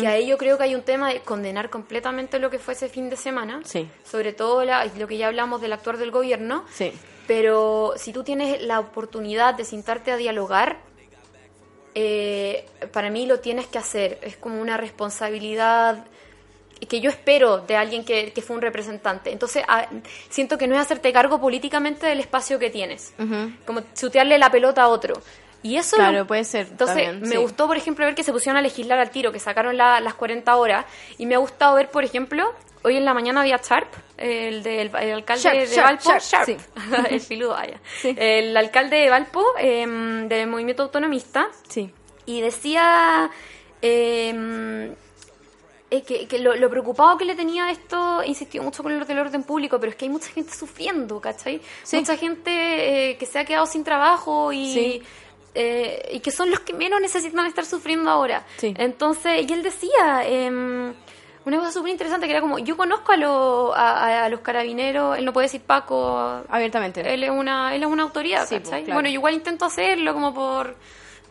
Que 0.00 0.06
ahí 0.08 0.26
yo 0.26 0.36
creo 0.38 0.56
que 0.58 0.64
hay 0.64 0.74
un 0.74 0.82
tema 0.82 1.10
de 1.12 1.20
condenar 1.20 1.68
completamente 1.70 2.38
lo 2.40 2.48
que 2.50 2.58
fue 2.58 2.74
ese 2.74 2.88
fin 2.88 3.08
de 3.10 3.16
semana. 3.16 3.60
Sí. 3.64 3.88
Sobre 4.04 4.32
todo 4.32 4.64
la- 4.64 4.84
lo 4.86 5.06
que 5.06 5.18
ya 5.18 5.26
hablamos 5.28 5.60
del 5.60 5.74
actuar 5.74 5.98
del 5.98 6.10
gobierno. 6.10 6.64
Sí. 6.72 6.92
Pero 7.28 7.92
si 7.96 8.12
tú 8.12 8.24
tienes 8.24 8.62
la 8.62 8.80
oportunidad 8.80 9.54
de 9.54 9.64
sentarte 9.64 10.10
a 10.10 10.16
dialogar, 10.16 10.78
eh, 11.94 12.66
para 12.92 13.10
mí 13.10 13.26
lo 13.26 13.38
tienes 13.40 13.66
que 13.66 13.78
hacer. 13.78 14.18
Es 14.22 14.36
como 14.36 14.60
una 14.60 14.76
responsabilidad 14.76 16.04
que 16.86 17.00
yo 17.00 17.10
espero 17.10 17.58
de 17.58 17.76
alguien 17.76 18.04
que, 18.04 18.32
que 18.32 18.42
fue 18.42 18.56
un 18.56 18.62
representante. 18.62 19.30
Entonces, 19.32 19.62
a- 19.68 19.88
siento 20.28 20.58
que 20.58 20.66
no 20.66 20.74
es 20.74 20.80
hacerte 20.80 21.12
cargo 21.12 21.40
políticamente 21.40 22.06
del 22.06 22.20
espacio 22.20 22.58
que 22.58 22.70
tienes. 22.70 23.14
Como 23.66 23.80
chutearle 23.94 24.38
la 24.38 24.50
pelota 24.50 24.82
a 24.82 24.88
otro. 24.88 25.14
Y 25.64 25.76
eso 25.76 25.94
Claro, 25.96 26.26
puede 26.26 26.42
ser 26.42 26.66
Entonces, 26.70 26.96
también, 27.04 27.20
me 27.20 27.28
sí. 27.28 27.36
gustó, 27.36 27.68
por 27.68 27.76
ejemplo, 27.76 28.04
ver 28.04 28.16
que 28.16 28.24
se 28.24 28.32
pusieron 28.32 28.56
a 28.56 28.62
legislar 28.62 28.98
al 28.98 29.10
tiro, 29.10 29.30
que 29.30 29.38
sacaron 29.38 29.76
la- 29.76 30.00
las 30.00 30.14
40 30.14 30.56
horas. 30.56 30.84
Y 31.18 31.26
me 31.26 31.36
ha 31.36 31.38
gustado 31.38 31.76
ver, 31.76 31.88
por 31.88 32.02
ejemplo, 32.02 32.52
hoy 32.82 32.96
en 32.96 33.04
la 33.04 33.14
mañana 33.14 33.42
había 33.42 33.58
Sharp, 33.58 33.86
el, 34.18 34.64
del 34.64 34.90
el 35.00 35.12
alcalde 35.12 35.42
Sharp, 35.42 35.68
de 35.68 35.80
Valpo. 35.80 36.02
Sharp, 36.10 36.22
Sharp. 36.22 36.46
sí. 36.46 36.56
el 37.10 37.20
filudo, 37.20 37.50
vaya. 37.50 37.80
Sí. 38.00 38.12
El 38.18 38.56
alcalde 38.56 38.96
de 38.96 39.08
Valpo, 39.08 39.44
em, 39.56 40.26
del 40.26 40.48
movimiento 40.48 40.82
autonomista, 40.82 41.46
Sí. 41.68 41.92
y 42.26 42.40
decía 42.40 43.30
em, 43.80 44.94
eh, 45.94 46.02
que, 46.02 46.26
que 46.26 46.38
lo, 46.38 46.54
lo 46.56 46.68
preocupado 46.70 47.16
que 47.18 47.24
le 47.24 47.34
tenía 47.34 47.70
esto, 47.70 48.22
insistió 48.24 48.62
mucho 48.62 48.82
con 48.82 48.98
lo 48.98 49.04
del 49.04 49.18
orden 49.18 49.42
público, 49.44 49.78
pero 49.78 49.90
es 49.90 49.96
que 49.96 50.06
hay 50.06 50.10
mucha 50.10 50.28
gente 50.30 50.52
sufriendo, 50.54 51.20
¿cachai? 51.20 51.60
Sí. 51.82 51.96
Mucha 51.98 52.16
gente 52.16 52.50
eh, 53.10 53.16
que 53.18 53.26
se 53.26 53.38
ha 53.38 53.44
quedado 53.44 53.66
sin 53.66 53.84
trabajo 53.84 54.52
y, 54.52 54.72
Sí. 54.72 55.02
eh, 55.54 56.10
y 56.14 56.20
que 56.20 56.30
son 56.30 56.50
los 56.50 56.60
que 56.60 56.72
menos 56.72 57.00
necesitan 57.00 57.46
estar 57.46 57.64
sufriendo 57.66 58.10
ahora. 58.10 58.44
Sí. 58.56 58.74
Entonces, 58.78 59.44
y 59.48 59.52
él 59.52 59.62
decía... 59.62 60.22
em, 60.26 60.94
una 61.44 61.58
cosa 61.58 61.72
súper 61.72 61.90
interesante 61.90 62.26
que 62.26 62.32
era 62.34 62.40
como, 62.40 62.60
yo 62.60 62.76
conozco 62.76 63.10
a, 63.10 63.16
lo- 63.16 63.74
a, 63.74 64.24
a 64.26 64.28
los 64.28 64.38
carabineros, 64.42 65.18
él 65.18 65.24
no 65.24 65.32
puede 65.32 65.46
decir 65.46 65.60
Paco, 65.60 66.40
Abiertamente. 66.48 67.00
él 67.12 67.24
es 67.24 67.30
una, 67.30 67.74
él 67.74 67.82
es 67.82 67.88
una 67.88 68.04
autoridad, 68.04 68.46
Sí, 68.48 68.54
¿cachai? 68.58 68.70
pues, 68.70 68.84
claro. 68.84 68.94
Bueno, 68.94 69.08
yo 69.08 69.14
igual 69.14 69.34
intento 69.34 69.64
hacerlo 69.64 70.14
como 70.14 70.32
por... 70.32 70.76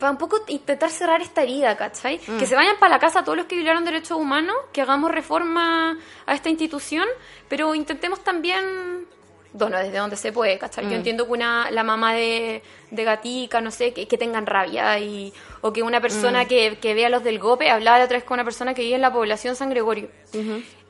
Para 0.02 0.12
un 0.12 0.18
poco 0.18 0.42
intentar 0.48 0.90
cerrar 0.90 1.22
esta 1.22 1.44
herida, 1.44 1.78
¿cachai? 1.78 2.20
Mm. 2.28 2.38
Que 2.40 2.46
se 2.48 2.56
vayan 2.56 2.76
para 2.80 2.90
la 2.96 3.00
casa 3.00 3.24
todos 3.24 3.38
los 3.38 3.46
que 3.46 3.56
violaron 3.56 3.86
derechos 3.86 4.18
humanos, 4.18 4.56
que 4.74 4.82
hagamos 4.82 5.12
reforma 5.12 5.96
a 6.26 6.34
esta 6.34 6.50
institución, 6.50 7.06
pero 7.48 7.74
intentemos 7.76 8.24
también... 8.24 9.06
Bueno, 9.54 9.78
desde 9.78 9.98
donde 9.98 10.16
se 10.16 10.32
puede, 10.32 10.58
¿cachai? 10.58 10.86
Mm. 10.86 10.90
Yo 10.90 10.96
entiendo 10.96 11.26
que 11.28 11.32
una, 11.34 11.70
la 11.72 11.84
mamá 11.84 12.14
de, 12.16 12.64
de 12.90 13.04
Gatica, 13.04 13.62
no 13.62 13.70
sé, 13.70 13.94
que, 13.94 14.08
que 14.08 14.18
tengan 14.18 14.46
rabia 14.48 14.98
y, 14.98 15.32
o 15.62 15.72
que 15.72 15.84
una 15.84 16.00
Mm. 16.00 16.02
persona 16.02 16.46
que, 16.46 16.80
que 16.80 16.94
vea 16.96 17.08
a 17.08 17.10
los 17.12 17.24
del 17.24 17.38
GOPE, 17.38 17.70
hablaba 17.70 18.00
la 18.00 18.06
otra 18.06 18.18
vez 18.18 18.24
con 18.24 18.36
una 18.36 18.44
persona 18.44 18.74
que 18.74 18.82
vive 18.82 18.96
en 18.96 19.02
la 19.02 19.14
población 19.14 19.56
San 19.56 19.70
Gregorio. 19.70 20.10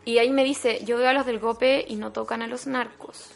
Y 0.05 0.19
ahí 0.19 0.31
me 0.31 0.43
dice, 0.43 0.79
yo 0.85 0.97
veo 0.97 1.09
a 1.09 1.13
los 1.13 1.25
del 1.25 1.39
GOPE 1.39 1.85
y 1.87 1.95
no 1.95 2.11
tocan 2.11 2.41
a 2.43 2.47
los 2.47 2.65
narcos. 2.65 3.31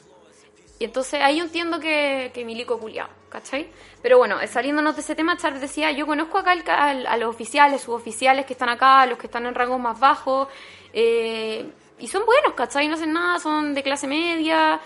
Y 0.77 0.83
entonces 0.85 1.21
ahí 1.21 1.37
yo 1.37 1.45
entiendo 1.45 1.79
que, 1.79 2.31
que 2.33 2.43
milico 2.43 2.77
culiao, 2.79 3.07
¿cachai? 3.29 3.69
Pero 4.01 4.17
bueno, 4.17 4.41
eh, 4.41 4.47
saliéndonos 4.47 4.95
de 4.95 5.01
ese 5.01 5.15
tema, 5.15 5.37
Charles 5.37 5.61
decía, 5.61 5.91
yo 5.91 6.05
conozco 6.05 6.37
acá 6.37 6.53
ca- 6.63 6.89
al- 6.89 7.07
a 7.07 7.15
los 7.17 7.29
oficiales, 7.29 7.81
suboficiales 7.81 8.45
que 8.45 8.53
están 8.53 8.67
acá, 8.69 9.01
a 9.01 9.05
los 9.05 9.17
que 9.17 9.27
están 9.27 9.45
en 9.45 9.55
rangos 9.55 9.79
más 9.79 9.97
bajos, 9.99 10.49
eh, 10.91 11.65
y 11.97 12.07
son 12.09 12.25
buenos, 12.25 12.53
¿cachai? 12.55 12.89
No 12.89 12.95
hacen 12.95 13.13
nada, 13.13 13.39
son 13.39 13.73
de 13.73 13.83
clase 13.83 14.05
media, 14.05 14.81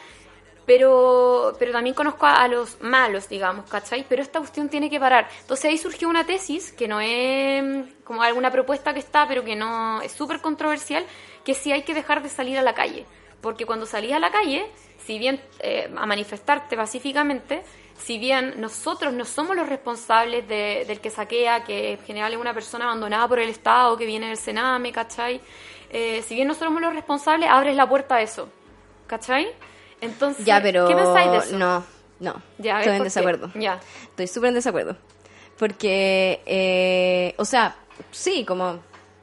pero, 0.65 1.53
pero 1.57 1.71
también 1.71 1.95
conozco 1.95 2.27
a, 2.27 2.43
a 2.43 2.47
los 2.47 2.79
malos, 2.81 3.27
digamos, 3.27 3.67
¿cachai? 3.67 4.05
Pero 4.07 4.21
esta 4.21 4.37
cuestión 4.39 4.69
tiene 4.69 4.89
que 4.91 4.99
parar. 4.99 5.27
Entonces 5.41 5.65
ahí 5.65 5.77
surgió 5.79 6.07
una 6.07 6.25
tesis, 6.25 6.71
que 6.71 6.87
no 6.87 6.99
es 7.01 7.63
mm, 7.63 8.03
como 8.03 8.21
alguna 8.21 8.51
propuesta 8.51 8.93
que 8.93 8.99
está, 8.99 9.27
pero 9.27 9.43
que 9.43 9.55
no 9.55 10.01
es 10.01 10.11
súper 10.11 10.39
controversial, 10.41 11.03
que 11.43 11.55
sí 11.55 11.71
hay 11.71 11.81
que 11.81 11.95
dejar 11.95 12.21
de 12.21 12.29
salir 12.29 12.59
a 12.59 12.61
la 12.61 12.73
calle. 12.75 13.07
Porque 13.41 13.65
cuando 13.65 13.87
salís 13.87 14.13
a 14.13 14.19
la 14.19 14.29
calle, 14.31 14.69
si 15.09 15.17
bien 15.17 15.41
eh, 15.59 15.89
a 15.97 16.05
manifestarte 16.05 16.77
pacíficamente, 16.77 17.63
si 17.97 18.19
bien 18.19 18.61
nosotros 18.61 19.11
no 19.11 19.25
somos 19.25 19.55
los 19.55 19.67
responsables 19.67 20.47
de- 20.47 20.85
del 20.87 20.99
que 21.01 21.09
saquea, 21.09 21.63
que 21.63 21.93
en 21.93 21.99
general 22.05 22.31
es 22.33 22.37
una 22.39 22.53
persona 22.53 22.85
abandonada 22.85 23.27
por 23.27 23.39
el 23.39 23.49
Estado, 23.49 23.97
que 23.97 24.05
viene 24.05 24.27
del 24.27 24.37
Sename, 24.37 24.91
¿cachai? 24.91 25.41
Eh, 25.89 26.21
si 26.27 26.35
bien 26.35 26.47
nosotros 26.47 26.67
somos 26.67 26.81
los 26.83 26.93
responsables, 26.93 27.49
abres 27.49 27.75
la 27.75 27.89
puerta 27.89 28.17
a 28.17 28.21
eso, 28.21 28.49
¿cachai? 29.07 29.47
Entonces, 29.99 30.45
Ya, 30.45 30.61
pero. 30.61 30.87
¿qué 30.87 30.95
pensáis 30.95 31.31
de 31.31 31.37
eso? 31.39 31.57
No, 31.57 31.83
no. 32.19 32.39
Ya, 32.59 32.77
Estoy 32.81 32.97
en 32.97 33.03
desacuerdo. 33.03 33.49
Ya. 33.55 33.79
Estoy 34.11 34.27
súper 34.27 34.49
en 34.49 34.53
desacuerdo. 34.53 34.95
Porque, 35.57 36.43
eh, 36.45 37.33
o 37.37 37.45
sea, 37.45 37.75
sí, 38.11 38.45
como 38.45 38.79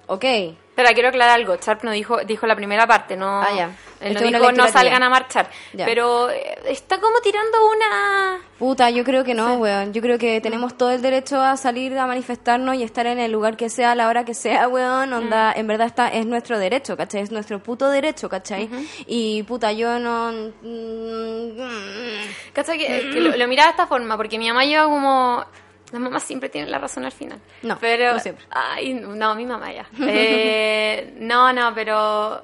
Ok. 0.08 0.24
Espera, 0.24 0.92
quiero 0.94 1.08
aclarar 1.10 1.36
algo. 1.36 1.56
Sharp 1.56 1.82
no 1.84 1.90
dijo, 1.92 2.18
dijo 2.24 2.46
la 2.46 2.54
primera 2.56 2.86
parte, 2.86 3.16
no. 3.16 3.40
Ah, 3.40 3.52
ya. 3.56 3.70
Él 4.00 4.14
no 4.14 4.20
dijo 4.20 4.52
no 4.52 4.68
salgan 4.68 5.02
a 5.02 5.08
marchar. 5.08 5.50
Ya. 5.72 5.84
Pero 5.86 6.30
eh, 6.30 6.58
está 6.66 7.00
como 7.00 7.20
tirando 7.20 7.58
una. 7.70 8.38
Puta, 8.58 8.90
yo 8.90 9.04
creo 9.04 9.24
que 9.24 9.34
no, 9.34 9.54
weón. 9.54 9.92
Yo 9.92 10.00
creo 10.02 10.18
que 10.18 10.40
tenemos 10.40 10.76
todo 10.76 10.90
el 10.90 11.02
derecho 11.02 11.40
a 11.40 11.56
salir 11.56 11.96
a 11.98 12.06
manifestarnos 12.06 12.74
y 12.76 12.82
estar 12.82 13.06
en 13.06 13.18
el 13.18 13.32
lugar 13.32 13.56
que 13.56 13.68
sea, 13.68 13.92
a 13.92 13.94
la 13.94 14.08
hora 14.08 14.24
que 14.24 14.34
sea, 14.34 14.68
weón. 14.68 15.12
Onda, 15.12 15.52
en 15.52 15.66
verdad 15.66 15.86
está, 15.86 16.08
es 16.08 16.26
nuestro 16.26 16.58
derecho, 16.58 16.96
¿cachai? 16.96 17.22
Es 17.22 17.30
nuestro 17.30 17.62
puto 17.62 17.88
derecho, 17.90 18.28
¿cachai? 18.28 18.68
Y 19.06 19.42
puta, 19.44 19.72
yo 19.72 19.98
no... 19.98 20.32
mm, 20.62 21.58
¿Cachai? 22.52 22.78
Que, 22.78 22.86
que 23.12 23.20
lo, 23.20 23.36
lo 23.36 23.48
miraba 23.48 23.68
de 23.68 23.70
esta 23.72 23.86
forma, 23.86 24.16
porque 24.16 24.38
mi 24.38 24.48
mamá 24.48 24.64
lleva 24.64 24.84
como. 24.84 25.44
Las 25.92 26.00
mamás 26.00 26.24
siempre 26.24 26.48
tienen 26.48 26.70
la 26.70 26.78
razón 26.78 27.04
al 27.04 27.12
final. 27.12 27.38
No, 27.62 27.78
pero, 27.78 28.14
no 28.14 28.18
siempre. 28.20 28.44
Ay, 28.50 28.92
no, 28.94 29.34
mi 29.36 29.46
mamá 29.46 29.72
ya. 29.72 29.86
Eh, 30.00 31.14
no, 31.18 31.52
no, 31.52 31.72
pero. 31.74 32.42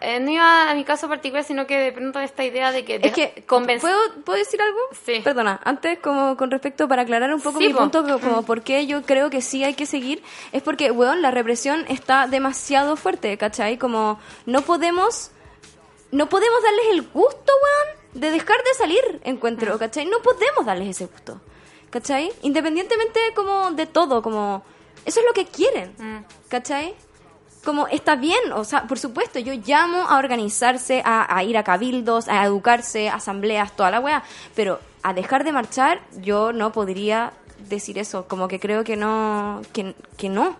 Eh, 0.00 0.18
no 0.20 0.30
iba 0.30 0.70
a 0.70 0.74
mi 0.74 0.84
caso 0.84 1.08
particular, 1.08 1.44
sino 1.44 1.66
que 1.66 1.78
de 1.78 1.92
pronto 1.92 2.18
esta 2.20 2.44
idea 2.44 2.72
de 2.72 2.84
que. 2.84 3.00
Es 3.02 3.12
que, 3.12 3.44
convencer- 3.46 3.80
¿puedo, 3.80 3.98
¿puedo 4.24 4.38
decir 4.38 4.60
algo? 4.62 4.78
Sí. 5.04 5.20
Perdona, 5.22 5.60
antes, 5.64 5.98
como 5.98 6.36
con 6.36 6.50
respecto, 6.50 6.88
para 6.88 7.02
aclarar 7.02 7.32
un 7.34 7.40
poco 7.40 7.58
Sí, 7.58 7.68
mi 7.68 7.72
po. 7.74 7.80
punto, 7.80 8.02
co- 8.04 8.18
como 8.20 8.42
por 8.46 8.62
qué 8.62 8.86
yo 8.86 9.02
creo 9.02 9.30
que 9.30 9.42
sí 9.42 9.62
hay 9.64 9.74
que 9.74 9.86
seguir, 9.86 10.22
es 10.52 10.62
porque, 10.62 10.90
weón, 10.90 11.22
la 11.22 11.30
represión 11.30 11.84
está 11.88 12.26
demasiado 12.26 12.96
fuerte, 12.96 13.36
¿cachai? 13.38 13.78
Como, 13.78 14.18
no 14.46 14.62
podemos, 14.62 15.30
no 16.12 16.28
podemos 16.28 16.62
darles 16.62 16.86
el 16.92 17.02
gusto, 17.02 17.52
weón, 17.62 18.20
de 18.20 18.30
dejar 18.30 18.56
de 18.64 18.74
salir, 18.74 19.20
encuentro, 19.24 19.78
¿cachai? 19.78 20.06
No 20.06 20.18
podemos 20.22 20.64
darles 20.66 20.88
ese 20.88 21.06
gusto, 21.06 21.40
¿cachai? 21.90 22.32
Independientemente, 22.42 23.20
como, 23.36 23.70
de 23.72 23.86
todo, 23.86 24.22
como, 24.22 24.64
eso 25.04 25.20
es 25.20 25.26
lo 25.26 25.32
que 25.32 25.44
quieren, 25.46 25.94
¿cachai? 26.48 26.94
Como 27.64 27.86
está 27.88 28.16
bien, 28.16 28.52
o 28.54 28.64
sea, 28.64 28.86
por 28.86 28.98
supuesto, 28.98 29.38
yo 29.38 29.52
llamo 29.54 29.98
a 30.08 30.18
organizarse, 30.18 31.02
a, 31.04 31.42
ir 31.44 31.58
a 31.58 31.64
cabildos, 31.64 32.28
a 32.28 32.44
educarse, 32.44 33.08
asambleas, 33.08 33.76
toda 33.76 33.90
la 33.90 34.00
weá, 34.00 34.22
pero 34.54 34.80
a 35.02 35.12
dejar 35.12 35.44
de 35.44 35.52
marchar 35.52 36.00
yo 36.20 36.52
no 36.52 36.72
podría 36.72 37.32
decir 37.68 37.98
eso, 37.98 38.26
como 38.28 38.48
que 38.48 38.58
creo 38.58 38.84
que 38.84 38.96
no, 38.96 39.60
que, 39.72 39.94
que 40.16 40.28
no, 40.28 40.56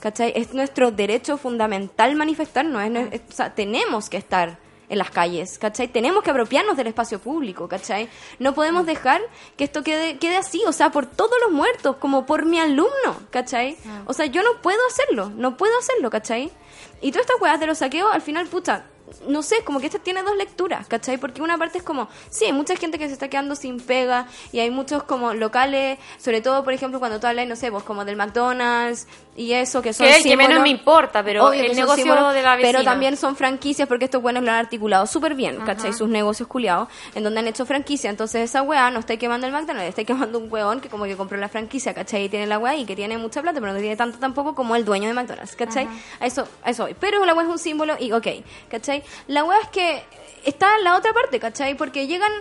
¿cachai? 0.00 0.32
Es 0.34 0.52
nuestro 0.52 0.90
derecho 0.90 1.36
fundamental 1.36 2.16
manifestarnos, 2.16 2.82
es 3.12 3.22
tenemos 3.54 4.08
que 4.08 4.16
estar 4.16 4.58
en 4.92 4.98
las 4.98 5.10
calles, 5.10 5.58
¿cachai? 5.58 5.88
Tenemos 5.88 6.22
que 6.22 6.30
apropiarnos 6.30 6.76
del 6.76 6.86
espacio 6.86 7.18
público, 7.18 7.66
¿cachai? 7.66 8.10
No 8.38 8.52
podemos 8.52 8.84
dejar 8.84 9.22
que 9.56 9.64
esto 9.64 9.82
quede, 9.82 10.18
quede 10.18 10.36
así, 10.36 10.62
o 10.66 10.72
sea, 10.72 10.90
por 10.90 11.06
todos 11.06 11.32
los 11.42 11.50
muertos, 11.50 11.96
como 11.96 12.26
por 12.26 12.44
mi 12.44 12.60
alumno, 12.60 13.16
¿cachai? 13.30 13.78
O 14.04 14.12
sea, 14.12 14.26
yo 14.26 14.42
no 14.42 14.60
puedo 14.60 14.78
hacerlo, 14.86 15.30
no 15.34 15.56
puedo 15.56 15.72
hacerlo, 15.78 16.10
¿cachai? 16.10 16.52
Y 17.00 17.10
todas 17.10 17.24
estas 17.24 17.40
weas 17.40 17.58
de 17.58 17.66
los 17.66 17.78
saqueos, 17.78 18.12
al 18.12 18.20
final, 18.20 18.46
puta, 18.48 18.84
no 19.26 19.42
sé, 19.42 19.64
como 19.64 19.80
que 19.80 19.86
esta 19.86 19.98
tiene 19.98 20.22
dos 20.22 20.36
lecturas, 20.36 20.86
¿cachai? 20.86 21.16
Porque 21.16 21.40
una 21.40 21.56
parte 21.56 21.78
es 21.78 21.84
como, 21.84 22.08
sí, 22.28 22.44
hay 22.44 22.52
mucha 22.52 22.76
gente 22.76 22.98
que 22.98 23.06
se 23.06 23.14
está 23.14 23.28
quedando 23.28 23.54
sin 23.54 23.80
pega 23.80 24.26
y 24.52 24.60
hay 24.60 24.70
muchos 24.70 25.04
como 25.04 25.32
locales, 25.32 25.98
sobre 26.18 26.42
todo, 26.42 26.64
por 26.64 26.74
ejemplo, 26.74 26.98
cuando 26.98 27.18
tú 27.18 27.26
hablas, 27.26 27.46
no 27.46 27.56
sé, 27.56 27.70
vos 27.70 27.82
como 27.82 28.04
del 28.04 28.16
McDonald's 28.16 29.06
y 29.34 29.52
eso, 29.52 29.80
que 29.80 29.94
son 29.94 30.06
Que 30.06 30.16
el 30.16 30.22
que 30.22 30.36
menos 30.36 30.60
me 30.60 30.68
importa, 30.68 31.22
pero 31.24 31.46
Obvio 31.46 31.62
el 31.62 31.74
negocio 31.74 32.04
símbolos, 32.04 32.34
de 32.34 32.42
la 32.42 32.56
vecina. 32.56 32.78
Pero 32.78 32.84
también 32.84 33.16
son 33.16 33.34
franquicias 33.34 33.88
porque 33.88 34.04
estos 34.04 34.20
buenos 34.20 34.42
lo 34.42 34.50
han 34.50 34.58
articulado 34.58 35.06
súper 35.06 35.34
bien, 35.34 35.58
¿cachai? 35.64 35.94
Sus 35.94 36.08
negocios 36.08 36.48
culiados, 36.48 36.88
en 37.14 37.24
donde 37.24 37.40
han 37.40 37.48
hecho 37.48 37.64
franquicia. 37.64 38.10
Entonces 38.10 38.42
esa 38.50 38.60
weá 38.62 38.90
no 38.90 39.00
está 39.00 39.16
quemando 39.16 39.46
el 39.46 39.52
McDonald's, 39.52 39.88
está 39.88 40.04
quemando 40.04 40.38
un 40.38 40.52
weón 40.52 40.80
que 40.80 40.90
como 40.90 41.04
que 41.04 41.16
compró 41.16 41.38
la 41.38 41.48
franquicia, 41.48 41.94
¿cachai? 41.94 42.24
Y 42.24 42.28
tiene 42.28 42.46
la 42.46 42.58
weá 42.58 42.76
y 42.76 42.84
que 42.84 42.94
tiene 42.94 43.16
mucha 43.16 43.40
plata, 43.40 43.58
pero 43.58 43.72
no 43.72 43.78
tiene 43.78 43.96
tanto 43.96 44.18
tampoco 44.18 44.54
como 44.54 44.76
el 44.76 44.84
dueño 44.84 45.08
de 45.08 45.14
McDonald's, 45.14 45.56
¿cachai? 45.56 45.88
A 46.20 46.26
eso, 46.26 46.46
a 46.62 46.70
eso 46.70 46.82
voy. 46.84 46.94
Pero 46.98 47.24
la 47.24 47.32
weá 47.32 47.46
es 47.46 47.50
un 47.50 47.58
símbolo 47.58 47.96
y 47.98 48.12
ok, 48.12 48.26
¿cachai? 48.70 49.02
La 49.28 49.44
weá 49.44 49.58
es 49.60 49.68
que 49.68 50.02
está 50.44 50.76
en 50.76 50.84
la 50.84 50.96
otra 50.96 51.14
parte, 51.14 51.40
¿cachai? 51.40 51.74
Porque 51.74 52.06
llegan 52.06 52.32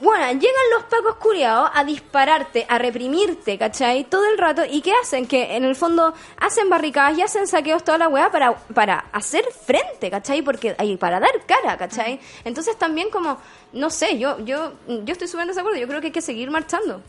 bueno, 0.00 0.26
llegan 0.32 0.70
los 0.72 0.84
pacos 0.84 1.16
curiados 1.16 1.70
a 1.74 1.84
dispararte, 1.84 2.64
a 2.68 2.78
reprimirte, 2.78 3.58
¿cachai? 3.58 4.04
Todo 4.04 4.26
el 4.30 4.38
rato. 4.38 4.62
¿Y 4.68 4.80
qué 4.80 4.92
hacen? 5.02 5.26
Que 5.26 5.56
en 5.56 5.64
el 5.64 5.76
fondo 5.76 6.14
hacen 6.38 6.70
barricadas 6.70 7.18
y 7.18 7.22
hacen 7.22 7.46
saqueos 7.46 7.84
toda 7.84 7.98
la 7.98 8.08
weá 8.08 8.30
para, 8.30 8.54
para 8.74 9.06
hacer 9.12 9.44
frente, 9.66 10.10
¿cachai? 10.10 10.42
Porque 10.42 10.74
ahí 10.78 10.96
para 10.96 11.20
dar 11.20 11.44
cara, 11.46 11.76
¿cachai? 11.76 12.18
Entonces 12.44 12.78
también 12.78 13.10
como, 13.10 13.38
no 13.72 13.90
sé, 13.90 14.18
yo 14.18 14.38
yo 14.44 14.72
yo 14.86 15.12
estoy 15.12 15.28
súper 15.28 15.42
en 15.42 15.48
desacuerdo. 15.48 15.78
Yo 15.78 15.86
creo 15.86 16.00
que 16.00 16.06
hay 16.08 16.12
que 16.12 16.22
seguir 16.22 16.50
marchando, 16.50 17.02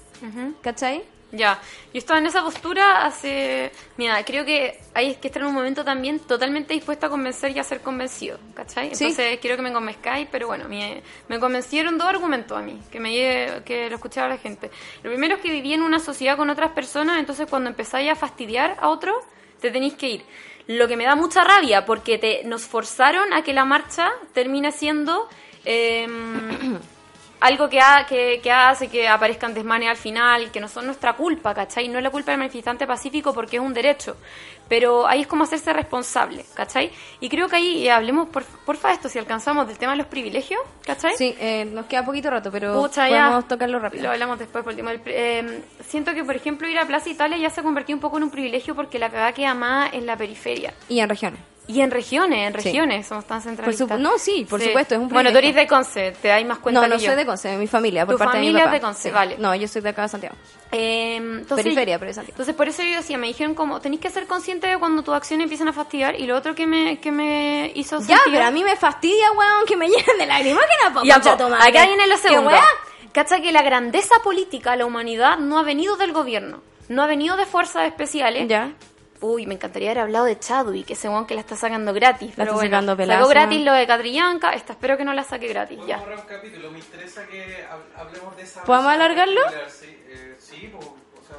¿cachai? 0.61 1.03
Ya, 1.31 1.61
yo 1.93 1.97
estaba 1.97 2.19
en 2.19 2.25
esa 2.25 2.43
postura 2.43 3.05
hace... 3.05 3.71
Mira, 3.97 4.23
creo 4.25 4.43
que 4.43 4.79
hay 4.93 5.15
que 5.15 5.27
estar 5.27 5.41
en 5.41 5.47
un 5.47 5.53
momento 5.53 5.85
también 5.85 6.19
totalmente 6.19 6.73
dispuesta 6.73 7.07
a 7.07 7.09
convencer 7.09 7.55
y 7.55 7.59
a 7.59 7.63
ser 7.63 7.81
convencido, 7.81 8.37
¿cachai? 8.53 8.93
Sí. 8.93 9.05
Entonces 9.05 9.39
quiero 9.39 9.55
que 9.55 9.61
me 9.61 9.71
convenzcáis, 9.71 10.27
pero 10.29 10.47
bueno, 10.47 10.67
me, 10.67 11.01
me 11.29 11.39
convencieron 11.39 11.97
dos 11.97 12.07
argumentos 12.07 12.57
a 12.57 12.61
mí, 12.61 12.81
que 12.91 12.99
me 12.99 13.11
que 13.63 13.89
lo 13.89 13.95
escuchaba 13.95 14.27
la 14.27 14.37
gente. 14.37 14.71
Lo 15.03 15.09
primero 15.09 15.35
es 15.35 15.41
que 15.41 15.51
viví 15.51 15.73
en 15.73 15.83
una 15.83 15.99
sociedad 15.99 16.35
con 16.35 16.49
otras 16.49 16.71
personas, 16.71 17.19
entonces 17.19 17.47
cuando 17.49 17.69
empezáis 17.69 18.11
a 18.11 18.15
fastidiar 18.15 18.77
a 18.81 18.89
otro, 18.89 19.13
te 19.61 19.71
tenéis 19.71 19.93
que 19.93 20.09
ir. 20.09 20.25
Lo 20.67 20.87
que 20.87 20.97
me 20.97 21.05
da 21.05 21.15
mucha 21.15 21.43
rabia, 21.43 21.85
porque 21.85 22.17
te, 22.17 22.43
nos 22.43 22.63
forzaron 22.63 23.33
a 23.33 23.41
que 23.41 23.53
la 23.53 23.63
marcha 23.63 24.11
termine 24.33 24.71
siendo... 24.71 25.29
em, 25.63 26.77
algo 27.41 27.67
que, 27.69 27.81
ha- 27.81 28.05
que, 28.07 28.39
que 28.41 28.51
hace 28.51 28.87
que 28.87 29.07
aparezcan 29.07 29.53
desmanes 29.53 29.89
al 29.89 29.97
final, 29.97 30.51
que 30.51 30.59
no 30.61 30.67
son 30.69 30.85
nuestra 30.85 31.13
culpa, 31.13 31.53
¿cachai? 31.53 31.87
No 31.89 31.97
es 31.97 32.03
la 32.03 32.09
culpa 32.11 32.31
del 32.31 32.39
manifestante 32.39 32.87
pacífico 32.87 33.33
porque 33.33 33.57
es 33.57 33.61
un 33.61 33.73
derecho, 33.73 34.15
pero 34.69 35.07
ahí 35.07 35.21
es 35.21 35.27
como 35.27 35.43
hacerse 35.43 35.73
responsable, 35.73 36.45
¿cachai? 36.53 36.91
Y 37.19 37.27
creo 37.29 37.49
que 37.49 37.55
ahí, 37.57 37.77
y 37.79 37.89
hablemos 37.89 38.29
por, 38.29 38.43
porfa 38.43 38.87
de 38.89 38.93
esto, 38.93 39.09
si 39.09 39.19
alcanzamos 39.19 39.67
del 39.67 39.77
tema 39.77 39.91
de 39.93 39.97
los 39.97 40.07
privilegios, 40.07 40.61
¿cachai? 40.85 41.15
Sí, 41.17 41.35
eh, 41.39 41.65
nos 41.65 41.87
queda 41.87 42.05
poquito 42.05 42.29
rato, 42.29 42.51
pero 42.51 42.73
Pucha, 42.79 43.09
ya. 43.09 43.25
podemos 43.25 43.47
tocarlo 43.47 43.79
rápido. 43.79 44.03
Lo 44.03 44.11
hablamos 44.11 44.39
después 44.39 44.63
por 44.63 44.71
el 44.71 44.77
tema 44.77 44.91
del 44.91 45.01
pri- 45.01 45.13
eh, 45.15 45.63
siento 45.87 46.13
que, 46.13 46.23
por 46.23 46.35
ejemplo, 46.35 46.67
ir 46.69 46.77
a 46.79 46.85
Plaza 46.85 47.09
Italia 47.09 47.37
ya 47.37 47.49
se 47.49 47.59
ha 47.59 47.63
convertido 47.63 47.97
un 47.97 48.01
poco 48.01 48.17
en 48.17 48.23
un 48.23 48.29
privilegio 48.31 48.75
porque 48.75 48.99
la 48.99 49.09
cagada 49.09 49.33
queda 49.33 49.53
más 49.55 49.93
en 49.93 50.05
la 50.05 50.15
periferia. 50.15 50.73
Y 50.87 50.99
en 50.99 51.09
regiones. 51.09 51.39
Y 51.67 51.79
en 51.81 51.91
regiones, 51.91 52.47
en 52.53 52.59
Sí. 52.61 52.69
regiones, 52.69 53.07
somos 53.07 53.25
tan 53.25 53.41
centralistas. 53.41 53.97
no, 53.99 54.17
sí, 54.17 54.45
por 54.49 54.59
supuesto, 54.61 54.95
es 54.95 54.99
un 54.99 55.07
Bueno, 55.07 55.31
tú 55.31 55.37
eres 55.37 55.55
de 55.55 55.67
Conce, 55.67 56.11
te 56.21 56.27
dais 56.27 56.45
más 56.45 56.57
cuenta 56.57 56.81
No, 56.81 56.87
no 56.87 56.95
que 56.97 57.01
yo. 57.03 57.07
soy 57.11 57.15
de 57.15 57.25
Conce, 57.25 57.49
de 57.49 57.57
mi 57.57 57.67
familia, 57.67 58.05
por 58.05 58.15
Tu 58.15 58.19
parte 58.19 58.37
de 58.37 58.41
mi 58.41 58.47
familia 58.47 58.59
es 58.59 58.65
papá. 58.65 58.75
de 58.75 58.81
Conce, 58.81 59.01
Sí. 59.03 59.11
vale. 59.11 59.35
No, 59.37 59.55
yo 59.55 59.67
soy 59.67 59.81
de 59.81 59.89
acá 59.89 60.01
de 60.01 60.09
Santiago. 60.09 60.35
Eh, 60.71 61.15
entonces, 61.17 61.63
Periferia, 61.63 61.99
pero 61.99 62.09
es 62.11 62.15
Santiago. 62.15 62.33
Entonces, 62.33 62.55
por 62.55 62.67
eso 62.67 62.81
yo 62.83 62.97
decía, 62.97 63.17
me 63.17 63.27
dijeron 63.27 63.53
como, 63.55 63.79
tenéis 63.79 64.01
que 64.01 64.09
ser 64.09 64.25
consciente 64.27 64.67
de 64.67 64.77
cuando 64.79 65.03
tus 65.03 65.13
acciones 65.13 65.43
empiezan 65.45 65.67
a 65.69 65.73
fastidiar. 65.73 66.19
Y 66.19 66.25
lo 66.25 66.35
otro 66.35 66.55
que 66.55 66.65
me, 66.67 66.99
que 66.99 67.11
me 67.11 67.71
hizo 67.75 67.99
Ya, 68.01 68.17
sentir- 68.17 68.33
pero 68.33 68.45
a 68.45 68.51
mí 68.51 68.63
me 68.63 68.75
fastidia, 68.75 69.31
weón, 69.31 69.65
que 69.67 69.77
me 69.77 69.87
llenen 69.89 70.17
de 70.17 70.25
lagrimógenas, 70.25 70.93
po, 70.93 71.03
Ya, 71.03 71.13
concha 71.15 71.37
po, 71.37 71.43
tu 71.45 71.49
madre. 71.49 71.69
acá 71.69 71.85
viene 71.87 72.07
lo 72.07 72.15
¿Qué 72.15 72.21
segundo. 72.21 72.51
Cacha 73.13 73.39
que 73.41 73.51
la 73.51 73.61
grandeza 73.61 74.15
política, 74.23 74.75
la 74.75 74.85
humanidad, 74.85 75.37
no 75.37 75.59
ha 75.59 75.63
venido 75.63 75.95
del 75.97 76.11
gobierno. 76.11 76.61
No 76.89 77.03
ha 77.03 77.07
venido 77.07 77.37
de 77.37 77.45
fuerzas 77.45 77.85
especiales. 77.87 78.47
Ya. 78.47 78.71
Uy, 79.21 79.45
me 79.45 79.53
encantaría 79.53 79.91
haber 79.91 80.03
hablado 80.03 80.25
de 80.25 80.37
Chadwick, 80.39 80.89
ese 80.89 81.07
weón 81.07 81.27
que 81.27 81.35
la 81.35 81.41
está 81.41 81.55
sacando 81.55 81.93
gratis. 81.93 82.31
pero 82.35 82.43
está 82.43 82.55
bueno, 82.55 82.69
sacando 82.71 82.95
sacó 83.05 83.27
gratis 83.29 83.61
lo 83.63 83.73
de 83.73 83.85
Catrillanca. 83.87 84.53
Esta 84.53 84.73
espero 84.73 84.97
que 84.97 85.05
no 85.05 85.13
la 85.13 85.23
saque 85.23 85.47
gratis, 85.47 85.77
ya. 85.85 85.97
Vamos 85.97 86.09
a 86.09 86.11
ahorrar 86.11 86.19
un 86.19 86.25
capítulo, 86.25 86.71
me 86.71 86.79
interesa 86.79 87.27
que 87.27 87.63
hab- 87.65 87.99
hablemos 88.01 88.35
de 88.35 88.41
esa... 88.43 88.63
¿Podemos 88.63 88.91
alargarlo? 88.91 89.41
particular, 89.43 89.69
Sí, 89.71 89.97
eh, 90.09 90.35
sí 90.39 90.67
po, 90.71 90.79
o 90.79 91.27
sea, 91.27 91.37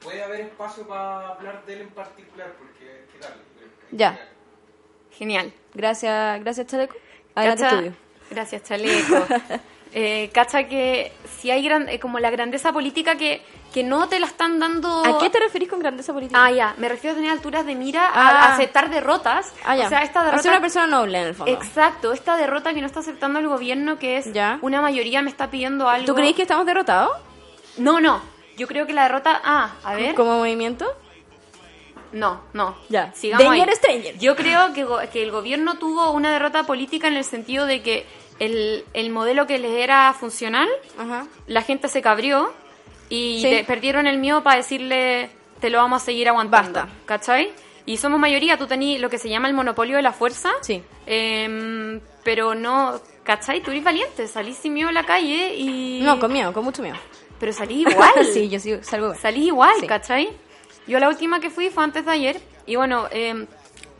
puede 0.00 0.22
haber 0.22 0.40
espacio 0.42 0.86
para 0.86 1.28
hablar 1.28 1.64
de 1.64 1.72
él 1.74 1.80
en 1.80 1.88
particular, 1.90 2.52
porque, 2.58 3.04
¿qué 3.12 3.18
tal? 3.20 3.34
Ya. 3.90 4.18
Genial. 5.12 5.52
Gracias, 5.74 6.40
gracias, 6.42 6.66
Chaleco. 6.66 6.94
Adelante, 7.34 7.62
Cacha- 7.64 7.74
estudio. 7.76 7.96
Gracias, 8.30 8.62
Chaleco. 8.64 9.26
eh, 9.94 10.30
cacha 10.34 10.64
que 10.68 11.12
si 11.40 11.50
hay 11.50 11.64
gran, 11.64 11.88
eh, 11.88 11.98
como 11.98 12.18
la 12.18 12.28
grandeza 12.30 12.70
política 12.72 13.16
que, 13.16 13.40
que 13.72 13.84
no 13.84 14.08
te 14.08 14.18
la 14.18 14.26
están 14.26 14.58
dando... 14.58 15.04
¿A 15.04 15.18
qué 15.18 15.28
te 15.30 15.38
referís 15.38 15.68
con 15.68 15.78
grandeza 15.80 16.12
política? 16.14 16.42
Ah, 16.42 16.50
ya, 16.50 16.74
me 16.78 16.88
refiero 16.88 17.12
a 17.12 17.16
tener 17.16 17.30
alturas 17.30 17.66
de 17.66 17.74
mira, 17.74 18.06
a- 18.06 18.12
Ah. 18.14 18.44
a 18.46 18.54
aceptar 18.54 18.88
derrotas. 18.90 19.52
Ah, 19.64 19.76
ya. 19.76 19.86
O 19.86 19.88
sea, 19.90 20.02
esta 20.02 20.24
derrota... 20.24 20.42
ser 20.42 20.52
una 20.52 20.60
persona 20.60 20.86
noble, 20.86 21.20
en 21.20 21.26
el 21.28 21.34
fondo. 21.34 21.52
Exacto, 21.52 22.12
esta 22.12 22.36
derrota 22.36 22.72
que 22.72 22.80
no 22.80 22.86
está 22.86 23.00
aceptando 23.00 23.38
el 23.38 23.46
gobierno, 23.48 23.98
que 23.98 24.16
es 24.16 24.32
Ya. 24.32 24.58
una 24.62 24.80
mayoría 24.80 25.20
me 25.22 25.30
está 25.30 25.50
pidiendo 25.50 25.88
algo. 25.88 26.06
¿Tú 26.06 26.14
crees 26.14 26.34
que 26.34 26.42
estamos 26.42 26.64
derrotados? 26.66 27.10
No, 27.76 28.00
no. 28.00 28.20
Yo 28.56 28.66
creo 28.66 28.86
que 28.86 28.92
la 28.94 29.02
derrota. 29.04 29.40
Ah, 29.44 29.72
a 29.84 29.94
ver. 29.94 30.14
¿Como 30.14 30.38
movimiento? 30.38 30.86
No, 32.12 32.40
no. 32.54 32.74
Ya. 32.88 33.12
Sigamos 33.14 33.44
Danger 33.46 33.68
ahí. 33.68 33.74
Stranger. 33.76 34.18
Yo 34.18 34.34
creo 34.34 34.72
que, 34.72 34.86
que 35.12 35.22
el 35.22 35.30
gobierno 35.30 35.74
tuvo 35.78 36.10
una 36.10 36.32
derrota 36.32 36.62
política 36.64 37.06
en 37.06 37.16
el 37.16 37.24
sentido 37.24 37.66
de 37.66 37.82
que 37.82 38.06
el, 38.38 38.84
el 38.94 39.10
modelo 39.10 39.46
que 39.46 39.58
les 39.58 39.72
era 39.72 40.12
funcional, 40.14 40.68
Ajá. 40.98 41.26
la 41.46 41.62
gente 41.62 41.88
se 41.88 42.00
cabrió 42.00 42.52
y 43.08 43.40
Sí. 43.42 43.50
te- 43.50 43.64
perdieron 43.64 44.06
el 44.06 44.18
miedo 44.18 44.42
para 44.42 44.56
decirle 44.56 45.30
te 45.60 45.70
lo 45.70 45.78
vamos 45.78 46.02
a 46.02 46.04
seguir 46.04 46.28
aguantando. 46.28 46.80
Basta. 46.80 46.94
¿Cachai? 47.04 47.50
Y 47.86 47.96
somos 47.96 48.20
mayoría, 48.20 48.58
tú 48.58 48.66
tenés 48.66 49.00
lo 49.00 49.08
que 49.10 49.18
se 49.18 49.28
llama 49.28 49.48
el 49.48 49.54
monopolio 49.54 49.96
de 49.96 50.02
la 50.02 50.12
fuerza. 50.12 50.50
Sí. 50.60 50.82
Em, 51.06 52.00
pero 52.22 52.54
no, 52.54 53.00
¿cachai? 53.24 53.62
Tú 53.62 53.70
eres 53.70 53.82
valiente, 53.82 54.26
salís 54.28 54.56
sin 54.58 54.74
miedo 54.74 54.88
a 54.90 54.92
la 54.92 55.04
calle 55.04 55.54
y... 55.56 56.00
No, 56.02 56.20
con 56.20 56.32
miedo, 56.32 56.52
con 56.52 56.64
mucho 56.64 56.82
miedo. 56.82 56.96
Pero 57.40 57.52
salís 57.52 57.86
igual. 57.90 58.12
sí, 58.32 58.48
yo 58.48 58.60
salgo 58.82 59.06
igual. 59.06 59.18
Salís 59.18 59.44
igual, 59.46 59.74
Sí. 59.80 59.86
¿cachai? 59.86 60.28
Yo 60.86 60.98
la 61.00 61.08
última 61.08 61.40
que 61.40 61.50
fui 61.50 61.68
fue 61.70 61.84
antes 61.84 62.04
de 62.06 62.10
ayer 62.12 62.40
Y 62.66 62.76
bueno, 62.76 63.08
eh, 63.10 63.46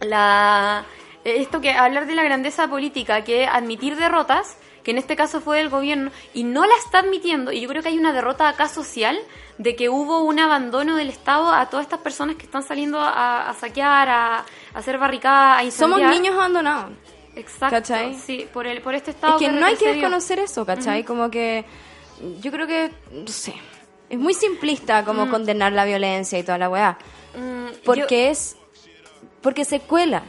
la, 0.01 0.85
esto 1.25 1.61
que 1.61 1.71
hablar 1.73 2.07
de 2.07 2.15
la 2.15 2.23
grandeza 2.23 2.69
política, 2.69 3.25
que 3.25 3.47
admitir 3.47 3.97
derrotas, 3.97 4.57
que 4.89 4.93
en 4.93 4.97
este 4.97 5.17
caso 5.17 5.43
fue 5.43 5.59
del 5.59 5.69
gobierno, 5.69 6.11
y 6.33 6.45
no 6.45 6.65
la 6.65 6.75
está 6.83 7.01
admitiendo, 7.01 7.53
y 7.53 7.61
yo 7.61 7.69
creo 7.69 7.83
que 7.83 7.91
hay 7.91 7.99
una 7.99 8.15
derrota 8.15 8.49
acá 8.49 8.71
social 8.71 9.19
de 9.59 9.77
que 9.77 9.91
hubo 9.91 10.23
un 10.23 10.39
abandono 10.39 10.97
del 10.97 11.11
Estado 11.11 11.53
a 11.53 11.69
todas 11.69 11.85
estas 11.85 11.99
personas 12.01 12.37
que 12.37 12.45
están 12.47 12.63
saliendo 12.63 12.99
a, 12.99 13.51
a 13.51 13.53
saquear, 13.53 14.09
a, 14.09 14.39
a 14.39 14.45
hacer 14.73 14.97
barricadas, 14.97 15.59
a 15.67 15.71
Somos 15.73 15.99
incendiar. 15.99 16.11
niños 16.23 16.35
abandonados. 16.37 16.93
Exacto, 17.37 17.77
¿Cachai? 17.77 18.15
sí, 18.15 18.49
por, 18.51 18.67
el, 18.67 18.81
por 18.81 18.95
este 18.95 19.11
Estado 19.11 19.35
Es 19.37 19.41
que 19.47 19.53
no 19.53 19.67
hay 19.67 19.77
que 19.77 19.93
desconocer 19.93 20.39
eso, 20.39 20.65
¿cachai? 20.65 21.05
Como 21.05 21.31
que 21.31 21.67
yo 22.41 22.51
creo 22.51 22.67
que, 22.67 22.91
no 23.13 23.27
sé, 23.29 23.55
es 24.09 24.19
muy 24.19 24.33
simplista 24.33 25.05
como 25.05 25.29
condenar 25.29 25.73
la 25.75 25.85
violencia 25.85 26.39
y 26.39 26.43
toda 26.45 26.57
la 26.57 26.71
weá. 26.71 26.97
Mm, 27.37 27.85
Porque 27.85 28.31
es, 28.31 28.57
porque 29.43 29.67
se 29.67 29.81
cuela. 29.81 30.23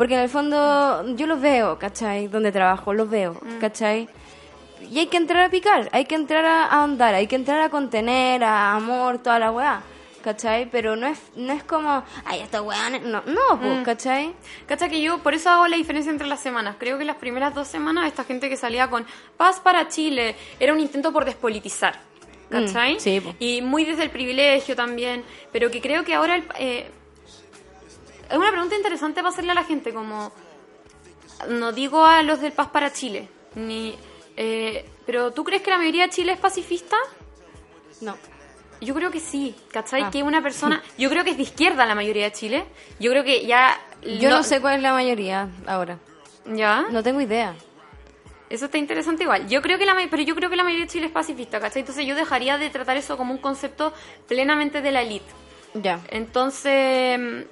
Porque 0.00 0.14
en 0.14 0.20
el 0.20 0.30
fondo 0.30 1.04
yo 1.14 1.26
los 1.26 1.38
veo, 1.42 1.78
¿cachai? 1.78 2.26
Donde 2.28 2.50
trabajo, 2.52 2.94
los 2.94 3.10
veo, 3.10 3.38
¿cachai? 3.60 4.08
Y 4.90 4.98
hay 4.98 5.08
que 5.08 5.18
entrar 5.18 5.42
a 5.44 5.50
picar, 5.50 5.90
hay 5.92 6.06
que 6.06 6.14
entrar 6.14 6.42
a, 6.46 6.64
a 6.64 6.80
ahondar, 6.80 7.14
hay 7.14 7.26
que 7.26 7.36
entrar 7.36 7.60
a 7.60 7.68
contener, 7.68 8.42
a 8.42 8.72
amor, 8.72 9.18
toda 9.18 9.38
la 9.38 9.50
weá. 9.52 9.82
¿Cachai? 10.22 10.70
Pero 10.70 10.96
no 10.96 11.06
es, 11.06 11.18
no 11.36 11.52
es 11.52 11.62
como, 11.64 12.02
ay, 12.24 12.40
esta 12.40 12.62
weá, 12.62 12.88
no, 12.90 13.22
no, 13.26 13.60
pues, 13.60 13.84
¿cachai? 13.84 14.32
Cacha 14.66 14.88
que 14.88 15.02
yo, 15.02 15.18
por 15.18 15.34
eso 15.34 15.50
hago 15.50 15.66
la 15.68 15.76
diferencia 15.76 16.10
entre 16.10 16.26
las 16.26 16.40
semanas. 16.40 16.76
Creo 16.78 16.96
que 16.98 17.04
las 17.04 17.16
primeras 17.16 17.54
dos 17.54 17.68
semanas, 17.68 18.06
esta 18.06 18.24
gente 18.24 18.48
que 18.48 18.56
salía 18.56 18.88
con 18.88 19.04
paz 19.36 19.60
para 19.60 19.88
Chile 19.88 20.34
era 20.58 20.72
un 20.72 20.80
intento 20.80 21.12
por 21.12 21.24
despolitizar. 21.26 21.94
¿Cachai? 22.50 22.96
Mm, 22.96 23.00
sí, 23.00 23.20
po. 23.20 23.34
Y 23.38 23.62
muy 23.62 23.84
desde 23.84 24.02
el 24.02 24.10
privilegio 24.10 24.74
también. 24.76 25.24
Pero 25.52 25.70
que 25.70 25.80
creo 25.80 26.04
que 26.04 26.14
ahora. 26.14 26.36
el- 26.36 26.44
eh, 26.58 26.90
es 28.30 28.36
una 28.36 28.50
pregunta 28.50 28.76
interesante 28.76 29.20
para 29.20 29.30
hacerle 29.30 29.52
a 29.52 29.54
la 29.54 29.64
gente, 29.64 29.92
como. 29.92 30.32
No 31.48 31.72
digo 31.72 32.04
a 32.04 32.22
los 32.22 32.40
del 32.40 32.52
Paz 32.52 32.68
para 32.68 32.92
Chile, 32.92 33.28
ni. 33.54 33.96
eh, 34.36 34.88
pero 35.06 35.32
¿tú 35.32 35.42
crees 35.42 35.62
que 35.62 35.70
la 35.70 35.78
mayoría 35.78 36.04
de 36.04 36.10
Chile 36.10 36.32
es 36.32 36.38
pacifista? 36.38 36.96
No. 38.00 38.16
Yo 38.80 38.94
creo 38.94 39.10
que 39.10 39.20
sí, 39.20 39.54
¿cachai? 39.70 40.02
Ah. 40.02 40.10
Que 40.10 40.22
una 40.22 40.42
persona. 40.42 40.82
Yo 40.98 41.10
creo 41.10 41.24
que 41.24 41.30
es 41.30 41.36
de 41.36 41.42
izquierda 41.42 41.84
la 41.86 41.94
mayoría 41.94 42.24
de 42.24 42.32
Chile. 42.32 42.64
Yo 42.98 43.10
creo 43.10 43.24
que 43.24 43.46
ya. 43.46 43.78
Yo 44.02 44.30
no, 44.30 44.42
sé 44.42 44.60
cuál 44.60 44.76
es 44.76 44.82
la 44.82 44.92
mayoría 44.92 45.48
ahora. 45.66 45.98
¿Ya? 46.46 46.86
No 46.90 47.02
tengo 47.02 47.20
idea. 47.20 47.54
Eso 48.48 48.64
está 48.64 48.78
interesante 48.78 49.22
igual. 49.22 49.48
Yo 49.48 49.62
creo 49.62 49.78
que 49.78 49.86
la 49.86 49.94
pero 50.10 50.22
yo 50.22 50.34
creo 50.34 50.50
que 50.50 50.56
la 50.56 50.64
mayoría 50.64 50.86
de 50.86 50.90
Chile 50.90 51.06
es 51.06 51.12
pacifista, 51.12 51.60
¿cachai? 51.60 51.80
Entonces 51.80 52.06
yo 52.06 52.16
dejaría 52.16 52.58
de 52.58 52.70
tratar 52.70 52.96
eso 52.96 53.16
como 53.16 53.32
un 53.32 53.38
concepto 53.38 53.92
plenamente 54.26 54.80
de 54.82 54.90
la 54.90 55.02
elite. 55.02 55.30
Ya. 55.74 56.00
Entonces, 56.08 57.46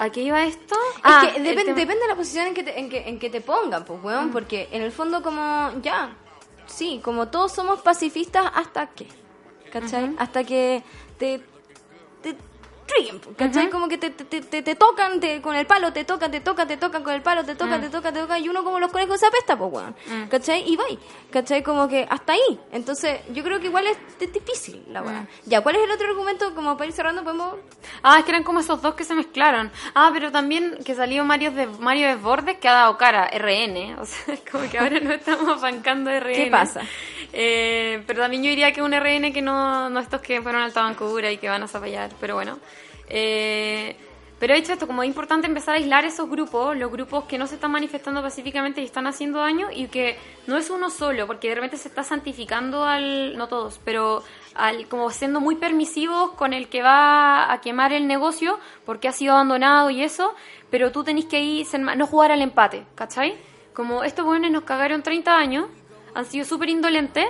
¿a 0.00 0.10
qué 0.10 0.22
iba 0.22 0.42
esto? 0.44 0.74
Ah, 1.02 1.22
que 1.32 1.40
depende, 1.40 1.64
tema- 1.64 1.76
depende 1.80 2.02
de 2.02 2.08
la 2.08 2.16
posición 2.16 2.46
en 2.48 2.54
que 2.54 2.62
te, 2.62 2.78
en 2.78 2.88
que, 2.88 3.08
en 3.08 3.18
que 3.18 3.30
te 3.30 3.40
pongan, 3.40 3.84
pues, 3.84 4.02
weón, 4.02 4.30
porque 4.30 4.68
en 4.72 4.82
el 4.82 4.92
fondo 4.92 5.22
como, 5.22 5.72
ya, 5.82 6.16
sí, 6.66 7.00
como 7.04 7.28
todos 7.28 7.52
somos 7.52 7.80
pacifistas 7.80 8.50
hasta 8.54 8.86
que, 8.88 9.06
¿cachai? 9.72 10.14
Hasta 10.18 10.44
que 10.44 10.82
te 11.18 11.40
pues, 13.22 13.36
¿cachai? 13.36 13.70
Como 13.70 13.88
que 13.88 13.98
te, 13.98 14.10
te, 14.10 14.40
te- 14.40 14.62
te, 14.62 14.74
tocan 14.74 15.20
te- 15.20 15.40
con 15.40 15.54
el 15.56 15.66
palo, 15.66 15.92
te 15.92 16.04
tocan, 16.04 16.30
te 16.30 16.40
tocan, 16.40 16.66
te 16.68 16.76
tocan 16.76 17.02
con 17.02 17.12
el 17.14 17.22
palo, 17.22 17.44
te 17.44 17.54
tocan, 17.54 17.80
te 17.80 17.88
tocan, 17.90 18.12
te 18.14 18.20
tocan, 18.20 18.42
y 18.44 18.48
uno 18.48 18.64
como 18.64 18.78
los 18.80 18.90
conejos 18.92 19.18
se 19.20 19.26
apesta, 19.26 19.56
pues, 19.56 19.72
weón, 19.72 19.94
¿cachai? 20.28 20.64
Y 20.70 20.76
va, 20.76 20.84
¿cachai? 21.30 21.62
Como 21.62 21.88
que 21.88 22.06
hasta 22.08 22.32
ahí. 22.32 22.60
Entonces, 22.72 23.20
yo 23.32 23.42
creo 23.42 23.60
que 23.60 23.66
igual 23.66 23.86
es, 23.86 23.96
es 24.20 24.32
difícil 24.32 24.82
la 24.90 25.02
weá. 25.02 25.26
Ya, 25.46 25.60
¿cuál 25.62 25.76
es 25.76 25.82
el 25.84 25.90
otro 25.90 26.08
argumento? 26.08 26.54
Como 26.54 26.76
para 26.76 26.86
ir 26.88 26.92
cerrando, 26.92 27.22
podemos... 27.24 27.54
Ah, 28.02 28.18
es 28.18 28.24
que 28.24 28.30
eran 28.30 28.42
como 28.42 28.60
esos 28.60 28.80
dos 28.82 28.94
que 28.94 29.04
se 29.04 29.14
mezclaron. 29.14 29.70
Ah, 29.94 30.10
pero 30.12 30.30
también 30.32 30.78
que 30.84 30.94
salió 30.94 31.24
Mario 31.24 31.50
de 31.52 31.66
Mario 31.66 32.08
Desbordes 32.08 32.58
que 32.58 32.68
ha 32.68 32.72
dado 32.72 32.96
cara 32.96 33.28
RN, 33.32 33.98
o 34.00 34.04
sea, 34.04 34.34
es 34.34 34.40
como 34.50 34.68
que 34.70 34.78
ahora 34.78 35.00
no 35.00 35.12
estamos 35.12 35.60
bancando 35.60 36.10
RN. 36.10 36.34
¿Qué 36.34 36.48
pasa? 36.50 36.82
Eh, 37.32 38.02
pero 38.06 38.22
también 38.22 38.42
yo 38.42 38.50
diría 38.50 38.72
que 38.72 38.82
un 38.82 38.92
RN 38.92 39.32
que 39.32 39.42
no, 39.42 39.88
no 39.90 40.00
estos 40.00 40.20
que 40.20 40.42
fueron 40.42 40.62
al 40.62 40.72
Tabancura 40.72 41.30
y 41.30 41.38
que 41.38 41.48
van 41.48 41.62
a 41.62 41.68
zapallar, 41.68 42.10
pero 42.20 42.34
bueno. 42.34 42.58
Eh, 43.10 43.96
pero 44.38 44.54
hecho 44.54 44.72
esto, 44.72 44.86
como 44.86 45.02
es 45.02 45.06
importante 45.06 45.46
empezar 45.46 45.74
a 45.74 45.76
aislar 45.76 46.06
esos 46.06 46.30
grupos, 46.30 46.74
los 46.74 46.90
grupos 46.90 47.24
que 47.24 47.36
no 47.36 47.46
se 47.46 47.56
están 47.56 47.72
manifestando 47.72 48.22
pacíficamente 48.22 48.80
y 48.80 48.86
están 48.86 49.06
haciendo 49.06 49.40
daño, 49.40 49.68
y 49.70 49.88
que 49.88 50.16
no 50.46 50.56
es 50.56 50.70
uno 50.70 50.88
solo, 50.88 51.26
porque 51.26 51.50
de 51.50 51.56
repente 51.56 51.76
se 51.76 51.88
está 51.88 52.04
santificando 52.04 52.86
al, 52.86 53.36
no 53.36 53.48
todos, 53.48 53.80
pero 53.84 54.22
al, 54.54 54.88
como 54.88 55.10
siendo 55.10 55.40
muy 55.40 55.56
permisivos 55.56 56.30
con 56.32 56.54
el 56.54 56.68
que 56.68 56.80
va 56.80 57.52
a 57.52 57.60
quemar 57.60 57.92
el 57.92 58.06
negocio, 58.06 58.58
porque 58.86 59.08
ha 59.08 59.12
sido 59.12 59.34
abandonado 59.34 59.90
y 59.90 60.02
eso, 60.02 60.34
pero 60.70 60.90
tú 60.90 61.04
tenés 61.04 61.26
que 61.26 61.62
ma- 61.78 61.94
no 61.94 62.06
jugar 62.06 62.32
al 62.32 62.40
empate, 62.40 62.86
¿cachai? 62.94 63.34
Como 63.74 64.04
estos 64.04 64.24
jóvenes 64.24 64.52
nos 64.52 64.62
cagaron 64.62 65.02
30 65.02 65.36
años, 65.36 65.66
han 66.14 66.24
sido 66.24 66.46
súper 66.46 66.70
indolentes, 66.70 67.26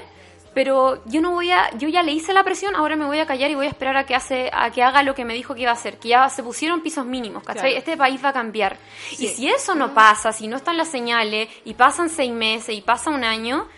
pero 0.54 1.02
yo 1.06 1.20
no 1.20 1.30
voy 1.32 1.50
a, 1.52 1.70
yo 1.78 1.88
ya 1.88 2.02
le 2.02 2.12
hice 2.12 2.32
la 2.32 2.42
presión, 2.42 2.74
ahora 2.76 2.96
me 2.96 3.04
voy 3.06 3.18
a 3.18 3.26
callar 3.26 3.50
y 3.50 3.54
voy 3.54 3.66
a 3.66 3.68
esperar 3.68 3.96
a 3.96 4.04
que 4.04 4.14
hace, 4.14 4.50
a 4.52 4.70
que 4.70 4.82
haga 4.82 5.02
lo 5.02 5.14
que 5.14 5.24
me 5.24 5.34
dijo 5.34 5.54
que 5.54 5.62
iba 5.62 5.70
a 5.70 5.74
hacer, 5.74 5.98
que 5.98 6.08
ya 6.08 6.28
se 6.28 6.42
pusieron 6.42 6.80
pisos 6.80 7.06
mínimos, 7.06 7.42
¿cachai? 7.44 7.70
Claro. 7.70 7.78
Este 7.78 7.96
país 7.96 8.24
va 8.24 8.30
a 8.30 8.32
cambiar. 8.32 8.76
Y 9.12 9.28
si 9.28 9.48
eso 9.48 9.74
no 9.74 9.94
pasa, 9.94 10.32
si 10.32 10.48
no 10.48 10.56
están 10.56 10.76
las 10.76 10.88
señales, 10.88 11.48
y 11.64 11.74
pasan 11.74 12.08
seis 12.10 12.32
meses, 12.32 12.74
y 12.74 12.80
pasa 12.80 13.10
un 13.10 13.22
año, 13.24 13.68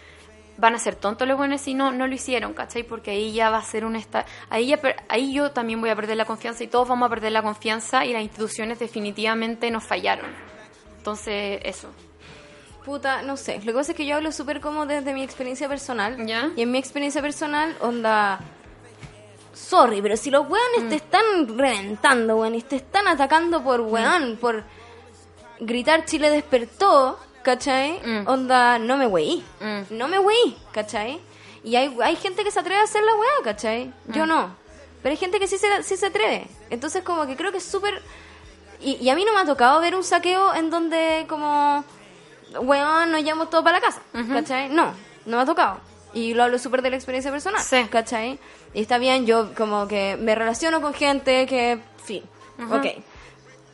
van 0.59 0.75
a 0.75 0.79
ser 0.79 0.97
tontos 0.97 1.27
los 1.27 1.37
buenos 1.37 1.61
si 1.61 1.75
no, 1.75 1.93
no 1.93 2.07
lo 2.07 2.15
hicieron, 2.15 2.53
¿cachai? 2.55 2.83
Porque 2.85 3.11
ahí 3.11 3.33
ya 3.33 3.51
va 3.51 3.59
a 3.59 3.63
ser 3.65 3.85
un 3.85 3.97
esta 3.97 4.27
ahí 4.51 4.69
ya 4.69 4.77
per- 4.77 4.97
ahí 5.09 5.33
yo 5.35 5.51
también 5.51 5.81
voy 5.81 5.91
a 5.91 5.97
perder 5.97 6.17
la 6.17 6.25
confianza 6.27 6.63
y 6.63 6.69
todos 6.69 6.87
vamos 6.89 7.07
a 7.07 7.11
perder 7.11 7.33
la 7.33 7.43
confianza 7.43 8.05
y 8.05 8.13
las 8.13 8.23
instituciones 8.23 8.79
definitivamente 8.79 9.71
nos 9.71 9.83
fallaron. 9.85 10.27
Entonces, 10.99 11.61
eso. 11.65 11.89
Puta, 12.85 13.23
no 13.23 13.37
sé. 13.37 13.59
Lo 13.59 13.73
que 13.73 13.75
pasa 13.75 13.93
es 13.93 13.97
que 13.97 14.07
yo 14.07 14.17
hablo 14.17 14.33
súper 14.33 14.61
como 14.61 14.87
desde 14.87 15.13
mi 15.15 15.23
experiencia 15.23 15.69
personal. 15.69 16.27
¿Ya? 16.27 16.51
Y 16.57 16.63
en 16.63 16.71
mi 16.73 16.79
experiencia 16.79 17.23
personal, 17.23 17.77
onda. 17.81 18.41
Sorry, 19.55 20.01
pero 20.03 20.17
si 20.17 20.31
los 20.31 20.49
weones 20.49 20.85
Mm. 20.85 20.89
te 20.89 20.95
están 20.97 21.59
reventando, 21.59 22.37
weón, 22.37 22.55
y 22.55 22.63
te 22.63 22.77
están 22.77 23.07
atacando 23.07 23.63
por 23.63 23.83
Mm. 23.83 23.93
weón, 23.93 24.37
por 24.41 24.65
gritar 25.61 26.05
Chile 26.07 26.31
despertó, 26.31 27.19
¿cachai? 27.43 28.01
Mm. 28.05 28.29
Onda, 28.29 28.79
no 28.79 28.97
me 28.97 29.07
weí. 29.07 29.45
Mm. 29.61 29.97
No 29.97 30.09
me 30.09 30.19
weí, 30.19 30.57
¿cachai? 30.73 31.21
Y 31.63 31.77
hay, 31.77 31.97
hay 32.03 32.17
gente 32.17 32.43
que 32.45 32.51
se 32.51 32.59
atreve 32.61 32.81
a 32.81 32.85
hacer 32.85 33.03
la 33.05 33.15
weá, 33.15 33.31
¿cachai? 33.45 33.93
Yo 34.09 34.27
no. 34.27 34.57
Pero 35.03 35.11
hay 35.13 35.17
gente 35.17 35.39
que 35.39 35.47
sí 35.47 35.59
se, 35.59 35.83
sí 35.83 35.97
se 35.97 36.07
atreve. 36.07 36.47
Entonces, 36.71 37.03
como 37.05 37.27
que 37.27 37.37
creo 37.37 37.53
que 37.53 37.59
es 37.59 37.65
súper. 37.65 38.03
Y, 38.81 38.95
y 38.97 39.11
a 39.11 39.15
mí 39.15 39.25
no 39.25 39.33
me 39.33 39.41
ha 39.41 39.45
tocado 39.45 39.81
ver 39.81 39.95
un 39.95 40.03
saqueo 40.05 40.55
en 40.55 40.71
donde, 40.71 41.27
como. 41.29 41.85
Weón, 42.61 43.13
nos 43.13 43.23
llevamos 43.23 43.51
todo 43.51 43.63
para 43.65 43.79
la 43.79 43.87
casa. 43.87 44.01
¿Cachai? 44.33 44.69
No, 44.69 44.93
no 45.27 45.37
me 45.37 45.43
ha 45.43 45.47
tocado. 45.47 45.81
Y 46.15 46.35
lo 46.35 46.45
hablo 46.45 46.59
súper 46.59 46.83
de 46.83 46.91
la 46.91 46.97
experiencia 46.97 47.31
personal. 47.31 47.61
Sí. 47.63 47.85
¿Cachai? 47.91 48.39
Y 48.75 48.83
está 48.83 48.99
bien, 48.99 49.27
yo 49.27 49.55
como 49.55 49.89
que 49.89 50.17
me 50.21 50.35
relaciono 50.35 50.81
con 50.81 50.93
gente 50.95 51.47
que. 51.47 51.79
Fin. 52.05 52.23
Ok. 52.71 52.87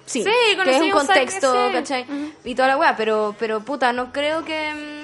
Sí, 0.07 0.23
Sí, 0.23 0.31
que 0.65 0.77
es 0.77 0.81
un 0.81 0.91
contexto, 0.91 1.53
sí. 1.53 1.73
¿cachai? 1.73 2.07
Y 2.45 2.55
toda 2.55 2.69
la 2.69 2.77
weá, 2.79 2.97
pero, 2.97 3.35
pero 3.39 3.61
puta, 3.61 3.93
no 3.93 4.13
creo 4.13 4.45
que. 4.45 4.98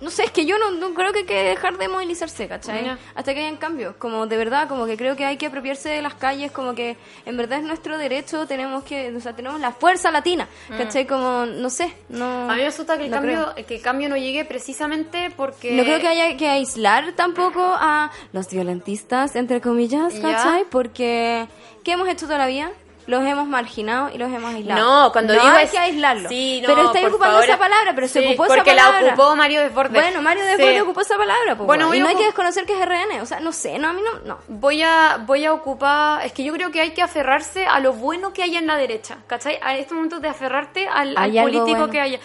Mm, 0.00 0.04
No 0.04 0.10
sé, 0.10 0.24
es 0.24 0.30
que 0.30 0.46
yo 0.46 0.58
no, 0.58 0.70
no 0.72 0.94
creo 0.94 1.12
que 1.12 1.20
hay 1.20 1.24
que 1.26 1.42
dejar 1.42 1.76
de 1.78 1.88
movilizarse, 1.88 2.48
¿cachai? 2.48 2.96
Hasta 3.14 3.34
que 3.34 3.40
hayan 3.40 3.56
cambios. 3.56 3.96
Como 3.96 4.26
de 4.26 4.36
verdad, 4.36 4.68
como 4.68 4.86
que 4.86 4.96
creo 4.96 5.16
que 5.16 5.24
hay 5.24 5.36
que 5.36 5.46
apropiarse 5.46 5.88
de 5.88 6.02
las 6.02 6.14
calles, 6.14 6.50
como 6.52 6.74
que 6.74 6.96
en 7.26 7.36
verdad 7.36 7.58
es 7.58 7.64
nuestro 7.64 7.98
derecho, 7.98 8.46
tenemos 8.46 8.84
que, 8.84 9.14
o 9.14 9.20
sea, 9.20 9.34
tenemos 9.34 9.60
la 9.60 9.72
fuerza 9.72 10.10
latina, 10.10 10.48
¿cachai? 10.76 11.06
Como, 11.06 11.46
no 11.46 11.70
sé, 11.70 11.92
no. 12.08 12.46
Mm. 12.46 12.50
A 12.50 12.54
mí 12.54 12.60
me 12.60 12.66
asusta 12.66 12.96
que 12.96 13.04
el, 13.04 13.10
no 13.10 13.16
cambio, 13.16 13.52
creo. 13.54 13.66
que 13.66 13.74
el 13.76 13.82
cambio 13.82 14.08
no 14.08 14.16
llegue 14.16 14.44
precisamente 14.44 15.30
porque... 15.36 15.72
No 15.72 15.82
creo 15.84 16.00
que 16.00 16.08
haya 16.08 16.36
que 16.36 16.48
aislar 16.48 17.12
tampoco 17.12 17.60
a 17.62 18.10
los 18.32 18.48
violentistas, 18.50 19.34
entre 19.36 19.60
comillas, 19.60 20.14
Ya. 20.14 20.22
¿cachai? 20.22 20.64
Porque, 20.70 21.48
¿qué 21.84 21.92
hemos 21.92 22.08
hecho 22.08 22.26
toda 22.26 22.38
la 22.38 22.46
vida? 22.46 22.70
Los 23.08 23.24
hemos 23.24 23.48
marginado 23.48 24.10
y 24.14 24.18
los 24.18 24.30
hemos 24.30 24.54
aislado. 24.54 24.80
No, 25.06 25.12
cuando 25.12 25.34
no 25.34 25.40
digo 25.42 25.56
hay 25.56 25.64
es- 25.64 25.70
que 25.70 25.78
aislarlo. 25.78 26.28
Sí, 26.28 26.60
no, 26.60 26.66
pero 26.68 26.92
por 26.92 27.04
ocupando 27.04 27.18
favor. 27.36 27.44
esa 27.44 27.58
palabra, 27.58 27.92
pero 27.94 28.06
se 28.06 28.20
ocupó 28.20 28.44
porque 28.46 28.70
esa 28.70 28.74
la 28.74 28.84
palabra. 28.84 29.08
ocupó 29.14 29.34
Mario 29.34 29.60
Desbordes. 29.62 29.92
Bueno, 30.02 30.20
Mario 30.20 30.44
Desbordes 30.44 30.74
Sí. 30.74 30.80
ocupó 30.80 31.00
esa 31.00 31.16
palabra, 31.16 31.56
pues, 31.56 31.66
Bueno, 31.66 31.94
y 31.94 32.00
no 32.00 32.08
hay 32.08 32.16
que 32.16 32.26
desconocer 32.26 32.66
que 32.66 32.74
es 32.74 32.80
RN. 32.80 33.20
O 33.22 33.26
sea, 33.26 33.40
no 33.40 33.50
sé, 33.52 33.78
no, 33.78 33.88
a 33.88 33.92
mí 33.94 34.02
no, 34.04 34.20
no. 34.26 34.38
Voy 34.48 34.82
a, 34.82 35.18
voy 35.24 35.46
a 35.46 35.54
ocupar, 35.54 36.24
es 36.26 36.32
que 36.32 36.44
yo 36.44 36.52
creo 36.52 36.70
que 36.70 36.82
hay 36.82 36.90
que 36.90 37.00
aferrarse 37.00 37.66
a 37.66 37.80
lo 37.80 37.94
bueno 37.94 38.34
que 38.34 38.42
hay 38.42 38.56
en 38.56 38.66
la 38.66 38.76
derecha, 38.76 39.16
¿cachai? 39.26 39.58
A 39.62 39.74
estos 39.78 39.94
momentos 39.94 40.20
de 40.20 40.28
aferrarte 40.28 40.86
al, 40.86 41.14
político 41.14 41.64
bueno. 41.66 41.88
que 41.90 42.00
haya. 42.00 42.20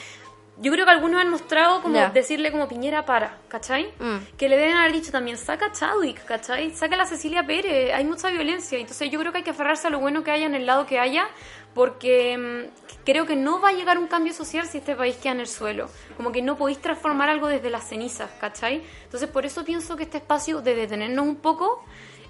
Yo 0.57 0.71
creo 0.71 0.85
que 0.85 0.91
algunos 0.91 1.19
han 1.19 1.29
mostrado 1.29 1.81
como 1.81 1.95
Ya. 1.95 2.09
decirle 2.09 2.51
como 2.51 2.67
Piñera 2.67 3.05
para, 3.05 3.37
¿cachai? 3.47 3.91
Mm. 3.99 4.35
Que 4.37 4.47
le 4.49 4.57
deben 4.57 4.75
haber 4.75 4.91
dicho 4.93 5.11
también, 5.11 5.35
saca 5.35 5.65
a 5.67 5.71
Chadwick, 5.71 6.23
¿cachai? 6.25 6.69
Saca 6.75 6.93
a 6.93 6.97
la 6.99 7.05
Cecilia 7.05 7.43
Pérez, 7.45 7.91
hay 7.93 8.05
mucha 8.05 8.29
violencia. 8.29 8.77
Entonces 8.77 9.09
yo 9.09 9.19
creo 9.19 9.31
que 9.31 9.39
hay 9.39 9.43
que 9.43 9.49
aferrarse 9.49 9.87
a 9.87 9.89
lo 9.89 9.99
bueno 9.99 10.23
que 10.23 10.29
haya 10.31 10.45
en 10.45 10.53
el 10.53 10.67
lado 10.67 10.85
que 10.85 10.99
haya, 10.99 11.27
porque 11.73 12.37
mm, 12.37 13.03
creo 13.03 13.25
que 13.25 13.35
no 13.35 13.59
va 13.61 13.69
a 13.69 13.73
llegar 13.73 13.97
un 13.97 14.05
cambio 14.07 14.31
social 14.31 14.67
si 14.67 14.77
este 14.77 14.95
país 14.95 15.15
queda 15.17 15.31
en 15.31 15.39
el 15.39 15.47
suelo. 15.47 15.89
Como 16.17 16.31
que 16.31 16.43
no 16.43 16.55
podéis 16.55 16.79
transformar 16.79 17.29
algo 17.29 17.47
desde 17.47 17.71
las 17.71 17.87
cenizas, 17.89 18.29
¿cachai? 18.39 18.83
Entonces 19.05 19.27
por 19.29 19.47
eso 19.47 19.65
pienso 19.65 19.95
que 19.97 20.03
este 20.03 20.17
espacio 20.19 20.61
de 20.61 20.75
detenernos 20.75 21.25
un 21.25 21.37
poco... 21.37 21.83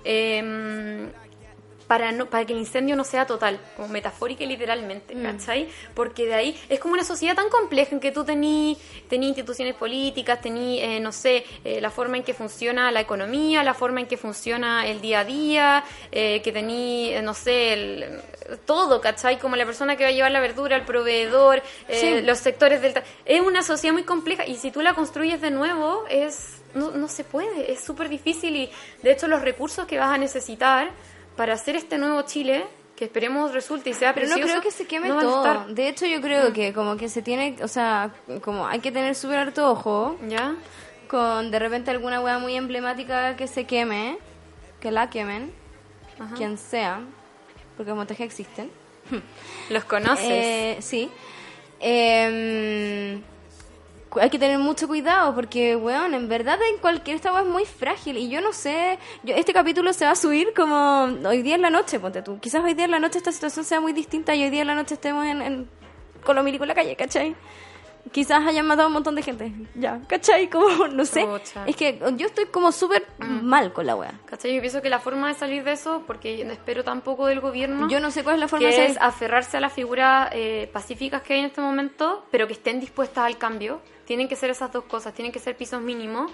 para 0.03 1.22
para, 1.93 2.11
no, 2.11 2.25
para 2.25 2.43
que 2.43 2.53
el 2.53 2.59
incendio 2.59 2.95
no 2.95 3.03
sea 3.03 3.27
total, 3.27 3.59
como 3.75 3.87
metafórica 3.87 4.43
y 4.43 4.47
literalmente, 4.47 5.13
Mm. 5.13 5.21
¿cachai? 5.21 5.67
Porque 5.93 6.25
de 6.25 6.33
ahí 6.33 6.59
es 6.67 6.79
como 6.79 6.95
una 6.95 7.03
sociedad 7.03 7.35
tan 7.35 7.49
compleja 7.49 7.91
en 7.93 7.99
que 7.99 8.11
tú 8.11 8.23
tení, 8.25 8.75
tení 9.07 9.27
instituciones 9.27 9.75
políticas, 9.75 10.41
tení, 10.41 10.79
eh, 10.81 10.99
no 10.99 11.11
sé, 11.11 11.45
eh, 11.63 11.79
la 11.79 11.91
forma 11.91 12.17
en 12.17 12.23
que 12.23 12.33
funciona 12.33 12.89
la 12.91 13.01
economía, 13.01 13.63
la 13.63 13.75
forma 13.75 13.99
en 13.99 14.07
que 14.07 14.17
funciona 14.17 14.87
el 14.87 15.01
día 15.01 15.19
a 15.19 15.23
día, 15.23 15.83
eh, 16.11 16.41
que 16.43 16.51
tení, 16.51 17.09
eh, 17.13 17.21
no 17.21 17.35
sé, 17.35 17.73
el- 17.73 18.21
todo, 18.65 18.99
¿cachai? 18.99 19.37
Como 19.37 19.55
la 19.55 19.65
persona 19.67 19.95
que 19.95 20.03
va 20.03 20.09
a 20.09 20.13
llevar 20.13 20.31
la 20.31 20.39
verdura, 20.39 20.75
el 20.75 20.81
proveedor, 20.85 21.61
eh, 21.87 21.99
Sí. 21.99 22.21
los 22.25 22.39
sectores 22.39 22.81
del... 22.81 22.93
Es 23.25 23.39
una 23.41 23.61
sociedad 23.61 23.93
muy 23.93 24.03
compleja 24.03 24.47
y 24.47 24.55
si 24.55 24.71
tú 24.71 24.81
la 24.81 24.95
construyes 24.95 25.41
de 25.41 25.51
nuevo, 25.51 26.05
es 26.09 26.59
no, 26.73 26.89
no 26.89 27.07
se 27.07 27.23
puede, 27.23 27.71
es 27.71 27.83
súper 27.83 28.09
difícil 28.09 28.55
y 28.55 28.67
de 29.03 29.11
hecho 29.11 29.27
los 29.27 29.43
recursos 29.43 29.85
que 29.85 29.99
vas 29.99 30.09
a 30.09 30.17
necesitar 30.17 30.89
para 31.35 31.53
hacer 31.53 31.75
este 31.75 31.97
nuevo 31.97 32.21
Chile, 32.23 32.65
que 32.95 33.05
esperemos 33.05 33.53
resulte 33.53 33.89
y 33.89 33.93
sea 33.93 34.13
Pero 34.13 34.27
no 34.27 34.33
precioso, 34.35 34.53
creo 34.59 34.63
que 34.63 34.71
se 34.71 34.85
queme 34.85 35.07
no 35.09 35.19
todo. 35.19 35.65
De 35.73 35.87
hecho, 35.87 36.05
yo 36.05 36.21
creo 36.21 36.53
que 36.53 36.73
como 36.73 36.95
que 36.97 37.09
se 37.09 37.21
tiene, 37.21 37.55
o 37.63 37.67
sea, 37.67 38.11
como 38.41 38.67
hay 38.67 38.79
que 38.79 38.91
tener 38.91 39.15
súper 39.15 39.39
harto 39.39 39.69
ojo 39.71 40.17
¿Ya? 40.27 40.55
con 41.07 41.49
de 41.51 41.59
repente 41.59 41.91
alguna 41.91 42.21
wea 42.21 42.37
muy 42.39 42.55
emblemática 42.55 43.35
que 43.35 43.47
se 43.47 43.65
queme, 43.65 44.17
que 44.79 44.91
la 44.91 45.09
quemen, 45.09 45.51
Ajá. 46.19 46.35
quien 46.35 46.57
sea, 46.57 47.01
porque 47.77 47.93
montajes 47.93 48.25
existen. 48.25 48.69
Los 49.69 49.83
conoces. 49.85 50.25
Eh, 50.29 50.77
sí. 50.81 51.09
Cu- 51.79 53.32
hay 54.19 54.29
que 54.29 54.39
tener 54.39 54.59
mucho 54.59 54.87
cuidado 54.87 55.33
porque, 55.35 55.75
weón, 55.75 56.13
en 56.13 56.27
verdad 56.27 56.57
en 56.71 56.79
cualquier 56.79 57.15
esta 57.15 57.31
weá 57.31 57.41
es 57.41 57.47
muy 57.47 57.65
frágil 57.65 58.17
y 58.17 58.29
yo 58.29 58.41
no 58.41 58.53
sé, 58.53 58.99
yo, 59.23 59.35
este 59.35 59.53
capítulo 59.53 59.93
se 59.93 60.05
va 60.05 60.11
a 60.11 60.15
subir 60.15 60.53
como 60.55 61.03
hoy 61.27 61.41
día 61.41 61.55
en 61.55 61.61
la 61.61 61.69
noche, 61.69 61.99
ponte 61.99 62.21
tú. 62.21 62.39
Quizás 62.39 62.63
hoy 62.63 62.73
día 62.73 62.85
en 62.85 62.91
la 62.91 62.99
noche 62.99 63.17
esta 63.17 63.31
situación 63.31 63.65
sea 63.65 63.79
muy 63.79 63.93
distinta 63.93 64.35
y 64.35 64.43
hoy 64.43 64.49
día 64.49 64.61
en 64.61 64.67
la 64.67 64.75
noche 64.75 64.95
estemos 64.95 65.25
en, 65.25 65.41
en 65.41 65.69
con 66.23 66.43
milicos 66.43 66.65
en 66.65 66.69
la 66.69 66.75
calle, 66.75 66.95
¿cachai? 66.95 67.35
Quizás 68.11 68.45
hayan 68.45 68.67
matado 68.67 68.83
a 68.83 68.87
un 68.87 68.93
montón 68.93 69.15
de 69.15 69.23
gente, 69.23 69.51
ya, 69.75 70.01
¿cachai? 70.07 70.49
Como, 70.49 70.87
no 70.87 71.05
sé. 71.05 71.25
Es 71.65 71.75
que 71.75 71.99
yo 72.17 72.27
estoy 72.27 72.45
como 72.47 72.71
súper 72.71 73.05
mal 73.17 73.71
con 73.73 73.85
la 73.85 73.95
weá. 73.95 74.19
¿Cachai? 74.25 74.53
Yo 74.53 74.61
pienso 74.61 74.81
que 74.81 74.89
la 74.89 74.99
forma 74.99 75.29
de 75.29 75.33
salir 75.35 75.63
de 75.63 75.71
eso, 75.71 76.03
porque 76.05 76.43
no 76.43 76.51
espero 76.51 76.83
tampoco 76.83 77.27
del 77.27 77.39
gobierno, 77.39 77.87
Yo 77.87 77.99
no 77.99 78.11
sé 78.11 78.23
cuál 78.23 78.35
es 78.35 78.39
la 78.41 78.47
forma 78.47 78.67
de 78.67 78.73
salir. 78.73 78.89
es 78.91 78.97
aferrarse 79.01 79.57
a 79.57 79.61
las 79.61 79.71
figuras 79.73 80.29
eh, 80.33 80.69
pacíficas 80.73 81.21
que 81.21 81.33
hay 81.33 81.39
en 81.39 81.45
este 81.45 81.61
momento, 81.61 82.25
pero 82.29 82.45
que 82.45 82.53
estén 82.53 82.79
dispuestas 82.79 83.25
al 83.25 83.37
cambio. 83.37 83.81
Tienen 84.05 84.27
que 84.27 84.35
ser 84.35 84.49
esas 84.49 84.71
dos 84.71 84.83
cosas, 84.83 85.13
tienen 85.13 85.31
que 85.31 85.39
ser 85.39 85.55
pisos 85.55 85.81
mínimos. 85.81 86.31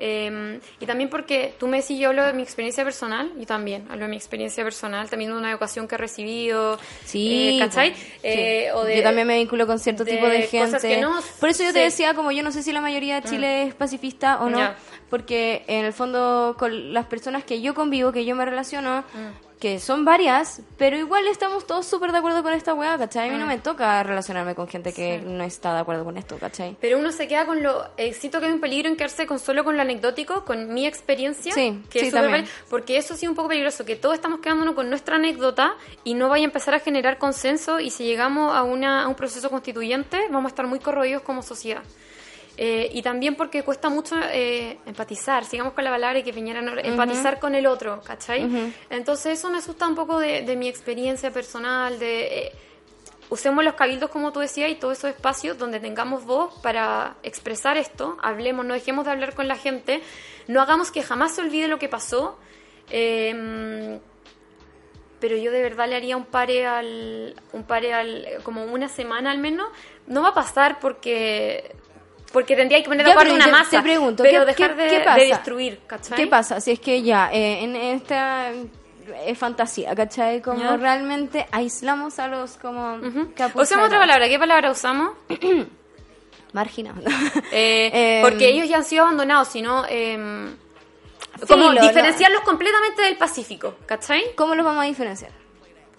Eh, 0.00 0.60
y 0.80 0.86
también 0.86 1.10
porque 1.10 1.54
tú 1.58 1.66
me 1.66 1.78
decís, 1.80 1.98
yo 1.98 2.10
hablo 2.10 2.24
de 2.24 2.32
mi 2.32 2.42
experiencia 2.42 2.84
personal, 2.84 3.30
yo 3.36 3.46
también 3.46 3.84
hablo 3.90 4.04
de 4.04 4.10
mi 4.10 4.16
experiencia 4.16 4.62
personal, 4.62 5.10
también 5.10 5.32
de 5.32 5.36
una 5.36 5.50
educación 5.50 5.88
que 5.88 5.96
he 5.96 5.98
recibido, 5.98 6.78
Sí, 7.04 7.56
eh, 7.56 7.58
¿cachai? 7.58 7.90
po. 7.92 7.98
Eh, 8.22 8.68
Sí. 8.70 8.76
o 8.78 8.84
de- 8.84 8.96
yo 8.98 9.02
también 9.02 9.26
me 9.26 9.36
vinculo 9.38 9.66
con 9.66 9.78
cierto 9.80 10.04
de 10.04 10.12
tipo 10.12 10.28
de 10.28 10.42
cosas 10.48 10.80
gente. 10.82 10.88
que 10.88 11.00
no 11.00 11.20
Por 11.40 11.48
eso 11.48 11.64
yo 11.64 11.72
te 11.72 11.80
decía, 11.80 12.14
como 12.14 12.30
yo 12.30 12.42
no 12.42 12.52
sé 12.52 12.62
si 12.62 12.72
la 12.72 12.80
mayoría 12.80 13.20
de 13.20 13.28
Chile 13.28 13.62
es 13.64 13.74
pacifista 13.74 14.40
o 14.40 14.48
no. 14.48 14.72
Porque 15.10 15.64
en 15.68 15.84
el 15.84 15.92
fondo 15.92 16.56
con 16.58 16.92
las 16.92 17.06
personas 17.06 17.44
que 17.44 17.60
yo 17.60 17.74
convivo, 17.74 18.12
que 18.12 18.24
yo 18.24 18.34
me 18.36 18.44
relaciono, 18.44 19.00
Mm. 19.14 19.48
que 19.58 19.80
son 19.80 20.04
varias, 20.04 20.60
pero 20.76 20.96
igual 20.96 21.26
estamos 21.26 21.66
todos 21.66 21.84
súper 21.84 22.12
de 22.12 22.18
acuerdo 22.18 22.44
con 22.44 22.52
esta 22.52 22.74
weá, 22.74 22.96
¿cachai? 22.96 23.28
A 23.28 23.32
mí 23.32 23.38
no 23.38 23.44
Mm. 23.44 23.48
me 23.48 23.58
toca 23.58 24.04
relacionarme 24.04 24.54
con 24.54 24.68
gente 24.68 24.92
que 24.92 25.18
no 25.18 25.42
está 25.42 25.74
de 25.74 25.80
acuerdo 25.80 26.04
con 26.04 26.16
esto, 26.16 26.38
¿cachai? 26.38 26.76
Pero 26.80 26.96
uno 26.96 27.10
se 27.10 27.26
queda 27.26 27.44
con 27.44 27.60
lo... 27.60 27.88
Eh, 27.96 28.12
siento 28.12 28.38
que 28.38 28.46
hay 28.46 28.52
un 28.52 28.60
peligro 28.60 28.88
en 28.88 28.94
quedarse 28.96 29.26
con 29.26 29.40
solo 29.40 29.64
con 29.64 29.74
lo 29.74 29.82
anecdótico, 29.82 30.44
con 30.44 30.72
mi 30.72 30.86
experiencia. 30.86 31.52
Sí, 31.52 31.82
que 31.90 31.98
sí, 32.00 32.06
es 32.06 32.12
también. 32.14 32.46
Porque 32.70 32.98
eso 32.98 33.16
sí 33.16 33.24
es 33.26 33.28
un 33.30 33.34
poco 33.34 33.48
peligroso, 33.48 33.84
que 33.84 33.96
todos 33.96 34.14
estamos 34.14 34.38
quedándonos 34.38 34.76
con 34.76 34.88
nuestra 34.90 35.16
anécdota 35.16 35.74
y 36.04 36.14
no 36.14 36.28
vaya 36.28 36.44
a 36.44 36.46
empezar 36.46 36.74
a 36.74 36.78
generar 36.78 37.18
consenso 37.18 37.80
y 37.80 37.90
si 37.90 38.04
llegamos 38.04 38.54
a, 38.54 38.62
una, 38.62 39.02
a 39.02 39.08
un 39.08 39.16
proceso 39.16 39.50
constituyente 39.50 40.20
vamos 40.30 40.44
a 40.44 40.48
estar 40.50 40.68
muy 40.68 40.78
corroídos 40.78 41.22
como 41.22 41.42
sociedad. 41.42 41.82
Eh, 42.60 42.90
y 42.92 43.02
también 43.02 43.36
porque 43.36 43.62
cuesta 43.62 43.88
mucho 43.88 44.16
eh, 44.32 44.78
empatizar, 44.84 45.44
sigamos 45.44 45.74
con 45.74 45.84
la 45.84 45.90
palabra 45.90 46.20
que 46.24 46.32
Piñera 46.32 46.60
no- 46.60 46.72
empatizar 46.76 47.38
con 47.38 47.54
el 47.54 47.66
otro, 47.68 48.00
¿cachai? 48.02 48.42
Entonces 48.90 49.38
eso 49.38 49.48
me 49.48 49.58
asusta 49.58 49.86
un 49.86 49.94
poco 49.94 50.18
de, 50.18 50.42
de 50.42 50.56
mi 50.56 50.66
experiencia 50.68 51.30
personal, 51.30 52.00
de... 52.00 52.26
eh, 52.46 52.52
usemos 53.30 53.62
los 53.62 53.74
cabildos, 53.74 54.10
como 54.10 54.32
tú 54.32 54.40
decías, 54.40 54.70
y 54.70 54.74
todos 54.74 54.98
esos 54.98 55.10
espacios 55.10 55.56
donde 55.56 55.78
tengamos 55.78 56.24
voz 56.24 56.52
para 56.60 57.14
expresar 57.22 57.76
esto, 57.76 58.16
hablemos, 58.22 58.66
no 58.66 58.74
dejemos 58.74 59.04
de 59.04 59.12
hablar 59.12 59.34
con 59.34 59.46
la 59.46 59.54
gente, 59.56 60.02
no 60.48 60.60
hagamos 60.60 60.90
que 60.90 61.02
jamás 61.02 61.34
se 61.36 61.42
olvide 61.42 61.68
lo 61.68 61.78
que 61.78 61.88
pasó. 61.88 62.38
eh, 62.90 64.00
pero 65.20 65.36
yo 65.36 65.50
de 65.50 65.62
verdad 65.62 65.88
le 65.88 65.96
haría 65.96 66.16
un 66.16 66.26
pare 66.26 66.64
al 66.66 67.34
un 67.52 67.64
pare 67.64 67.92
al 67.92 68.26
como 68.44 68.64
una 68.64 68.88
semana 68.88 69.32
al 69.32 69.38
menos 69.38 69.66
no 70.06 70.22
va 70.22 70.28
a 70.28 70.34
pasar 70.34 70.78
porque 70.78 71.74
porque 72.32 72.54
tendría 72.56 72.82
que 72.82 72.88
poner 72.88 73.04
de 73.06 73.12
acuerdo 73.12 73.34
una 73.34 73.46
te- 73.46 73.50
masa 73.50 73.70
te 73.70 73.82
pregunto, 73.82 74.22
pero 74.22 74.40
¿qué- 74.40 74.52
dejar 74.52 74.76
de, 74.76 74.86
qué 74.88 74.98
de 74.98 75.04
pasa? 75.04 75.18
destruir 75.24 75.80
¿cachai? 75.86 76.16
¿Qué 76.16 76.26
pasa? 76.26 76.60
Si 76.60 76.70
es 76.72 76.80
que 76.80 77.02
ya, 77.02 77.30
eh, 77.32 77.62
en 77.64 77.74
esta 77.76 78.50
es 79.24 79.38
fantasía, 79.38 79.94
¿cachai? 79.94 80.42
Como 80.42 80.60
Ya. 80.60 80.76
realmente 80.76 81.46
aislamos 81.50 82.18
a 82.18 82.28
los 82.28 82.56
como 82.58 82.96
usamos 83.54 83.86
otra 83.86 83.98
palabra 83.98 84.28
¿qué 84.28 84.38
palabra 84.38 84.70
usamos? 84.70 85.12
Marginados. 86.52 87.04
Eh, 87.52 87.90
Em, 88.20 88.22
porque 88.22 88.48
ellos 88.48 88.68
ya 88.68 88.76
han 88.78 88.84
sido 88.84 89.02
abandonados 89.04 89.48
sino 89.48 89.84
em, 89.88 90.54
como 91.46 91.70
Filo, 91.70 91.80
diferenciarlos 91.82 92.42
completamente 92.42 93.02
del 93.02 93.16
Pacífico 93.16 93.76
¿cachai? 93.86 94.34
¿Cómo 94.34 94.54
los 94.54 94.64
vamos 94.64 94.82
a 94.84 94.86
diferenciar? 94.86 95.30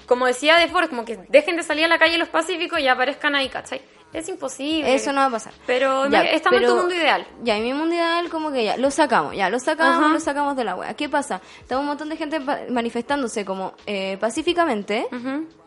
como 0.06 0.26
decía 0.26 0.58
De 0.58 0.68
Forest 0.68 0.90
como 0.92 1.06
que 1.06 1.18
dejen 1.30 1.56
de 1.56 1.64
salir 1.64 1.86
a 1.86 1.88
la 1.88 1.98
calle 2.00 2.18
los 2.18 2.30
Pacíficos 2.30 2.80
y 2.80 2.88
aparezcan 2.88 3.36
ahí 3.36 3.48
¿cachai? 3.50 3.82
Es 4.14 4.28
imposible 4.28 4.94
Eso 4.96 5.12
no 5.14 5.22
va 5.22 5.28
a 5.28 5.32
pasar. 5.32 5.54
pero 5.68 6.08
Ya, 6.10 6.24
estamos 6.24 6.62
en 6.62 6.68
tu 6.68 6.76
mundo 6.76 6.96
ideal 6.96 7.28
Ya, 7.44 7.58
en 7.58 7.64
mi 7.64 7.74
mundo 7.74 7.94
ideal, 7.96 8.30
como 8.30 8.52
que 8.52 8.64
ya, 8.64 8.78
lo 8.78 8.90
sacamos, 8.92 9.36
ya, 9.36 9.50
lo 9.50 9.60
sacamos, 9.60 10.04
Ajá. 10.04 10.14
lo 10.14 10.20
sacamos 10.20 10.56
de 10.56 10.64
la 10.64 10.76
wea. 10.76 10.94
¿Qué 10.96 11.10
pasa? 11.10 11.42
Está 11.62 11.78
un 11.78 11.86
montón 11.86 12.10
de 12.10 12.18
gente 12.18 12.40
manifestándose 12.40 13.46
como 13.46 13.74
eh, 13.86 14.18
pacíficamente 14.20 15.08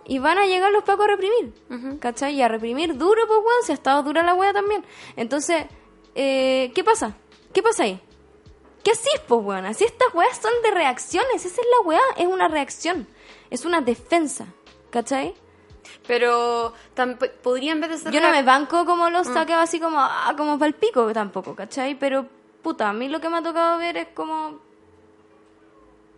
y 0.04 0.18
van 0.18 0.38
a 0.38 0.46
llegar 0.46 0.72
los 0.72 0.82
pacos 0.82 1.04
a 1.04 1.08
reprimir, 1.08 1.54
¿cachai? 2.00 2.34
Y 2.34 2.42
a 2.42 2.48
reprimir 2.48 2.96
duro, 2.96 3.22
pues, 3.26 3.38
weón, 3.38 3.62
si 3.64 3.72
ha 3.72 3.74
estado 3.76 4.02
dura 4.02 4.22
la 4.24 4.34
wea 4.34 4.52
también. 4.52 4.84
Entonces, 5.16 5.64
eh, 6.14 6.72
¿qué 6.74 6.82
pasa? 6.84 7.14
¿Qué 7.52 7.62
pasa 7.62 7.84
ahí? 7.84 8.00
¿Qué 8.82 8.90
así, 8.90 9.08
pues, 9.28 9.40
weón? 9.44 9.64
Así 9.66 9.84
estas 9.84 10.12
weas 10.14 10.36
son 10.38 10.50
de 10.64 10.72
reacciones, 10.72 11.44
esa 11.46 11.60
es 11.60 11.66
la 11.78 11.86
wea, 11.86 12.00
es 12.16 12.26
una 12.26 12.48
reacción, 12.48 13.06
es 13.50 13.64
una 13.64 13.80
defensa, 13.80 14.46
¿cachai? 14.90 15.34
Pero 16.06 16.72
podría 17.42 17.72
en 17.72 17.80
vez 17.80 17.90
de 17.90 17.98
ser 17.98 18.12
Yo 18.12 18.20
no 18.20 18.30
me 18.30 18.42
banco 18.42 18.84
como 18.84 19.10
los 19.10 19.28
Mm. 19.28 19.34
saqueos 19.34 19.60
así 19.60 19.80
como, 19.80 19.98
ah, 19.98 20.32
como 20.36 20.58
palpico 20.58 21.12
tampoco, 21.12 21.54
¿cachai? 21.54 21.94
Pero, 21.96 22.26
puta, 22.62 22.88
a 22.88 22.92
mí 22.92 23.08
lo 23.08 23.20
que 23.20 23.28
me 23.28 23.38
ha 23.38 23.42
tocado 23.42 23.78
ver 23.78 23.96
es 23.96 24.08
como 24.14 24.58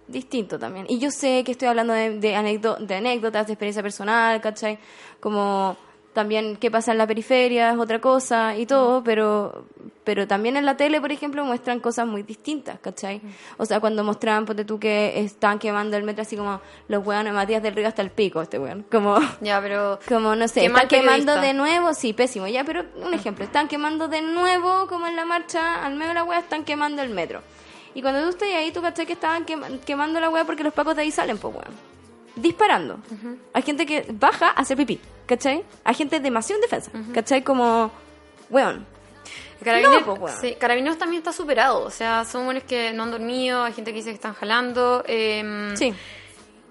distinto 0.07 0.59
también. 0.59 0.87
Y 0.89 0.99
yo 0.99 1.11
sé 1.11 1.43
que 1.45 1.53
estoy 1.53 1.69
hablando 1.69 1.93
de, 1.95 2.19
de, 2.19 2.77
de 2.81 2.95
anécdotas, 2.95 3.47
de 3.47 3.53
experiencia 3.55 3.83
personal, 3.83 4.41
¿cachai? 4.41 4.79
Como 5.21 5.77
también 6.15 6.57
qué 6.57 6.71
pasa 6.71 6.93
en 6.93 6.99
la 6.99 7.07
periferia 7.07 7.71
es 7.73 7.79
otra 7.79 8.01
cosa 8.01 8.57
y 8.57 8.65
todo, 8.67 9.03
pero 9.05 9.67
pero 10.05 10.27
también 10.29 10.57
en 10.59 10.67
la 10.67 10.77
tele, 10.77 11.01
por 11.01 11.11
ejemplo, 11.13 11.45
muestran 11.47 11.81
cosas 11.81 12.07
muy 12.07 12.23
distintas, 12.23 12.79
¿cachai? 12.79 13.23
O 13.57 13.65
sea, 13.65 13.81
cuando 13.81 14.05
mostraban, 14.05 14.45
ponte 14.45 14.65
tú, 14.67 14.79
que 14.79 15.19
están 15.19 15.59
quemando 15.59 15.97
el 15.97 16.03
metro 16.05 16.21
así 16.23 16.37
como 16.37 16.61
los 16.89 17.07
weones 17.07 17.33
Matías 17.33 17.63
del 17.63 17.75
Río 17.75 17.89
hasta 17.89 18.03
el 18.03 18.11
pico, 18.11 18.43
este 18.43 18.59
weón, 18.59 18.85
como... 18.93 19.19
Ya, 19.41 19.63
pero... 19.63 19.99
Como, 20.09 20.37
no 20.37 20.47
sé, 20.47 20.67
están 20.67 20.89
quemando 20.89 21.33
periodista. 21.33 21.41
de 21.41 21.55
nuevo, 21.55 21.95
sí, 21.95 22.13
pésimo, 22.13 22.47
ya, 22.49 22.65
pero 22.65 22.85
un 23.03 23.15
ejemplo, 23.15 23.47
están 23.47 23.67
quemando 23.67 24.07
de 24.09 24.21
nuevo, 24.21 24.87
como 24.89 25.07
en 25.07 25.17
la 25.17 25.25
marcha, 25.25 25.83
al 25.83 25.95
medio 25.95 26.09
de 26.09 26.15
la 26.15 26.25
wea, 26.25 26.39
están 26.41 26.65
quemando 26.65 27.01
el 27.01 27.09
metro. 27.09 27.41
Y 27.95 28.03
cuando 28.03 28.21
tú 28.25 28.29
estás 28.29 28.49
ahí, 28.51 28.73
tú 28.73 28.83
cachai 28.83 29.07
que 29.07 29.15
estaban 29.15 29.47
quema- 29.47 29.79
quemando 29.87 30.21
la 30.21 30.29
wea 30.29 30.45
porque 30.45 30.65
los 30.65 30.75
pacos 30.75 30.97
de 30.97 31.03
ahí 31.03 31.11
salen, 31.11 31.39
pues 31.39 31.55
weón. 31.55 31.94
Disparando. 32.37 32.99
Hay 33.53 33.63
gente 33.63 33.87
que 33.87 34.07
baja 34.13 34.49
a 34.49 34.61
hacer 34.61 34.77
pipí, 34.77 35.01
¿cachai? 35.27 35.65
Hay 35.85 35.95
gente 35.95 36.19
demasiado 36.21 36.59
indefensa, 36.61 36.91
¿cachai? 37.13 37.43
Como, 37.43 37.91
weón. 38.51 38.87
Carabineros, 39.63 40.07
No, 40.07 40.15
pues, 40.17 40.35
sí, 40.41 40.55
Carabineros 40.57 40.99
también 40.99 41.21
está 41.21 41.33
superado. 41.33 41.85
O 41.85 41.91
sea, 41.91 42.25
son 42.25 42.45
buenos 42.45 42.65
que 42.65 42.93
no 42.93 43.05
han 43.05 43.11
dormido, 43.13 43.63
hay 43.65 43.73
gente 43.73 43.93
que 43.93 43.97
dice 43.99 44.11
que 44.11 44.17
están 44.17 44.35
jalando. 44.35 45.03
eh, 45.07 45.73
Sí. 45.77 45.95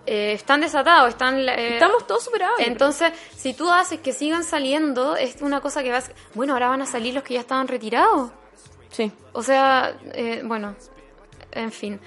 eh, 0.05 0.33
están 0.33 0.59
desatados, 0.61 1.09
están... 1.09 1.39
eh, 1.47 1.73
Estamos 1.75 2.05
todos 2.05 2.23
superados. 2.25 2.59
Entonces, 2.59 3.13
si 3.35 3.53
tú 3.55 3.71
haces 3.71 3.99
que 4.01 4.11
sigan 4.13 4.43
saliendo, 4.43 5.15
es 5.15 5.41
una 5.41 5.61
cosa 5.61 5.81
que 5.81 5.91
vas... 5.91 6.11
Bueno, 6.35 6.53
ahora 6.53 6.67
van 6.67 6.81
a 6.81 6.85
salir 6.85 7.13
los 7.15 7.23
que 7.23 7.35
ya 7.35 7.39
estaban 7.39 7.67
retirados. 7.67 8.31
Sí. 8.91 9.11
O 9.31 9.41
sea, 9.41 9.95
eh, 10.13 10.41
bueno, 10.43 10.75
en 11.51 11.71
fin. 11.71 11.99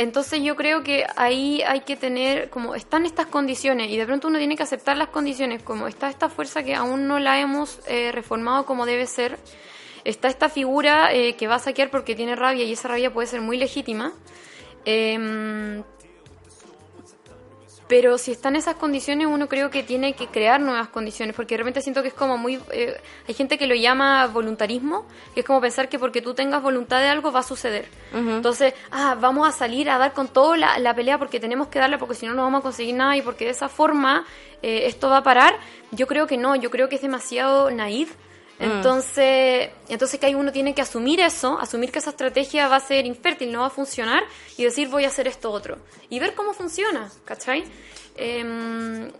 Entonces 0.00 0.42
yo 0.42 0.56
creo 0.56 0.82
que 0.82 1.04
ahí 1.16 1.60
hay 1.60 1.80
que 1.80 1.94
tener, 1.94 2.48
como 2.48 2.74
están 2.74 3.04
estas 3.04 3.26
condiciones 3.26 3.90
y 3.90 3.98
de 3.98 4.06
pronto 4.06 4.28
uno 4.28 4.38
tiene 4.38 4.56
que 4.56 4.62
aceptar 4.62 4.96
las 4.96 5.08
condiciones, 5.08 5.62
como 5.62 5.88
está 5.88 6.08
esta 6.08 6.30
fuerza 6.30 6.62
que 6.62 6.74
aún 6.74 7.06
no 7.06 7.18
la 7.18 7.38
hemos 7.38 7.80
eh, 7.86 8.10
reformado 8.10 8.64
como 8.64 8.86
debe 8.86 9.06
ser, 9.06 9.38
está 10.04 10.28
esta 10.28 10.48
figura 10.48 11.12
eh, 11.12 11.36
que 11.36 11.46
va 11.46 11.56
a 11.56 11.58
saquear 11.58 11.90
porque 11.90 12.14
tiene 12.14 12.34
rabia 12.34 12.64
y 12.64 12.72
esa 12.72 12.88
rabia 12.88 13.12
puede 13.12 13.28
ser 13.28 13.42
muy 13.42 13.58
legítima. 13.58 14.14
Em, 14.86 15.82
Pero 17.90 18.18
si 18.18 18.30
está 18.30 18.50
en 18.50 18.54
esas 18.54 18.76
condiciones, 18.76 19.26
uno 19.26 19.48
creo 19.48 19.68
que 19.68 19.82
tiene 19.82 20.12
que 20.14 20.28
crear 20.28 20.60
nuevas 20.60 20.88
condiciones, 20.90 21.34
porque 21.34 21.56
realmente 21.56 21.82
siento 21.82 22.02
que 22.02 22.08
es 22.08 22.14
como 22.14 22.38
muy... 22.38 22.60
eh, 22.70 22.96
hay 23.26 23.34
gente 23.34 23.58
que 23.58 23.66
lo 23.66 23.74
llama 23.74 24.28
voluntarismo, 24.28 25.06
que 25.34 25.40
es 25.40 25.46
como 25.46 25.60
pensar 25.60 25.88
que 25.88 25.98
porque 25.98 26.22
tú 26.22 26.32
tengas 26.32 26.62
voluntad 26.62 27.00
de 27.00 27.08
algo 27.08 27.32
va 27.32 27.40
a 27.40 27.42
suceder. 27.42 27.88
Entonces, 28.14 28.74
ah, 28.92 29.16
vamos 29.20 29.48
a 29.48 29.50
salir 29.50 29.90
a 29.90 29.98
dar 29.98 30.12
con 30.12 30.28
todo 30.28 30.54
la, 30.54 30.78
la 30.78 30.94
pelea 30.94 31.18
porque 31.18 31.40
tenemos 31.40 31.66
que 31.66 31.80
darla, 31.80 31.98
porque 31.98 32.14
si 32.14 32.26
no, 32.26 32.34
no 32.34 32.42
vamos 32.42 32.60
a 32.60 32.62
conseguir 32.62 32.94
nada 32.94 33.16
y 33.16 33.22
porque 33.22 33.46
de 33.46 33.50
esa 33.50 33.68
forma 33.68 34.24
eh, 34.62 34.82
esto 34.86 35.08
va 35.08 35.16
a 35.16 35.22
parar. 35.24 35.58
Yo 35.90 36.06
creo 36.06 36.28
que 36.28 36.36
no, 36.36 36.54
yo 36.54 36.70
creo 36.70 36.88
que 36.88 36.94
es 36.94 37.02
demasiado 37.02 37.72
naif. 37.72 38.14
Entonces, 38.60 39.70
entonces 39.88 40.20
que 40.20 40.26
ahí 40.26 40.34
uno 40.34 40.52
tiene 40.52 40.74
que 40.74 40.82
asumir 40.82 41.20
eso, 41.20 41.58
asumir 41.58 41.90
que 41.90 41.98
esa 41.98 42.10
estrategia 42.10 42.68
va 42.68 42.76
a 42.76 42.80
ser 42.80 43.06
infértil, 43.06 43.50
no 43.52 43.60
va 43.60 43.66
a 43.66 43.70
funcionar 43.70 44.22
y 44.58 44.64
decir 44.64 44.88
voy 44.88 45.04
a 45.04 45.08
hacer 45.08 45.26
esto 45.28 45.50
otro 45.50 45.78
y 46.10 46.18
ver 46.18 46.34
cómo 46.34 46.52
funciona, 46.52 47.10
¿cachai? 47.24 47.64
Em, 48.16 49.10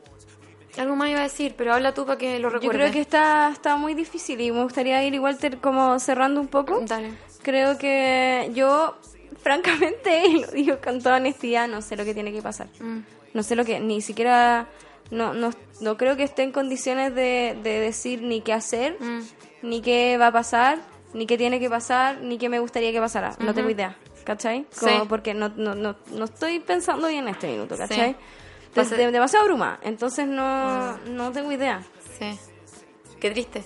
algo 0.79 0.95
más 0.97 1.09
iba 1.11 1.21
a 1.21 1.25
decir, 1.25 1.55
pero 1.57 1.75
habla 1.75 1.95
tú 1.95 2.05
para 2.07 2.19
que 2.19 2.39
lo 2.39 2.49
Yo 2.49 2.55
recuerdes. 2.59 2.81
creo 2.81 2.93
que 2.93 3.01
está, 3.01 3.51
está 3.53 3.77
muy 3.77 3.95
difícil 3.95 4.41
y 4.41 4.51
me 4.53 4.63
gustaría 4.63 5.03
ir 5.05 5.15
igual 5.15 5.39
ter- 5.39 5.59
como 5.59 5.99
cerrando 5.99 6.41
un 6.41 6.49
poco. 6.49 6.81
Dale. 6.87 7.11
Creo 7.43 7.79
que 7.79 8.51
yo, 8.55 8.97
francamente, 9.43 10.27
y 10.29 10.41
lo 10.41 10.47
digo 10.49 10.79
con 10.83 11.01
toda 11.03 11.17
honestidad, 11.17 11.67
no 11.67 11.81
sé 11.83 11.97
lo 11.97 12.05
que 12.05 12.15
tiene 12.15 12.33
que 12.33 12.43
pasar. 12.43 12.69
Mm. 12.79 12.99
No 13.33 13.43
sé 13.43 13.57
lo 13.57 13.65
que, 13.65 13.81
ni 13.81 14.01
siquiera, 14.03 14.67
no, 15.11 15.35
no, 15.35 15.51
no 15.81 15.97
creo 15.97 16.17
que 16.17 16.23
esté 16.23 16.43
en 16.43 16.53
condiciones 16.53 17.15
de, 17.15 17.59
de 17.63 17.81
decir 17.81 18.23
ni 18.23 18.41
qué 18.43 18.53
hacer, 18.53 18.97
Mm. 19.01 19.21
ni 19.63 19.81
qué 19.83 20.17
va 20.19 20.29
a 20.29 20.33
pasar, 20.33 20.79
ni 21.15 21.27
qué 21.27 21.37
tiene 21.37 21.59
que 21.61 21.69
pasar, 21.69 22.21
ni 22.23 22.39
qué 22.39 22.49
me 22.49 22.59
gustaría 22.61 22.93
que 22.93 23.01
pasara. 23.01 23.35
No 23.41 23.53
tengo 23.55 23.71
idea, 23.71 23.97
¿cachai? 24.25 24.67
Como 24.79 24.93
Sí. 25.01 25.07
porque 25.09 25.35
no, 25.35 25.49
no, 25.57 25.75
no, 25.75 25.97
no 26.13 26.25
estoy 26.25 26.61
pensando 26.61 27.09
bien 27.09 27.25
en 27.27 27.35
este 27.35 27.49
minuto, 27.49 27.77
¿cachai? 27.77 28.13
Sí. 28.13 28.17
Entonces, 28.69 28.99
demasiado 29.13 29.47
bruma, 29.47 29.81
entonces 29.83 30.29
no, 30.29 30.97
no 30.99 31.33
tengo 31.33 31.51
idea. 31.51 31.83
Sí. 32.19 32.39
Qué 33.19 33.31
triste. 33.33 33.65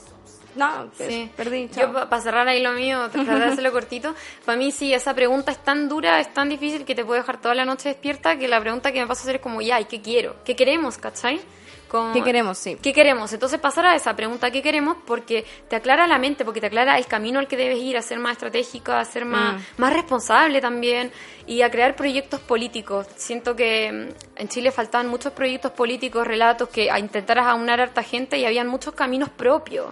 No, 0.56 0.90
pues, 0.96 1.08
Sí. 1.08 1.30
perdí. 1.36 1.68
Yo, 1.76 1.92
para 1.92 2.20
cerrar 2.20 2.46
ahí 2.48 2.62
lo 2.62 2.72
mío, 2.72 3.08
tratar 3.12 3.38
de 3.38 3.44
hacerlo 3.46 3.72
cortito, 3.72 4.14
para 4.44 4.56
mí 4.58 4.70
sí, 4.72 4.92
esa 4.94 5.14
pregunta 5.14 5.52
es 5.52 5.58
tan 5.62 5.88
dura, 5.88 6.20
es 6.20 6.32
tan 6.32 6.48
difícil 6.48 6.84
que 6.84 6.94
te 6.94 7.04
puede 7.04 7.20
dejar 7.20 7.40
toda 7.40 7.54
la 7.54 7.64
noche 7.64 7.88
despierta, 7.88 8.36
que 8.38 8.48
la 8.48 8.60
pregunta 8.60 8.92
que 8.92 9.00
me 9.00 9.06
pasa 9.06 9.20
a 9.20 9.24
hacer 9.24 9.36
es 9.36 9.42
como, 9.42 9.60
ya, 9.60 9.80
¿y 9.80 9.84
qué 9.86 10.00
quiero? 10.00 10.36
¿Qué 10.44 10.54
queremos, 10.56 10.98
cachai? 10.98 11.40
Como- 11.88 12.12
¿Qué 12.12 12.22
queremos? 12.24 12.58
Sí. 12.58 12.76
¿Qué 12.82 12.92
queremos? 12.92 13.32
Entonces 13.32 13.60
pasar 13.60 13.86
a 13.86 13.94
esa 13.94 14.16
pregunta, 14.16 14.50
¿qué 14.50 14.62
queremos? 14.62 14.96
Porque 15.06 15.44
te 15.68 15.76
aclara 15.76 16.08
la 16.08 16.18
mente, 16.18 16.44
porque 16.44 16.60
te 16.60 16.66
aclara 16.66 16.98
el 16.98 17.06
camino 17.06 17.38
al 17.38 17.46
que 17.46 17.56
debes 17.56 17.78
ir, 17.78 17.96
a 17.96 18.02
ser 18.02 18.18
más 18.18 18.32
estratégica, 18.32 18.98
a 18.98 19.04
ser 19.04 19.24
más, 19.24 19.54
Mm. 19.54 19.64
más 19.80 19.92
responsable 19.92 20.60
también 20.60 21.12
y 21.46 21.62
a 21.62 21.70
crear 21.70 21.94
proyectos 21.94 22.40
políticos. 22.40 23.06
Siento 23.16 23.54
que 23.54 23.92
mm, 23.92 24.40
en 24.40 24.48
Chile 24.48 24.72
faltaban 24.72 25.06
muchos 25.06 25.32
proyectos 25.34 25.70
políticos, 25.72 26.26
relatos 26.26 26.68
que 26.68 26.90
a 26.90 26.98
intentaras 26.98 27.46
aunar 27.46 27.78
a 27.78 27.84
harta 27.84 28.02
gente 28.02 28.38
y 28.38 28.44
habían 28.44 28.66
muchos 28.66 28.94
caminos 28.94 29.28
propios. 29.28 29.86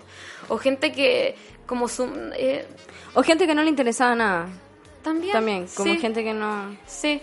O 0.48 0.58
gente 0.58 0.92
que, 0.92 1.36
como 1.66 1.88
su... 1.88 2.04
eh, 2.36 2.66
O 3.14 3.22
gente 3.22 3.46
que 3.46 3.54
no 3.54 3.62
le 3.62 3.68
interesaba 3.70 4.14
nada. 4.14 4.48
también. 5.02 5.32
También, 5.32 5.66
como 5.74 5.92
sí, 5.92 5.98
gente 6.00 6.22
que 6.24 6.34
no. 6.34 6.76
Sí, 6.86 7.20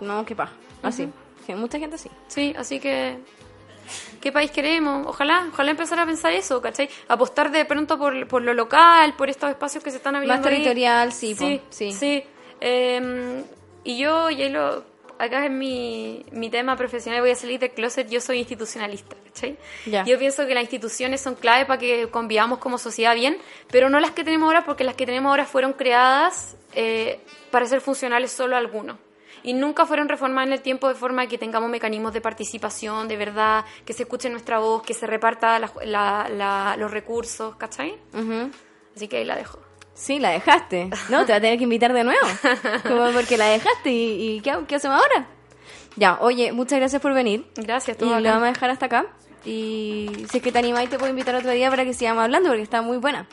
No, 0.00 0.24
qué 0.24 0.34
pa. 0.34 0.50
Así. 0.82 1.08
Que 1.46 1.54
Mucha 1.54 1.78
gente 1.78 1.96
así. 1.96 2.10
Sí, 2.28 2.54
así 2.56 2.80
que 2.80 3.18
¿qué 4.20 4.32
país 4.32 4.50
queremos? 4.50 5.06
Ojalá, 5.06 5.46
ojalá 5.52 5.70
empezar 5.72 5.98
a 5.98 6.06
pensar 6.06 6.32
eso, 6.32 6.60
¿cachai? 6.62 6.88
Apostar 7.08 7.50
de 7.50 7.64
pronto 7.66 7.98
por, 7.98 8.26
por 8.28 8.40
lo 8.42 8.54
local, 8.54 9.14
por 9.14 9.28
estos 9.28 9.50
espacios 9.50 9.84
que 9.84 9.90
se 9.90 9.98
están 9.98 10.16
abriendo. 10.16 10.38
Más 10.38 10.46
ahí. 10.46 10.52
territorial, 10.58 11.12
sí, 11.12 11.34
po, 11.34 11.44
sí, 11.46 11.60
sí. 11.70 11.92
sí. 11.92 12.24
Eh, 12.60 13.44
y 13.84 13.98
yo, 13.98 14.30
y 14.30 14.40
ahí 14.42 14.48
lo, 14.48 14.84
acá 15.18 15.44
es 15.44 15.50
mi, 15.50 16.24
mi 16.32 16.50
tema 16.50 16.76
profesional, 16.76 17.20
voy 17.20 17.30
a 17.30 17.34
salir 17.36 17.60
del 17.60 17.70
closet, 17.70 18.08
yo 18.08 18.20
soy 18.20 18.38
institucionalista, 18.38 19.16
¿cachai? 19.24 19.56
Ya. 19.86 20.04
Yo 20.04 20.18
pienso 20.18 20.46
que 20.46 20.54
las 20.54 20.62
instituciones 20.62 21.20
son 21.20 21.34
clave 21.34 21.66
para 21.66 21.78
que 21.78 22.08
convivamos 22.10 22.58
como 22.58 22.78
sociedad 22.78 23.14
bien, 23.14 23.38
pero 23.70 23.88
no 23.90 24.00
las 24.00 24.10
que 24.12 24.24
tenemos 24.24 24.46
ahora, 24.46 24.64
porque 24.64 24.84
las 24.84 24.94
que 24.94 25.06
tenemos 25.06 25.30
ahora 25.30 25.44
fueron 25.46 25.72
creadas 25.74 26.56
eh, 26.74 27.20
para 27.50 27.66
ser 27.66 27.80
funcionales 27.80 28.30
solo 28.32 28.56
a 28.56 28.58
algunos. 28.58 28.96
Y 29.42 29.52
nunca 29.52 29.84
fueron 29.84 30.08
reformadas 30.08 30.46
en 30.46 30.52
el 30.54 30.62
tiempo 30.62 30.88
de 30.88 30.94
forma 30.94 31.26
que 31.26 31.36
tengamos 31.36 31.68
mecanismos 31.68 32.12
de 32.14 32.20
participación, 32.22 33.08
de 33.08 33.16
verdad, 33.18 33.64
que 33.84 33.92
se 33.92 34.04
escuche 34.04 34.30
nuestra 34.30 34.58
voz, 34.58 34.82
que 34.82 34.94
se 34.94 35.06
reparta 35.06 35.58
la- 35.58 35.70
la- 35.84 36.28
la- 36.30 36.76
los 36.78 36.90
recursos, 36.90 37.54
¿cachai? 37.56 37.94
Ujú. 38.14 38.50
Así 38.96 39.06
que 39.08 39.18
ahí 39.18 39.24
la 39.24 39.36
dejo. 39.36 39.58
Sí, 39.94 40.18
la 40.18 40.30
dejaste. 40.30 40.90
No, 41.08 41.24
te 41.24 41.32
va 41.32 41.38
a 41.38 41.40
tener 41.40 41.56
que 41.58 41.64
invitar 41.64 41.92
de 41.92 42.04
nuevo. 42.04 42.26
Como 42.88 43.10
porque 43.12 43.36
la 43.36 43.46
dejaste 43.46 43.90
y, 43.90 44.36
y 44.36 44.40
¿qué, 44.40 44.52
qué 44.66 44.74
hacemos 44.76 45.00
ahora? 45.00 45.26
Ya, 45.96 46.18
oye, 46.20 46.50
muchas 46.52 46.78
gracias 46.80 47.00
por 47.00 47.14
venir. 47.14 47.46
Gracias, 47.54 47.96
Y 47.96 48.00
todo 48.00 48.18
lo 48.18 48.28
vamos 48.28 48.48
a 48.48 48.52
dejar 48.52 48.70
hasta 48.70 48.86
acá. 48.86 49.06
Y 49.44 50.10
si 50.30 50.38
es 50.38 50.42
que 50.42 50.50
te 50.50 50.58
animáis, 50.58 50.90
te 50.90 50.98
puedo 50.98 51.10
invitar 51.10 51.34
otro 51.36 51.50
día 51.52 51.70
para 51.70 51.84
que 51.84 51.94
sigamos 51.94 52.24
hablando 52.24 52.48
porque 52.48 52.62
está 52.62 52.82
muy 52.82 52.96
buena. 52.96 53.26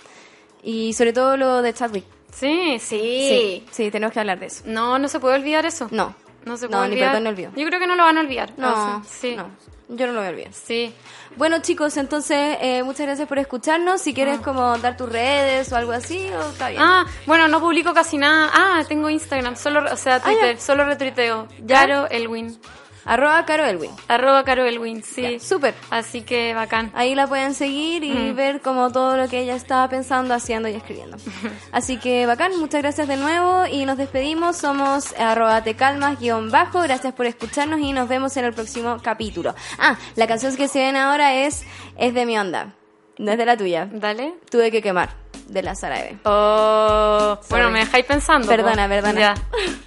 Y 0.62 0.94
sobre 0.94 1.14
todo 1.14 1.38
lo 1.38 1.62
de 1.64 1.74
Chadwick. 1.74 2.06
Sí, 2.32 2.78
sí, 2.80 3.00
Sí, 3.00 3.66
sí, 3.72 3.92
tenemos 3.92 4.14
que 4.14 4.20
hablar 4.20 4.40
de 4.40 4.46
eso. 4.46 4.64
No, 4.68 5.00
no 5.00 5.08
se 5.08 5.20
puede 5.20 5.36
olvidar 5.36 5.66
eso. 5.66 5.88
No. 5.92 6.14
No 6.46 6.58
se 6.58 6.66
No, 6.66 6.72
puede 6.78 6.84
ni 6.90 6.94
olvidar. 6.94 7.10
perdón 7.10 7.24
ni 7.24 7.30
olvido. 7.30 7.52
Yo 7.56 7.66
creo 7.68 7.80
que 7.80 7.88
no 7.88 7.96
lo 7.96 8.04
van 8.04 8.18
a 8.18 8.22
olvidar. 8.22 8.54
No, 8.58 8.70
O 8.72 8.76
sea, 8.76 9.02
sí. 9.08 9.36
no. 9.36 9.50
Yo 9.90 10.08
no 10.08 10.14
lo 10.14 10.20
voy 10.20 10.28
a 10.28 10.32
olvidar. 10.32 10.54
Sí. 10.54 10.94
Bueno, 11.38 11.60
chicos, 11.62 11.98
entonces, 11.98 12.58
eh, 12.62 12.84
muchas 12.84 13.06
gracias 13.06 13.28
por 13.28 13.40
escucharnos. 13.40 14.02
Si 14.02 14.14
quieres 14.14 14.40
como 14.42 14.78
dar 14.78 14.98
tus 14.98 15.10
redes 15.10 15.72
o 15.72 15.76
algo 15.76 15.92
así, 15.92 16.30
o 16.30 16.50
está 16.50 16.70
bien. 16.70 16.82
Ah, 16.84 17.06
bueno, 17.26 17.48
no 17.48 17.60
publico 17.60 17.94
casi 17.94 18.18
nada. 18.18 18.50
Ah, 18.54 18.84
tengo 18.88 19.10
Instagram, 19.10 19.56
solo, 19.56 19.92
o 19.92 19.98
sea, 19.98 20.20
Twitter, 20.20 20.60
solo 20.60 20.86
retuiteo. 20.86 21.48
Caro 21.68 22.08
Elwin. 22.10 22.60
Arroba 23.06 23.46
Caro 23.46 23.66
Elwin. 23.66 23.92
Arroba 24.08 24.44
Caro 24.44 24.66
Elwin, 24.66 25.04
sí. 25.04 25.22
Ya, 25.22 25.40
súper. 25.40 25.74
Así 25.90 26.22
que 26.22 26.54
bacán. 26.54 26.92
Ahí 26.94 27.16
la 27.16 27.28
pueden 27.28 27.54
seguir 27.54 28.04
y 28.04 28.32
ver 28.34 28.62
como 28.62 28.92
todo 28.92 29.18
lo 29.18 29.28
que 29.28 29.40
ella 29.42 29.56
estaba 29.56 29.88
pensando, 29.90 30.34
haciendo 30.34 30.68
y 30.70 30.74
escribiendo. 30.74 31.18
Así 31.72 31.98
que 31.98 32.26
bacán, 32.26 32.58
muchas 32.60 32.82
gracias 32.82 33.08
de 33.08 33.18
nuevo 33.18 33.66
y 33.66 33.86
nos 33.86 33.98
despedimos. 33.98 34.58
Somos 34.58 35.14
arroba 35.18 35.64
tecalmas 35.64 36.20
guion 36.20 36.52
bajo. 36.52 36.82
Gracias 36.82 37.14
por 37.14 37.26
escucharnos 37.26 37.80
y 37.80 37.94
nos 37.94 38.08
vemos 38.08 38.36
en 38.38 38.46
el 38.46 38.54
próximo 38.54 38.98
capítulo. 39.02 39.56
Ah, 39.80 39.98
la 40.16 40.28
canción 40.28 40.56
que 40.56 40.68
se 40.68 40.80
ven 40.80 40.96
ahora 40.96 41.34
es 41.34 41.64
Es 41.98 42.14
de 42.14 42.26
mi 42.26 42.38
onda. 42.38 42.74
No 43.18 43.32
es 43.32 43.38
de 43.38 43.46
la 43.46 43.58
tuya. 43.58 43.88
Dale. 43.92 44.34
Tuve 44.50 44.72
que 44.72 44.82
quemar. 44.82 45.10
De 45.48 45.62
la 45.62 45.76
Sara 45.76 46.00
Eve. 46.00 46.18
Oh, 46.24 47.38
bueno, 47.50 47.70
me 47.70 47.80
dejáis 47.80 48.06
pensando. 48.06 48.48
Perdona, 48.48 48.84
po. 48.84 48.90
perdona. 48.90 49.20
Ya. 49.20 49.34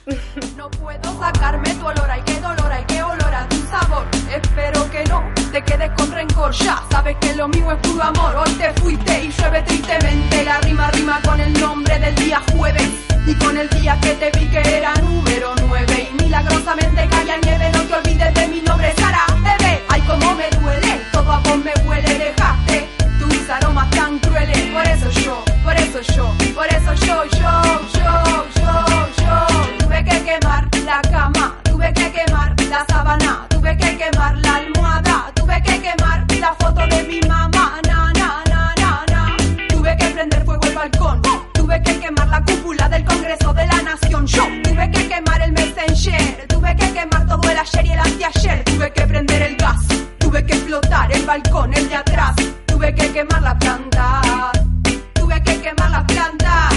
No 0.57 0.71
puedo 0.71 1.19
sacarme 1.21 1.69
tu 1.75 1.87
olor, 1.87 2.11
ay 2.11 2.23
qué 2.27 2.35
dolor, 2.41 2.71
ay 2.73 2.85
qué 2.87 2.94
tu 3.49 3.57
sabor. 3.69 4.07
Espero 4.31 4.91
que 4.91 5.05
no 5.05 5.23
te 5.53 5.63
quedes 5.63 5.91
con 5.97 6.11
rencor, 6.11 6.53
ya 6.53 6.83
sabes 6.91 7.17
que 7.21 7.35
lo 7.35 7.49
mío 7.49 7.73
es 7.73 7.79
puro 7.79 8.03
amor. 8.03 8.37
Hoy 8.37 8.53
te 8.55 8.73
fuiste 8.81 9.25
y 9.25 9.31
llueve 9.31 9.63
tristemente, 9.63 10.45
la 10.45 10.61
rima 10.61 10.91
rima 10.91 11.21
con 11.25 11.41
el 11.41 11.53
nombre 11.61 11.99
del 11.99 12.15
día 12.17 12.43
jueves. 12.53 12.89
Y 13.27 13.35
con 13.37 13.57
el 13.57 13.69
día 13.71 13.99
que 14.01 14.11
te 14.15 14.31
vi 14.39 14.47
que 14.49 14.61
era 14.61 14.93
número 14.97 15.55
9 15.67 16.11
Y 16.13 16.23
milagrosamente 16.23 17.09
caía 17.09 17.39
nieve, 17.39 17.71
no 17.73 17.81
te 17.85 17.95
olvides 17.95 18.35
de 18.35 18.49
mi 18.49 18.61
nombre, 18.61 18.93
Sara, 18.99 19.25
bebé 19.37 19.83
Ay, 19.89 20.03
cómo 20.03 20.35
me 20.35 20.51
duele, 20.61 21.01
todo 21.11 21.33
a 21.33 21.39
vos 21.39 21.57
me 21.57 21.73
huele, 21.87 22.19
dejaste 22.19 22.87
tus 23.19 23.49
aromas 23.49 23.89
tan 23.91 24.19
crueles. 24.19 24.59
Por 24.73 24.87
eso 24.87 25.11
yo, 25.23 25.43
por 25.63 25.75
eso 25.75 26.01
yo, 26.15 26.35
por 26.55 26.67
eso 26.67 26.95
yo, 27.07 27.25
yo, 27.25 27.94
Tuve 33.49 33.77
que 33.77 33.97
quemar 33.97 34.37
la 34.39 34.57
almohada, 34.57 35.31
tuve 35.35 35.63
que 35.63 35.81
quemar 35.81 36.25
la 36.41 36.53
foto 36.55 36.85
de 36.89 37.03
mi 37.05 37.21
mamá. 37.29 37.81
Na, 37.87 38.11
na, 38.13 38.75
na, 39.07 39.37
Tuve 39.69 39.97
que 39.97 40.07
prender 40.09 40.45
fuego 40.45 40.65
el 40.67 40.75
balcón 40.75 41.23
Tuve 41.53 41.81
que 41.83 42.01
quemar 42.01 42.27
la 42.29 42.43
cúpula 42.45 42.89
del 42.89 43.05
Congreso 43.05 43.55
de 43.55 43.67
la 43.67 43.83
Nación. 43.83 44.27
Yo 44.27 44.45
tuve 44.65 44.91
que 44.91 45.09
quemar 45.09 45.41
el 45.43 45.53
Messenger 45.53 46.47
Tuve 46.49 46.75
que 46.75 46.93
quemar 46.93 47.27
todo 47.29 47.49
el 47.51 47.59
ayer 47.59 47.87
y 47.87 47.93
el 47.93 47.99
anteayer. 48.01 48.65
Tuve 48.65 48.93
que 48.93 49.07
prender 49.07 49.43
el 49.43 49.57
gas 49.57 49.87
Tuve 50.19 50.45
que 50.45 50.55
explotar 50.55 51.13
el 51.13 51.25
balcón, 51.25 51.73
el 51.75 51.89
de 51.89 51.95
atrás. 51.95 52.35
Tuve 52.67 52.95
que 52.95 53.13
quemar 53.13 53.43
la 53.43 53.57
planta 53.57 54.21
Tuve 55.13 55.41
que 55.43 55.61
quemar 55.61 55.91
la 55.91 56.05
planta. 56.05 56.69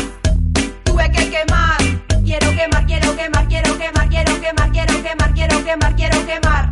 Tuve 0.84 1.12
que 1.12 1.30
quemar 1.32 1.78
Quiero 2.24 2.52
quemar, 2.52 2.86
quiero 2.86 3.16
quemar, 3.16 3.48
quiero 3.48 3.78
quemar, 3.78 4.10
quiero 4.10 4.42
quemar, 4.42 4.67
quemar, 5.08 5.34
quiero 5.34 5.64
quemar, 5.64 5.96
quiero 5.96 6.26
quemar. 6.26 6.70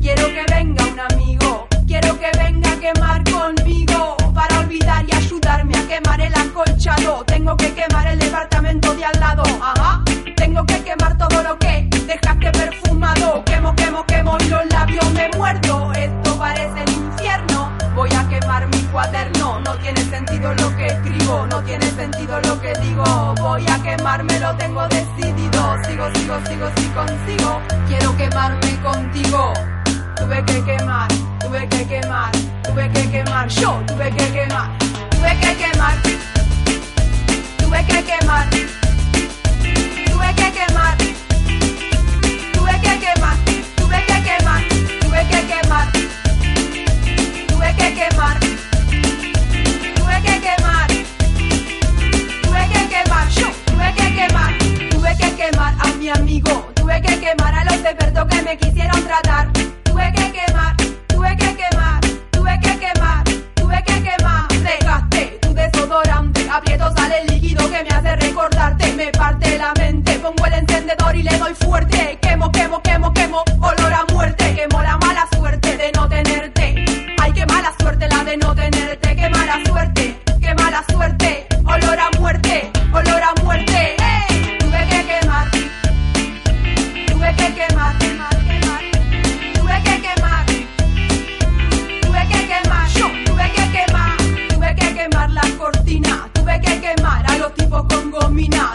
Quiero 0.00 0.26
que 0.28 0.44
venga 0.54 0.84
un 0.86 1.00
amigo 1.00 1.68
Quiero 1.86 2.18
que 2.18 2.30
venga 2.38 2.72
a 2.72 2.76
quemar 2.76 3.24
conmigo. 3.24 4.16
Para 4.34 4.60
olvidar 4.60 5.04
y 5.08 5.14
ayudarme 5.14 5.76
a 5.76 5.86
quemar 5.88 6.20
el 6.20 6.34
acolchado. 6.34 7.24
Tengo 7.24 7.56
que 7.56 7.72
quemar 7.74 8.06
el 8.06 8.18
departamento 8.18 8.94
de 8.94 9.04
al 9.04 9.20
lado 9.20 9.42
Ajá. 9.62 10.02
Tengo 10.36 10.64
que 10.66 10.82
quemar 10.82 11.16
todo 11.16 11.42
lo 11.42 11.58
que 11.58 11.88
dejaste 12.06 12.50
perfumado. 12.52 13.42
Quemo, 13.44 13.74
quemo, 13.74 14.04
quemo 14.04 14.36
y 14.40 14.48
los 14.48 14.66
labios 14.70 15.10
me 15.12 15.28
muerdo. 15.36 15.92
Esto 15.94 16.38
parece 16.38 16.82
el 16.84 16.90
infierno. 16.90 17.70
Voy 17.94 18.10
a 18.12 18.28
quemar 18.28 18.66
mi 18.68 18.82
cuaderno. 18.92 19.37
No 19.37 19.37
no 19.78 19.84
tiene 19.84 20.10
sentido 20.10 20.52
lo 20.54 20.76
que 20.76 20.86
escribo, 20.86 21.46
no 21.46 21.62
tiene 21.62 21.88
sentido 21.92 22.40
lo 22.40 22.60
que 22.60 22.72
digo. 22.82 23.34
Voy 23.40 23.64
a 23.68 23.80
quemarme, 23.80 24.40
lo 24.40 24.54
tengo 24.56 24.86
decidido. 24.88 25.76
Sigo, 25.86 26.08
sigo, 26.14 26.36
sigo, 26.46 26.68
si 26.76 26.86
consigo. 26.88 27.62
Quiero 27.86 28.16
quemarme 28.16 28.76
contigo. 28.82 29.52
Tuve 30.16 30.44
que 30.46 30.64
quemar, 30.64 31.08
tuve 31.38 31.68
que 31.68 31.86
quemar, 31.86 32.32
tuve 32.64 32.90
que 32.90 33.08
quemar. 33.08 33.48
Yo 33.48 33.80
tuve 33.86 34.10
que 34.10 34.32
quemar, 34.32 34.70
tuve 35.10 35.36
que 35.40 35.56
quemar, 35.56 35.96
tuve 37.58 37.84
que 37.86 38.02
quemar, 38.02 38.50
tuve 40.10 40.34
que 40.34 40.52
quemar, 40.52 40.96
tuve 42.52 42.80
que 42.82 42.98
quemar, 42.98 43.36
tuve 43.76 44.04
que 44.06 44.22
quemar, 44.24 44.62
tuve 45.00 45.26
que 45.30 45.46
quemar, 45.46 45.92
tuve 47.46 47.74
que 47.76 47.94
quemar 47.94 48.38
y 71.18 71.22
le 71.22 71.36
doy 71.38 71.54
fuerte, 71.54 72.18
quemo, 72.20 72.50
quemo, 72.52 72.80
quemo, 72.82 73.12
quemo, 73.12 73.44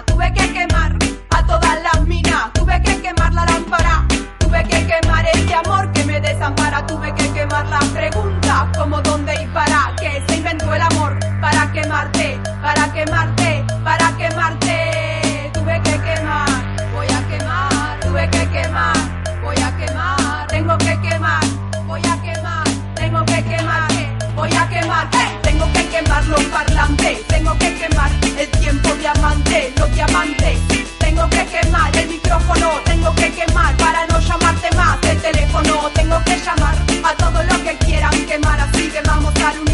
tuve 0.05 0.33
que 0.33 0.53
quemar 0.53 0.95
a 1.31 1.45
todas 1.45 1.81
las 1.81 2.05
minas, 2.05 2.51
tuve 2.53 2.81
que 2.81 3.01
quemar 3.01 3.33
la 3.33 3.45
lámpara, 3.45 4.05
tuve 4.37 4.63
que 4.65 4.85
quemar 4.87 5.25
este 5.33 5.53
amor 5.55 5.91
que 5.93 6.03
me 6.03 6.19
desampara, 6.19 6.85
tuve 6.85 7.13
que 7.15 7.31
quemar 7.33 7.65
las 7.67 7.85
preguntas 7.85 8.77
como 8.77 9.01
dónde 9.01 9.33
y 9.41 9.47
para 9.47 9.93
que 9.99 10.23
se 10.27 10.37
inventó 10.37 10.73
el 10.73 10.81
amor. 10.81 11.17
Para 11.41 11.71
quemarte, 11.71 12.39
para 12.61 12.91
quemarte, 12.93 13.65
para 13.83 14.15
quemarte, 14.15 15.51
tuve 15.53 15.81
que 15.81 15.91
quemar, 15.91 16.49
voy 16.93 17.07
a 17.07 17.27
quemar, 17.27 17.99
tuve 18.01 18.29
que 18.29 18.49
quemar, 18.49 18.95
voy 19.41 19.57
a 19.57 19.75
quemar, 19.77 20.47
tengo 20.47 20.77
que 20.77 20.99
quemar, 21.01 21.43
voy 21.85 22.01
a 22.01 22.21
quemar, 22.21 22.63
tengo 22.95 23.25
que 23.25 23.43
quemar, 23.43 23.91
voy 24.35 24.53
a 24.53 24.69
quemar, 24.69 25.09
tengo 25.41 25.73
que 25.73 25.87
quemar 25.89 26.25
los 26.25 26.43
parlantes, 26.45 27.27
tengo 27.27 27.57
que 27.57 27.73
quemar 27.75 28.22
el 28.43 28.49
tiempo 28.59 28.89
diamante, 28.95 29.73
los 29.77 29.91
diamantes. 29.93 30.59
Tengo 30.97 31.29
que 31.29 31.45
quemar 31.45 31.95
el 31.95 32.09
micrófono, 32.09 32.71
tengo 32.83 33.15
que 33.15 33.31
quemar 33.31 33.75
para 33.77 34.05
no 34.07 34.19
llamarte 34.19 34.75
más 34.75 34.97
el 35.03 35.17
teléfono. 35.21 35.89
Tengo 35.93 36.21
que 36.25 36.37
llamar 36.37 36.75
a 37.03 37.15
todos 37.15 37.45
los 37.45 37.57
que 37.59 37.77
quieran 37.85 38.25
quemar, 38.25 38.59
así 38.59 38.89
que 38.89 39.01
vamos 39.05 39.33
a 39.39 39.51
unir. 39.61 39.72